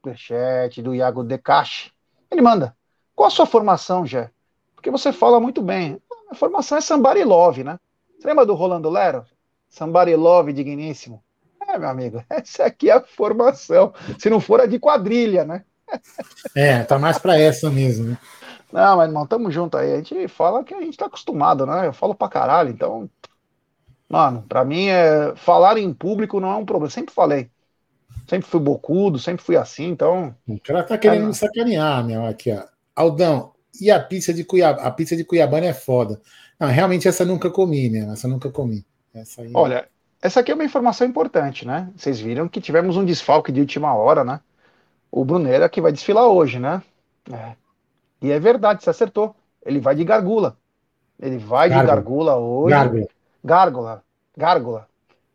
superchat 0.00 0.80
do 0.80 0.94
Iago 0.94 1.22
Decache. 1.22 1.92
Ele 2.30 2.40
manda. 2.40 2.74
Qual 3.14 3.26
a 3.26 3.30
sua 3.30 3.46
formação, 3.46 4.06
Jé? 4.06 4.30
Porque 4.74 4.90
você 4.90 5.12
fala 5.12 5.38
muito 5.38 5.62
bem. 5.62 6.00
A 6.30 6.34
formação 6.34 6.78
é 6.78 6.80
Somebody 6.80 7.24
Love, 7.24 7.62
né? 7.62 7.78
Você 8.18 8.26
lembra 8.26 8.46
do 8.46 8.54
Rolando 8.54 8.88
Lero? 8.90 9.24
Somebody 9.74 10.14
Love, 10.14 10.52
digníssimo. 10.52 11.22
É, 11.68 11.76
meu 11.76 11.88
amigo, 11.88 12.22
essa 12.30 12.64
aqui 12.64 12.90
é 12.90 12.94
a 12.94 13.00
formação. 13.00 13.92
Se 14.18 14.30
não 14.30 14.40
for 14.40 14.60
a 14.60 14.66
de 14.66 14.78
quadrilha, 14.78 15.44
né? 15.44 15.64
É, 16.54 16.82
tá 16.84 16.98
mais 16.98 17.18
para 17.18 17.38
essa 17.38 17.70
mesmo, 17.70 18.10
né? 18.10 18.18
Não, 18.72 18.96
mas 18.96 19.08
irmão, 19.08 19.26
tamo 19.26 19.50
junto 19.50 19.76
aí. 19.76 19.92
A 19.92 19.96
gente 19.96 20.28
fala 20.28 20.64
que 20.64 20.74
a 20.74 20.80
gente 20.80 20.96
tá 20.96 21.06
acostumado, 21.06 21.66
né? 21.66 21.86
Eu 21.86 21.92
falo 21.92 22.14
pra 22.14 22.28
caralho, 22.28 22.70
então. 22.70 23.10
Mano, 24.08 24.44
pra 24.48 24.64
mim 24.64 24.86
é. 24.88 25.34
Falar 25.36 25.76
em 25.78 25.92
público 25.92 26.40
não 26.40 26.50
é 26.50 26.56
um 26.56 26.64
problema. 26.64 26.90
Sempre 26.90 27.14
falei. 27.14 27.50
Sempre 28.28 28.48
fui 28.48 28.60
bocudo, 28.60 29.18
sempre 29.18 29.44
fui 29.44 29.56
assim, 29.56 29.88
então. 29.88 30.34
O 30.46 30.58
cara 30.60 30.82
tá 30.82 30.96
querendo 30.96 31.24
é, 31.24 31.26
me 31.26 31.34
sacanear, 31.34 32.04
meu. 32.04 32.24
Aqui, 32.26 32.52
ó. 32.52 32.62
Aldão, 32.96 33.52
e 33.80 33.90
a 33.90 34.00
pizza 34.00 34.32
de 34.32 34.44
Cuiabá? 34.44 34.82
A 34.82 34.90
pizza 34.90 35.16
de 35.16 35.24
Cuiabana 35.24 35.66
é 35.66 35.74
foda. 35.74 36.20
Não, 36.58 36.68
realmente 36.68 37.06
essa 37.08 37.24
nunca 37.24 37.50
comi, 37.50 37.90
né? 37.90 38.12
Essa 38.12 38.28
nunca 38.28 38.50
comi. 38.50 38.84
Essa 39.14 39.42
aí... 39.42 39.50
Olha, 39.54 39.88
essa 40.20 40.40
aqui 40.40 40.50
é 40.50 40.54
uma 40.54 40.64
informação 40.64 41.06
importante, 41.06 41.66
né? 41.66 41.90
Vocês 41.96 42.18
viram 42.18 42.48
que 42.48 42.60
tivemos 42.60 42.96
um 42.96 43.04
desfalque 43.04 43.52
de 43.52 43.60
última 43.60 43.94
hora, 43.94 44.24
né? 44.24 44.40
O 45.10 45.24
Brunera 45.24 45.68
que 45.68 45.80
vai 45.80 45.92
desfilar 45.92 46.26
hoje, 46.26 46.58
né? 46.58 46.82
É. 47.30 47.52
E 48.20 48.32
é 48.32 48.40
verdade, 48.40 48.82
você 48.82 48.90
acertou. 48.90 49.36
Ele 49.64 49.80
vai 49.80 49.94
de 49.94 50.02
gargula. 50.02 50.56
Ele 51.20 51.38
vai 51.38 51.68
gárgula. 51.68 51.82
de 51.82 51.94
gargula 51.94 52.36
hoje. 52.36 52.74
Gárgula. 52.74 53.06
Gárgula. 53.44 54.04
Gárgula. 54.36 54.88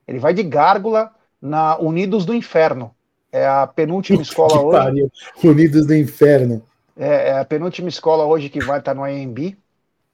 Ele 0.08 0.20
vai 0.20 0.34
de 0.34 0.44
gárgula 0.44 1.12
na 1.42 1.78
Unidos 1.78 2.26
do 2.26 2.34
Inferno. 2.34 2.94
É 3.32 3.48
a 3.48 3.68
penúltima 3.68 4.22
escola 4.24 4.60
hoje. 4.62 4.78
Pariu. 4.78 5.12
Unidos 5.44 5.86
do 5.86 5.96
Inferno. 5.96 6.62
É, 6.98 7.30
é, 7.30 7.40
a 7.40 7.46
penúltima 7.46 7.88
escola 7.88 8.26
hoje 8.26 8.50
que 8.50 8.60
vai 8.60 8.80
estar 8.80 8.94
no 8.94 9.04
AMB. 9.04 9.56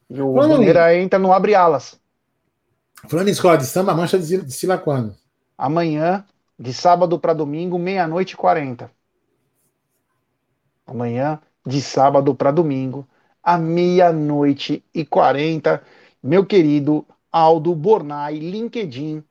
E 0.09 0.21
o 0.21 0.33
Brunera 0.33 0.95
entra 0.95 1.17
no 1.17 1.33
Abre 1.33 1.55
Alas. 1.55 1.99
Falando 3.07 3.27
em 3.27 3.31
escola 3.31 3.57
de 3.57 3.65
samba, 3.65 3.91
a 3.91 3.95
mancha 3.95 4.17
desfila 4.17 4.77
quando? 4.77 5.15
Amanhã, 5.57 6.25
de 6.57 6.73
sábado 6.73 7.19
para 7.19 7.33
domingo, 7.33 7.77
meia-noite 7.77 8.33
e 8.33 8.37
quarenta. 8.37 8.89
Amanhã, 10.87 11.39
de 11.65 11.81
sábado 11.81 12.33
para 12.33 12.51
domingo, 12.51 13.07
à 13.43 13.57
meia-noite 13.57 14.83
e 14.93 15.05
quarenta. 15.05 15.83
Meu 16.23 16.45
querido 16.45 17.05
Aldo 17.31 17.75
Bornai, 17.75 18.39
LinkedIn, 18.39 19.23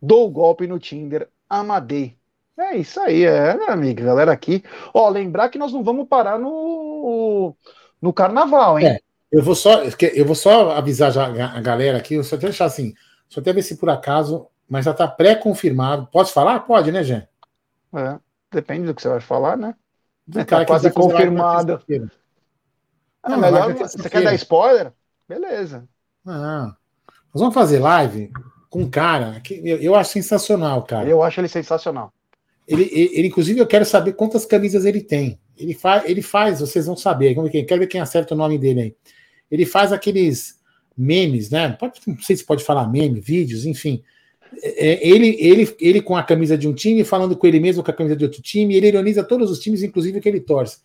dou 0.00 0.30
golpe 0.30 0.66
no 0.66 0.78
Tinder, 0.78 1.28
Amadei. 1.48 2.16
É 2.56 2.76
isso 2.76 3.00
aí, 3.00 3.24
é, 3.24 3.56
meu 3.56 3.70
amigo, 3.70 4.02
galera 4.02 4.32
aqui. 4.32 4.62
Ó, 4.92 5.08
lembrar 5.08 5.48
que 5.48 5.58
nós 5.58 5.72
não 5.72 5.82
vamos 5.82 6.08
parar 6.08 6.38
no, 6.38 7.54
no 8.02 8.12
carnaval, 8.12 8.78
hein? 8.78 8.86
É, 8.86 9.00
eu 9.30 9.42
vou 9.42 9.54
só, 9.54 9.82
eu 9.82 10.24
vou 10.24 10.34
só 10.34 10.72
avisar 10.72 11.16
a 11.18 11.60
galera 11.60 11.98
aqui, 11.98 12.14
eu 12.14 12.24
só 12.24 12.36
deixar 12.36 12.64
assim, 12.64 12.94
só 13.28 13.40
até 13.40 13.52
ver 13.52 13.62
se 13.62 13.76
por 13.76 13.90
acaso, 13.90 14.46
mas 14.68 14.84
já 14.84 14.92
está 14.92 15.06
pré-confirmado. 15.06 16.06
Pode 16.10 16.32
falar? 16.32 16.60
Pode, 16.60 16.90
né, 16.90 17.02
Jean? 17.02 17.26
É, 17.94 18.18
depende 18.50 18.86
do 18.86 18.94
que 18.94 19.02
você 19.02 19.08
vai 19.08 19.20
falar, 19.20 19.56
né? 19.56 19.74
Do 20.26 20.44
tá 20.44 20.64
quase 20.64 20.90
confirmado. 20.90 21.82
Ah, 23.22 23.30
não, 23.30 23.38
melhor, 23.38 23.74
você 23.74 24.08
quer 24.08 24.22
dar 24.22 24.34
spoiler? 24.34 24.92
Beleza. 25.28 25.88
Não. 26.24 26.66
Nós 26.66 27.40
vamos 27.40 27.54
fazer 27.54 27.78
live 27.78 28.30
com 28.70 28.82
um 28.82 28.90
cara 28.90 29.40
que 29.40 29.54
eu, 29.54 29.78
eu 29.78 29.94
acho 29.94 30.12
sensacional, 30.12 30.82
cara. 30.82 31.08
Eu 31.08 31.22
acho 31.22 31.40
ele 31.40 31.48
sensacional. 31.48 32.12
Ele, 32.66 32.82
ele, 32.92 33.18
ele, 33.18 33.28
inclusive, 33.28 33.58
eu 33.58 33.66
quero 33.66 33.84
saber 33.84 34.12
quantas 34.12 34.44
camisas 34.44 34.84
ele 34.84 35.00
tem. 35.00 35.38
Ele, 35.58 35.74
fa, 35.74 36.02
ele 36.06 36.22
faz, 36.22 36.60
vocês 36.60 36.86
vão 36.86 36.96
saber. 36.96 37.34
Quero 37.66 37.80
ver 37.80 37.86
quem 37.86 38.00
acerta 38.00 38.34
o 38.34 38.38
nome 38.38 38.58
dele 38.58 38.80
aí. 38.80 38.94
Ele 39.50 39.66
faz 39.66 39.92
aqueles 39.92 40.58
memes, 40.96 41.50
né? 41.50 41.70
Pode, 41.70 42.00
não 42.06 42.18
sei 42.20 42.36
se 42.36 42.44
pode 42.44 42.64
falar 42.64 42.88
meme, 42.88 43.20
vídeos, 43.20 43.64
enfim. 43.64 44.02
É, 44.62 44.88
é, 44.88 45.08
ele, 45.08 45.36
ele, 45.38 45.76
ele 45.80 46.02
com 46.02 46.16
a 46.16 46.22
camisa 46.22 46.56
de 46.56 46.66
um 46.66 46.74
time, 46.74 47.04
falando 47.04 47.36
com 47.36 47.46
ele 47.46 47.60
mesmo 47.60 47.82
com 47.82 47.90
a 47.90 47.94
camisa 47.94 48.16
de 48.16 48.24
outro 48.24 48.42
time, 48.42 48.74
ele 48.74 48.88
ironiza 48.88 49.22
todos 49.22 49.50
os 49.50 49.58
times, 49.58 49.82
inclusive 49.82 50.18
o 50.18 50.20
que 50.22 50.28
ele 50.28 50.40
torce. 50.40 50.78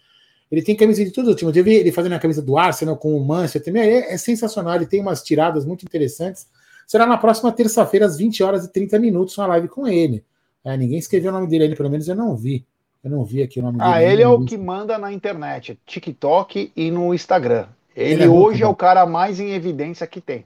Ele 0.52 0.62
tem 0.62 0.76
camisa 0.76 1.04
de 1.04 1.12
todos 1.12 1.32
os 1.32 1.36
times. 1.36 1.56
Eu 1.56 1.64
vi 1.64 1.74
ele 1.74 1.92
fazendo 1.92 2.14
a 2.14 2.20
camisa 2.20 2.42
do 2.42 2.58
Arsenal 2.58 2.96
com 2.96 3.18
o 3.18 3.26
Manchester 3.26 3.64
também. 3.64 3.82
É, 3.82 4.14
é 4.14 4.18
sensacional. 4.18 4.76
Ele 4.76 4.86
tem 4.86 5.02
umas 5.02 5.24
tiradas 5.24 5.66
muito 5.66 5.84
interessantes. 5.84 6.48
Será 6.86 7.08
na 7.08 7.18
próxima 7.18 7.52
terça-feira, 7.52 8.06
às 8.06 8.18
20 8.18 8.44
horas 8.44 8.66
e 8.66 8.72
30 8.72 9.00
minutos, 9.00 9.38
uma 9.38 9.48
live 9.48 9.68
com 9.68 9.88
ele. 9.88 10.24
É, 10.64 10.78
ninguém 10.78 11.00
escreveu 11.00 11.32
o 11.32 11.34
nome 11.34 11.48
dele 11.48 11.76
pelo 11.76 11.90
menos 11.90 12.08
eu 12.08 12.16
não 12.16 12.36
vi. 12.36 12.66
Eu 13.04 13.12
não 13.12 13.26
vi 13.26 13.42
aqui 13.44 13.60
o 13.60 13.64
nome 13.64 13.78
ah, 13.82 13.94
dele. 13.94 14.06
Ah, 14.06 14.12
ele 14.14 14.22
é 14.22 14.28
o 14.28 14.46
que 14.46 14.58
manda 14.58 14.98
na 14.98 15.12
internet, 15.12 15.78
TikTok 15.86 16.72
e 16.74 16.90
no 16.90 17.14
Instagram. 17.14 17.68
Ele, 17.96 18.14
ele 18.14 18.24
é 18.24 18.30
hoje 18.30 18.64
é 18.64 18.68
o 18.68 18.76
cara 18.76 19.06
mais 19.06 19.40
em 19.40 19.52
evidência 19.52 20.08
que 20.08 20.22
tem. 20.22 20.46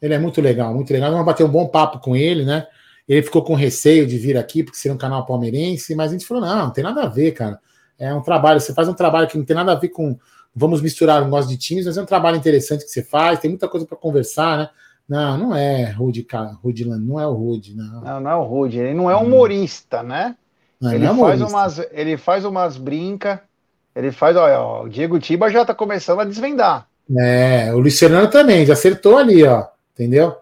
Ele 0.00 0.12
é 0.12 0.18
muito 0.18 0.40
legal, 0.42 0.74
muito 0.74 0.92
legal. 0.92 1.10
Vamos 1.10 1.24
bater 1.24 1.44
um 1.44 1.48
bom 1.48 1.66
papo 1.66 1.98
com 1.98 2.14
ele, 2.14 2.44
né? 2.44 2.66
Ele 3.08 3.22
ficou 3.22 3.42
com 3.42 3.54
receio 3.54 4.06
de 4.06 4.18
vir 4.18 4.36
aqui, 4.36 4.62
porque 4.62 4.78
seria 4.78 4.94
um 4.94 4.98
canal 4.98 5.24
palmeirense, 5.24 5.94
mas 5.94 6.10
a 6.10 6.12
gente 6.12 6.26
falou: 6.26 6.44
não, 6.44 6.66
não 6.66 6.70
tem 6.70 6.84
nada 6.84 7.04
a 7.04 7.08
ver, 7.08 7.32
cara. 7.32 7.58
É 7.98 8.12
um 8.12 8.20
trabalho, 8.20 8.60
você 8.60 8.74
faz 8.74 8.88
um 8.88 8.94
trabalho 8.94 9.26
que 9.26 9.38
não 9.38 9.44
tem 9.44 9.56
nada 9.56 9.72
a 9.72 9.76
ver 9.76 9.88
com. 9.88 10.18
Vamos 10.54 10.82
misturar 10.82 11.22
um 11.22 11.26
negócio 11.26 11.50
de 11.50 11.56
times, 11.56 11.86
mas 11.86 11.96
é 11.96 12.02
um 12.02 12.06
trabalho 12.06 12.36
interessante 12.36 12.84
que 12.84 12.90
você 12.90 13.02
faz, 13.02 13.38
tem 13.38 13.50
muita 13.50 13.68
coisa 13.68 13.86
para 13.86 13.96
conversar, 13.96 14.58
né? 14.58 14.70
Não, 15.08 15.38
não 15.38 15.54
é 15.54 15.90
Rude, 15.90 16.26
Rude 16.62 16.84
não 16.84 17.20
é 17.20 17.26
o 17.26 17.32
Rude, 17.32 17.76
não. 17.76 18.00
Não, 18.00 18.20
não 18.20 18.30
é 18.30 18.36
o 18.36 18.42
Rude, 18.42 18.78
ele 18.78 18.94
não 18.94 19.10
é 19.10 19.16
humorista, 19.16 20.02
né? 20.02 20.34
Não, 20.80 20.92
ele, 20.92 21.04
não 21.04 21.28
é 21.28 21.36
faz 21.36 21.40
umas, 21.40 21.78
ele 21.90 22.16
faz 22.16 22.44
umas 22.44 22.76
brinca, 22.76 23.42
ele 23.94 24.12
faz, 24.12 24.36
olha, 24.36 24.60
ó, 24.60 24.84
o 24.84 24.88
Diego 24.88 25.18
Tiba 25.18 25.50
já 25.50 25.64
tá 25.64 25.74
começando 25.74 26.20
a 26.20 26.24
desvendar. 26.24 26.86
É, 27.18 27.72
o 27.72 27.78
Luciano 27.78 28.28
também, 28.28 28.66
já 28.66 28.72
acertou 28.72 29.16
ali, 29.16 29.44
ó. 29.44 29.64
Entendeu? 29.94 30.36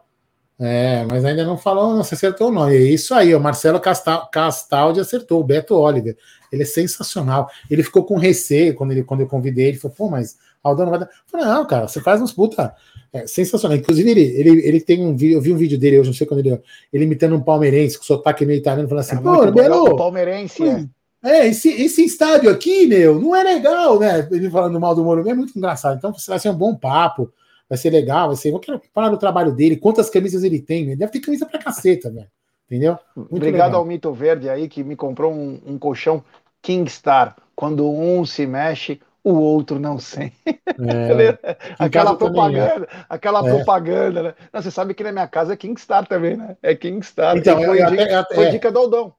É, 0.59 1.05
mas 1.11 1.25
ainda 1.25 1.45
não 1.45 1.59
falou, 1.59 1.95
não 1.95 2.05
se 2.05 2.15
acertou 2.15 2.51
não. 2.51 2.69
É 2.69 2.77
isso 2.77 3.15
aí, 3.15 3.35
o 3.35 3.41
Marcelo 3.41 3.81
Castal, 3.81 4.29
Castaldi 4.31 5.01
acertou, 5.01 5.41
o 5.41 5.45
Beto 5.45 5.75
Oliver. 5.75 6.17
Ele 6.51 6.63
é 6.63 6.67
sensacional. 6.67 7.51
Ele 7.69 7.83
ficou 7.83 8.05
com 8.05 8.17
receio 8.17 8.75
quando, 8.75 8.93
ele, 8.93 9.03
quando 9.03 9.21
eu 9.21 9.27
convidei 9.27 9.67
ele. 9.67 9.79
Falou, 9.79 9.97
pô, 9.97 10.11
mas 10.11 10.37
Aldão 10.63 10.89
vai 10.89 11.01
dar. 11.01 11.07
Eu 11.07 11.11
falei, 11.27 11.47
não, 11.47 11.67
cara, 11.67 11.89
você 11.89 12.01
faz 12.01 12.23
uns 12.23 12.33
puta. 12.33 12.75
É, 13.15 13.27
sensacional. 13.27 13.79
Inclusive, 13.79 14.11
ele, 14.11 14.21
ele, 14.21 14.51
ele 14.67 14.81
tem 14.81 15.07
um 15.07 15.17
vídeo, 15.17 15.37
eu 15.37 15.41
vi 15.41 15.53
um 15.53 15.57
vídeo 15.57 15.79
dele 15.79 16.01
hoje, 16.01 16.09
não 16.09 16.15
sei 16.15 16.27
quando 16.27 16.41
ele. 16.41 16.61
Ele 16.93 17.05
imitando 17.05 17.37
um 17.37 17.41
palmeirense 17.41 17.97
com 17.97 18.05
sotaque 18.05 18.45
meio 18.45 18.59
italiano, 18.59 18.89
falando 18.89 19.05
assim, 19.05 19.17
é 19.17 19.69
pô. 19.69 19.97
Palmeirense, 19.97 20.63
é. 20.69 20.85
É, 21.23 21.47
esse, 21.47 21.71
esse 21.71 22.05
estádio 22.05 22.51
aqui, 22.51 22.87
meu, 22.87 23.19
não 23.19 23.35
é 23.35 23.43
legal, 23.43 23.99
né? 23.99 24.29
Ele 24.31 24.51
falando 24.51 24.79
mal 24.79 24.95
do 24.95 25.03
Morumbi 25.03 25.31
é 25.31 25.35
muito 25.35 25.57
engraçado. 25.57 25.97
Então, 25.97 26.13
vai 26.29 26.39
ser 26.39 26.51
um 26.51 26.55
bom 26.55 26.75
papo 26.75 27.33
vai 27.69 27.79
ser 27.79 27.91
legal, 27.91 28.29
vai 28.29 28.37
ser. 28.37 28.51
Eu 28.51 28.61
quero 28.61 28.81
falar 28.93 29.09
do 29.09 29.19
trabalho 29.19 29.53
dele, 29.53 29.77
quantas 29.77 30.11
camisas 30.11 30.45
ele 30.45 30.61
tem, 30.61 30.83
ele 30.83 30.97
deve 30.97 31.13
ter 31.13 31.21
camisa 31.21 31.47
pra 31.47 31.59
caceta, 31.59 32.11
velho. 32.11 32.29
Entendeu? 32.67 32.99
Muito 33.15 33.37
Obrigado 33.37 33.69
legal. 33.69 33.81
ao 33.81 33.87
Mito 33.87 34.13
Verde 34.13 34.49
aí 34.49 34.69
que 34.69 34.83
me 34.83 34.97
comprou 34.97 35.33
um, 35.33 35.61
um 35.67 35.79
colchão 35.79 36.25
Kingstar. 36.63 37.37
Quando 37.55 37.89
um 37.89 38.25
se 38.25 38.47
mexe, 38.47 39.01
o 39.25 39.33
outro 39.33 39.81
não 39.81 39.99
sente. 39.99 40.37
É. 40.47 41.39
aquela 41.79 42.15
propaganda, 42.15 42.87
é. 42.93 43.05
aquela 43.09 43.41
é. 43.41 43.55
propaganda, 43.55 44.23
né? 44.23 44.35
Não, 44.53 44.61
você 44.61 44.71
sabe 44.71 44.93
que 44.93 45.03
na 45.03 45.11
minha 45.11 45.27
casa 45.27 45.55
é 45.55 45.57
Kingstar 45.57 46.07
também, 46.07 46.37
né? 46.37 46.57
É 46.63 46.75
Kingstar. 46.75 47.39
Então, 47.39 47.57
foi, 47.57 47.83
eu, 47.83 47.87
dica, 47.87 48.21
até, 48.21 48.35
foi 48.35 48.45
é. 48.45 48.51
dica 48.51 48.71
do 48.71 48.79
Aldão. 48.79 49.15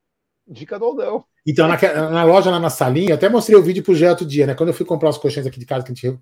Dica 0.47 0.77
do 0.77 0.85
Aldão. 0.85 1.25
Então, 1.47 1.67
na, 1.67 1.77
na, 2.11 2.23
loja 2.23 2.51
lá 2.51 2.59
na 2.59 2.69
salinha, 2.69 3.09
eu 3.11 3.15
até 3.15 3.27
mostrei 3.27 3.57
o 3.57 3.63
vídeo 3.63 3.83
pro 3.83 3.95
Gé 3.95 4.09
outro 4.09 4.25
dia, 4.25 4.45
né? 4.45 4.53
Quando 4.53 4.69
eu 4.69 4.75
fui 4.75 4.85
comprar 4.85 5.09
os 5.09 5.17
colchões 5.17 5.45
aqui 5.47 5.59
de 5.59 5.65
casa 5.65 5.83
que 5.83 5.91
a 5.91 5.95
gente 5.95 6.19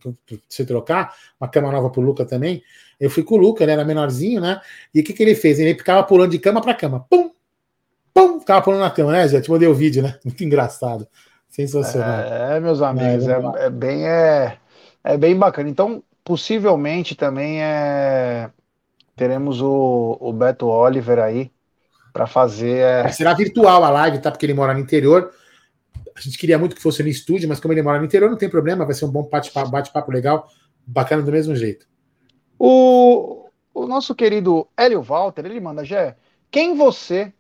se 0.47 0.65
trocar, 0.65 1.13
uma 1.39 1.49
cama 1.49 1.71
nova 1.71 1.89
pro 1.89 2.01
Luca 2.01 2.25
também, 2.25 2.63
eu 2.99 3.09
fui 3.09 3.23
com 3.23 3.36
o 3.36 3.38
Luca, 3.38 3.63
ele 3.63 3.73
era 3.73 3.84
menorzinho, 3.84 4.39
né? 4.39 4.61
E 4.93 5.01
o 5.01 5.03
que, 5.03 5.11
que 5.11 5.21
ele 5.21 5.36
fez? 5.36 5.59
Ele 5.59 5.75
ficava 5.75 6.03
pulando 6.03 6.31
de 6.31 6.39
cama 6.39 6.61
para 6.61 6.73
cama. 6.73 7.05
Pum! 7.09 7.31
Pum! 8.13 8.39
Ficava 8.39 8.61
pulando 8.61 8.81
na 8.81 8.91
cama, 8.91 9.11
né, 9.11 9.27
Gé? 9.27 9.41
Te 9.41 9.51
mandei 9.51 9.67
o 9.67 9.73
vídeo, 9.73 10.01
né? 10.01 10.17
Muito 10.23 10.41
engraçado. 10.41 11.05
Sensacional. 11.53 12.19
É, 12.21 12.59
meus 12.59 12.81
amigos, 12.81 13.27
é, 13.27 13.33
é, 13.33 13.65
é, 13.65 13.69
bem 13.69 14.07
é, 14.07 14.57
é 15.03 15.15
bem 15.15 15.37
bacana. 15.37 15.69
Então, 15.69 16.03
possivelmente 16.23 17.13
também 17.13 17.61
é 17.61 18.49
teremos 19.15 19.61
o, 19.61 20.17
o 20.19 20.33
Beto 20.33 20.65
Oliver 20.65 21.19
aí 21.19 21.51
para 22.11 22.25
fazer. 22.25 22.79
É... 22.79 23.07
Será 23.09 23.35
virtual 23.35 23.83
a 23.83 23.89
live, 23.91 24.17
tá? 24.17 24.31
Porque 24.31 24.47
ele 24.47 24.55
mora 24.55 24.73
no 24.73 24.79
interior. 24.79 25.31
A 26.15 26.19
gente 26.19 26.39
queria 26.39 26.57
muito 26.57 26.75
que 26.75 26.81
fosse 26.81 27.03
no 27.03 27.09
estúdio, 27.09 27.47
mas 27.47 27.59
como 27.59 27.71
ele 27.71 27.83
mora 27.83 27.99
no 27.99 28.05
interior, 28.05 28.31
não 28.31 28.37
tem 28.37 28.49
problema, 28.49 28.83
vai 28.83 28.95
ser 28.95 29.05
um 29.05 29.11
bom 29.11 29.29
bate-papo 29.31 29.69
bate 29.69 29.91
legal, 30.07 30.47
bacana 30.87 31.21
do 31.21 31.31
mesmo 31.31 31.55
jeito. 31.55 31.87
O, 32.57 33.47
o 33.75 33.85
nosso 33.85 34.15
querido 34.15 34.67
Hélio 34.75 35.03
Walter, 35.03 35.45
ele 35.45 35.59
manda, 35.59 35.85
Jé, 35.85 36.15
quem 36.49 36.75
você, 36.75 37.31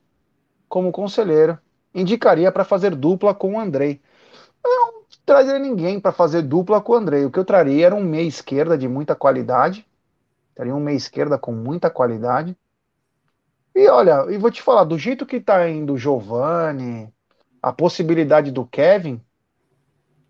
como 0.69 0.91
conselheiro, 0.91 1.57
indicaria 1.93 2.51
para 2.51 2.63
fazer 2.63 2.95
dupla 2.95 3.33
com 3.33 3.53
o 3.53 3.59
Andrei. 3.59 4.01
Eu 4.63 4.69
não 4.69 5.03
traria 5.25 5.59
ninguém 5.59 5.99
para 5.99 6.11
fazer 6.11 6.41
dupla 6.41 6.81
com 6.81 6.93
o 6.93 6.95
Andrei. 6.95 7.25
O 7.25 7.31
que 7.31 7.39
eu 7.39 7.45
traria 7.45 7.85
era 7.85 7.95
um 7.95 8.03
meia 8.03 8.27
esquerda 8.27 8.77
de 8.77 8.87
muita 8.87 9.15
qualidade. 9.15 9.85
Traria 10.55 10.75
um 10.75 10.79
meia 10.79 10.95
esquerda 10.95 11.37
com 11.37 11.51
muita 11.51 11.89
qualidade. 11.89 12.55
E 13.75 13.87
olha, 13.87 14.25
e 14.29 14.37
vou 14.37 14.51
te 14.51 14.61
falar, 14.61 14.83
do 14.83 14.97
jeito 14.97 15.25
que 15.25 15.37
está 15.37 15.67
indo 15.67 15.93
o 15.93 15.97
Giovani, 15.97 17.11
a 17.61 17.73
possibilidade 17.73 18.51
do 18.51 18.65
Kevin, 18.65 19.19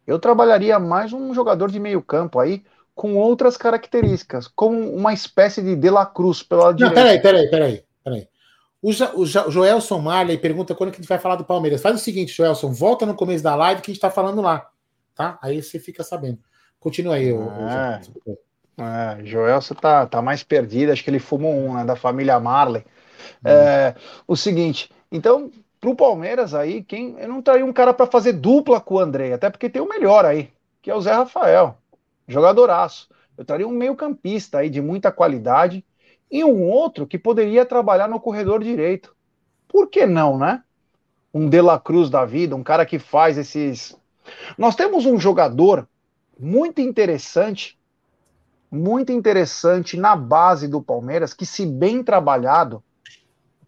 eu 0.08 0.18
trabalharia 0.18 0.80
mais 0.80 1.12
um 1.12 1.34
jogador 1.34 1.70
de 1.70 1.80
meio 1.80 2.02
campo 2.02 2.40
aí 2.40 2.64
com 2.96 3.16
outras 3.16 3.58
características, 3.58 4.48
como 4.48 4.94
uma 4.94 5.14
espécie 5.14 5.62
de 5.62 5.76
De 5.76 5.90
La 5.90 6.06
Cruz 6.06 6.44
pela 6.44 6.68
Não, 6.68 6.76
direita. 6.76 6.96
Peraí, 6.96 7.22
peraí, 7.22 7.50
peraí, 7.50 7.84
O, 8.84 8.90
o 8.90 9.26
Joelson 9.26 10.00
Marley 10.00 10.38
pergunta 10.38 10.76
quando 10.76 10.92
que 10.92 10.98
a 10.98 11.00
gente 11.02 11.08
vai 11.08 11.18
falar 11.18 11.38
do 11.38 11.46
Palmeiras. 11.46 11.82
Faz 11.82 11.96
o 11.96 12.04
seguinte, 12.04 12.36
Joelson, 12.36 12.74
volta 12.74 13.06
no 13.06 13.16
começo 13.16 13.42
da 13.42 13.56
live 13.56 13.82
que 13.82 13.90
a 13.90 13.94
gente 13.94 13.98
está 13.98 14.12
falando 14.12 14.42
lá, 14.42 14.70
tá? 15.16 15.40
Aí 15.42 15.64
você 15.64 15.80
fica 15.80 16.04
sabendo. 16.04 16.38
Continua 16.82 17.16
aí, 17.16 17.32
o, 17.32 17.50
é, 17.50 18.02
o 18.78 18.82
é, 18.84 19.24
Joelson 19.24 19.74
tá, 19.76 20.06
tá 20.06 20.22
mais 20.22 20.44
perdido, 20.44 20.92
acho 20.92 21.02
que 21.02 21.10
ele 21.10 21.20
fumou 21.20 21.54
um, 21.54 21.76
né, 21.76 21.86
da 21.86 21.96
família 21.96 22.38
Marley. 22.42 22.84
Hum. 23.46 23.48
É, 23.48 23.96
o 24.28 24.36
seguinte, 24.36 24.92
então, 25.10 25.50
pro 25.80 25.96
Palmeiras 25.96 26.54
aí, 26.54 26.84
quem 26.84 27.18
eu 27.20 27.30
não 27.30 27.42
traria 27.42 27.66
um 27.66 27.72
cara 27.72 27.94
para 27.94 28.06
fazer 28.06 28.34
dupla 28.34 28.82
com 28.82 28.96
o 28.96 29.00
André, 29.00 29.32
até 29.32 29.50
porque 29.50 29.70
tem 29.70 29.82
o 29.82 29.88
melhor 29.88 30.26
aí, 30.26 30.52
que 30.82 30.92
é 30.92 30.96
o 30.96 31.00
Zé 31.00 31.14
Rafael, 31.14 31.78
jogadoraço. 32.28 33.08
Eu 33.38 33.46
traria 33.46 33.68
um 33.68 33.72
meio-campista 33.72 34.58
aí 34.58 34.70
de 34.70 34.82
muita 34.82 35.10
qualidade, 35.10 35.86
e 36.34 36.44
um 36.44 36.68
outro 36.68 37.06
que 37.06 37.20
poderia 37.20 37.64
trabalhar 37.64 38.10
no 38.10 38.20
corredor 38.20 38.64
direito. 38.64 39.16
Por 39.68 39.88
que 39.88 40.08
não, 40.08 40.36
né? 40.36 40.64
Um 41.32 41.48
De 41.48 41.62
La 41.62 41.80
Cruz 41.80 42.10
da 42.10 42.26
vida, 42.26 42.56
um 42.56 42.64
cara 42.64 42.88
que 42.88 42.98
faz 42.98 43.38
esses. 43.38 43.96
Nós 44.58 44.76
temos 44.76 45.06
um 45.06 45.20
jogador 45.20 45.88
muito 46.40 46.82
interessante, 46.82 47.78
muito 48.72 49.12
interessante 49.12 49.96
na 49.96 50.16
base 50.16 50.68
do 50.68 50.82
Palmeiras, 50.82 51.36
que, 51.36 51.46
se 51.46 51.68
bem 51.68 52.04
trabalhado 52.04 52.84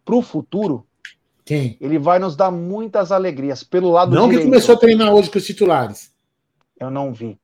para 0.04 0.16
o 0.16 0.22
futuro, 0.22 0.84
Quem? 1.44 1.76
ele 1.80 2.00
vai 2.00 2.18
nos 2.18 2.34
dar 2.34 2.50
muitas 2.50 3.12
alegrias 3.12 3.62
pelo 3.62 3.92
lado 3.92 4.12
não 4.12 4.22
direito. 4.28 4.38
Não 4.38 4.44
que 4.44 4.50
começou 4.50 4.74
a 4.74 4.78
treinar 4.78 5.14
hoje 5.14 5.30
com 5.30 5.38
os 5.38 5.46
titulares. 5.46 6.12
Eu 6.80 6.90
não 6.90 7.12
vi. 7.12 7.38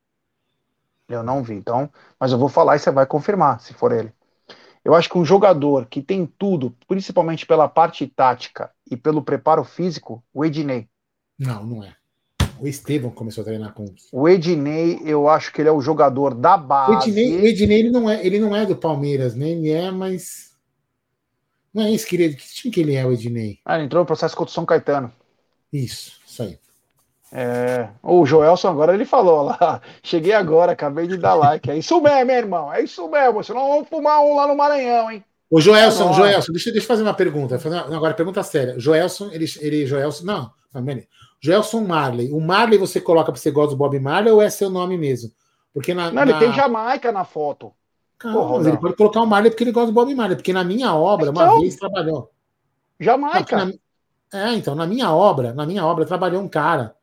Eu 1.09 1.23
não 1.23 1.45
vi. 1.45 1.55
Então, 1.55 1.89
mas 2.19 2.33
eu 2.33 2.39
vou 2.39 2.49
falar 2.49 2.75
e 2.75 2.81
você 2.81 2.91
vai 2.91 3.07
confirmar 3.07 3.61
se 3.61 3.73
for 3.73 3.93
ele. 3.93 4.13
Eu 4.85 4.95
acho 4.95 5.09
que 5.09 5.17
um 5.17 5.25
jogador 5.25 5.87
que 5.87 6.03
tem 6.03 6.27
tudo, 6.27 6.75
principalmente 6.89 7.47
pela 7.47 7.69
parte 7.69 8.07
tática 8.07 8.71
e 8.91 8.97
pelo 8.97 9.23
preparo 9.23 9.63
físico, 9.63 10.23
o 10.35 10.45
Ednei. 10.45 10.89
Não, 11.39 11.65
não 11.65 11.85
é. 11.85 11.95
O 12.59 12.67
Estevam 12.67 13.11
começou 13.11 13.43
a 13.43 13.45
treinar 13.45 13.73
com 13.75 13.93
o 14.13 14.29
Ednei, 14.29 15.01
eu 15.05 15.29
acho 15.29 15.53
que 15.53 15.61
ele 15.63 15.69
é 15.69 15.73
o 15.73 15.81
jogador 15.81 16.35
da 16.35 16.57
base. 16.57 16.93
O 16.93 17.11
Ednei, 17.11 17.41
o 17.41 17.47
Ednei 17.47 17.79
ele 17.81 17.91
não 17.91 18.11
é, 18.11 18.25
ele 18.25 18.39
não 18.39 18.57
é 18.57 18.67
do 18.67 18.77
Palmeiras, 18.77 19.35
né? 19.35 19.51
Ele 19.51 19.71
é, 19.71 19.91
mas 19.91 20.53
não 21.73 21.85
é 21.85 21.91
isso 21.91 22.07
que 22.07 22.17
ele, 22.17 22.35
que 22.35 22.55
time 22.55 22.73
que 22.73 22.81
ele 22.81 22.95
é 22.95 23.05
o 23.07 23.13
Ednei? 23.13 23.59
Ah, 23.65 23.77
ele 23.77 23.87
entrou 23.87 24.03
no 24.03 24.07
processo 24.07 24.37
contra 24.37 24.51
o 24.51 24.55
São 24.55 24.67
Caetano. 24.67 25.13
Isso, 25.73 26.21
isso 26.27 26.43
aí. 26.43 26.59
É, 27.35 27.89
o 28.03 28.27
Joelson 28.27 28.69
agora 28.69 28.93
ele 28.93 29.07
falou 29.07 29.45
lá, 29.45 29.81
cheguei 30.03 30.35
agora, 30.35 30.73
acabei 30.73 31.07
de 31.07 31.17
dar 31.17 31.35
like. 31.35 31.71
É 31.71 31.79
isso 31.79 31.99
mesmo, 31.99 32.27
meu 32.27 32.37
irmão, 32.37 32.71
é 32.71 32.83
isso 32.83 33.09
mesmo. 33.09 33.43
Senão 33.43 33.71
vamos 33.71 33.89
fumar 33.89 34.21
um 34.21 34.37
lá 34.37 34.47
no 34.47 34.55
Maranhão, 34.55 35.11
hein? 35.11 35.25
Ô, 35.51 35.59
Joelson, 35.59 36.13
Joelson, 36.13 36.53
deixa, 36.53 36.71
deixa 36.71 36.85
eu 36.85 36.89
fazer 36.89 37.03
uma 37.03 37.15
pergunta. 37.15 37.59
Agora, 37.95 38.13
pergunta 38.13 38.43
séria. 38.43 38.79
Joelson, 38.79 39.31
ele, 39.33 39.47
ele 39.61 39.87
Joelson, 39.87 40.25
não, 40.25 40.51
não, 40.75 40.85
Joelson 41.41 41.81
Marley. 41.81 42.31
O 42.31 42.41
Marley 42.41 42.79
você 42.79 43.01
coloca 43.01 43.33
para 43.33 43.41
você 43.41 43.51
gosta 43.51 43.71
do 43.71 43.79
Bob 43.79 43.99
Marley 43.99 44.31
ou 44.31 44.43
é 44.43 44.51
seu 44.51 44.69
nome 44.69 44.99
mesmo? 44.99 45.31
Porque 45.73 45.95
na, 45.95 46.11
não, 46.11 46.25
na... 46.27 46.31
ele 46.31 46.39
tem 46.39 46.53
Jamaica 46.53 47.11
na 47.11 47.25
foto. 47.25 47.73
Calma, 48.19 48.47
Porra, 48.47 48.69
ele 48.69 48.77
pode 48.77 48.95
colocar 48.95 49.23
o 49.23 49.27
Marley 49.27 49.51
porque 49.51 49.65
ele 49.65 49.73
gosta 49.73 49.91
do 49.91 49.95
Bob 49.95 50.15
Marley. 50.15 50.37
Porque 50.37 50.53
na 50.53 50.65
minha 50.65 50.95
obra, 50.95 51.31
então, 51.31 51.45
uma 51.45 51.61
vez 51.61 51.77
trabalhou. 51.77 52.31
Jamaica. 53.01 53.65
Na... 53.65 53.73
É, 54.35 54.55
então, 54.55 54.75
na 54.75 54.87
minha 54.87 55.11
obra, 55.13 55.53
na 55.55 55.67
minha 55.67 55.85
obra, 55.85 56.05
trabalhou 56.05 56.43
um 56.43 56.49
cara 56.49 56.95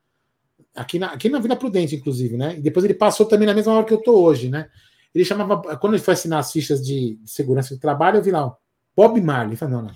aqui 0.76 1.00
na, 1.00 1.08
aqui 1.08 1.30
na 1.30 1.40
Vila 1.40 1.56
Prudente, 1.56 1.96
inclusive, 1.96 2.38
né? 2.38 2.56
E 2.58 2.62
depois 2.62 2.84
ele 2.86 2.94
passou 2.94 3.26
também 3.26 3.48
na 3.48 3.54
mesma 3.54 3.74
hora 3.74 3.86
que 3.86 3.94
eu 3.94 4.02
tô 4.02 4.22
hoje, 4.22 4.50
né? 4.50 4.68
Ele 5.14 5.26
chamava, 5.26 5.78
quando 5.78 5.94
ele 5.94 6.04
foi 6.04 6.14
assinar 6.14 6.40
as 6.40 6.52
fichas 6.52 6.86
de, 6.86 7.16
de 7.16 7.32
segurança 7.32 7.74
do 7.74 7.80
trabalho, 7.80 8.18
eu 8.18 8.24
vi 8.24 8.32
lá, 8.32 8.46
ó, 8.46 8.56
Bob 8.96 9.20
Marley. 9.22 9.54
Eu 9.54 9.58
falei, 9.58 9.76
não, 9.76 9.84
não. 9.84 9.92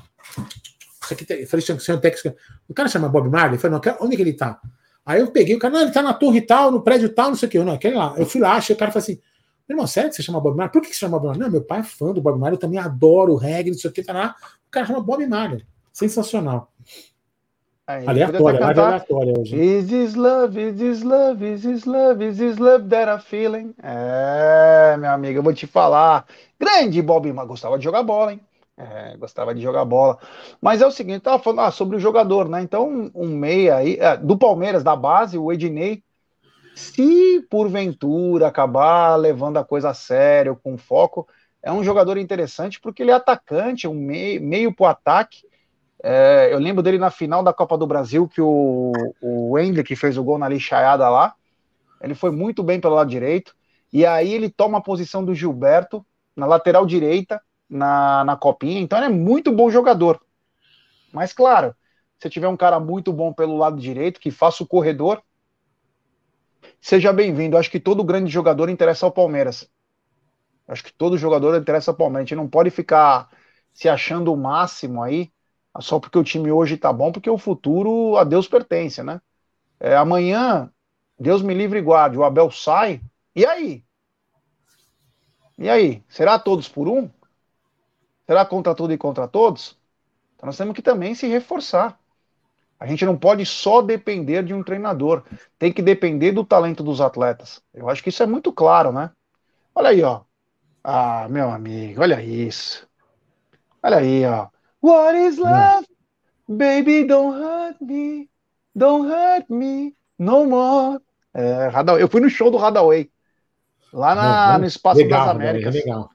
Isso 1.04 1.14
aqui 1.14 1.26
eu 1.30 1.48
falei, 1.48 1.66
senhor 1.80 2.00
técnico, 2.00 2.38
o 2.68 2.74
cara 2.74 2.90
chama 2.90 3.10
Bob 3.10 3.30
Marley? 3.30 3.56
Eu 3.56 3.60
falei, 3.60 3.80
não, 3.80 4.06
onde 4.06 4.14
é 4.14 4.16
que 4.16 4.24
ele 4.24 4.34
tá? 4.34 4.60
Aí 5.06 5.20
eu 5.20 5.32
peguei 5.32 5.56
o 5.56 5.60
cara, 5.60 5.74
não, 5.74 5.82
ele 5.82 5.92
tá 5.92 6.02
na 6.02 6.14
torre 6.14 6.42
tal, 6.42 6.72
no 6.72 6.82
prédio 6.82 7.10
tal, 7.14 7.30
não 7.30 7.36
sei 7.36 7.48
o 7.48 7.52
que. 7.52 7.58
Eu, 7.58 7.66
não, 7.66 7.74
aquele 7.74 7.96
lá. 7.96 8.16
Eu 8.18 8.26
fui 8.26 8.40
lá, 8.40 8.54
achei 8.54 8.76
o 8.76 8.80
cara 8.80 8.90
e 8.90 8.94
falei 8.94 9.04
assim, 9.04 9.22
meu 9.68 9.76
irmão, 9.76 9.88
sério 9.88 10.10
que 10.10 10.16
você 10.16 10.24
chama 10.24 10.40
Bob 10.40 10.56
Marley? 10.56 10.72
Por 10.72 10.82
que 10.82 10.88
você 10.88 10.94
chama 10.96 11.20
Bob 11.20 11.28
Marley? 11.28 11.44
Não, 11.44 11.52
meu 11.52 11.64
pai 11.64 11.82
é 11.82 11.84
fã 11.84 12.14
do 12.14 12.22
Bob 12.22 12.40
Marley, 12.40 12.56
eu 12.56 12.60
também 12.60 12.80
adoro 12.80 13.34
o 13.34 13.38
reggae, 13.38 13.72
não 13.72 13.78
sei 13.78 13.90
o 13.90 13.94
que, 13.94 14.02
tá 14.02 14.14
lá. 14.14 14.36
O 14.68 14.72
cara 14.72 14.86
chama 14.86 15.02
Bob 15.02 15.26
Marley. 15.28 15.66
Sensacional. 15.92 16.73
Aí, 17.86 18.08
aleatória, 18.08 18.62
live 18.62 18.80
aleatória 18.80 19.34
hoje. 19.38 19.58
Is 19.58 19.88
this 19.90 20.16
love, 20.16 20.58
is 20.58 20.78
this 20.78 21.04
love, 21.04 21.46
is 21.46 21.64
this 21.64 21.86
love, 21.86 22.26
is 22.26 22.38
this 22.38 22.58
love 22.58 22.88
that 22.88 23.12
I'm 23.12 23.20
feeling? 23.20 23.74
É, 23.84 24.96
meu 24.98 25.12
amigo, 25.12 25.40
eu 25.40 25.44
vou 25.44 25.54
te 25.54 25.68
falar. 25.68 26.26
Grande 26.58 27.02
Bob, 27.02 27.32
mas 27.34 27.46
gostava 27.46 27.78
de 27.78 27.84
jogar 27.84 28.02
bola, 28.02 28.32
hein? 28.32 28.40
É, 28.78 29.18
gostava 29.18 29.54
de 29.54 29.62
jogar 29.62 29.84
bola. 29.84 30.18
Mas 30.62 30.82
é 30.82 30.88
o 30.88 30.92
seguinte, 30.92 31.24
tava 31.24 31.44
falando 31.44 31.60
ah, 31.60 31.72
sobre 31.72 31.98
o 31.98 32.00
jogador, 32.00 32.48
né? 32.48 32.62
Então, 32.62 32.88
um, 32.88 33.12
um 33.14 33.28
meia 33.28 33.76
aí, 33.76 33.98
é, 34.00 34.16
do 34.16 34.38
Palmeiras, 34.38 34.82
da 34.82 34.96
base, 34.96 35.38
o 35.38 35.52
Ednei, 35.52 36.02
se 36.74 37.46
porventura 37.50 38.48
acabar 38.48 39.18
levando 39.18 39.58
a 39.58 39.66
coisa 39.66 39.90
a 39.90 39.94
sério, 39.94 40.58
com 40.64 40.78
foco, 40.78 41.28
é 41.62 41.70
um 41.70 41.84
jogador 41.84 42.18
interessante 42.18 42.80
porque 42.80 43.04
ele 43.04 43.12
é 43.12 43.16
atacante, 43.16 43.90
um 43.90 43.94
meio, 43.94 44.42
meio 44.42 44.74
pro 44.74 44.86
ataque 44.86 45.44
é, 46.06 46.50
eu 46.52 46.60
lembro 46.60 46.84
dele 46.84 46.98
na 46.98 47.10
final 47.10 47.42
da 47.42 47.54
Copa 47.54 47.78
do 47.78 47.88
Brasil, 47.88 48.28
que 48.28 48.42
o, 48.42 48.92
o 49.22 49.52
Wendel, 49.52 49.86
que 49.86 49.96
fez 49.96 50.18
o 50.18 50.24
gol 50.24 50.38
na 50.38 50.50
lixaiada 50.50 51.10
lá, 51.10 51.34
ele 52.02 52.14
foi 52.14 52.30
muito 52.30 52.62
bem 52.62 52.82
pelo 52.82 52.96
lado 52.96 53.10
direito, 53.10 53.56
e 53.92 54.06
aí 54.06 54.34
ele 54.34 54.50
toma 54.50 54.80
a 54.80 54.82
posição 54.82 55.24
do 55.24 55.34
Gilberto 55.34 56.06
na 56.36 56.46
lateral 56.46 56.86
direita, 56.86 57.42
na, 57.70 58.26
na 58.26 58.36
copinha, 58.36 58.82
então 58.82 59.00
ele 59.00 59.08
é 59.08 59.10
muito 59.10 59.50
bom 59.50 59.70
jogador. 59.70 60.20
Mas 61.14 61.32
claro, 61.32 61.74
se 62.20 62.30
tiver 62.30 62.48
um 62.50 62.58
cara 62.58 62.80
muito 62.80 63.14
bom 63.14 63.32
pelo 63.32 63.58
lado 63.58 63.80
direito, 63.80 64.20
que 64.20 64.30
faça 64.30 64.62
o 64.62 64.68
corredor, 64.68 65.24
seja 66.82 67.14
bem-vindo. 67.14 67.58
Acho 67.58 67.72
que 67.72 67.80
todo 67.80 68.04
grande 68.04 68.32
jogador 68.32 68.70
interessa 68.70 69.06
ao 69.06 69.12
Palmeiras. 69.12 69.70
Acho 70.68 70.84
que 70.84 70.94
todo 70.94 71.18
jogador 71.18 71.56
interessa 71.56 71.92
ao 71.92 71.98
Palmeiras. 71.98 72.22
A 72.22 72.28
gente 72.28 72.38
não 72.38 72.48
pode 72.48 72.70
ficar 72.70 73.30
se 73.74 73.90
achando 73.90 74.32
o 74.32 74.38
máximo 74.38 75.04
aí 75.04 75.33
só 75.82 76.00
porque 76.00 76.18
o 76.18 76.24
time 76.24 76.52
hoje 76.52 76.78
tá 76.78 76.92
bom, 76.94 77.12
porque 77.12 77.30
o 77.30 77.38
futuro 77.38 78.18
a 78.18 78.24
Deus 78.24 78.48
pertence, 78.48 79.02
né? 79.04 79.22
É, 79.80 79.96
amanhã, 79.96 80.72
Deus 81.20 81.42
me 81.42 81.54
livre 81.54 81.80
e 81.80 81.82
guarde, 81.82 82.18
o 82.18 82.24
Abel 82.24 82.52
sai, 82.52 83.02
e 83.36 83.46
aí? 83.46 83.84
E 85.58 85.70
aí? 85.70 86.04
Será 86.10 86.38
todos 86.40 86.68
por 86.68 86.88
um? 86.88 87.10
Será 88.26 88.46
contra 88.46 88.74
tudo 88.74 88.94
e 88.94 88.98
contra 88.98 89.28
todos? 89.28 89.78
Então 90.36 90.48
nós 90.48 90.58
temos 90.58 90.76
que 90.76 90.82
também 90.82 91.16
se 91.16 91.28
reforçar. 91.28 92.00
A 92.80 92.88
gente 92.88 93.06
não 93.06 93.18
pode 93.18 93.46
só 93.46 93.82
depender 93.82 94.44
de 94.44 94.54
um 94.54 94.64
treinador, 94.64 95.24
tem 95.58 95.72
que 95.72 95.82
depender 95.82 96.32
do 96.34 96.46
talento 96.46 96.84
dos 96.84 97.02
atletas. 97.02 97.62
Eu 97.74 97.90
acho 97.90 98.04
que 98.04 98.10
isso 98.10 98.24
é 98.24 98.28
muito 98.28 98.52
claro, 98.52 98.92
né? 98.92 99.12
Olha 99.76 99.90
aí, 99.90 100.04
ó. 100.04 100.22
Ah, 100.84 101.28
meu 101.30 101.50
amigo, 101.50 102.02
olha 102.02 102.22
isso. 102.22 102.88
Olha 103.84 103.98
aí, 103.98 104.26
ó. 104.26 104.48
What 104.84 105.16
is 105.16 105.38
love? 105.38 105.88
Baby, 106.46 107.06
don't 107.06 107.42
hurt 107.42 107.80
me. 107.80 108.30
Don't 108.76 109.08
hurt 109.08 109.50
me 109.50 109.96
no 110.20 110.46
more. 110.46 111.00
É, 111.34 111.70
eu 112.00 112.10
fui 112.10 112.20
no 112.20 112.30
show 112.30 112.52
do 112.52 112.58
Hadaway. 112.58 113.10
Lá 113.94 114.14
na, 114.14 114.58
no 114.58 114.66
Espaço 114.66 114.98
legal, 114.98 115.28
das 115.28 115.36
Américas. 115.36 115.74
Legal. 115.74 116.10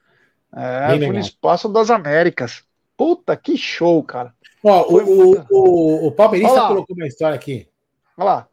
É, 0.55 0.87
fui 0.89 0.99
legal. 0.99 1.13
no 1.15 1.19
Espaço 1.19 1.69
das 1.71 1.91
Américas. 1.91 2.63
Puta, 2.95 3.35
que 3.39 3.57
show, 3.57 4.03
cara. 4.03 4.35
Ó, 4.63 4.83
o, 4.83 4.93
muito... 4.93 5.47
o, 5.51 6.09
o, 6.09 6.13
Palmeirista 6.13 6.67
colocou 6.67 6.95
uma 6.95 7.07
história 7.07 7.37
aqui. 7.37 7.71
Olha 8.19 8.25
lá. 8.27 8.49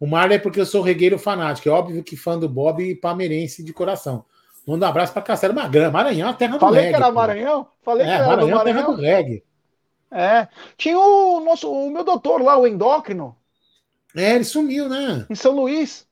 O 0.00 0.06
Marlon 0.06 0.36
é 0.36 0.38
porque 0.38 0.60
eu 0.60 0.66
sou 0.66 0.80
regueiro 0.80 1.18
fanático. 1.18 1.68
É 1.68 1.72
óbvio 1.72 2.02
que 2.02 2.16
fã 2.16 2.38
do 2.38 2.48
Bob 2.48 2.82
e 2.82 2.94
palmeirense 2.94 3.62
de 3.62 3.74
coração. 3.74 4.24
Manda 4.66 4.86
um 4.86 4.88
abraço 4.88 5.12
para 5.12 5.22
Castelo 5.22 5.54
Magrão. 5.54 5.90
Maranhão, 5.90 6.30
a 6.30 6.34
terra 6.34 6.54
do 6.54 6.60
Falei 6.60 6.84
reggae. 6.84 6.92
Falei 6.92 7.02
que 7.02 7.04
era 7.04 7.12
Maranhão? 7.12 7.68
Falei 7.82 8.06
é, 8.06 8.08
que 8.08 8.14
era 8.14 8.26
Maranhão, 8.26 8.56
Maranhão. 8.56 8.76
terra 8.76 8.94
do 8.94 9.00
reggae. 9.00 9.44
É. 10.10 10.48
Tinha 10.76 10.98
o 10.98 11.40
nosso, 11.40 11.70
o 11.70 11.90
meu 11.90 12.04
doutor 12.04 12.40
lá, 12.40 12.56
o 12.56 12.66
endócrino. 12.66 13.36
É, 14.16 14.34
ele 14.34 14.44
sumiu, 14.44 14.88
né? 14.88 15.26
Em 15.28 15.34
São 15.34 15.52
Luís. 15.54 16.06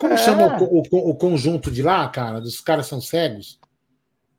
Como 0.00 0.12
é. 0.12 0.16
chama 0.16 0.58
o, 0.62 0.82
o, 0.90 1.10
o, 1.10 1.14
conjunto 1.14 1.70
de 1.70 1.82
lá, 1.82 2.08
cara? 2.08 2.40
Dos 2.40 2.60
caras 2.60 2.86
são 2.86 3.00
cegos? 3.00 3.58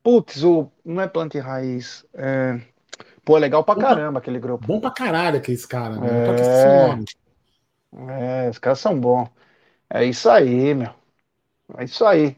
Putz, 0.02 0.42
o, 0.42 0.70
não 0.84 1.00
é 1.00 1.08
planta 1.08 1.36
e 1.36 1.40
raiz. 1.40 2.04
É... 2.14 2.60
Pô, 3.24 3.36
é 3.36 3.40
legal 3.40 3.64
pra 3.64 3.74
bom 3.74 3.80
caramba 3.80 4.12
pra, 4.12 4.18
aquele 4.20 4.38
grupo. 4.38 4.66
Bom 4.66 4.80
pra 4.80 4.90
caralho 4.90 5.38
aqueles 5.38 5.66
caras, 5.66 5.98
né? 5.98 6.08
É... 8.08 8.46
é, 8.46 8.50
os 8.50 8.58
caras 8.58 8.80
são 8.80 8.98
bons. 8.98 9.28
É 9.88 10.04
isso 10.04 10.28
aí, 10.30 10.74
meu. 10.74 10.94
É 11.76 11.84
isso 11.84 12.04
aí. 12.04 12.36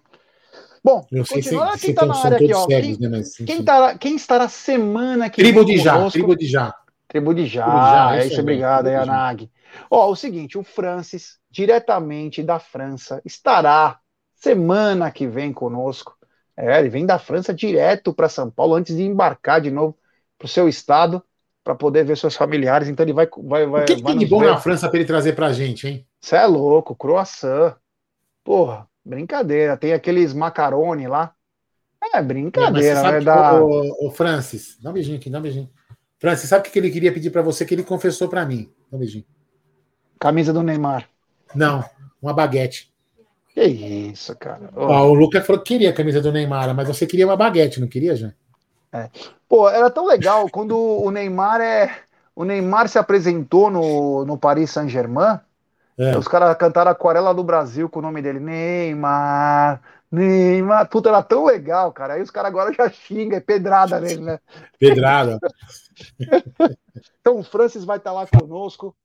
Bom, 0.85 1.07
continuando, 1.29 1.79
quem 1.79 1.95
tá 1.95 2.07
na 2.07 2.17
área 2.17 2.37
aqui, 2.37 2.53
ó. 2.53 2.67
Cegos, 2.67 2.99
quem, 2.99 2.99
né, 2.99 3.09
mas, 3.09 3.37
quem, 3.37 3.63
tá, 3.63 3.97
quem 3.97 4.17
estará 4.17 4.49
semana 4.49 5.31
que 5.31 5.41
Tribo 5.41 5.65
de 5.65 5.79
Já, 5.79 6.11
Tribo 6.11 6.37
de 6.37 6.47
Já. 6.47 6.75
Tribo 7.07 7.35
de 7.35 7.47
Já, 7.47 7.65
Tribo 7.65 7.79
de 7.79 7.91
já 7.91 8.17
é 8.17 8.27
isso, 8.27 8.41
obrigado 8.41 8.87
aí, 8.89 8.97
Anag. 8.97 9.51
Ó, 9.91 10.11
o 10.11 10.17
seguinte, 10.17 10.59
o 10.59 10.65
Francis, 10.65 11.39
diretamente 11.51 12.43
da 12.43 12.59
França, 12.59 13.23
estará 13.25 14.01
semana 14.35 15.11
que 15.11 15.27
vem 15.27 15.53
conosco. 15.53 16.17
É, 16.57 16.79
ele 16.79 16.89
vem 16.89 17.07
da 17.07 17.19
França 17.19 17.55
direto 17.55 18.13
para 18.13 18.29
São 18.29 18.51
Paulo 18.51 18.75
antes 18.75 18.97
de 18.97 19.03
embarcar 19.03 19.61
de 19.61 19.71
novo 19.71 19.97
para 20.37 20.47
o 20.47 20.49
seu 20.49 20.69
estado 20.69 21.23
para 21.63 21.75
poder 21.75 22.05
ver 22.05 22.17
seus 22.17 22.35
familiares. 22.35 22.89
Então 22.89 23.05
ele 23.05 23.13
vai. 23.13 23.29
vai, 23.45 23.67
vai 23.67 23.83
o 23.83 23.87
que, 23.87 23.97
que 23.97 24.03
vai 24.03 24.13
tem 24.13 24.21
de 24.21 24.27
bom 24.27 24.41
ver. 24.41 24.51
na 24.51 24.59
França 24.59 24.89
para 24.89 24.99
ele 24.99 25.07
trazer 25.07 25.35
para 25.35 25.47
a 25.47 25.53
gente, 25.53 25.87
hein? 25.87 26.07
Você 26.21 26.37
é 26.37 26.47
louco, 26.47 26.95
croissant. 26.95 27.77
Porra, 28.45 28.89
brincadeira. 29.05 29.77
Tem 29.77 29.93
aqueles 29.93 30.33
macarone 30.33 31.07
lá. 31.07 31.35
É, 32.15 32.21
brincadeira, 32.21 33.01
é, 33.01 33.13
né? 33.13 33.21
Da... 33.21 33.63
O, 33.63 34.09
o, 34.09 34.11
Francis, 34.11 34.77
dá 34.83 34.91
um 34.91 34.93
beijinho 34.93 35.19
aqui, 35.19 35.31
dá 35.31 35.39
um 35.39 35.43
beijinho. 35.43 35.71
Francis, 36.19 36.49
sabe 36.49 36.69
o 36.69 36.73
que 36.73 36.79
ele 36.79 36.91
queria 36.91 37.13
pedir 37.13 37.31
para 37.31 37.43
você 37.43 37.65
que 37.65 37.75
ele 37.75 37.85
confessou 37.85 38.29
para 38.29 38.45
mim? 38.45 38.73
Dá 38.91 38.97
um 38.97 39.01
beijinho. 39.01 39.25
Camisa 40.19 40.53
do 40.53 40.63
Neymar. 40.63 41.09
Não, 41.55 41.85
uma 42.21 42.33
baguete. 42.33 42.93
Que 43.55 43.63
isso, 43.65 44.35
cara. 44.37 44.71
Ó, 44.75 45.09
o 45.09 45.15
Lucas 45.15 45.47
falou 45.47 45.61
que 45.63 45.75
queria 45.75 45.91
a 45.91 45.93
camisa 45.93 46.21
do 46.21 46.33
Neymar, 46.33 46.75
mas 46.75 46.89
você 46.89 47.07
queria 47.07 47.27
uma 47.27 47.37
baguete, 47.37 47.81
não 47.81 47.87
queria, 47.87 48.17
já? 48.17 48.33
É. 48.93 49.11
Pô, 49.49 49.69
era 49.69 49.91
tão 49.91 50.07
legal 50.07 50.49
quando 50.49 50.77
o 50.77 51.11
Neymar 51.11 51.61
é. 51.61 51.99
O 52.35 52.45
Neymar 52.45 52.89
se 52.89 52.99
apresentou 52.99 53.71
no, 53.71 54.25
no 54.25 54.39
Paris 54.39 54.71
Saint-Germain. 54.71 55.39
É. 55.99 56.17
Os 56.17 56.27
caras 56.27 56.57
cantaram 56.57 56.91
Aquarela 56.91 57.35
do 57.35 57.45
Brasil 57.45 57.89
com 57.89 57.99
o 57.99 58.03
nome 58.03 58.23
dele. 58.23 58.41
Neymar, 58.41 59.83
Neymar. 60.11 60.89
Puta, 60.89 61.09
era 61.09 61.23
tão 61.23 61.45
legal, 61.45 61.93
cara. 61.93 62.15
Aí 62.15 62.23
os 62.23 62.31
caras 62.31 62.51
agora 62.51 62.73
já 62.73 62.89
xingam, 62.91 63.37
é 63.37 63.41
pedrada 63.41 64.01
nele, 64.01 64.23
né? 64.23 64.39
Pedrada. 64.79 65.39
então 67.21 67.39
o 67.39 67.45
Francis 67.45 67.85
vai 67.85 67.99
estar 67.99 68.13
lá 68.13 68.27
conosco. 68.27 68.97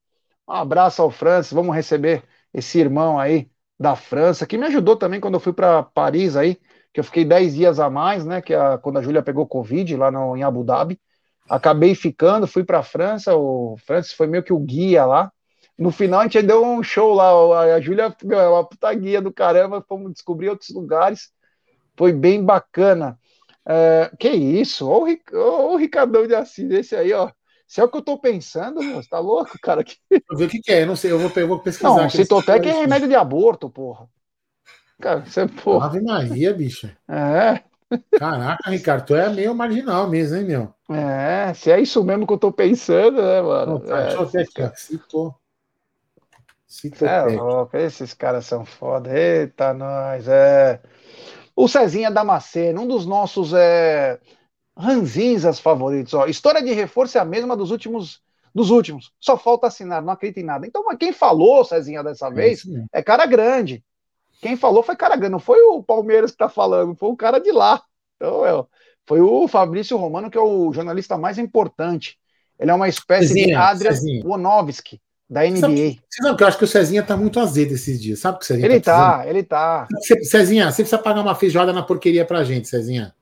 Um 0.47 0.53
abraço 0.53 1.01
ao 1.01 1.11
Francis. 1.11 1.53
Vamos 1.53 1.75
receber 1.75 2.23
esse 2.53 2.79
irmão 2.79 3.19
aí 3.19 3.49
da 3.79 3.95
França, 3.95 4.47
que 4.47 4.57
me 4.57 4.65
ajudou 4.65 4.95
também 4.95 5.19
quando 5.19 5.35
eu 5.35 5.39
fui 5.39 5.53
para 5.53 5.83
Paris 5.83 6.35
aí 6.35 6.57
que 6.97 6.99
eu 6.99 7.03
fiquei 7.03 7.23
10 7.23 7.53
dias 7.53 7.79
a 7.79 7.91
mais, 7.91 8.25
né? 8.25 8.41
Que 8.41 8.55
a, 8.55 8.75
quando 8.79 8.97
a 8.97 9.03
Júlia 9.03 9.21
pegou 9.21 9.45
Covid 9.45 9.95
lá 9.95 10.09
no, 10.09 10.35
em 10.35 10.41
Abu 10.41 10.63
Dhabi. 10.63 10.99
Acabei 11.47 11.93
ficando, 11.93 12.47
fui 12.47 12.63
para 12.63 12.79
a 12.79 12.83
França, 12.83 13.35
o 13.35 13.77
Francis 13.85 14.13
foi 14.13 14.25
meio 14.25 14.43
que 14.43 14.51
o 14.51 14.57
guia 14.57 15.05
lá. 15.05 15.31
No 15.77 15.91
final 15.91 16.21
a 16.21 16.23
gente 16.23 16.41
deu 16.41 16.65
um 16.65 16.81
show 16.81 17.13
lá, 17.13 17.75
a 17.75 17.79
Júlia 17.79 18.15
é 18.31 18.47
uma 18.47 18.63
puta 18.63 18.91
guia 18.93 19.21
do 19.21 19.31
caramba, 19.31 19.85
fomos 19.87 20.11
descobrir 20.11 20.49
outros 20.49 20.71
lugares. 20.71 21.31
Foi 21.95 22.11
bem 22.11 22.43
bacana. 22.43 23.19
É, 23.65 24.11
que 24.17 24.29
isso? 24.29 24.89
Ô, 24.89 25.05
o, 25.05 25.73
o 25.73 25.75
Ricardão 25.75 26.25
de 26.25 26.33
Assis, 26.33 26.71
esse 26.71 26.95
aí, 26.95 27.13
ó. 27.13 27.29
Se 27.67 27.81
é 27.81 27.83
o 27.83 27.89
que 27.89 27.97
eu 27.97 28.01
tô 28.01 28.17
pensando, 28.17 28.81
você 28.93 29.09
tá 29.09 29.19
louco, 29.19 29.57
cara? 29.61 29.83
Eu 30.09 30.37
ver 30.37 30.45
o 30.45 30.49
que, 30.49 30.61
que, 30.61 30.71
é, 30.71 30.83
eu 30.83 30.87
não 30.87 30.95
sei, 30.95 31.11
eu 31.11 31.19
vou, 31.19 31.29
eu 31.35 31.47
vou 31.47 31.59
pesquisar. 31.59 31.89
Não, 31.89 32.09
Citotec 32.09 32.65
é 32.65 32.71
remédio 32.71 33.09
de 33.09 33.15
aborto, 33.15 33.69
porra. 33.69 34.07
Cara, 35.01 35.25
você, 35.25 35.45
pô. 35.47 35.79
Ave 35.81 36.01
Maria, 36.01 36.53
bicho. 36.53 36.89
É. 37.09 37.61
Caraca, 38.17 38.69
Ricardo, 38.69 39.05
tu 39.05 39.15
é 39.15 39.29
meio 39.29 39.53
marginal 39.53 40.09
mesmo, 40.09 40.37
hein, 40.37 40.45
meu? 40.45 40.73
É, 40.89 41.53
se 41.53 41.69
é 41.69 41.79
isso 41.79 42.03
mesmo 42.03 42.25
que 42.25 42.33
eu 42.33 42.37
tô 42.37 42.51
pensando, 42.51 43.21
né, 43.21 43.41
mano? 43.41 43.83
Não, 43.85 43.97
é, 43.97 44.03
deixa 44.03 44.17
eu 44.17 44.25
ver 44.25 44.41
aqui, 44.43 44.61
ó. 44.61 44.71
Citou. 44.73 45.35
É 47.05 47.23
louco, 47.23 47.77
esses 47.77 48.13
caras 48.13 48.45
são 48.45 48.65
foda. 48.65 49.17
Eita, 49.17 49.73
nós, 49.73 50.27
é. 50.27 50.81
O 51.55 51.67
Cezinha 51.67 52.11
Damasceno, 52.11 52.81
um 52.81 52.87
dos 52.87 53.05
nossos 53.05 53.53
é, 53.53 54.19
ranzinzas 54.77 55.59
favoritos. 55.59 56.13
Ó. 56.13 56.27
História 56.27 56.61
de 56.61 56.71
reforço 56.73 57.17
é 57.17 57.21
a 57.21 57.25
mesma 57.25 57.55
dos 57.55 57.71
últimos 57.71 58.21
dos 58.53 58.71
últimos. 58.71 59.11
Só 59.19 59.37
falta 59.37 59.67
assinar, 59.67 60.01
não 60.01 60.13
acredito 60.13 60.39
em 60.39 60.43
nada. 60.43 60.65
Então, 60.65 60.83
quem 60.97 61.13
falou, 61.13 61.63
Cezinha, 61.63 62.03
dessa 62.03 62.27
é 62.27 62.31
vez, 62.31 62.63
é, 62.91 62.99
é 62.99 63.03
cara 63.03 63.25
grande. 63.25 63.83
Quem 64.41 64.55
falou 64.55 64.83
foi 64.83 64.95
Caragã, 64.95 65.29
não 65.29 65.39
foi 65.39 65.59
o 65.61 65.83
Palmeiras 65.83 66.31
que 66.31 66.35
está 66.35 66.49
falando, 66.49 66.95
foi 66.95 67.09
o 67.09 67.15
cara 67.15 67.39
de 67.39 67.51
lá. 67.51 67.81
Então, 68.15 68.45
é, 68.45 68.65
foi 69.05 69.21
o 69.21 69.47
Fabrício 69.47 69.97
Romano, 69.97 70.29
que 70.29 70.37
é 70.37 70.41
o 70.41 70.71
jornalista 70.73 71.17
mais 71.17 71.37
importante. 71.37 72.17
Ele 72.59 72.71
é 72.71 72.73
uma 72.73 72.89
espécie 72.89 73.27
Cezinha, 73.29 73.47
de 73.47 73.53
Adrian 73.53 73.93
Wonowski, 74.25 74.99
da 75.29 75.41
NBA. 75.43 75.59
Sabe, 75.59 76.01
sabe 76.09 76.37
que 76.37 76.43
eu 76.43 76.47
acho 76.47 76.57
que 76.57 76.63
o 76.63 76.67
Cezinha 76.67 77.03
tá 77.03 77.17
muito 77.17 77.39
azedo 77.39 77.73
esses 77.73 78.01
dias. 78.01 78.19
Sabe 78.19 78.39
que 78.39 78.45
o 78.45 78.47
Cezinha 78.47 78.65
Ele 78.65 78.79
tá, 78.79 79.17
tá 79.17 79.27
ele 79.27 79.43
tá. 79.43 79.87
Cezinha, 80.23 80.71
você 80.71 80.83
precisa 80.83 81.01
pagar 81.01 81.21
uma 81.21 81.35
feijoada 81.35 81.73
na 81.73 81.83
porqueria 81.83 82.25
pra 82.25 82.43
gente, 82.43 82.67
Cezinha. 82.67 83.13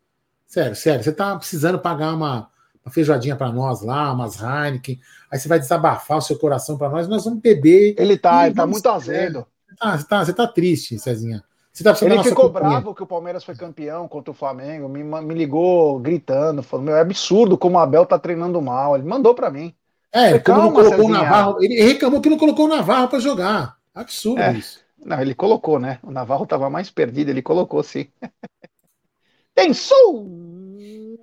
Sério, 0.46 0.76
sério. 0.76 1.04
Você 1.04 1.12
tá 1.12 1.36
precisando 1.36 1.80
pagar 1.80 2.14
uma, 2.14 2.48
uma 2.86 2.92
feijoadinha 2.92 3.36
para 3.36 3.52
nós 3.52 3.82
lá, 3.82 4.14
umas 4.14 4.40
Heineken. 4.40 5.00
Aí 5.32 5.40
você 5.40 5.48
vai 5.48 5.60
desabafar 5.60 6.18
o 6.18 6.22
seu 6.22 6.38
coração 6.38 6.78
para 6.78 6.90
nós. 6.90 7.08
Nós 7.08 7.26
vamos 7.26 7.40
beber. 7.40 7.96
Ele 7.98 8.18
tá, 8.18 8.46
ele 8.46 8.56
tá 8.56 8.68
muito 8.68 8.88
azedo. 8.88 9.46
Ah, 9.80 9.98
você, 9.98 10.08
tá, 10.08 10.24
você 10.24 10.34
tá 10.34 10.48
triste, 10.48 10.98
Cezinha. 11.00 11.44
Você 11.74 11.84
tá 11.84 11.94
Ele 12.06 12.24
ficou 12.24 12.50
bravo 12.50 12.96
que 12.96 13.04
o 13.04 13.08
Palmeiras 13.08 13.44
foi 13.44 13.54
campeão 13.54 14.08
contra 14.08 14.32
o 14.32 14.34
Flamengo, 14.34 14.88
me, 14.88 15.04
me 15.04 15.34
ligou 15.34 16.00
gritando, 16.00 16.64
falou: 16.64 16.86
Meu, 16.86 16.96
é 16.96 17.02
absurdo 17.02 17.58
como 17.58 17.76
o 17.76 17.80
Abel 17.80 18.06
tá 18.06 18.18
treinando 18.18 18.62
mal. 18.62 18.96
Ele 18.96 19.04
mandou 19.04 19.36
para 19.36 19.50
mim. 19.50 19.76
É, 20.12 20.32
ele, 20.32 20.40
Calma, 20.40 20.64
não 20.64 20.74
colocou 20.74 21.06
o 21.06 21.10
Navarro, 21.10 21.64
ele 21.64 21.82
reclamou 21.82 22.22
que 22.22 22.30
não 22.30 22.38
colocou 22.38 22.66
o 22.66 22.70
Navarro 22.70 23.08
para 23.08 23.20
jogar. 23.20 23.78
Absurdo 23.94 24.42
é. 24.42 24.54
isso. 24.54 24.80
Não, 25.06 25.22
ele 25.22 25.36
colocou, 25.36 25.80
né? 25.80 26.00
O 26.02 26.10
Navarro 26.10 26.48
tava 26.48 26.70
mais 26.70 26.90
perdido, 26.90 27.30
ele 27.30 27.42
colocou 27.42 27.84
sim. 27.84 28.08
Pensou! 29.54 30.28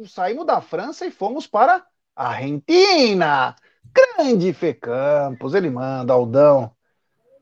Saímos 0.07 0.47
da 0.47 0.61
França 0.61 1.05
e 1.07 1.11
fomos 1.11 1.47
para 1.47 1.85
a 2.15 2.29
Argentina. 2.29 3.55
Grande 3.93 4.53
Fê 4.53 4.73
Campos, 4.73 5.55
ele 5.55 5.69
manda, 5.69 6.13
Aldão. 6.13 6.71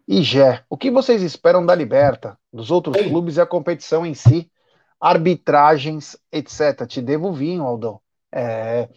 E 0.07 0.23
Gé, 0.23 0.65
o 0.69 0.77
que 0.77 0.91
vocês 0.91 1.23
esperam 1.23 1.65
da 1.65 1.75
Liberta, 1.75 2.37
dos 2.53 2.71
outros 2.71 2.97
Ei. 2.97 3.09
clubes 3.09 3.37
e 3.37 3.41
a 3.41 3.47
competição 3.47 4.05
em 4.05 4.15
si, 4.15 4.51
arbitragens, 5.01 6.17
etc. 6.33 6.85
Te 6.87 7.01
devo 7.01 7.33
vinho, 7.33 7.63
Aldão. 7.63 8.01
É... 8.33 8.89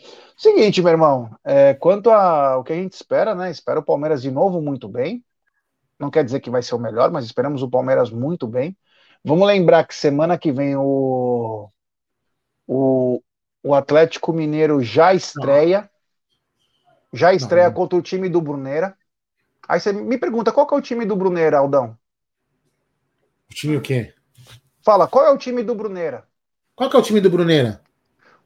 Seguinte, 0.44 0.82
meu 0.82 0.92
irmão, 0.92 1.34
é, 1.42 1.74
quanto 1.74 2.12
ao 2.12 2.66
que 2.66 2.74
a 2.74 2.76
gente 2.76 2.92
espera, 2.92 3.34
né? 3.34 3.50
Espera 3.50 3.80
o 3.80 3.84
Palmeiras 3.84 4.22
de 4.22 4.30
novo 4.30 4.62
muito 4.62 4.90
bem. 4.90 5.24
Não 5.98 6.12
quer 6.12 6.22
dizer 6.22 6.42
que 6.42 6.50
vai 6.50 6.62
ser 6.62 6.76
o 6.76 6.80
melhor, 6.80 7.10
mas 7.10 7.24
esperamos 7.24 7.64
o 7.64 7.70
Palmeiras 7.70 8.10
muito 8.10 8.46
bem. 8.46 8.76
Vamos 9.24 9.48
lembrar 9.48 9.88
que 9.88 9.96
semana 9.96 10.38
que 10.38 10.52
vem 10.52 10.76
o, 10.76 11.70
o, 12.68 13.24
o 13.64 13.74
Atlético 13.74 14.34
Mineiro 14.34 14.84
já 14.84 15.14
estreia. 15.14 15.90
Já 17.14 17.34
estreia 17.34 17.68
não. 17.68 17.74
contra 17.74 17.98
o 17.98 18.02
time 18.02 18.28
do 18.28 18.42
Brunera. 18.42 18.98
Aí 19.66 19.80
você 19.80 19.94
me 19.94 20.18
pergunta, 20.18 20.52
qual 20.52 20.68
que 20.68 20.76
é 20.76 20.78
o 20.78 20.82
time 20.82 21.06
do 21.06 21.16
Bruneira, 21.16 21.60
Aldão? 21.60 21.98
O 23.50 23.54
time 23.54 23.78
o 23.78 23.82
quê? 23.82 24.14
Fala, 24.84 25.08
qual 25.08 25.26
é 25.26 25.32
o 25.32 25.38
time 25.38 25.64
do 25.64 25.74
Bruneira? 25.74 26.28
Qual 26.76 26.90
que 26.90 26.98
é 26.98 27.00
o 27.00 27.04
time 27.04 27.22
do 27.22 27.30
Bruneira? 27.30 27.82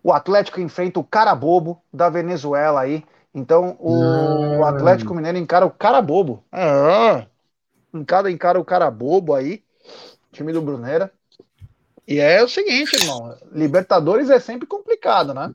O 0.03 0.13
Atlético 0.13 0.61
enfrenta 0.61 0.99
o 0.99 1.03
cara 1.03 1.33
bobo 1.35 1.81
da 1.91 2.09
Venezuela 2.09 2.81
aí 2.81 3.03
Então 3.33 3.77
o 3.79 4.63
Ah. 4.63 4.69
Atlético 4.69 5.13
Mineiro 5.13 5.37
encara 5.37 5.65
o 5.65 5.69
cara 5.69 6.01
bobo. 6.01 6.43
Ah, 6.51 7.25
encara, 7.93 8.31
encara 8.31 8.59
o 8.59 8.65
cara 8.65 8.89
bobo 8.89 9.33
aí, 9.35 9.63
time 10.31 10.51
do 10.51 10.61
Brunera. 10.61 11.11
E 12.07 12.19
é 12.19 12.41
o 12.41 12.47
seguinte, 12.49 12.95
irmão, 12.95 13.37
Libertadores 13.51 14.29
é 14.29 14.39
sempre 14.39 14.65
complicado, 14.65 15.33
né? 15.33 15.51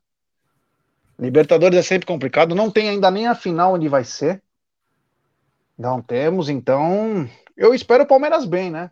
Libertadores 1.19 1.79
é 1.79 1.83
sempre 1.83 2.07
complicado, 2.07 2.55
não 2.55 2.71
tem 2.71 2.89
ainda 2.89 3.11
nem 3.11 3.27
a 3.27 3.35
final 3.35 3.75
onde 3.75 3.89
vai 3.89 4.05
ser. 4.05 4.43
Não 5.77 6.01
temos, 6.03 6.49
então 6.49 7.29
eu 7.57 7.75
espero 7.75 8.05
o 8.05 8.07
Palmeiras 8.07 8.45
bem, 8.45 8.71
né? 8.71 8.91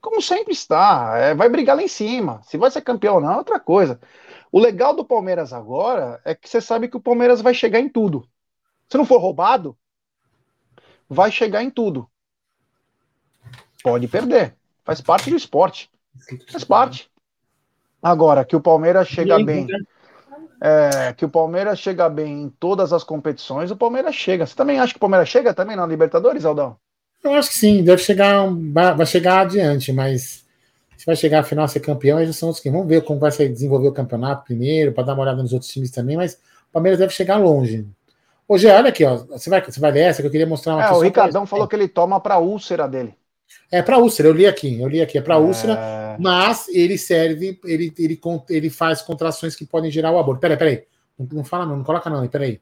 Como 0.00 0.20
sempre 0.20 0.52
está, 0.52 1.14
é, 1.16 1.34
vai 1.34 1.48
brigar 1.48 1.76
lá 1.76 1.82
em 1.82 1.88
cima. 1.88 2.40
Se 2.44 2.56
vai 2.58 2.70
ser 2.70 2.82
campeão 2.82 3.14
ou 3.14 3.20
não 3.20 3.32
é 3.32 3.36
outra 3.36 3.58
coisa. 3.58 3.98
O 4.52 4.60
legal 4.60 4.94
do 4.94 5.02
Palmeiras 5.02 5.50
agora 5.50 6.20
é 6.26 6.34
que 6.34 6.46
você 6.46 6.60
sabe 6.60 6.86
que 6.86 6.96
o 6.96 7.00
Palmeiras 7.00 7.40
vai 7.40 7.54
chegar 7.54 7.80
em 7.80 7.88
tudo. 7.88 8.28
Se 8.86 8.98
não 8.98 9.06
for 9.06 9.18
roubado, 9.18 9.74
vai 11.08 11.32
chegar 11.32 11.62
em 11.62 11.70
tudo. 11.70 12.06
Pode 13.82 14.06
perder. 14.06 14.54
Faz 14.84 15.00
parte 15.00 15.30
do 15.30 15.36
esporte. 15.36 15.90
Faz 16.50 16.64
parte. 16.64 17.10
Agora, 18.02 18.44
que 18.44 18.54
o 18.54 18.60
Palmeiras 18.60 19.08
chega 19.08 19.42
bem. 19.42 19.66
É, 20.60 21.12
que 21.14 21.24
o 21.24 21.30
Palmeiras 21.30 21.78
chega 21.78 22.08
bem 22.08 22.42
em 22.42 22.48
todas 22.50 22.92
as 22.92 23.02
competições, 23.02 23.70
o 23.70 23.76
Palmeiras 23.76 24.14
chega. 24.14 24.46
Você 24.46 24.54
também 24.54 24.78
acha 24.78 24.92
que 24.92 24.98
o 24.98 25.00
Palmeiras 25.00 25.28
chega 25.28 25.54
também 25.54 25.74
na 25.74 25.86
Libertadores, 25.86 26.44
Aldão? 26.44 26.76
Eu 27.24 27.32
acho 27.34 27.48
que 27.48 27.56
sim, 27.56 27.82
deve 27.82 28.02
chegar, 28.02 28.46
vai 28.72 28.94
vai 28.94 29.06
chegar 29.06 29.40
adiante, 29.40 29.92
mas 29.92 30.41
se 31.02 31.06
vai 31.06 31.16
chegar 31.16 31.40
à 31.40 31.42
final 31.42 31.66
ser 31.66 31.80
campeão, 31.80 32.16
aí 32.16 32.26
já 32.26 32.32
são 32.32 32.48
outros 32.48 32.62
que 32.62 32.70
vamos 32.70 32.86
ver 32.86 33.02
como 33.02 33.18
vai 33.18 33.32
se 33.32 33.48
desenvolver 33.48 33.88
o 33.88 33.92
campeonato 33.92 34.44
primeiro, 34.44 34.92
para 34.92 35.02
dar 35.02 35.14
uma 35.14 35.24
olhada 35.24 35.42
nos 35.42 35.52
outros 35.52 35.68
times 35.68 35.90
também, 35.90 36.16
mas 36.16 36.34
o 36.34 36.72
Palmeiras 36.72 37.00
deve 37.00 37.12
chegar 37.12 37.38
longe. 37.38 37.84
Ô, 38.46 38.56
Gê, 38.56 38.70
olha 38.70 38.90
aqui, 38.90 39.04
ó. 39.04 39.16
Você 39.16 39.50
vai, 39.50 39.60
você 39.60 39.80
vai 39.80 39.90
dessa 39.90 40.22
que 40.22 40.28
eu 40.28 40.30
queria 40.30 40.46
mostrar 40.46 40.74
uma 40.76 40.84
É, 40.84 40.86
o 40.86 40.90
só 40.90 40.98
pra- 40.98 41.04
Ricardão 41.06 41.44
falou 41.44 41.66
que 41.66 41.74
ele 41.74 41.88
toma 41.88 42.20
pra 42.20 42.38
úlcera 42.38 42.86
dele. 42.86 43.16
É 43.68 43.82
para 43.82 43.98
úlcera, 43.98 44.28
eu 44.28 44.32
li 44.32 44.46
aqui, 44.46 44.80
eu 44.80 44.86
li 44.86 45.02
aqui, 45.02 45.18
é 45.18 45.20
para 45.20 45.38
úlcera, 45.38 45.72
É, 45.76 46.16
mas 46.20 46.68
ele 46.68 46.96
serve, 46.96 47.58
ele, 47.64 47.92
ele, 47.98 48.20
ele 48.48 48.70
faz 48.70 49.02
contrações 49.02 49.56
que 49.56 49.66
podem 49.66 49.90
gerar 49.90 50.12
o 50.12 50.18
aborto. 50.20 50.40
Peraí, 50.40 50.56
peraí. 50.56 50.84
Não, 51.18 51.26
não 51.32 51.44
fala 51.44 51.66
não, 51.66 51.78
não 51.78 51.84
coloca 51.84 52.08
não, 52.08 52.24
peraí. 52.28 52.60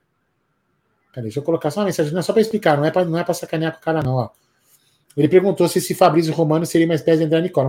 Peraí, 1.12 1.24
deixa 1.24 1.40
eu 1.40 1.42
colocar 1.42 1.70
só 1.70 1.80
uma 1.80 1.86
mensagem, 1.86 2.10
não 2.10 2.20
é 2.20 2.22
só 2.22 2.32
para 2.32 2.40
explicar, 2.40 2.78
não 2.78 2.86
é 2.86 2.90
para 2.90 3.04
não 3.04 3.18
é 3.18 3.22
pra 3.24 3.34
sacanear 3.34 3.72
com 3.72 3.78
o 3.80 3.82
cara, 3.82 4.02
não, 4.02 4.14
ó. 4.14 4.30
Ele 5.14 5.28
perguntou 5.28 5.68
se 5.68 5.78
esse 5.78 5.92
Fabrício 5.92 6.32
Romano 6.32 6.64
seria 6.64 6.86
uma 6.86 6.94
espécie 6.94 7.18
de 7.18 7.24
André 7.24 7.40
Nicola. 7.42 7.68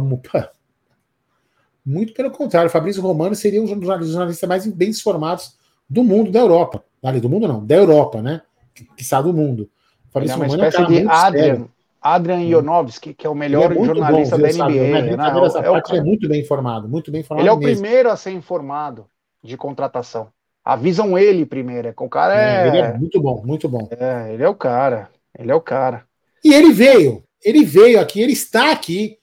Muito 1.86 2.14
pelo 2.14 2.32
contrário, 2.32 2.70
Fabrício 2.70 3.02
Romano 3.02 3.34
seria 3.36 3.62
um 3.62 3.66
dos 3.66 4.12
jornalistas 4.12 4.48
mais 4.48 4.66
bem 4.68 4.90
informados 4.90 5.58
do 5.90 6.04
mundo, 6.04 6.32
da 6.32 6.40
Europa. 6.40 6.84
Ali, 7.04 7.20
do 7.20 7.28
mundo 7.30 7.48
não, 7.48 7.66
da 7.66 7.76
Europa, 7.76 8.22
né? 8.22 8.42
Que, 8.74 8.84
que 8.86 9.02
está 9.02 9.22
do 9.22 9.34
mundo. 9.34 9.70
O 10.14 10.20
ele 10.20 10.26
é 10.26 10.34
Fabrício 10.34 10.36
uma 10.38 10.46
Romano 10.46 10.64
é 10.64 10.66
um 10.66 10.70
espécie 10.70 10.88
de 10.88 11.42
sério. 11.42 11.72
Adrian, 12.04 12.40
Ionovski, 12.42 13.14
que 13.14 13.28
é 13.28 13.30
o 13.30 13.36
melhor 13.36 13.72
Ele 13.72 13.80
é 13.80 13.86
jornalista 13.86 14.36
bom, 14.38 14.44
da 14.44 14.50
NBA. 14.50 14.84
Né? 14.84 15.02
brincadeiras 15.04 15.56
à 15.56 15.60
É 15.60 15.70
o 15.70 15.74
cara- 15.74 15.84
ele 15.90 15.98
é 16.00 16.04
muito 16.04 16.28
bem 16.28 16.42
informado, 16.42 16.90
muito 16.90 17.12
bem 17.12 17.22
informado 17.22 17.44
Ele 17.44 17.50
é 17.50 17.54
o 17.54 17.58
mesmo. 17.58 17.80
primeiro 17.82 18.10
a 18.10 18.16
ser 18.18 18.32
informado 18.32 19.06
de 19.44 19.56
contratação. 19.56 20.30
Avisam 20.66 21.18
ele 21.18 21.46
primeiro. 21.46 21.88
É 21.90 21.94
o 21.96 22.10
cara 22.10 22.34
É, 22.40 22.68
ele 22.68 22.78
é 22.78 22.82
é. 22.82 22.98
muito 22.98 23.20
bom, 23.22 23.44
muito 23.46 23.68
bom. 23.70 23.88
é, 23.92 24.34
ele 24.34 24.44
é 24.44 24.50
o 24.50 24.56
cara. 24.56 25.10
Ele 25.38 25.52
é 25.52 25.56
o 25.56 25.62
cara. 25.62 26.04
E 26.44 26.54
ele 26.54 26.72
veio, 26.74 27.24
ele 27.44 27.64
veio 27.64 28.00
aqui, 28.00 28.20
ele 28.22 28.34
está 28.34 28.72
aqui. 28.72 29.18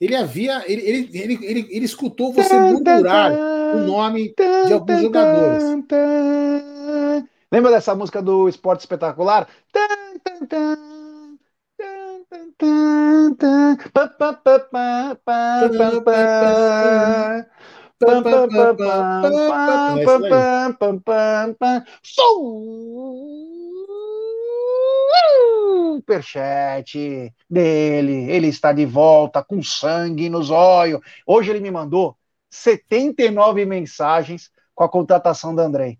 Ele 0.00 0.16
havia, 0.16 0.64
ele, 0.66 0.82
ele, 0.82 1.10
ele, 1.12 1.38
ele, 1.42 1.68
ele 1.70 1.84
escutou 1.84 2.32
você 2.32 2.58
murmurar 2.58 3.32
o 3.32 3.80
nome 3.80 4.34
de 4.66 4.72
alguns 4.72 5.02
jogadores. 5.02 5.62
Lembra 7.52 7.70
dessa 7.72 7.94
música 7.94 8.22
do 8.22 8.48
Esporte 8.48 8.80
Espetacular? 8.80 9.46
Tan, 9.70 9.90
Superchat 25.96 27.34
dele, 27.48 28.30
ele 28.30 28.46
está 28.46 28.72
de 28.72 28.86
volta 28.86 29.42
com 29.42 29.62
sangue 29.62 30.28
nos 30.28 30.50
olhos. 30.50 31.00
Hoje 31.26 31.50
ele 31.50 31.60
me 31.60 31.70
mandou 31.70 32.16
79 32.48 33.66
mensagens 33.66 34.50
com 34.74 34.84
a 34.84 34.88
contratação 34.88 35.54
da 35.54 35.64
Andrei. 35.64 35.98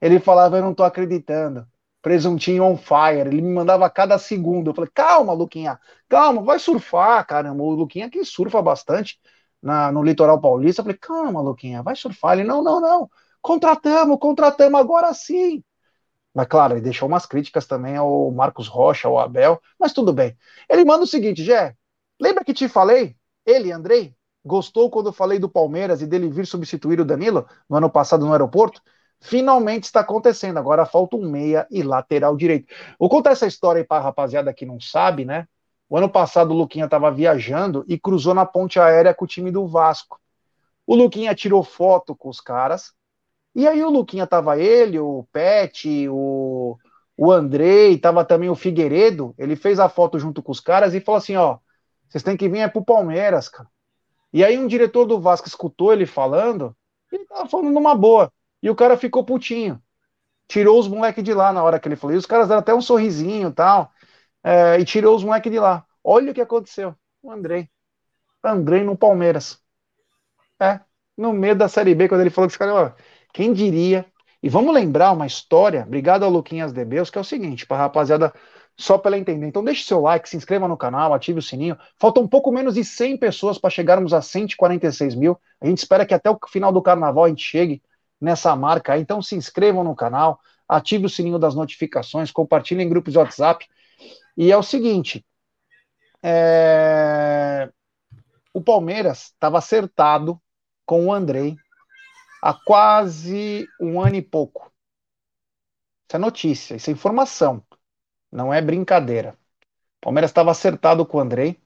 Ele 0.00 0.18
falava, 0.18 0.56
eu 0.56 0.62
não 0.62 0.74
tô 0.74 0.82
acreditando. 0.82 1.66
Presuntinho 2.02 2.64
on 2.64 2.76
fire. 2.76 3.28
Ele 3.28 3.42
me 3.42 3.52
mandava 3.52 3.84
a 3.86 3.90
cada 3.90 4.18
segundo. 4.18 4.70
Eu 4.70 4.74
falei, 4.74 4.90
calma, 4.94 5.32
Luquinha, 5.32 5.78
calma, 6.08 6.42
vai 6.42 6.58
surfar, 6.58 7.26
caramba. 7.26 7.62
O 7.62 7.70
Luquinha 7.70 8.08
que 8.10 8.24
surfa 8.24 8.62
bastante 8.62 9.18
na, 9.62 9.92
no 9.92 10.02
litoral 10.02 10.40
paulista. 10.40 10.80
Eu 10.80 10.84
falei, 10.84 10.98
calma, 10.98 11.40
Luquinha, 11.42 11.82
vai 11.82 11.96
surfar. 11.96 12.38
Ele, 12.38 12.48
não, 12.48 12.62
não, 12.62 12.80
não. 12.80 13.10
Contratamos, 13.42 14.18
contratamos 14.20 14.80
agora 14.80 15.12
sim. 15.14 15.62
Mas 16.36 16.48
claro, 16.48 16.74
ele 16.74 16.82
deixou 16.82 17.08
umas 17.08 17.24
críticas 17.24 17.66
também 17.66 17.96
ao 17.96 18.30
Marcos 18.30 18.68
Rocha, 18.68 19.08
ao 19.08 19.18
Abel, 19.18 19.58
mas 19.80 19.94
tudo 19.94 20.12
bem. 20.12 20.36
Ele 20.68 20.84
manda 20.84 21.04
o 21.04 21.06
seguinte, 21.06 21.42
Jé, 21.42 21.74
lembra 22.20 22.44
que 22.44 22.52
te 22.52 22.68
falei? 22.68 23.16
Ele, 23.46 23.72
Andrei, 23.72 24.14
gostou 24.44 24.90
quando 24.90 25.06
eu 25.06 25.14
falei 25.14 25.38
do 25.38 25.48
Palmeiras 25.48 26.02
e 26.02 26.06
dele 26.06 26.28
vir 26.28 26.46
substituir 26.46 27.00
o 27.00 27.06
Danilo 27.06 27.46
no 27.66 27.78
ano 27.78 27.88
passado 27.88 28.26
no 28.26 28.32
aeroporto? 28.32 28.82
Finalmente 29.18 29.84
está 29.84 30.00
acontecendo. 30.00 30.58
Agora 30.58 30.84
falta 30.84 31.16
um 31.16 31.26
meia 31.26 31.66
e 31.70 31.82
lateral 31.82 32.36
direito. 32.36 32.70
Vou 33.00 33.08
contar 33.08 33.30
essa 33.30 33.46
história 33.46 33.80
aí 33.80 33.86
para 33.86 34.02
a 34.02 34.04
rapaziada 34.04 34.52
que 34.52 34.66
não 34.66 34.78
sabe, 34.78 35.24
né? 35.24 35.48
O 35.88 35.96
ano 35.96 36.10
passado 36.10 36.50
o 36.50 36.54
Luquinha 36.54 36.84
estava 36.84 37.10
viajando 37.10 37.82
e 37.88 37.98
cruzou 37.98 38.34
na 38.34 38.44
ponte 38.44 38.78
aérea 38.78 39.14
com 39.14 39.24
o 39.24 39.28
time 39.28 39.50
do 39.50 39.66
Vasco. 39.66 40.20
O 40.86 40.94
Luquinha 40.94 41.34
tirou 41.34 41.64
foto 41.64 42.14
com 42.14 42.28
os 42.28 42.42
caras. 42.42 42.92
E 43.56 43.66
aí 43.66 43.82
o 43.82 43.88
Luquinha 43.88 44.26
tava 44.26 44.58
ele, 44.58 44.98
o 44.98 45.26
Pet, 45.32 46.06
o, 46.10 46.76
o 47.16 47.32
Andrei, 47.32 47.96
tava 47.98 48.22
também 48.22 48.50
o 48.50 48.54
Figueiredo. 48.54 49.34
Ele 49.38 49.56
fez 49.56 49.80
a 49.80 49.88
foto 49.88 50.18
junto 50.18 50.42
com 50.42 50.52
os 50.52 50.60
caras 50.60 50.92
e 50.92 51.00
falou 51.00 51.18
assim: 51.18 51.36
ó, 51.36 51.58
vocês 52.06 52.22
têm 52.22 52.36
que 52.36 52.50
vir 52.50 52.58
é 52.58 52.68
pro 52.68 52.84
Palmeiras, 52.84 53.48
cara. 53.48 53.66
E 54.30 54.44
aí 54.44 54.58
um 54.58 54.66
diretor 54.66 55.06
do 55.06 55.18
Vasco 55.18 55.48
escutou 55.48 55.90
ele 55.90 56.04
falando, 56.04 56.76
ele 57.10 57.24
tava 57.24 57.48
falando 57.48 57.70
numa 57.70 57.94
boa. 57.94 58.30
E 58.62 58.68
o 58.68 58.74
cara 58.76 58.94
ficou 58.94 59.24
putinho. 59.24 59.82
Tirou 60.48 60.78
os 60.78 60.88
moleques 60.88 61.24
de 61.24 61.32
lá 61.32 61.52
na 61.52 61.62
hora 61.62 61.80
que 61.80 61.88
ele 61.88 61.96
falou. 61.96 62.14
E 62.14 62.18
os 62.18 62.26
caras 62.26 62.48
deram 62.48 62.60
até 62.60 62.74
um 62.74 62.82
sorrisinho 62.82 63.50
tal. 63.52 63.90
é, 64.44 64.78
e 64.80 64.84
tirou 64.84 65.16
os 65.16 65.24
moleques 65.24 65.50
de 65.50 65.58
lá. 65.58 65.86
Olha 66.04 66.32
o 66.32 66.34
que 66.34 66.42
aconteceu. 66.42 66.94
O 67.22 67.30
Andrei. 67.30 67.70
Andrei 68.44 68.84
no 68.84 68.96
Palmeiras. 68.98 69.58
É, 70.60 70.80
no 71.16 71.32
meio 71.32 71.56
da 71.56 71.68
Série 71.68 71.94
B, 71.94 72.08
quando 72.08 72.20
ele 72.20 72.30
falou 72.30 72.48
que 72.48 72.52
os 72.52 72.58
caras, 72.58 72.94
quem 73.36 73.52
diria? 73.52 74.06
E 74.42 74.48
vamos 74.48 74.74
lembrar 74.74 75.12
uma 75.12 75.26
história, 75.26 75.82
obrigado 75.82 76.24
ao 76.24 76.30
Luquinhas 76.30 76.72
Debeus, 76.72 77.10
que 77.10 77.18
é 77.18 77.20
o 77.20 77.24
seguinte, 77.24 77.66
para 77.66 77.76
rapaziada, 77.76 78.32
só 78.74 78.96
para 78.96 79.10
ela 79.10 79.18
entender. 79.18 79.46
Então 79.46 79.62
deixe 79.62 79.84
seu 79.84 80.00
like, 80.00 80.26
se 80.26 80.38
inscreva 80.38 80.66
no 80.66 80.74
canal, 80.74 81.12
ative 81.12 81.40
o 81.40 81.42
sininho. 81.42 81.76
Faltam 81.98 82.22
um 82.22 82.28
pouco 82.28 82.50
menos 82.50 82.76
de 82.76 82.82
100 82.82 83.18
pessoas 83.18 83.58
para 83.58 83.68
chegarmos 83.68 84.14
a 84.14 84.22
146 84.22 85.14
mil. 85.14 85.38
A 85.60 85.66
gente 85.66 85.76
espera 85.76 86.06
que 86.06 86.14
até 86.14 86.30
o 86.30 86.38
final 86.48 86.72
do 86.72 86.80
carnaval 86.80 87.24
a 87.24 87.28
gente 87.28 87.44
chegue 87.44 87.82
nessa 88.18 88.56
marca. 88.56 88.96
Então 88.96 89.20
se 89.20 89.36
inscrevam 89.36 89.84
no 89.84 89.94
canal, 89.94 90.40
ative 90.66 91.04
o 91.04 91.10
sininho 91.10 91.38
das 91.38 91.54
notificações, 91.54 92.30
compartilhem 92.30 92.86
em 92.86 92.88
grupos 92.88 93.12
de 93.12 93.18
WhatsApp. 93.18 93.66
E 94.34 94.50
é 94.50 94.56
o 94.56 94.62
seguinte, 94.62 95.22
é, 96.22 97.68
o 98.54 98.62
Palmeiras 98.62 99.24
estava 99.24 99.58
acertado 99.58 100.40
com 100.86 101.08
o 101.08 101.12
Andrei 101.12 101.54
há 102.42 102.54
quase 102.54 103.66
um 103.80 104.00
ano 104.00 104.16
e 104.16 104.22
pouco. 104.22 104.72
Isso 106.08 106.16
é 106.16 106.18
notícia, 106.18 106.76
isso 106.76 106.90
é 106.90 106.92
informação, 106.92 107.62
não 108.30 108.52
é 108.52 108.62
brincadeira. 108.62 109.36
Palmeiras 110.00 110.30
estava 110.30 110.50
acertado 110.50 111.04
com 111.04 111.18
o 111.18 111.20
Andrei, 111.20 111.60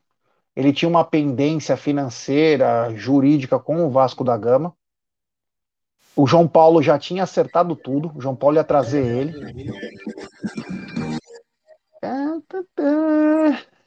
ele 0.56 0.72
tinha 0.72 0.88
uma 0.88 1.05
pendência 1.05 1.76
financeira, 1.76 2.94
jurídica 2.97 3.59
com 3.59 3.86
o 3.86 3.90
Vasco 3.90 4.24
da 4.24 4.36
Gama. 4.36 4.74
O 6.16 6.26
João 6.26 6.48
Paulo 6.48 6.82
já 6.82 6.98
tinha 6.98 7.22
acertado 7.22 7.76
tudo, 7.76 8.12
o 8.16 8.20
João 8.20 8.34
Paulo 8.36 8.56
ia 8.56 8.64
trazer 8.64 9.05
ele. 9.05 9.32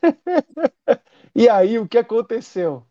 E 1.36 1.50
aí, 1.50 1.80
o 1.80 1.88
que 1.88 1.98
aconteceu? 1.98 2.86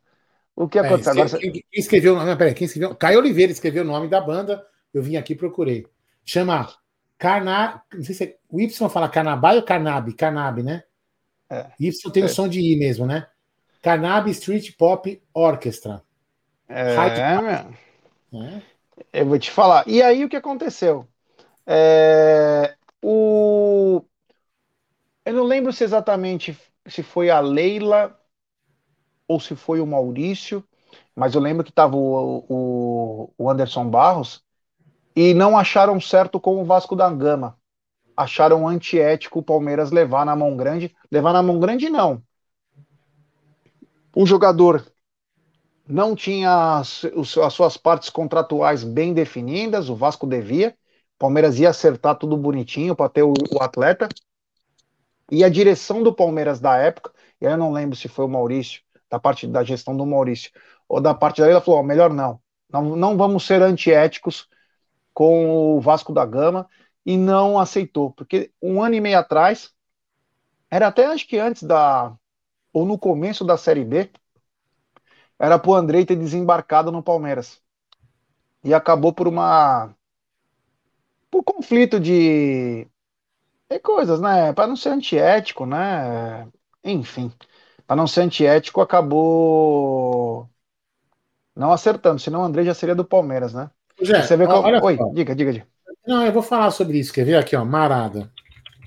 O 0.55 0.69
que 0.69 0.79
É, 0.79 0.83
aconteceu? 0.83 1.13
Agora, 1.13 1.39
quem, 1.39 1.53
quem 1.53 1.63
escreveu, 1.75 2.17
não, 2.17 2.37
peraí, 2.37 2.55
quem 2.55 2.67
escreveu? 2.67 2.95
Caio 2.97 3.19
Oliveira 3.19 3.53
escreveu 3.53 3.83
o 3.85 3.87
nome 3.87 4.09
da 4.09 4.21
banda. 4.21 4.65
Eu 4.93 5.03
vim 5.03 5.17
aqui 5.17 5.33
e 5.33 5.37
procurei. 5.37 5.87
Chama 6.25 6.69
Carna, 7.19 7.83
não 7.93 8.03
sei 8.03 8.15
se 8.15 8.25
é, 8.25 8.39
o 8.49 8.61
Y 8.61 8.89
fala 8.91 9.09
Carnabai 9.09 9.57
ou 9.57 9.63
Carnabi, 9.63 10.15
Carnabi, 10.15 10.63
né? 10.63 10.85
É. 11.51 11.73
Y 11.79 12.11
tem 12.13 12.23
É. 12.23 12.27
o 12.27 12.29
som 12.29 12.49
de 12.49 12.61
I 12.61 12.77
mesmo, 12.77 13.07
né? 13.07 13.27
Carnabi 13.83 14.31
Street 14.33 14.77
Pop 14.77 15.23
Orchestra. 15.35 16.03
é, 16.69 17.39
meu, 17.41 17.77
né? 18.33 18.63
eu 19.13 19.27
vou 19.27 19.39
te 19.39 19.51
falar. 19.51 19.87
E 19.89 20.03
aí, 20.03 20.25
o 20.25 20.29
que 20.29 20.37
aconteceu? 20.37 21.07
É, 21.67 22.77
o... 23.03 24.03
Eu 25.25 25.35
não 25.35 25.45
lembro 25.45 25.73
se 25.73 25.85
exatamente 25.85 26.57
se 26.87 27.03
foi 27.03 27.31
a 27.31 27.41
Leila 27.41 28.19
ou 29.27 29.41
se 29.41 29.57
foi 29.57 29.81
o 29.81 29.87
Maurício, 29.87 30.65
mas 31.15 31.35
eu 31.35 31.41
lembro 31.41 31.65
que 31.65 31.71
estava 31.71 31.97
o, 31.97 32.45
o, 32.49 33.31
o 33.37 33.51
Anderson 33.51 33.89
Barros 33.89 34.43
e 35.15 35.35
não 35.35 35.57
acharam 35.57 36.01
certo 36.01 36.41
com 36.41 36.61
o 36.61 36.65
Vasco 36.65 36.97
da 36.97 37.11
Gama. 37.11 37.57
Acharam 38.17 38.69
antiético 38.69 39.39
o 39.39 39.43
Palmeiras 39.43 39.91
levar 39.91 40.25
na 40.25 40.37
mão 40.37 40.57
grande. 40.57 40.95
Levar 41.11 41.33
na 41.33 41.43
mão 41.43 41.59
grande, 41.59 41.89
não. 41.89 42.23
O 44.15 44.27
jogador 44.27 44.87
não 45.87 46.15
tinha 46.15 46.79
as, 46.79 47.05
as 47.05 47.53
suas 47.53 47.77
partes 47.77 48.09
contratuais 48.11 48.85
bem 48.85 49.13
definidas, 49.13 49.89
o 49.89 49.97
Vasco 49.97 50.27
devia. 50.27 50.77
Palmeiras 51.19 51.59
ia 51.59 51.71
acertar 51.71 52.17
tudo 52.17 52.37
bonitinho 52.37 52.97
para 52.97 53.09
ter 53.09 53.23
o, 53.23 53.33
o, 53.53 53.63
atleta. 53.63 54.09
E 55.31 55.45
a 55.45 55.49
direção 55.49 56.03
do 56.03 56.13
Palmeiras 56.13 56.61
da 56.61 56.77
época, 56.77 57.13
eu 57.41 57.57
não 57.57 57.73
lembro 57.73 57.97
se 57.97 58.09
foi 58.09 58.25
o 58.25 58.29
Maurício, 58.29 58.83
da 59.13 59.19
parte 59.19 59.47
da 59.47 59.63
gestão 59.63 59.95
do 59.95 60.07
Maurício, 60.07 60.51
ou 60.89 60.99
da 60.99 61.15
parte 61.15 61.43
da 61.43 61.49
ela 61.49 61.61
falou: 61.61 61.81
oh, 61.81 61.83
melhor 61.83 62.11
não. 62.11 62.41
não. 62.71 62.97
Não 62.97 63.17
vamos 63.17 63.47
ser 63.47 63.61
antiéticos 63.61 64.49
com 65.13 65.77
o 65.77 65.81
Vasco 65.83 66.15
da 66.15 66.25
Gama 66.25 66.67
e 67.05 67.19
não 67.19 67.59
aceitou, 67.59 68.11
porque 68.13 68.51
um 68.63 68.83
ano 68.83 68.95
e 68.95 69.01
meio 69.03 69.19
atrás, 69.19 69.71
era 70.71 70.87
até 70.89 71.05
acho 71.07 71.29
que 71.29 71.39
antes 71.39 71.63
da, 71.63 72.17
ou 72.73 72.87
no 72.87 72.99
começo 72.99 73.45
da 73.45 73.59
Série 73.59 73.85
B, 73.85 74.11
era 75.39 75.59
para 75.59 75.71
o 75.71 75.75
Andrei 75.75 76.07
ter 76.07 76.17
desembarcado 76.17 76.91
no 76.91 77.03
Palmeiras. 77.03 77.61
E 78.65 78.73
acabou 78.73 79.13
por 79.13 79.29
uma. 79.29 79.95
por 81.31 81.43
conflito 81.45 82.01
de. 82.01 82.87
de 83.71 83.79
coisas, 83.81 84.21
né? 84.21 84.53
Para 84.55 84.69
não 84.69 84.77
ser 84.77 84.91
antiético, 84.91 85.67
né? 85.67 86.49
Enfim. 86.85 87.33
Para 87.93 88.01
não 88.01 88.07
ser 88.07 88.23
antiético, 88.23 88.81
acabou 88.81 90.49
não 91.55 91.73
acertando, 91.73 92.19
senão 92.19 92.41
o 92.41 92.43
André 92.43 92.65
já 92.65 92.73
seria 92.73 92.95
do 92.95 93.05
Palmeiras, 93.05 93.53
né? 93.53 93.71
Você 93.99 94.35
vê 94.35 94.47
qual... 94.47 94.65
Oi, 94.65 94.99
diga, 95.13 95.35
diga, 95.37 95.53
diga. 95.53 95.67
Não, 96.07 96.25
eu 96.25 96.33
vou 96.33 96.41
falar 96.41 96.71
sobre 96.71 96.99
isso. 96.99 97.13
Quer 97.13 97.27
ver 97.27 97.37
aqui, 97.37 97.55
ó? 97.55 97.63
Marada. 97.67 98.33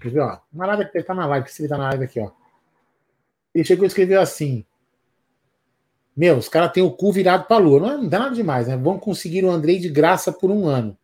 Quer 0.02 0.10
ver, 0.10 0.22
ó? 0.22 0.40
Marada 0.52 0.84
que 0.84 1.04
tá 1.04 1.14
na 1.14 1.28
live, 1.28 1.46
que 1.46 1.54
se 1.54 1.62
ele 1.62 1.70
tá 1.70 1.78
na 1.78 1.90
live 1.90 2.06
aqui, 2.06 2.20
ó. 2.20 2.32
Ele 3.54 3.64
chegou 3.64 3.84
e 3.84 3.88
escreveu 3.88 4.20
assim: 4.20 4.66
meu, 6.18 6.38
os 6.38 6.50
caras 6.50 6.72
têm 6.72 6.82
o 6.82 6.90
cu 6.90 7.12
virado 7.12 7.46
pra 7.46 7.58
lua. 7.58 7.80
Não, 7.80 8.02
não 8.02 8.10
dá 8.10 8.18
nada 8.18 8.34
demais, 8.34 8.68
né? 8.68 8.76
Vão 8.76 8.98
conseguir 8.98 9.46
o 9.46 9.52
Andrei 9.52 9.78
de 9.78 9.88
graça 9.88 10.34
por 10.34 10.50
um 10.50 10.66
ano. 10.66 10.98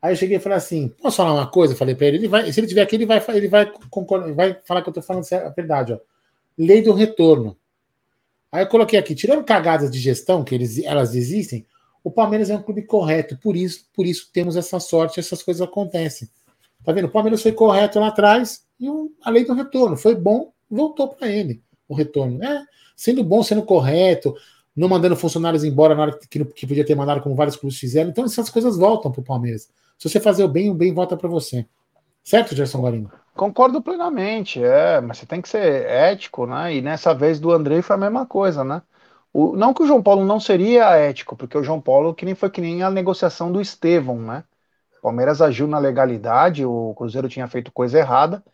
Aí 0.00 0.12
eu 0.12 0.16
cheguei 0.16 0.36
e 0.36 0.40
falei 0.40 0.58
assim: 0.58 0.86
posso 1.02 1.16
falar 1.16 1.34
uma 1.34 1.50
coisa? 1.50 1.74
falei 1.74 1.96
pra 1.96 2.06
ele, 2.06 2.18
ele 2.18 2.28
vai, 2.28 2.52
se 2.52 2.60
ele 2.60 2.68
tiver 2.68 2.82
aqui, 2.82 2.94
ele 2.94 3.04
vai, 3.04 3.20
ele 3.30 3.48
vai, 3.48 3.66
concordar, 3.90 4.32
vai 4.32 4.56
falar 4.64 4.82
que 4.82 4.88
eu 4.88 4.92
tô 4.92 5.02
falando 5.02 5.26
a 5.32 5.48
verdade, 5.48 5.94
ó. 5.94 5.98
Lei 6.62 6.82
do 6.82 6.92
retorno. 6.92 7.56
Aí 8.52 8.62
eu 8.62 8.66
coloquei 8.66 8.98
aqui, 8.98 9.14
tirando 9.14 9.42
cagadas 9.42 9.90
de 9.90 9.98
gestão, 9.98 10.44
que 10.44 10.54
eles, 10.54 10.78
elas 10.84 11.14
existem, 11.14 11.64
o 12.04 12.10
Palmeiras 12.10 12.50
é 12.50 12.56
um 12.56 12.62
clube 12.62 12.82
correto, 12.82 13.38
por 13.38 13.56
isso, 13.56 13.86
por 13.94 14.04
isso 14.04 14.28
temos 14.30 14.56
essa 14.56 14.78
sorte, 14.78 15.18
essas 15.18 15.42
coisas 15.42 15.62
acontecem. 15.62 16.28
Tá 16.84 16.92
vendo? 16.92 17.06
O 17.06 17.10
Palmeiras 17.10 17.42
foi 17.42 17.52
correto 17.52 17.98
lá 17.98 18.08
atrás 18.08 18.66
e 18.78 18.88
a 19.22 19.30
lei 19.30 19.44
do 19.44 19.54
retorno 19.54 19.96
foi 19.96 20.14
bom, 20.14 20.52
voltou 20.70 21.08
para 21.08 21.28
ele 21.28 21.62
o 21.88 21.94
retorno. 21.94 22.42
É, 22.44 22.64
sendo 22.94 23.24
bom, 23.24 23.42
sendo 23.42 23.62
correto, 23.62 24.34
não 24.76 24.88
mandando 24.88 25.16
funcionários 25.16 25.64
embora 25.64 25.94
na 25.94 26.02
hora 26.02 26.18
que, 26.18 26.44
que 26.44 26.66
podia 26.66 26.84
ter 26.84 26.94
mandado, 26.94 27.22
como 27.22 27.34
vários 27.34 27.56
clubes 27.56 27.78
fizeram. 27.78 28.10
Então 28.10 28.24
essas 28.24 28.50
coisas 28.50 28.76
voltam 28.76 29.10
para 29.10 29.20
o 29.22 29.24
Palmeiras. 29.24 29.68
Se 29.98 30.08
você 30.08 30.20
fazer 30.20 30.44
o 30.44 30.48
bem, 30.48 30.70
o 30.70 30.74
bem 30.74 30.92
volta 30.92 31.16
para 31.16 31.28
você. 31.28 31.66
Certo, 32.22 32.54
Gerson 32.54 32.80
Guarino? 32.80 33.10
Concordo 33.40 33.80
plenamente, 33.80 34.62
é, 34.62 35.00
mas 35.00 35.16
você 35.16 35.24
tem 35.24 35.40
que 35.40 35.48
ser 35.48 35.86
ético, 35.86 36.44
né? 36.46 36.74
E 36.74 36.82
nessa 36.82 37.14
vez 37.14 37.40
do 37.40 37.50
Andrei 37.50 37.80
foi 37.80 37.96
a 37.96 37.98
mesma 37.98 38.26
coisa, 38.26 38.62
né? 38.62 38.82
O, 39.32 39.56
não 39.56 39.72
que 39.72 39.82
o 39.82 39.86
João 39.86 40.02
Paulo 40.02 40.26
não 40.26 40.38
seria 40.38 40.94
ético, 40.94 41.34
porque 41.34 41.56
o 41.56 41.62
João 41.64 41.80
Paulo 41.80 42.14
que 42.14 42.26
nem 42.26 42.34
foi 42.34 42.50
que 42.50 42.60
nem 42.60 42.82
a 42.82 42.90
negociação 42.90 43.50
do 43.50 43.58
Estevão, 43.58 44.20
né? 44.20 44.44
O 44.98 45.00
Palmeiras 45.00 45.40
agiu 45.40 45.66
na 45.66 45.78
legalidade, 45.78 46.66
o 46.66 46.92
Cruzeiro 46.94 47.30
tinha 47.30 47.48
feito 47.48 47.72
coisa 47.72 47.98
errada, 47.98 48.44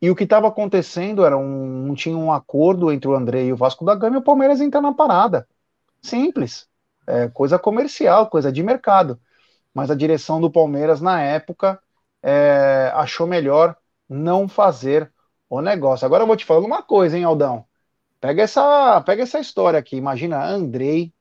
e 0.00 0.10
o 0.10 0.16
que 0.16 0.24
estava 0.24 0.48
acontecendo 0.48 1.24
era 1.24 1.38
um, 1.38 1.94
tinha 1.94 2.16
um 2.16 2.32
acordo 2.32 2.90
entre 2.90 3.08
o 3.08 3.14
André 3.14 3.44
e 3.44 3.52
o 3.52 3.56
Vasco 3.56 3.84
da 3.84 3.94
Gama 3.94 4.16
e 4.16 4.18
o 4.18 4.24
Palmeiras 4.24 4.60
entra 4.60 4.80
na 4.80 4.92
parada. 4.92 5.46
Simples. 6.02 6.68
É, 7.06 7.28
coisa 7.28 7.60
comercial, 7.60 8.28
coisa 8.28 8.50
de 8.50 8.62
mercado. 8.62 9.20
Mas 9.74 9.90
a 9.90 9.94
direção 9.94 10.40
do 10.40 10.50
Palmeiras, 10.50 11.00
na 11.00 11.22
época, 11.22 11.80
é, 12.22 12.90
achou 12.94 13.26
melhor 13.26 13.76
não 14.08 14.48
fazer 14.48 15.12
o 15.48 15.60
negócio. 15.60 16.06
Agora 16.06 16.22
eu 16.22 16.26
vou 16.26 16.36
te 16.36 16.44
falar 16.44 16.60
uma 16.60 16.82
coisa, 16.82 17.16
hein, 17.16 17.24
Aldão? 17.24 17.64
Pega 18.20 18.42
essa, 18.42 19.00
pega 19.02 19.22
essa 19.22 19.40
história 19.40 19.78
aqui. 19.78 19.96
Imagina 19.96 20.44
Andrei, 20.44 21.12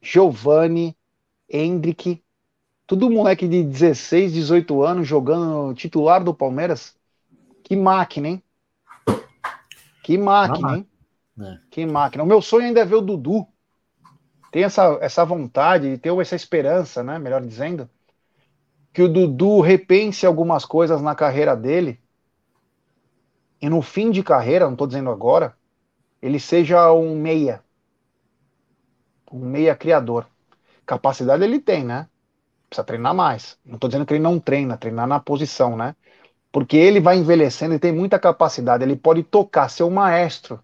Giovanni, 0.00 0.96
Hendrick, 1.48 2.22
tudo 2.86 3.10
moleque 3.10 3.48
de 3.48 3.64
16, 3.64 4.32
18 4.32 4.82
anos 4.82 5.08
jogando 5.08 5.74
titular 5.74 6.22
do 6.22 6.34
Palmeiras. 6.34 6.94
Que 7.64 7.74
máquina, 7.74 8.28
hein? 8.28 8.42
Que 10.04 10.16
máquina, 10.16 10.76
hein? 10.76 10.88
É. 11.40 11.58
Que 11.70 11.84
máquina. 11.84 12.22
O 12.22 12.26
meu 12.26 12.40
sonho 12.40 12.66
ainda 12.66 12.80
é 12.80 12.84
ver 12.84 12.94
o 12.94 13.00
Dudu. 13.00 13.46
Tem 14.52 14.62
essa, 14.62 14.98
essa 15.00 15.24
vontade, 15.24 15.98
ter 15.98 16.16
essa 16.20 16.36
esperança, 16.36 17.02
né? 17.02 17.18
Melhor 17.18 17.42
dizendo, 17.42 17.90
que 18.96 19.02
o 19.02 19.10
Dudu 19.10 19.60
repense 19.60 20.24
algumas 20.24 20.64
coisas 20.64 21.02
na 21.02 21.14
carreira 21.14 21.54
dele 21.54 22.00
e 23.60 23.68
no 23.68 23.82
fim 23.82 24.10
de 24.10 24.22
carreira, 24.22 24.64
não 24.64 24.72
estou 24.72 24.86
dizendo 24.86 25.10
agora, 25.10 25.54
ele 26.22 26.40
seja 26.40 26.90
um 26.94 27.14
meia. 27.14 27.62
Um 29.30 29.40
meia 29.40 29.76
criador. 29.76 30.26
Capacidade 30.86 31.44
ele 31.44 31.60
tem, 31.60 31.84
né? 31.84 32.08
Precisa 32.70 32.86
treinar 32.86 33.14
mais. 33.14 33.58
Não 33.66 33.74
estou 33.74 33.86
dizendo 33.86 34.06
que 34.06 34.14
ele 34.14 34.22
não 34.22 34.40
treina, 34.40 34.78
treinar 34.78 35.06
na 35.06 35.20
posição, 35.20 35.76
né? 35.76 35.94
Porque 36.50 36.78
ele 36.78 36.98
vai 36.98 37.18
envelhecendo 37.18 37.74
e 37.74 37.78
tem 37.78 37.92
muita 37.92 38.18
capacidade. 38.18 38.82
Ele 38.82 38.96
pode 38.96 39.22
tocar, 39.22 39.68
ser 39.68 39.82
o 39.82 39.90
maestro 39.90 40.58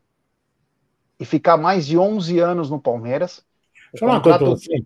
e 1.21 1.27
ficar 1.27 1.59
mais 1.59 1.87
de 1.87 1.99
11 1.99 2.39
anos 2.39 2.71
no 2.71 2.81
Palmeiras. 2.81 3.45
Deixa 3.93 3.97
eu 3.97 3.99
falar 3.99 4.13
uma 4.15 4.23
coisa 4.23 4.39
você. 4.39 4.83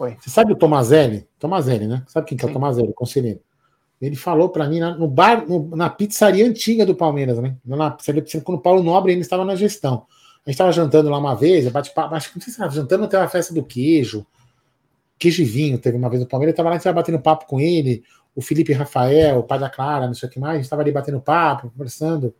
Oi. 0.00 0.16
Você 0.18 0.30
sabe 0.30 0.52
o 0.54 0.56
Tomazelli? 0.56 1.28
Tomazelli, 1.38 1.86
né? 1.86 2.02
Sabe 2.08 2.26
quem 2.26 2.36
que 2.36 2.44
é 2.44 2.48
o 2.48 2.52
Tomazelli, 2.52 2.88
o 2.88 2.94
conselheiro? 2.94 3.40
Ele 4.00 4.16
falou 4.16 4.48
para 4.48 4.66
mim 4.66 4.80
no 4.80 5.06
bar, 5.06 5.46
no, 5.46 5.76
na 5.76 5.90
pizzaria 5.90 6.46
antiga 6.46 6.86
do 6.86 6.94
Palmeiras, 6.94 7.38
né? 7.38 7.54
Na, 7.62 7.98
quando 8.42 8.56
o 8.56 8.62
Paulo 8.62 8.82
Nobre 8.82 9.12
ainda 9.12 9.20
estava 9.20 9.44
na 9.44 9.54
gestão. 9.54 10.06
A 10.46 10.48
gente 10.48 10.54
estava 10.54 10.72
jantando 10.72 11.10
lá 11.10 11.18
uma 11.18 11.34
vez, 11.34 11.70
bate 11.70 11.92
acho 11.94 12.30
que 12.30 12.38
não 12.38 12.42
sei 12.42 12.44
se 12.44 12.50
estava 12.50 12.72
jantando 12.72 13.04
até 13.04 13.18
a 13.18 13.28
festa 13.28 13.52
do 13.52 13.62
queijo. 13.62 14.26
Queijo 15.18 15.42
e 15.42 15.44
vinho 15.44 15.78
teve 15.78 15.98
uma 15.98 16.08
vez 16.08 16.22
no 16.22 16.26
Palmeiras, 16.26 16.54
estava 16.54 16.70
lá, 16.70 16.76
a 16.76 16.78
gente 16.78 16.92
batendo 16.94 17.20
papo 17.20 17.46
com 17.46 17.60
ele 17.60 18.02
o 18.34 18.40
Felipe 18.40 18.72
Rafael, 18.72 19.40
o 19.40 19.42
pai 19.42 19.58
da 19.58 19.68
Clara, 19.68 20.06
não 20.06 20.14
sei 20.14 20.28
o 20.28 20.32
que 20.32 20.40
mais, 20.40 20.52
a 20.52 20.56
gente 20.56 20.64
estava 20.64 20.80
ali 20.80 20.92
batendo 20.92 21.20
papo, 21.20 21.70
conversando, 21.70 22.34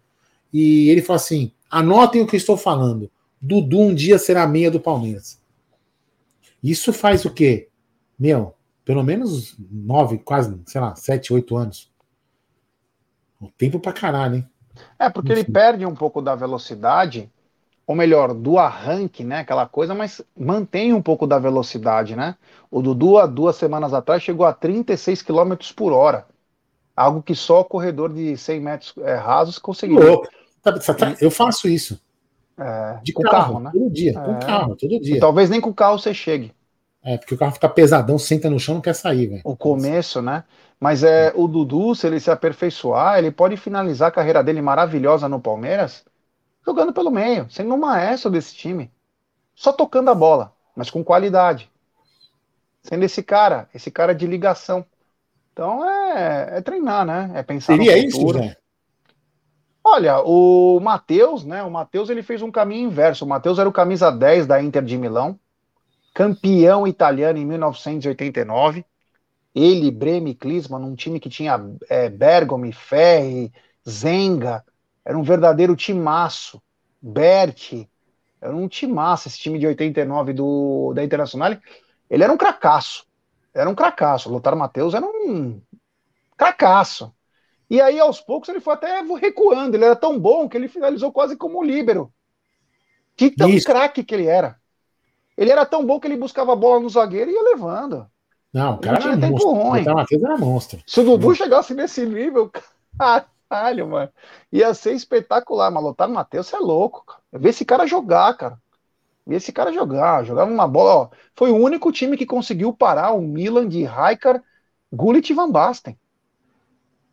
e 0.50 0.88
ele 0.88 1.02
falou 1.02 1.16
assim: 1.16 1.52
anotem 1.70 2.22
o 2.22 2.26
que 2.26 2.36
eu 2.36 2.38
estou 2.38 2.56
falando. 2.56 3.10
Dudu 3.38 3.80
um 3.80 3.94
dia 3.94 4.18
será 4.18 4.46
meia 4.46 4.70
do 4.70 4.80
Palmeiras. 4.80 5.39
Isso 6.62 6.92
faz 6.92 7.24
o 7.24 7.30
quê? 7.30 7.68
Meu, 8.18 8.54
pelo 8.84 9.02
menos 9.02 9.56
nove, 9.70 10.18
quase, 10.18 10.60
sei 10.66 10.80
lá, 10.80 10.94
sete, 10.94 11.32
oito 11.32 11.56
anos. 11.56 11.90
O 13.40 13.48
tempo 13.48 13.80
pra 13.80 13.92
caralho, 13.92 14.36
hein? 14.36 14.48
É, 14.98 15.08
porque 15.08 15.32
ele 15.32 15.44
perde 15.44 15.86
um 15.86 15.94
pouco 15.94 16.20
da 16.20 16.34
velocidade, 16.34 17.30
ou 17.86 17.94
melhor, 17.94 18.34
do 18.34 18.58
arranque, 18.58 19.24
né? 19.24 19.40
Aquela 19.40 19.66
coisa, 19.66 19.94
mas 19.94 20.20
mantém 20.36 20.92
um 20.92 21.02
pouco 21.02 21.26
da 21.26 21.38
velocidade, 21.38 22.14
né? 22.14 22.36
O 22.70 22.82
Dudu, 22.82 23.18
há 23.18 23.26
duas 23.26 23.56
semanas 23.56 23.94
atrás, 23.94 24.22
chegou 24.22 24.46
a 24.46 24.52
36 24.52 25.22
km 25.22 25.54
por 25.74 25.92
hora. 25.92 26.26
Algo 26.94 27.22
que 27.22 27.34
só 27.34 27.60
o 27.60 27.64
corredor 27.64 28.12
de 28.12 28.36
100 28.36 28.60
metros 28.60 28.94
é, 28.98 29.14
rasos 29.14 29.58
conseguiu. 29.58 29.98
Eu 31.20 31.30
faço 31.30 31.68
isso. 31.68 32.00
É, 32.60 33.00
de 33.02 33.12
carro, 33.12 33.30
carro, 33.30 33.60
né? 33.60 33.70
Todo 33.72 33.90
dia, 33.90 34.10
é, 34.10 34.14
com 34.14 34.38
carro, 34.38 34.76
todo 34.76 35.00
dia. 35.00 35.16
E 35.16 35.20
talvez 35.20 35.48
nem 35.48 35.60
com 35.60 35.70
o 35.70 35.74
carro 35.74 35.98
você 35.98 36.12
chegue. 36.12 36.52
É, 37.02 37.16
porque 37.16 37.34
o 37.34 37.38
carro 37.38 37.52
fica 37.52 37.68
pesadão, 37.68 38.18
senta 38.18 38.50
no 38.50 38.60
chão, 38.60 38.74
não 38.74 38.82
quer 38.82 38.94
sair, 38.94 39.26
velho. 39.26 39.40
O 39.44 39.56
começo, 39.56 40.20
né? 40.20 40.44
Mas 40.78 41.02
é, 41.02 41.32
o 41.34 41.48
Dudu, 41.48 41.94
se 41.94 42.06
ele 42.06 42.20
se 42.20 42.30
aperfeiçoar, 42.30 43.18
ele 43.18 43.30
pode 43.30 43.56
finalizar 43.56 44.08
a 44.08 44.12
carreira 44.12 44.44
dele 44.44 44.60
maravilhosa 44.60 45.28
no 45.28 45.40
Palmeiras 45.40 46.04
jogando 46.64 46.92
pelo 46.92 47.10
meio, 47.10 47.48
sendo 47.50 47.74
um 47.74 47.78
maestro 47.78 48.30
desse 48.30 48.54
time. 48.54 48.90
Só 49.54 49.72
tocando 49.72 50.10
a 50.10 50.14
bola, 50.14 50.52
mas 50.76 50.90
com 50.90 51.02
qualidade 51.02 51.70
sendo 52.82 53.04
esse 53.04 53.22
cara, 53.22 53.68
esse 53.74 53.90
cara 53.90 54.14
de 54.14 54.26
ligação. 54.26 54.84
Então 55.52 55.88
é, 55.88 56.58
é 56.58 56.60
treinar, 56.60 57.04
né? 57.04 57.30
É 57.34 57.42
pensar 57.42 57.74
Seria 57.74 57.96
no 57.96 58.10
futuro. 58.10 58.38
isso, 58.38 58.48
Zé? 58.48 58.56
Olha, 59.92 60.20
o 60.22 60.78
Matheus, 60.78 61.44
né? 61.44 61.64
O 61.64 61.70
Matheus 61.70 62.10
ele 62.10 62.22
fez 62.22 62.42
um 62.42 62.50
caminho 62.50 62.86
inverso. 62.86 63.24
O 63.24 63.28
Matheus 63.28 63.58
era 63.58 63.68
o 63.68 63.72
camisa 63.72 64.08
10 64.08 64.46
da 64.46 64.62
Inter 64.62 64.84
de 64.84 64.96
Milão, 64.96 65.36
campeão 66.14 66.86
italiano 66.86 67.40
em 67.40 67.44
1989. 67.44 68.84
ele, 69.52 69.90
Breme, 69.90 70.32
Klinsmann, 70.32 70.80
num 70.80 70.94
time 70.94 71.18
que 71.18 71.28
tinha 71.28 71.60
é, 71.88 72.08
Bergomi, 72.08 72.72
Ferri, 72.72 73.52
Zenga, 73.88 74.64
era 75.04 75.18
um 75.18 75.24
verdadeiro 75.24 75.74
timaço. 75.74 76.62
Berti, 77.02 77.90
era 78.40 78.54
um 78.54 78.68
timaço 78.68 79.26
esse 79.26 79.40
time 79.40 79.58
de 79.58 79.66
89 79.66 80.32
do, 80.32 80.92
da 80.94 81.02
Internacional. 81.02 81.56
Ele 82.08 82.22
era 82.22 82.32
um 82.32 82.36
cracaço. 82.36 83.04
Era 83.52 83.68
um 83.68 83.74
cracaço. 83.74 84.28
O 84.28 84.32
Lothar 84.32 84.54
Matheus 84.54 84.94
era 84.94 85.04
um 85.04 85.60
cracaço. 86.36 87.12
E 87.70 87.80
aí, 87.80 88.00
aos 88.00 88.20
poucos, 88.20 88.48
ele 88.48 88.58
foi 88.58 88.74
até 88.74 89.00
recuando. 89.00 89.76
Ele 89.76 89.84
era 89.84 89.94
tão 89.94 90.18
bom 90.18 90.48
que 90.48 90.56
ele 90.56 90.66
finalizou 90.66 91.12
quase 91.12 91.36
como 91.36 91.60
um 91.60 91.62
líbero. 91.62 92.12
Que 93.16 93.30
tão 93.30 93.48
craque 93.60 94.02
que 94.02 94.12
ele 94.12 94.26
era. 94.26 94.56
Ele 95.36 95.52
era 95.52 95.64
tão 95.64 95.86
bom 95.86 96.00
que 96.00 96.08
ele 96.08 96.16
buscava 96.16 96.52
a 96.52 96.56
bola 96.56 96.80
no 96.80 96.88
zagueiro 96.88 97.30
e 97.30 97.34
ia 97.34 97.42
levando. 97.42 98.06
Não, 98.52 98.74
o 98.74 98.78
cara 98.78 98.98
não 98.98 99.12
era 99.12 99.30
monstro. 99.30 99.52
Ruim. 99.52 99.82
O 99.86 99.94
Matheus 99.94 100.22
era 100.22 100.36
monstro. 100.36 100.82
Se 100.84 101.00
o 101.00 101.04
Dudu 101.04 101.34
chegasse 101.34 101.72
nesse 101.72 102.04
nível, 102.04 102.50
caralho, 102.98 103.88
mano, 103.88 104.10
ia 104.52 104.74
ser 104.74 104.92
espetacular. 104.92 105.70
Mas 105.70 105.82
Lothar 105.82 106.08
Matheus, 106.08 106.52
é 106.52 106.58
louco, 106.58 107.04
cara. 107.06 107.20
Ver 107.32 107.50
esse 107.50 107.64
cara 107.64 107.86
jogar, 107.86 108.34
cara. 108.36 108.58
Ver 109.24 109.36
esse 109.36 109.52
cara 109.52 109.72
jogar. 109.72 110.24
Jogava 110.24 110.50
uma 110.50 110.66
bola, 110.66 110.94
ó. 110.94 111.08
Foi 111.36 111.52
o 111.52 111.56
único 111.56 111.92
time 111.92 112.16
que 112.16 112.26
conseguiu 112.26 112.72
parar 112.72 113.12
o 113.12 113.20
Milan 113.20 113.68
de 113.68 113.84
Raikar, 113.84 114.42
Gullit 114.92 115.30
e 115.30 115.34
Van 115.34 115.50
Basten. 115.50 115.96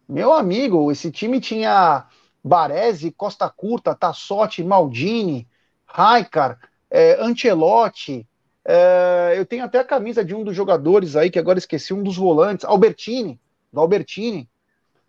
Meu 0.07 0.33
amigo, 0.33 0.91
esse 0.91 1.11
time 1.11 1.39
tinha 1.39 2.05
Baresi, 2.43 3.11
Costa 3.11 3.49
Curta, 3.49 3.93
Tassotti, 3.93 4.63
Maldini, 4.63 5.47
Raikar, 5.85 6.59
é, 6.89 7.21
Ancelotti, 7.21 8.25
é, 8.69 9.35
eu 9.37 9.45
tenho 9.45 9.63
até 9.63 9.79
a 9.79 9.83
camisa 9.83 10.25
de 10.25 10.35
um 10.35 10.43
dos 10.43 10.53
jogadores 10.53 11.15
aí, 11.15 11.29
que 11.29 11.39
agora 11.39 11.57
esqueci, 11.57 11.93
um 11.93 12.03
dos 12.03 12.17
volantes, 12.17 12.65
Albertini, 12.65 13.39
do 13.71 13.79
Albertini. 13.79 14.49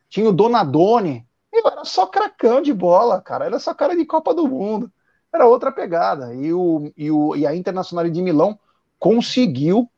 Tinha 0.09 0.29
o 0.29 0.33
Donadoni. 0.33 1.27
era 1.53 1.85
só 1.85 2.07
cracão 2.07 2.63
de 2.63 2.73
bola, 2.73 3.21
cara. 3.21 3.47
Era 3.47 3.59
só 3.59 3.75
cara 3.75 3.97
de 3.97 4.05
Copa 4.05 4.33
do 4.33 4.47
Mundo. 4.47 4.93
Era 5.35 5.45
outra 5.45 5.73
pegada. 5.73 6.33
E, 6.35 6.53
o, 6.53 6.93
e, 6.97 7.11
o, 7.11 7.35
e 7.35 7.45
a 7.47 7.55
Internacional 7.55 8.09
de 8.09 8.23
Milão 8.23 8.59
conseguiu 8.99 9.91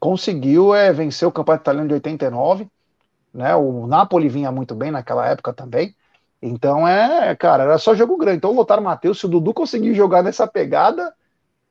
conseguiu 0.00 0.74
é, 0.74 0.92
vencer 0.92 1.28
o 1.28 1.30
campeonato 1.30 1.62
italiano 1.62 1.86
de 1.86 1.94
89. 1.94 2.68
Né? 3.32 3.54
O 3.56 3.86
Napoli 3.86 4.28
vinha 4.28 4.52
muito 4.52 4.74
bem 4.74 4.90
naquela 4.90 5.26
época 5.26 5.52
também. 5.52 5.94
Então 6.40 6.86
é, 6.86 7.34
cara, 7.36 7.64
era 7.64 7.78
só 7.78 7.94
jogo 7.94 8.16
grande. 8.16 8.38
Então 8.38 8.50
o 8.50 8.54
Lothar 8.54 8.82
Matheus, 8.82 9.18
se 9.18 9.26
o 9.26 9.28
Dudu 9.28 9.54
conseguir 9.54 9.94
jogar 9.94 10.22
nessa 10.22 10.46
pegada, 10.46 11.14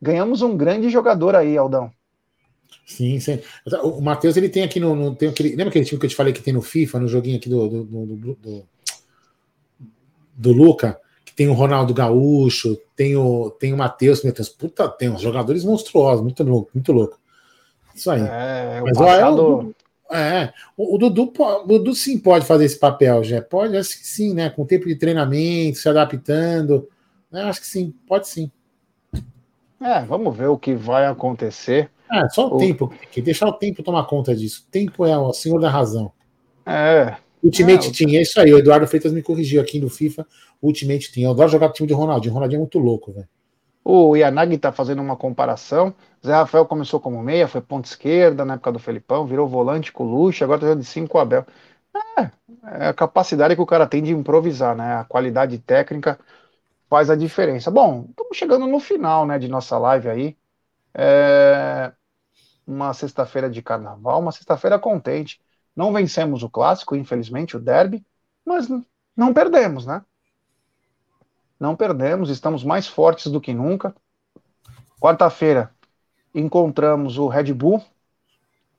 ganhamos 0.02 0.42
um 0.42 0.56
grande 0.56 0.90
jogador 0.90 1.36
aí, 1.36 1.58
Aldão. 1.58 1.92
Sim, 2.86 3.20
sim. 3.20 3.40
O 3.84 4.02
Matheus, 4.02 4.36
ele 4.36 4.50
tem 4.50 4.64
aqui 4.64 4.80
no, 4.80 4.96
no. 4.96 5.16
tem 5.16 5.30
aquele, 5.30 5.50
lembra 5.50 5.70
aquele 5.70 5.86
time 5.86 6.00
que 6.00 6.06
eu 6.06 6.10
te 6.10 6.16
falei 6.16 6.34
que 6.34 6.42
tem 6.42 6.54
no 6.54 6.62
FIFA, 6.62 7.00
no 7.00 7.08
joguinho 7.08 7.38
aqui 7.38 7.50
do, 7.50 7.68
do, 7.68 7.84
do, 7.84 8.36
do, 8.36 8.66
do 10.36 10.52
Luca? 10.52 11.00
Que 11.24 11.34
tem 11.34 11.48
o 11.48 11.54
Ronaldo 11.54 11.94
Gaúcho, 11.94 12.78
tem 12.96 13.16
o, 13.16 13.50
tem 13.52 13.74
o 13.74 13.78
Matheus, 13.78 14.24
meu 14.24 14.34
Deus, 14.34 14.50
puta, 14.50 14.90
tem 14.90 15.10
uns 15.10 15.22
jogadores 15.22 15.64
monstruosos, 15.64 16.24
muito 16.24 16.44
louco, 16.44 16.72
muito 16.74 16.92
louco. 16.92 17.18
Isso 17.96 18.10
aí. 18.10 18.22
É, 18.22 18.82
Mas, 18.84 18.98
passado... 18.98 19.74
é, 19.78 19.81
é, 20.12 20.54
o, 20.76 20.96
o, 20.96 20.98
Dudu, 20.98 21.32
o 21.38 21.66
Dudu 21.66 21.96
sim 21.96 22.20
pode 22.20 22.46
fazer 22.46 22.66
esse 22.66 22.78
papel, 22.78 23.24
já 23.24 23.42
pode, 23.42 23.78
acho 23.78 23.98
que 23.98 24.08
sim, 24.08 24.34
né? 24.34 24.50
Com 24.50 24.66
tempo 24.66 24.88
de 24.88 24.96
treinamento, 24.96 25.78
se 25.78 25.88
adaptando. 25.88 26.88
Né? 27.32 27.44
Acho 27.44 27.62
que 27.62 27.68
sim, 27.68 27.94
pode 28.08 28.28
sim. 28.28 28.52
É, 29.82 30.02
vamos 30.02 30.36
ver 30.36 30.48
o 30.48 30.58
que 30.58 30.76
vai 30.76 31.06
acontecer. 31.06 31.90
É, 32.12 32.28
só 32.30 32.50
o, 32.50 32.56
o... 32.56 32.58
tempo, 32.60 32.94
que 33.12 33.22
deixar 33.22 33.48
o 33.48 33.54
tempo 33.54 33.82
tomar 33.82 34.04
conta 34.04 34.36
disso. 34.36 34.66
O 34.68 34.72
tempo 34.72 35.06
é 35.06 35.18
o 35.18 35.34
senhor 35.34 35.60
da 35.60 35.70
razão. 35.70 36.12
É. 36.66 37.16
Ultimate 37.44 37.88
é, 37.88 37.92
Team, 37.92 38.12
é 38.12 38.22
isso 38.22 38.40
aí. 38.40 38.54
O 38.54 38.60
Eduardo 38.60 38.86
Freitas 38.86 39.12
me 39.12 39.24
corrigiu 39.24 39.62
aqui 39.62 39.80
no 39.80 39.90
FIFA. 39.90 40.28
Ultimate 40.62 41.12
Team. 41.12 41.26
Eu 41.26 41.32
adoro 41.32 41.50
jogar 41.50 41.72
time 41.72 41.88
de 41.88 41.94
Ronaldinho. 41.94 42.34
O 42.34 42.36
Ronaldinho 42.36 42.60
é 42.60 42.62
muito 42.62 42.78
louco, 42.78 43.12
velho. 43.12 43.28
O 43.84 44.16
Yanagi 44.16 44.58
tá 44.58 44.72
fazendo 44.72 45.02
uma 45.02 45.18
comparação. 45.18 45.94
Zé 46.26 46.34
Rafael 46.34 46.66
começou 46.66 47.00
como 47.00 47.22
meia, 47.24 47.48
foi 47.48 47.62
ponta 47.62 47.88
esquerda 47.88 48.46
na 48.46 48.54
época 48.56 48.72
do 48.72 48.80
Felipão, 48.80 49.26
virou 49.26 49.48
volante 49.48 49.92
com 49.92 50.06
o 50.06 50.10
Luxo, 50.10 50.44
agora 50.44 50.60
tá 50.60 50.68
jogando 50.68 50.82
de 50.82 50.88
5 50.88 51.10
com 51.10 51.18
o 51.18 51.22
Abel. 51.22 51.46
É, 52.18 52.32
é 52.86 52.88
a 52.90 52.94
capacidade 52.94 53.56
que 53.56 53.62
o 53.62 53.66
cara 53.66 53.88
tem 53.88 54.02
de 54.04 54.12
improvisar, 54.14 54.76
né? 54.76 54.96
A 54.98 55.06
qualidade 55.06 55.58
técnica 55.60 56.20
faz 56.90 57.10
a 57.10 57.16
diferença. 57.16 57.72
Bom, 57.72 58.08
estamos 58.10 58.38
chegando 58.38 58.68
no 58.68 58.80
final 58.80 59.26
né, 59.26 59.40
de 59.40 59.48
nossa 59.48 59.78
live 59.78 60.10
aí. 60.10 60.38
É 60.94 61.94
uma 62.68 62.94
sexta-feira 62.94 63.50
de 63.50 63.62
carnaval, 63.62 64.20
uma 64.20 64.32
sexta-feira 64.32 64.80
contente. 64.80 65.42
Não 65.76 65.94
vencemos 65.94 66.44
o 66.44 66.50
clássico, 66.50 66.96
infelizmente, 66.96 67.58
o 67.58 67.60
derby, 67.60 68.06
mas 68.46 68.68
não 69.16 69.34
perdemos, 69.34 69.86
né? 69.86 70.04
Não 71.62 71.76
perdemos, 71.76 72.32
estamos 72.32 72.64
mais 72.64 72.88
fortes 72.88 73.32
do 73.32 73.40
que 73.40 73.54
nunca. 73.54 73.94
Quarta-feira 75.00 75.72
encontramos 76.34 77.20
o 77.20 77.28
Red 77.28 77.54
Bull, 77.54 77.84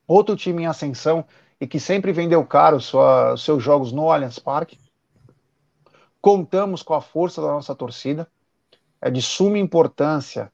outro 0.05 0.35
time 0.35 0.63
em 0.63 0.65
ascensão 0.65 1.23
e 1.61 1.65
que 1.65 1.79
sempre 1.79 2.11
vendeu 2.11 2.45
caro 2.45 2.81
sua, 2.81 3.37
seus 3.37 3.63
jogos 3.63 3.93
no 3.93 4.11
Allianz 4.11 4.37
Parque. 4.37 4.77
Contamos 6.19 6.83
com 6.83 6.93
a 6.93 6.99
força 6.99 7.41
da 7.41 7.47
nossa 7.47 7.73
torcida. 7.73 8.27
É 8.99 9.09
de 9.09 9.21
suma 9.21 9.57
importância 9.57 10.51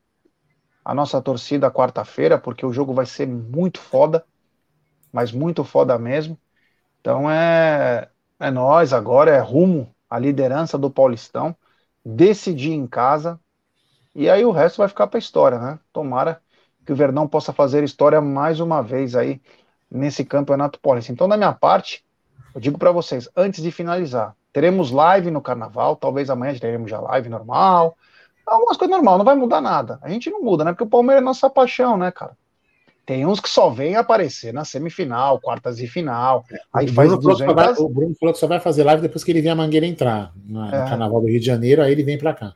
a 0.85 0.93
nossa 0.93 1.19
torcida 1.19 1.71
quarta-feira, 1.71 2.37
porque 2.37 2.63
o 2.63 2.71
jogo 2.71 2.93
vai 2.93 3.07
ser 3.07 3.27
muito 3.27 3.79
foda, 3.79 4.23
mas 5.11 5.31
muito 5.31 5.63
foda 5.63 5.97
mesmo. 5.97 6.37
Então 7.01 7.29
é, 7.29 8.07
é 8.39 8.51
nós 8.51 8.93
agora, 8.93 9.31
é 9.31 9.39
rumo 9.39 9.91
à 10.07 10.19
liderança 10.19 10.77
do 10.77 10.91
Paulistão, 10.91 11.57
decidir 12.15 12.73
em 12.73 12.87
casa, 12.87 13.39
e 14.15 14.29
aí 14.29 14.43
o 14.45 14.51
resto 14.51 14.77
vai 14.77 14.87
ficar 14.87 15.07
para 15.07 15.17
a 15.17 15.19
história, 15.19 15.59
né? 15.59 15.79
Tomara 15.93 16.41
que 16.85 16.91
o 16.91 16.95
Verdão 16.95 17.27
possa 17.27 17.53
fazer 17.53 17.83
história 17.83 18.19
mais 18.19 18.59
uma 18.59 18.81
vez 18.81 19.15
aí 19.15 19.41
nesse 19.89 20.25
campeonato 20.25 20.79
paulista. 20.79 21.11
Então, 21.11 21.27
da 21.27 21.37
minha 21.37 21.53
parte, 21.53 22.03
eu 22.53 22.61
digo 22.61 22.77
para 22.77 22.91
vocês, 22.91 23.29
antes 23.35 23.61
de 23.61 23.71
finalizar, 23.71 24.35
Teremos 24.51 24.91
live 24.91 25.29
no 25.29 25.41
carnaval, 25.41 25.95
talvez 25.95 26.29
amanhã 26.29 26.57
teremos 26.57 26.89
já 26.89 26.99
live 26.99 27.29
normal. 27.29 27.95
Algumas 28.45 28.77
coisas 28.77 28.95
normal, 28.95 29.17
não 29.17 29.25
vai 29.25 29.35
mudar 29.35 29.61
nada. 29.61 29.99
A 30.01 30.09
gente 30.09 30.29
não 30.31 30.41
muda, 30.41 30.63
né? 30.63 30.71
Porque 30.71 30.83
o 30.83 30.89
Palmeiras 30.89 31.21
é 31.21 31.25
nossa 31.25 31.49
paixão, 31.49 31.97
né, 31.97 32.11
cara? 32.11 32.35
Tem 33.09 33.25
uns 33.25 33.39
que 33.39 33.49
só 33.49 33.71
vêm 33.71 33.95
aparecer 33.95 34.53
na 34.53 34.63
semifinal, 34.63 35.39
quartas 35.39 35.77
de 35.77 35.87
final. 35.87 36.45
É, 36.51 36.59
aí 36.71 36.85
o, 36.85 36.93
faz 36.93 37.09
Bruno 37.09 37.23
200... 37.23 37.55
vai, 37.55 37.73
o 37.73 37.89
Bruno 37.89 38.15
falou 38.19 38.33
que 38.33 38.39
só 38.39 38.45
vai 38.45 38.59
fazer 38.59 38.83
live 38.83 39.01
depois 39.01 39.23
que 39.23 39.31
ele 39.31 39.41
vê 39.41 39.49
a 39.49 39.55
Mangueira 39.55 39.87
entrar 39.87 40.31
no 40.45 40.63
é. 40.67 40.69
Carnaval 40.69 41.19
do 41.19 41.27
Rio 41.27 41.39
de 41.39 41.45
Janeiro, 41.47 41.81
aí 41.81 41.91
ele 41.91 42.03
vem 42.03 42.19
pra 42.19 42.35
cá. 42.35 42.53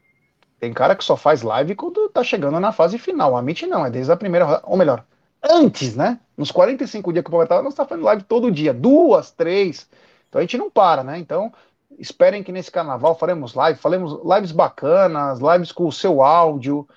Tem 0.60 0.72
cara 0.72 0.96
que 0.96 1.04
só 1.04 1.18
faz 1.18 1.42
live 1.42 1.74
quando 1.74 2.08
tá 2.08 2.24
chegando 2.24 2.60
na 2.60 2.72
fase 2.72 3.00
final. 3.00 3.36
A 3.36 3.40
Amit 3.40 3.66
não, 3.66 3.84
é 3.84 3.90
desde 3.90 4.12
a 4.12 4.16
primeira 4.16 4.46
rodada. 4.46 4.64
Ou 4.68 4.78
melhor, 4.78 5.04
antes, 5.42 5.96
né? 5.96 6.20
Nos 6.38 6.52
45 6.52 7.12
dias 7.12 7.24
que 7.24 7.30
o 7.30 7.32
Palmeiras 7.32 7.50
tava, 7.50 7.64
nós 7.64 7.74
tá 7.74 7.84
fazendo 7.84 8.06
live 8.06 8.22
todo 8.22 8.52
dia, 8.52 8.76
duas, 8.76 9.32
três. 9.32 9.90
Então 10.30 10.38
a 10.38 10.44
gente 10.44 10.60
não 10.60 10.70
para, 10.70 11.04
né? 11.04 11.18
Então 11.18 11.52
Esperem 12.00 12.44
que 12.44 12.52
nesse 12.52 12.72
carnaval 12.72 13.16
faremos 13.16 13.54
live, 13.54 13.80
faremos 13.80 14.20
lives 14.24 14.52
bacanas, 14.52 15.40
lives 15.40 15.72
com 15.72 15.88
o 15.88 15.92
seu 15.92 16.22
áudio. 16.22 16.88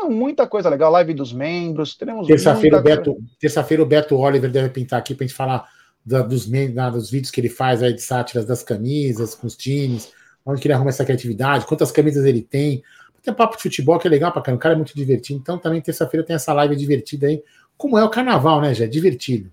Não, 0.00 0.10
muita 0.10 0.46
coisa 0.46 0.68
legal, 0.68 0.92
live 0.92 1.12
dos 1.12 1.32
membros. 1.32 1.96
Teremos 1.96 2.26
terça-feira 2.26 2.78
o 2.78 2.82
Beto, 2.82 3.18
terça-feira 3.40 3.82
o 3.82 3.86
Beto 3.86 4.16
Oliver 4.16 4.50
deve 4.50 4.68
pintar 4.68 5.00
aqui 5.00 5.14
para 5.14 5.24
a 5.24 5.26
gente 5.26 5.36
falar 5.36 5.68
da, 6.06 6.22
dos, 6.22 6.46
da, 6.46 6.90
dos 6.90 7.10
vídeos 7.10 7.30
que 7.30 7.40
ele 7.40 7.48
faz 7.48 7.82
aí 7.82 7.92
de 7.92 8.00
sátiras 8.00 8.44
das 8.46 8.62
camisas, 8.62 9.34
com 9.34 9.46
os 9.46 9.56
times, 9.56 10.12
onde 10.46 10.60
que 10.60 10.68
ele 10.68 10.74
arruma 10.74 10.90
essa 10.90 11.04
criatividade, 11.04 11.66
quantas 11.66 11.90
camisas 11.90 12.24
ele 12.24 12.42
tem. 12.42 12.82
Tem 13.22 13.34
papo 13.34 13.56
de 13.56 13.62
futebol 13.62 13.98
que 13.98 14.06
é 14.06 14.10
legal 14.10 14.30
para 14.30 14.40
caramba, 14.40 14.58
o 14.58 14.62
cara 14.62 14.74
é 14.74 14.76
muito 14.76 14.94
divertido. 14.94 15.40
Então 15.40 15.58
também 15.58 15.80
terça-feira 15.80 16.24
tem 16.24 16.36
essa 16.36 16.52
live 16.52 16.76
divertida 16.76 17.26
aí, 17.26 17.42
como 17.76 17.98
é 17.98 18.04
o 18.04 18.08
carnaval, 18.08 18.60
né, 18.60 18.72
já 18.72 18.86
divertido. 18.86 19.50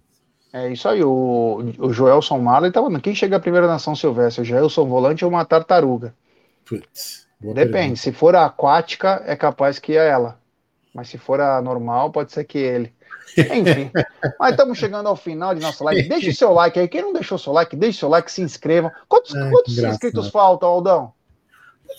É 0.53 0.71
isso 0.71 0.87
aí, 0.87 1.03
o, 1.03 1.73
o 1.79 1.91
Joelson 1.91 2.37
Marley 2.37 2.71
tá 2.71 2.81
falando. 2.81 3.01
Quem 3.01 3.13
chega 3.13 3.39
primeiro 3.39 3.67
na 3.67 3.79
São 3.79 3.95
Silvestre, 3.95 4.43
o 4.43 4.45
Joelson 4.45 4.85
Volante 4.85 5.25
ou 5.25 5.31
uma 5.31 5.43
tartaruga? 5.43 6.13
Putz, 6.63 7.24
Depende, 7.39 7.71
pergunta. 7.71 7.95
se 7.97 8.11
for 8.11 8.35
a 8.35 8.45
aquática, 8.45 9.21
é 9.25 9.35
capaz 9.35 9.79
que 9.79 9.97
é 9.97 10.07
ela. 10.07 10.39
Mas 10.93 11.09
se 11.09 11.17
for 11.17 11.41
a 11.41 11.61
normal, 11.61 12.09
pode 12.11 12.31
ser 12.31 12.45
que 12.45 12.57
ele. 12.57 12.93
Enfim, 13.37 13.91
mas 14.39 14.51
estamos 14.51 14.77
chegando 14.77 15.07
ao 15.07 15.15
final 15.15 15.53
de 15.53 15.61
nossa 15.61 15.83
live. 15.83 16.07
Deixe 16.07 16.29
o 16.29 16.35
seu 16.35 16.53
like 16.53 16.79
aí. 16.79 16.87
Quem 16.87 17.01
não 17.01 17.11
deixou 17.11 17.37
seu 17.37 17.51
like, 17.51 17.75
deixe 17.75 17.99
seu 17.99 18.07
like, 18.07 18.31
se 18.31 18.41
inscreva. 18.41 18.93
Quantos, 19.07 19.35
Ai, 19.35 19.51
quantos 19.51 19.77
inscritos 19.77 20.29
faltam, 20.29 20.69
Aldão? 20.69 21.13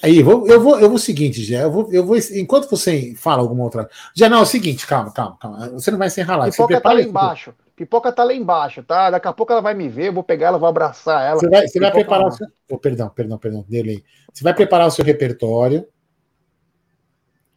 Aí, 0.03 0.19
eu 0.19 0.25
vou, 0.25 0.47
eu 0.49 0.61
vou, 0.61 0.81
eu 0.81 0.89
vou 0.89 0.99
seguinte, 0.99 1.45
já. 1.45 1.61
Eu 1.61 1.71
vou, 1.71 1.93
eu 1.93 2.05
vou, 2.05 2.17
enquanto 2.35 2.71
você 2.71 3.15
fala 3.17 3.43
alguma 3.43 3.65
outra. 3.65 3.89
Já 4.15 4.29
não, 4.29 4.39
é 4.39 4.43
o 4.43 4.47
seguinte, 4.47 4.87
calma, 4.87 5.13
calma, 5.13 5.37
calma. 5.39 5.69
Você 5.71 5.91
não 5.91 5.99
vai 5.99 6.09
encerrar 6.09 6.37
lá. 6.37 6.51
Pipoca 6.51 6.81
tá 6.81 6.93
lá 6.93 7.01
embaixo. 7.01 7.55
Pipoca 7.77 8.11
tá 8.11 8.25
lá 8.25 8.33
embaixo, 8.33 8.83
tá? 8.83 9.11
Daqui 9.11 9.29
a 9.29 9.35
pouco 9.35 9.53
ela 9.53 9.61
vai 9.61 9.75
me 9.75 9.87
ver, 9.87 10.07
eu 10.07 10.15
vou 10.15 10.25
pegar 10.25 10.47
ela, 10.47 10.59
vou 10.59 10.69
abraçar 10.69 11.29
ela. 11.29 11.39
Você 11.39 11.49
vai, 11.49 11.69
você 11.69 11.79
vai 11.79 11.93
preparar 11.93 12.27
o 12.27 12.31
seu. 12.31 12.47
Oh, 12.71 12.79
perdão, 12.79 13.11
perdão, 13.11 13.37
perdão, 13.37 13.67
delay. 13.69 14.03
Você 14.33 14.43
vai 14.43 14.55
preparar 14.55 14.87
o 14.87 14.91
seu 14.91 15.05
repertório. 15.05 15.87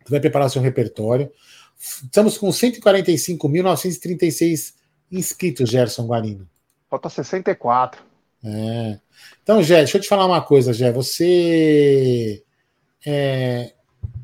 Você 0.03 0.11
vai 0.11 0.19
preparar 0.19 0.47
o 0.47 0.49
seu 0.49 0.61
repertório. 0.61 1.31
Estamos 1.79 2.37
com 2.37 2.49
145.936 2.49 4.73
inscritos, 5.09 5.69
Gerson 5.69 6.05
Guarino? 6.05 6.45
Falta 6.89 7.07
64. 7.07 8.03
É. 8.43 8.99
Então, 9.41 9.63
Gé, 9.63 9.77
deixa 9.77 9.97
eu 9.97 10.01
te 10.01 10.09
falar 10.09 10.25
uma 10.25 10.41
coisa, 10.41 10.73
Gé. 10.73 10.91
Você 10.91 12.43
é, 13.05 13.71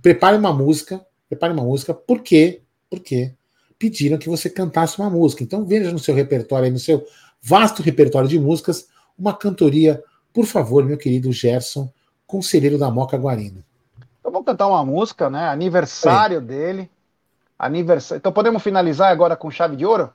prepare 0.01 0.35
uma 0.35 0.51
música, 0.51 1.07
prepare 1.29 1.53
uma 1.53 1.63
música, 1.63 1.93
por 1.93 2.21
quê? 2.21 2.61
Porque 2.89 3.33
pediram 3.77 4.17
que 4.17 4.29
você 4.29 4.49
cantasse 4.49 4.99
uma 4.99 5.09
música. 5.09 5.43
Então 5.43 5.65
veja 5.65 5.91
no 5.91 5.99
seu 5.99 6.15
repertório, 6.15 6.71
no 6.71 6.79
seu 6.79 7.05
vasto 7.41 7.81
repertório 7.81 8.27
de 8.27 8.39
músicas, 8.39 8.87
uma 9.17 9.33
cantoria, 9.33 10.03
por 10.33 10.45
favor, 10.45 10.83
meu 10.83 10.97
querido 10.97 11.31
Gerson, 11.31 11.89
conselheiro 12.25 12.77
da 12.77 12.89
Moca 12.89 13.17
Guarino. 13.17 13.63
Eu 14.23 14.31
vou 14.31 14.43
cantar 14.43 14.67
uma 14.67 14.83
música, 14.83 15.29
né? 15.29 15.47
Aniversário 15.47 16.41
dele. 16.41 16.89
Aniversário. 17.57 18.19
Então 18.19 18.31
podemos 18.31 18.61
finalizar 18.63 19.11
agora 19.11 19.35
com 19.35 19.51
chave 19.51 19.75
de 19.75 19.85
ouro? 19.85 20.11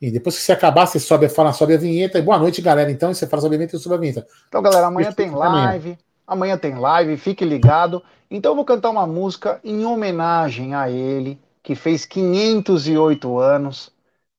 E 0.00 0.10
depois 0.10 0.36
que 0.36 0.42
você 0.42 0.52
acabar, 0.52 0.86
você 0.86 0.98
sobe, 0.98 1.28
fala, 1.28 1.52
sobe 1.52 1.74
a 1.74 1.78
vinheta. 1.78 2.18
E 2.18 2.22
boa 2.22 2.38
noite, 2.38 2.62
galera. 2.62 2.90
Então, 2.90 3.12
você 3.12 3.26
fala 3.26 3.42
sobre 3.42 3.56
a 3.56 3.58
vinheta 3.58 3.76
e 3.76 3.78
sobe 3.78 3.96
a 3.96 3.98
vinheta. 3.98 4.26
Então, 4.48 4.62
galera, 4.62 4.86
amanhã 4.86 5.12
tem 5.12 5.30
live. 5.30 5.98
Amanhã 6.26 6.56
tem 6.56 6.74
live, 6.78 7.18
fique 7.18 7.44
ligado. 7.44 8.02
Então, 8.30 8.52
eu 8.52 8.56
vou 8.56 8.64
cantar 8.64 8.88
uma 8.88 9.06
música 9.06 9.60
em 9.62 9.84
homenagem 9.84 10.74
a 10.74 10.88
ele, 10.88 11.38
que 11.62 11.74
fez 11.74 12.04
508 12.04 13.38
anos. 13.38 13.92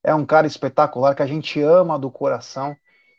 É 0.04 0.14
um 0.14 0.26
cara 0.26 0.48
espetacular 0.48 1.16
que 1.16 1.22
a 1.22 1.28
gente 1.28 1.62
ama 1.62 1.98
do 1.98 2.10
coração, 2.10 2.76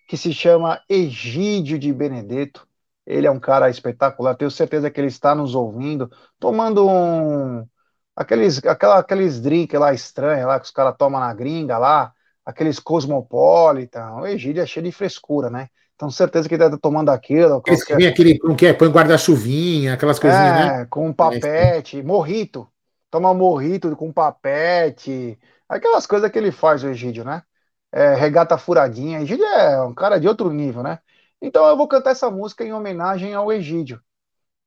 que 0.09 0.17
se 0.17 0.33
chama 0.33 0.81
Egídio 0.89 1.79
de 1.79 1.93
Benedetto. 1.93 2.67
Ele 3.07 3.27
é 3.27 3.31
um 3.31 3.41
cara 3.41 3.71
espetacular. 3.71 4.35
Tenho 4.35 4.51
certeza 4.51 4.91
que 4.91 5.01
ele 5.01 5.09
está 5.09 5.35
nos 5.35 5.55
ouvindo, 5.55 6.11
tomando 6.39 6.89
um 6.89 7.67
aqueles 8.15 8.65
aquela, 8.65 8.99
aqueles 8.99 9.41
drinks 9.41 9.79
lá 9.81 9.93
estranhos 9.93 10.47
lá 10.47 10.61
que 10.61 10.67
os 10.67 10.71
caras 10.71 10.95
tomam 10.99 11.21
na 11.21 11.33
gringa 11.33 11.79
lá, 11.79 12.13
aqueles 12.45 12.79
cosmopolitan. 12.79 14.17
O 14.17 14.27
Egídio 14.27 14.63
é 14.63 14.67
cheio 14.67 14.85
de 14.85 14.93
frescura, 14.93 15.51
né? 15.51 15.69
Então, 15.95 16.11
certeza 16.11 16.49
que 16.49 16.55
ele 16.55 16.65
está 16.65 16.77
tomando 16.77 17.11
aquilo. 17.11 17.61
Qualquer... 17.61 17.77
Qualquer... 17.77 18.09
aquele, 18.09 18.39
como 18.39 18.57
que 18.57 18.67
é? 18.67 18.73
Põe 18.73 18.89
guarda-chuvinha, 18.89 19.95
aquelas 19.95 20.19
coisinhas, 20.19 20.45
é, 20.45 20.79
né? 20.79 20.87
com 20.91 21.13
papete, 21.13 22.03
morrito. 22.03 22.67
Toma 23.13 23.35
morrito 23.35 23.95
com 23.97 24.13
papete. 24.13 25.39
Aquelas 25.69 26.07
coisas 26.07 26.33
que 26.33 26.39
ele 26.39 26.53
faz, 26.53 26.83
o 26.85 26.89
Egídio, 26.89 27.25
né? 27.25 27.45
É, 27.93 28.15
regata 28.15 28.59
furadinha. 28.59 29.21
Egídio 29.23 29.45
é 29.47 29.83
um 29.83 29.95
cara 29.95 30.19
de 30.19 30.29
outro 30.29 30.51
nível, 30.53 30.83
né? 30.83 31.01
Então 31.41 31.67
eu 31.69 31.77
vou 31.77 31.89
cantar 31.89 32.13
essa 32.13 32.31
música 32.31 32.65
em 32.65 32.73
homenagem 32.73 33.35
ao 33.35 33.53
Egídio, 33.53 34.03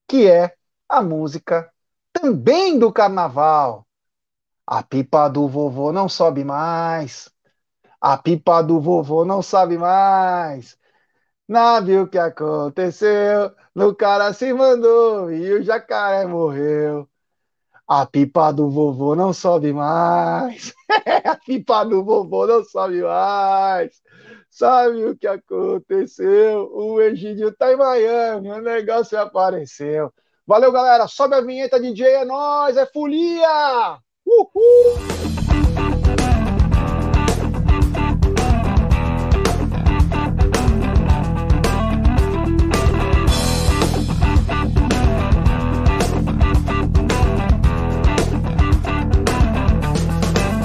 que 0.07 0.27
é 0.29 0.55
a 0.89 1.01
música 1.01 1.71
também 2.13 2.79
do 2.79 2.91
carnaval. 2.93 3.87
A 4.67 4.83
pipa 4.83 5.29
do 5.29 5.47
vovô 5.47 5.91
não 5.91 6.09
sobe 6.09 6.43
mais. 6.43 7.31
A 8.01 8.17
pipa 8.17 8.61
do 8.63 8.79
vovô 8.81 9.25
não 9.25 9.41
sabe 9.41 9.77
mais. 9.77 10.77
Nave 11.47 11.97
o 11.99 12.07
que 12.07 12.17
aconteceu, 12.17 13.55
no 13.75 13.95
cara 13.95 14.33
se 14.33 14.53
mandou 14.53 15.31
e 15.31 15.53
o 15.53 15.63
jacaré 15.63 16.25
morreu. 16.27 17.09
A 17.87 18.05
pipa 18.05 18.51
do 18.51 18.69
vovô 18.69 19.15
não 19.15 19.31
sobe 19.31 19.71
mais. 19.71 20.73
a 21.23 21.35
pipa 21.35 21.83
do 21.83 22.03
vovô 22.03 22.47
não 22.47 22.63
sobe 22.63 23.01
mais. 23.01 24.01
Sabe 24.49 25.05
o 25.05 25.15
que 25.17 25.27
aconteceu? 25.27 26.71
O 26.73 27.01
Egídio 27.01 27.51
tá 27.55 27.71
em 27.71 27.77
Miami, 27.77 28.49
o 28.49 28.61
negócio 28.61 29.19
apareceu. 29.19 30.11
Valeu, 30.47 30.71
galera. 30.71 31.07
Sobe 31.07 31.35
a 31.35 31.41
vinheta, 31.41 31.79
DJ. 31.79 32.07
É 32.07 32.25
nóis, 32.25 32.77
é 32.77 32.85
folia! 32.85 33.99
Uhul! 34.25 35.24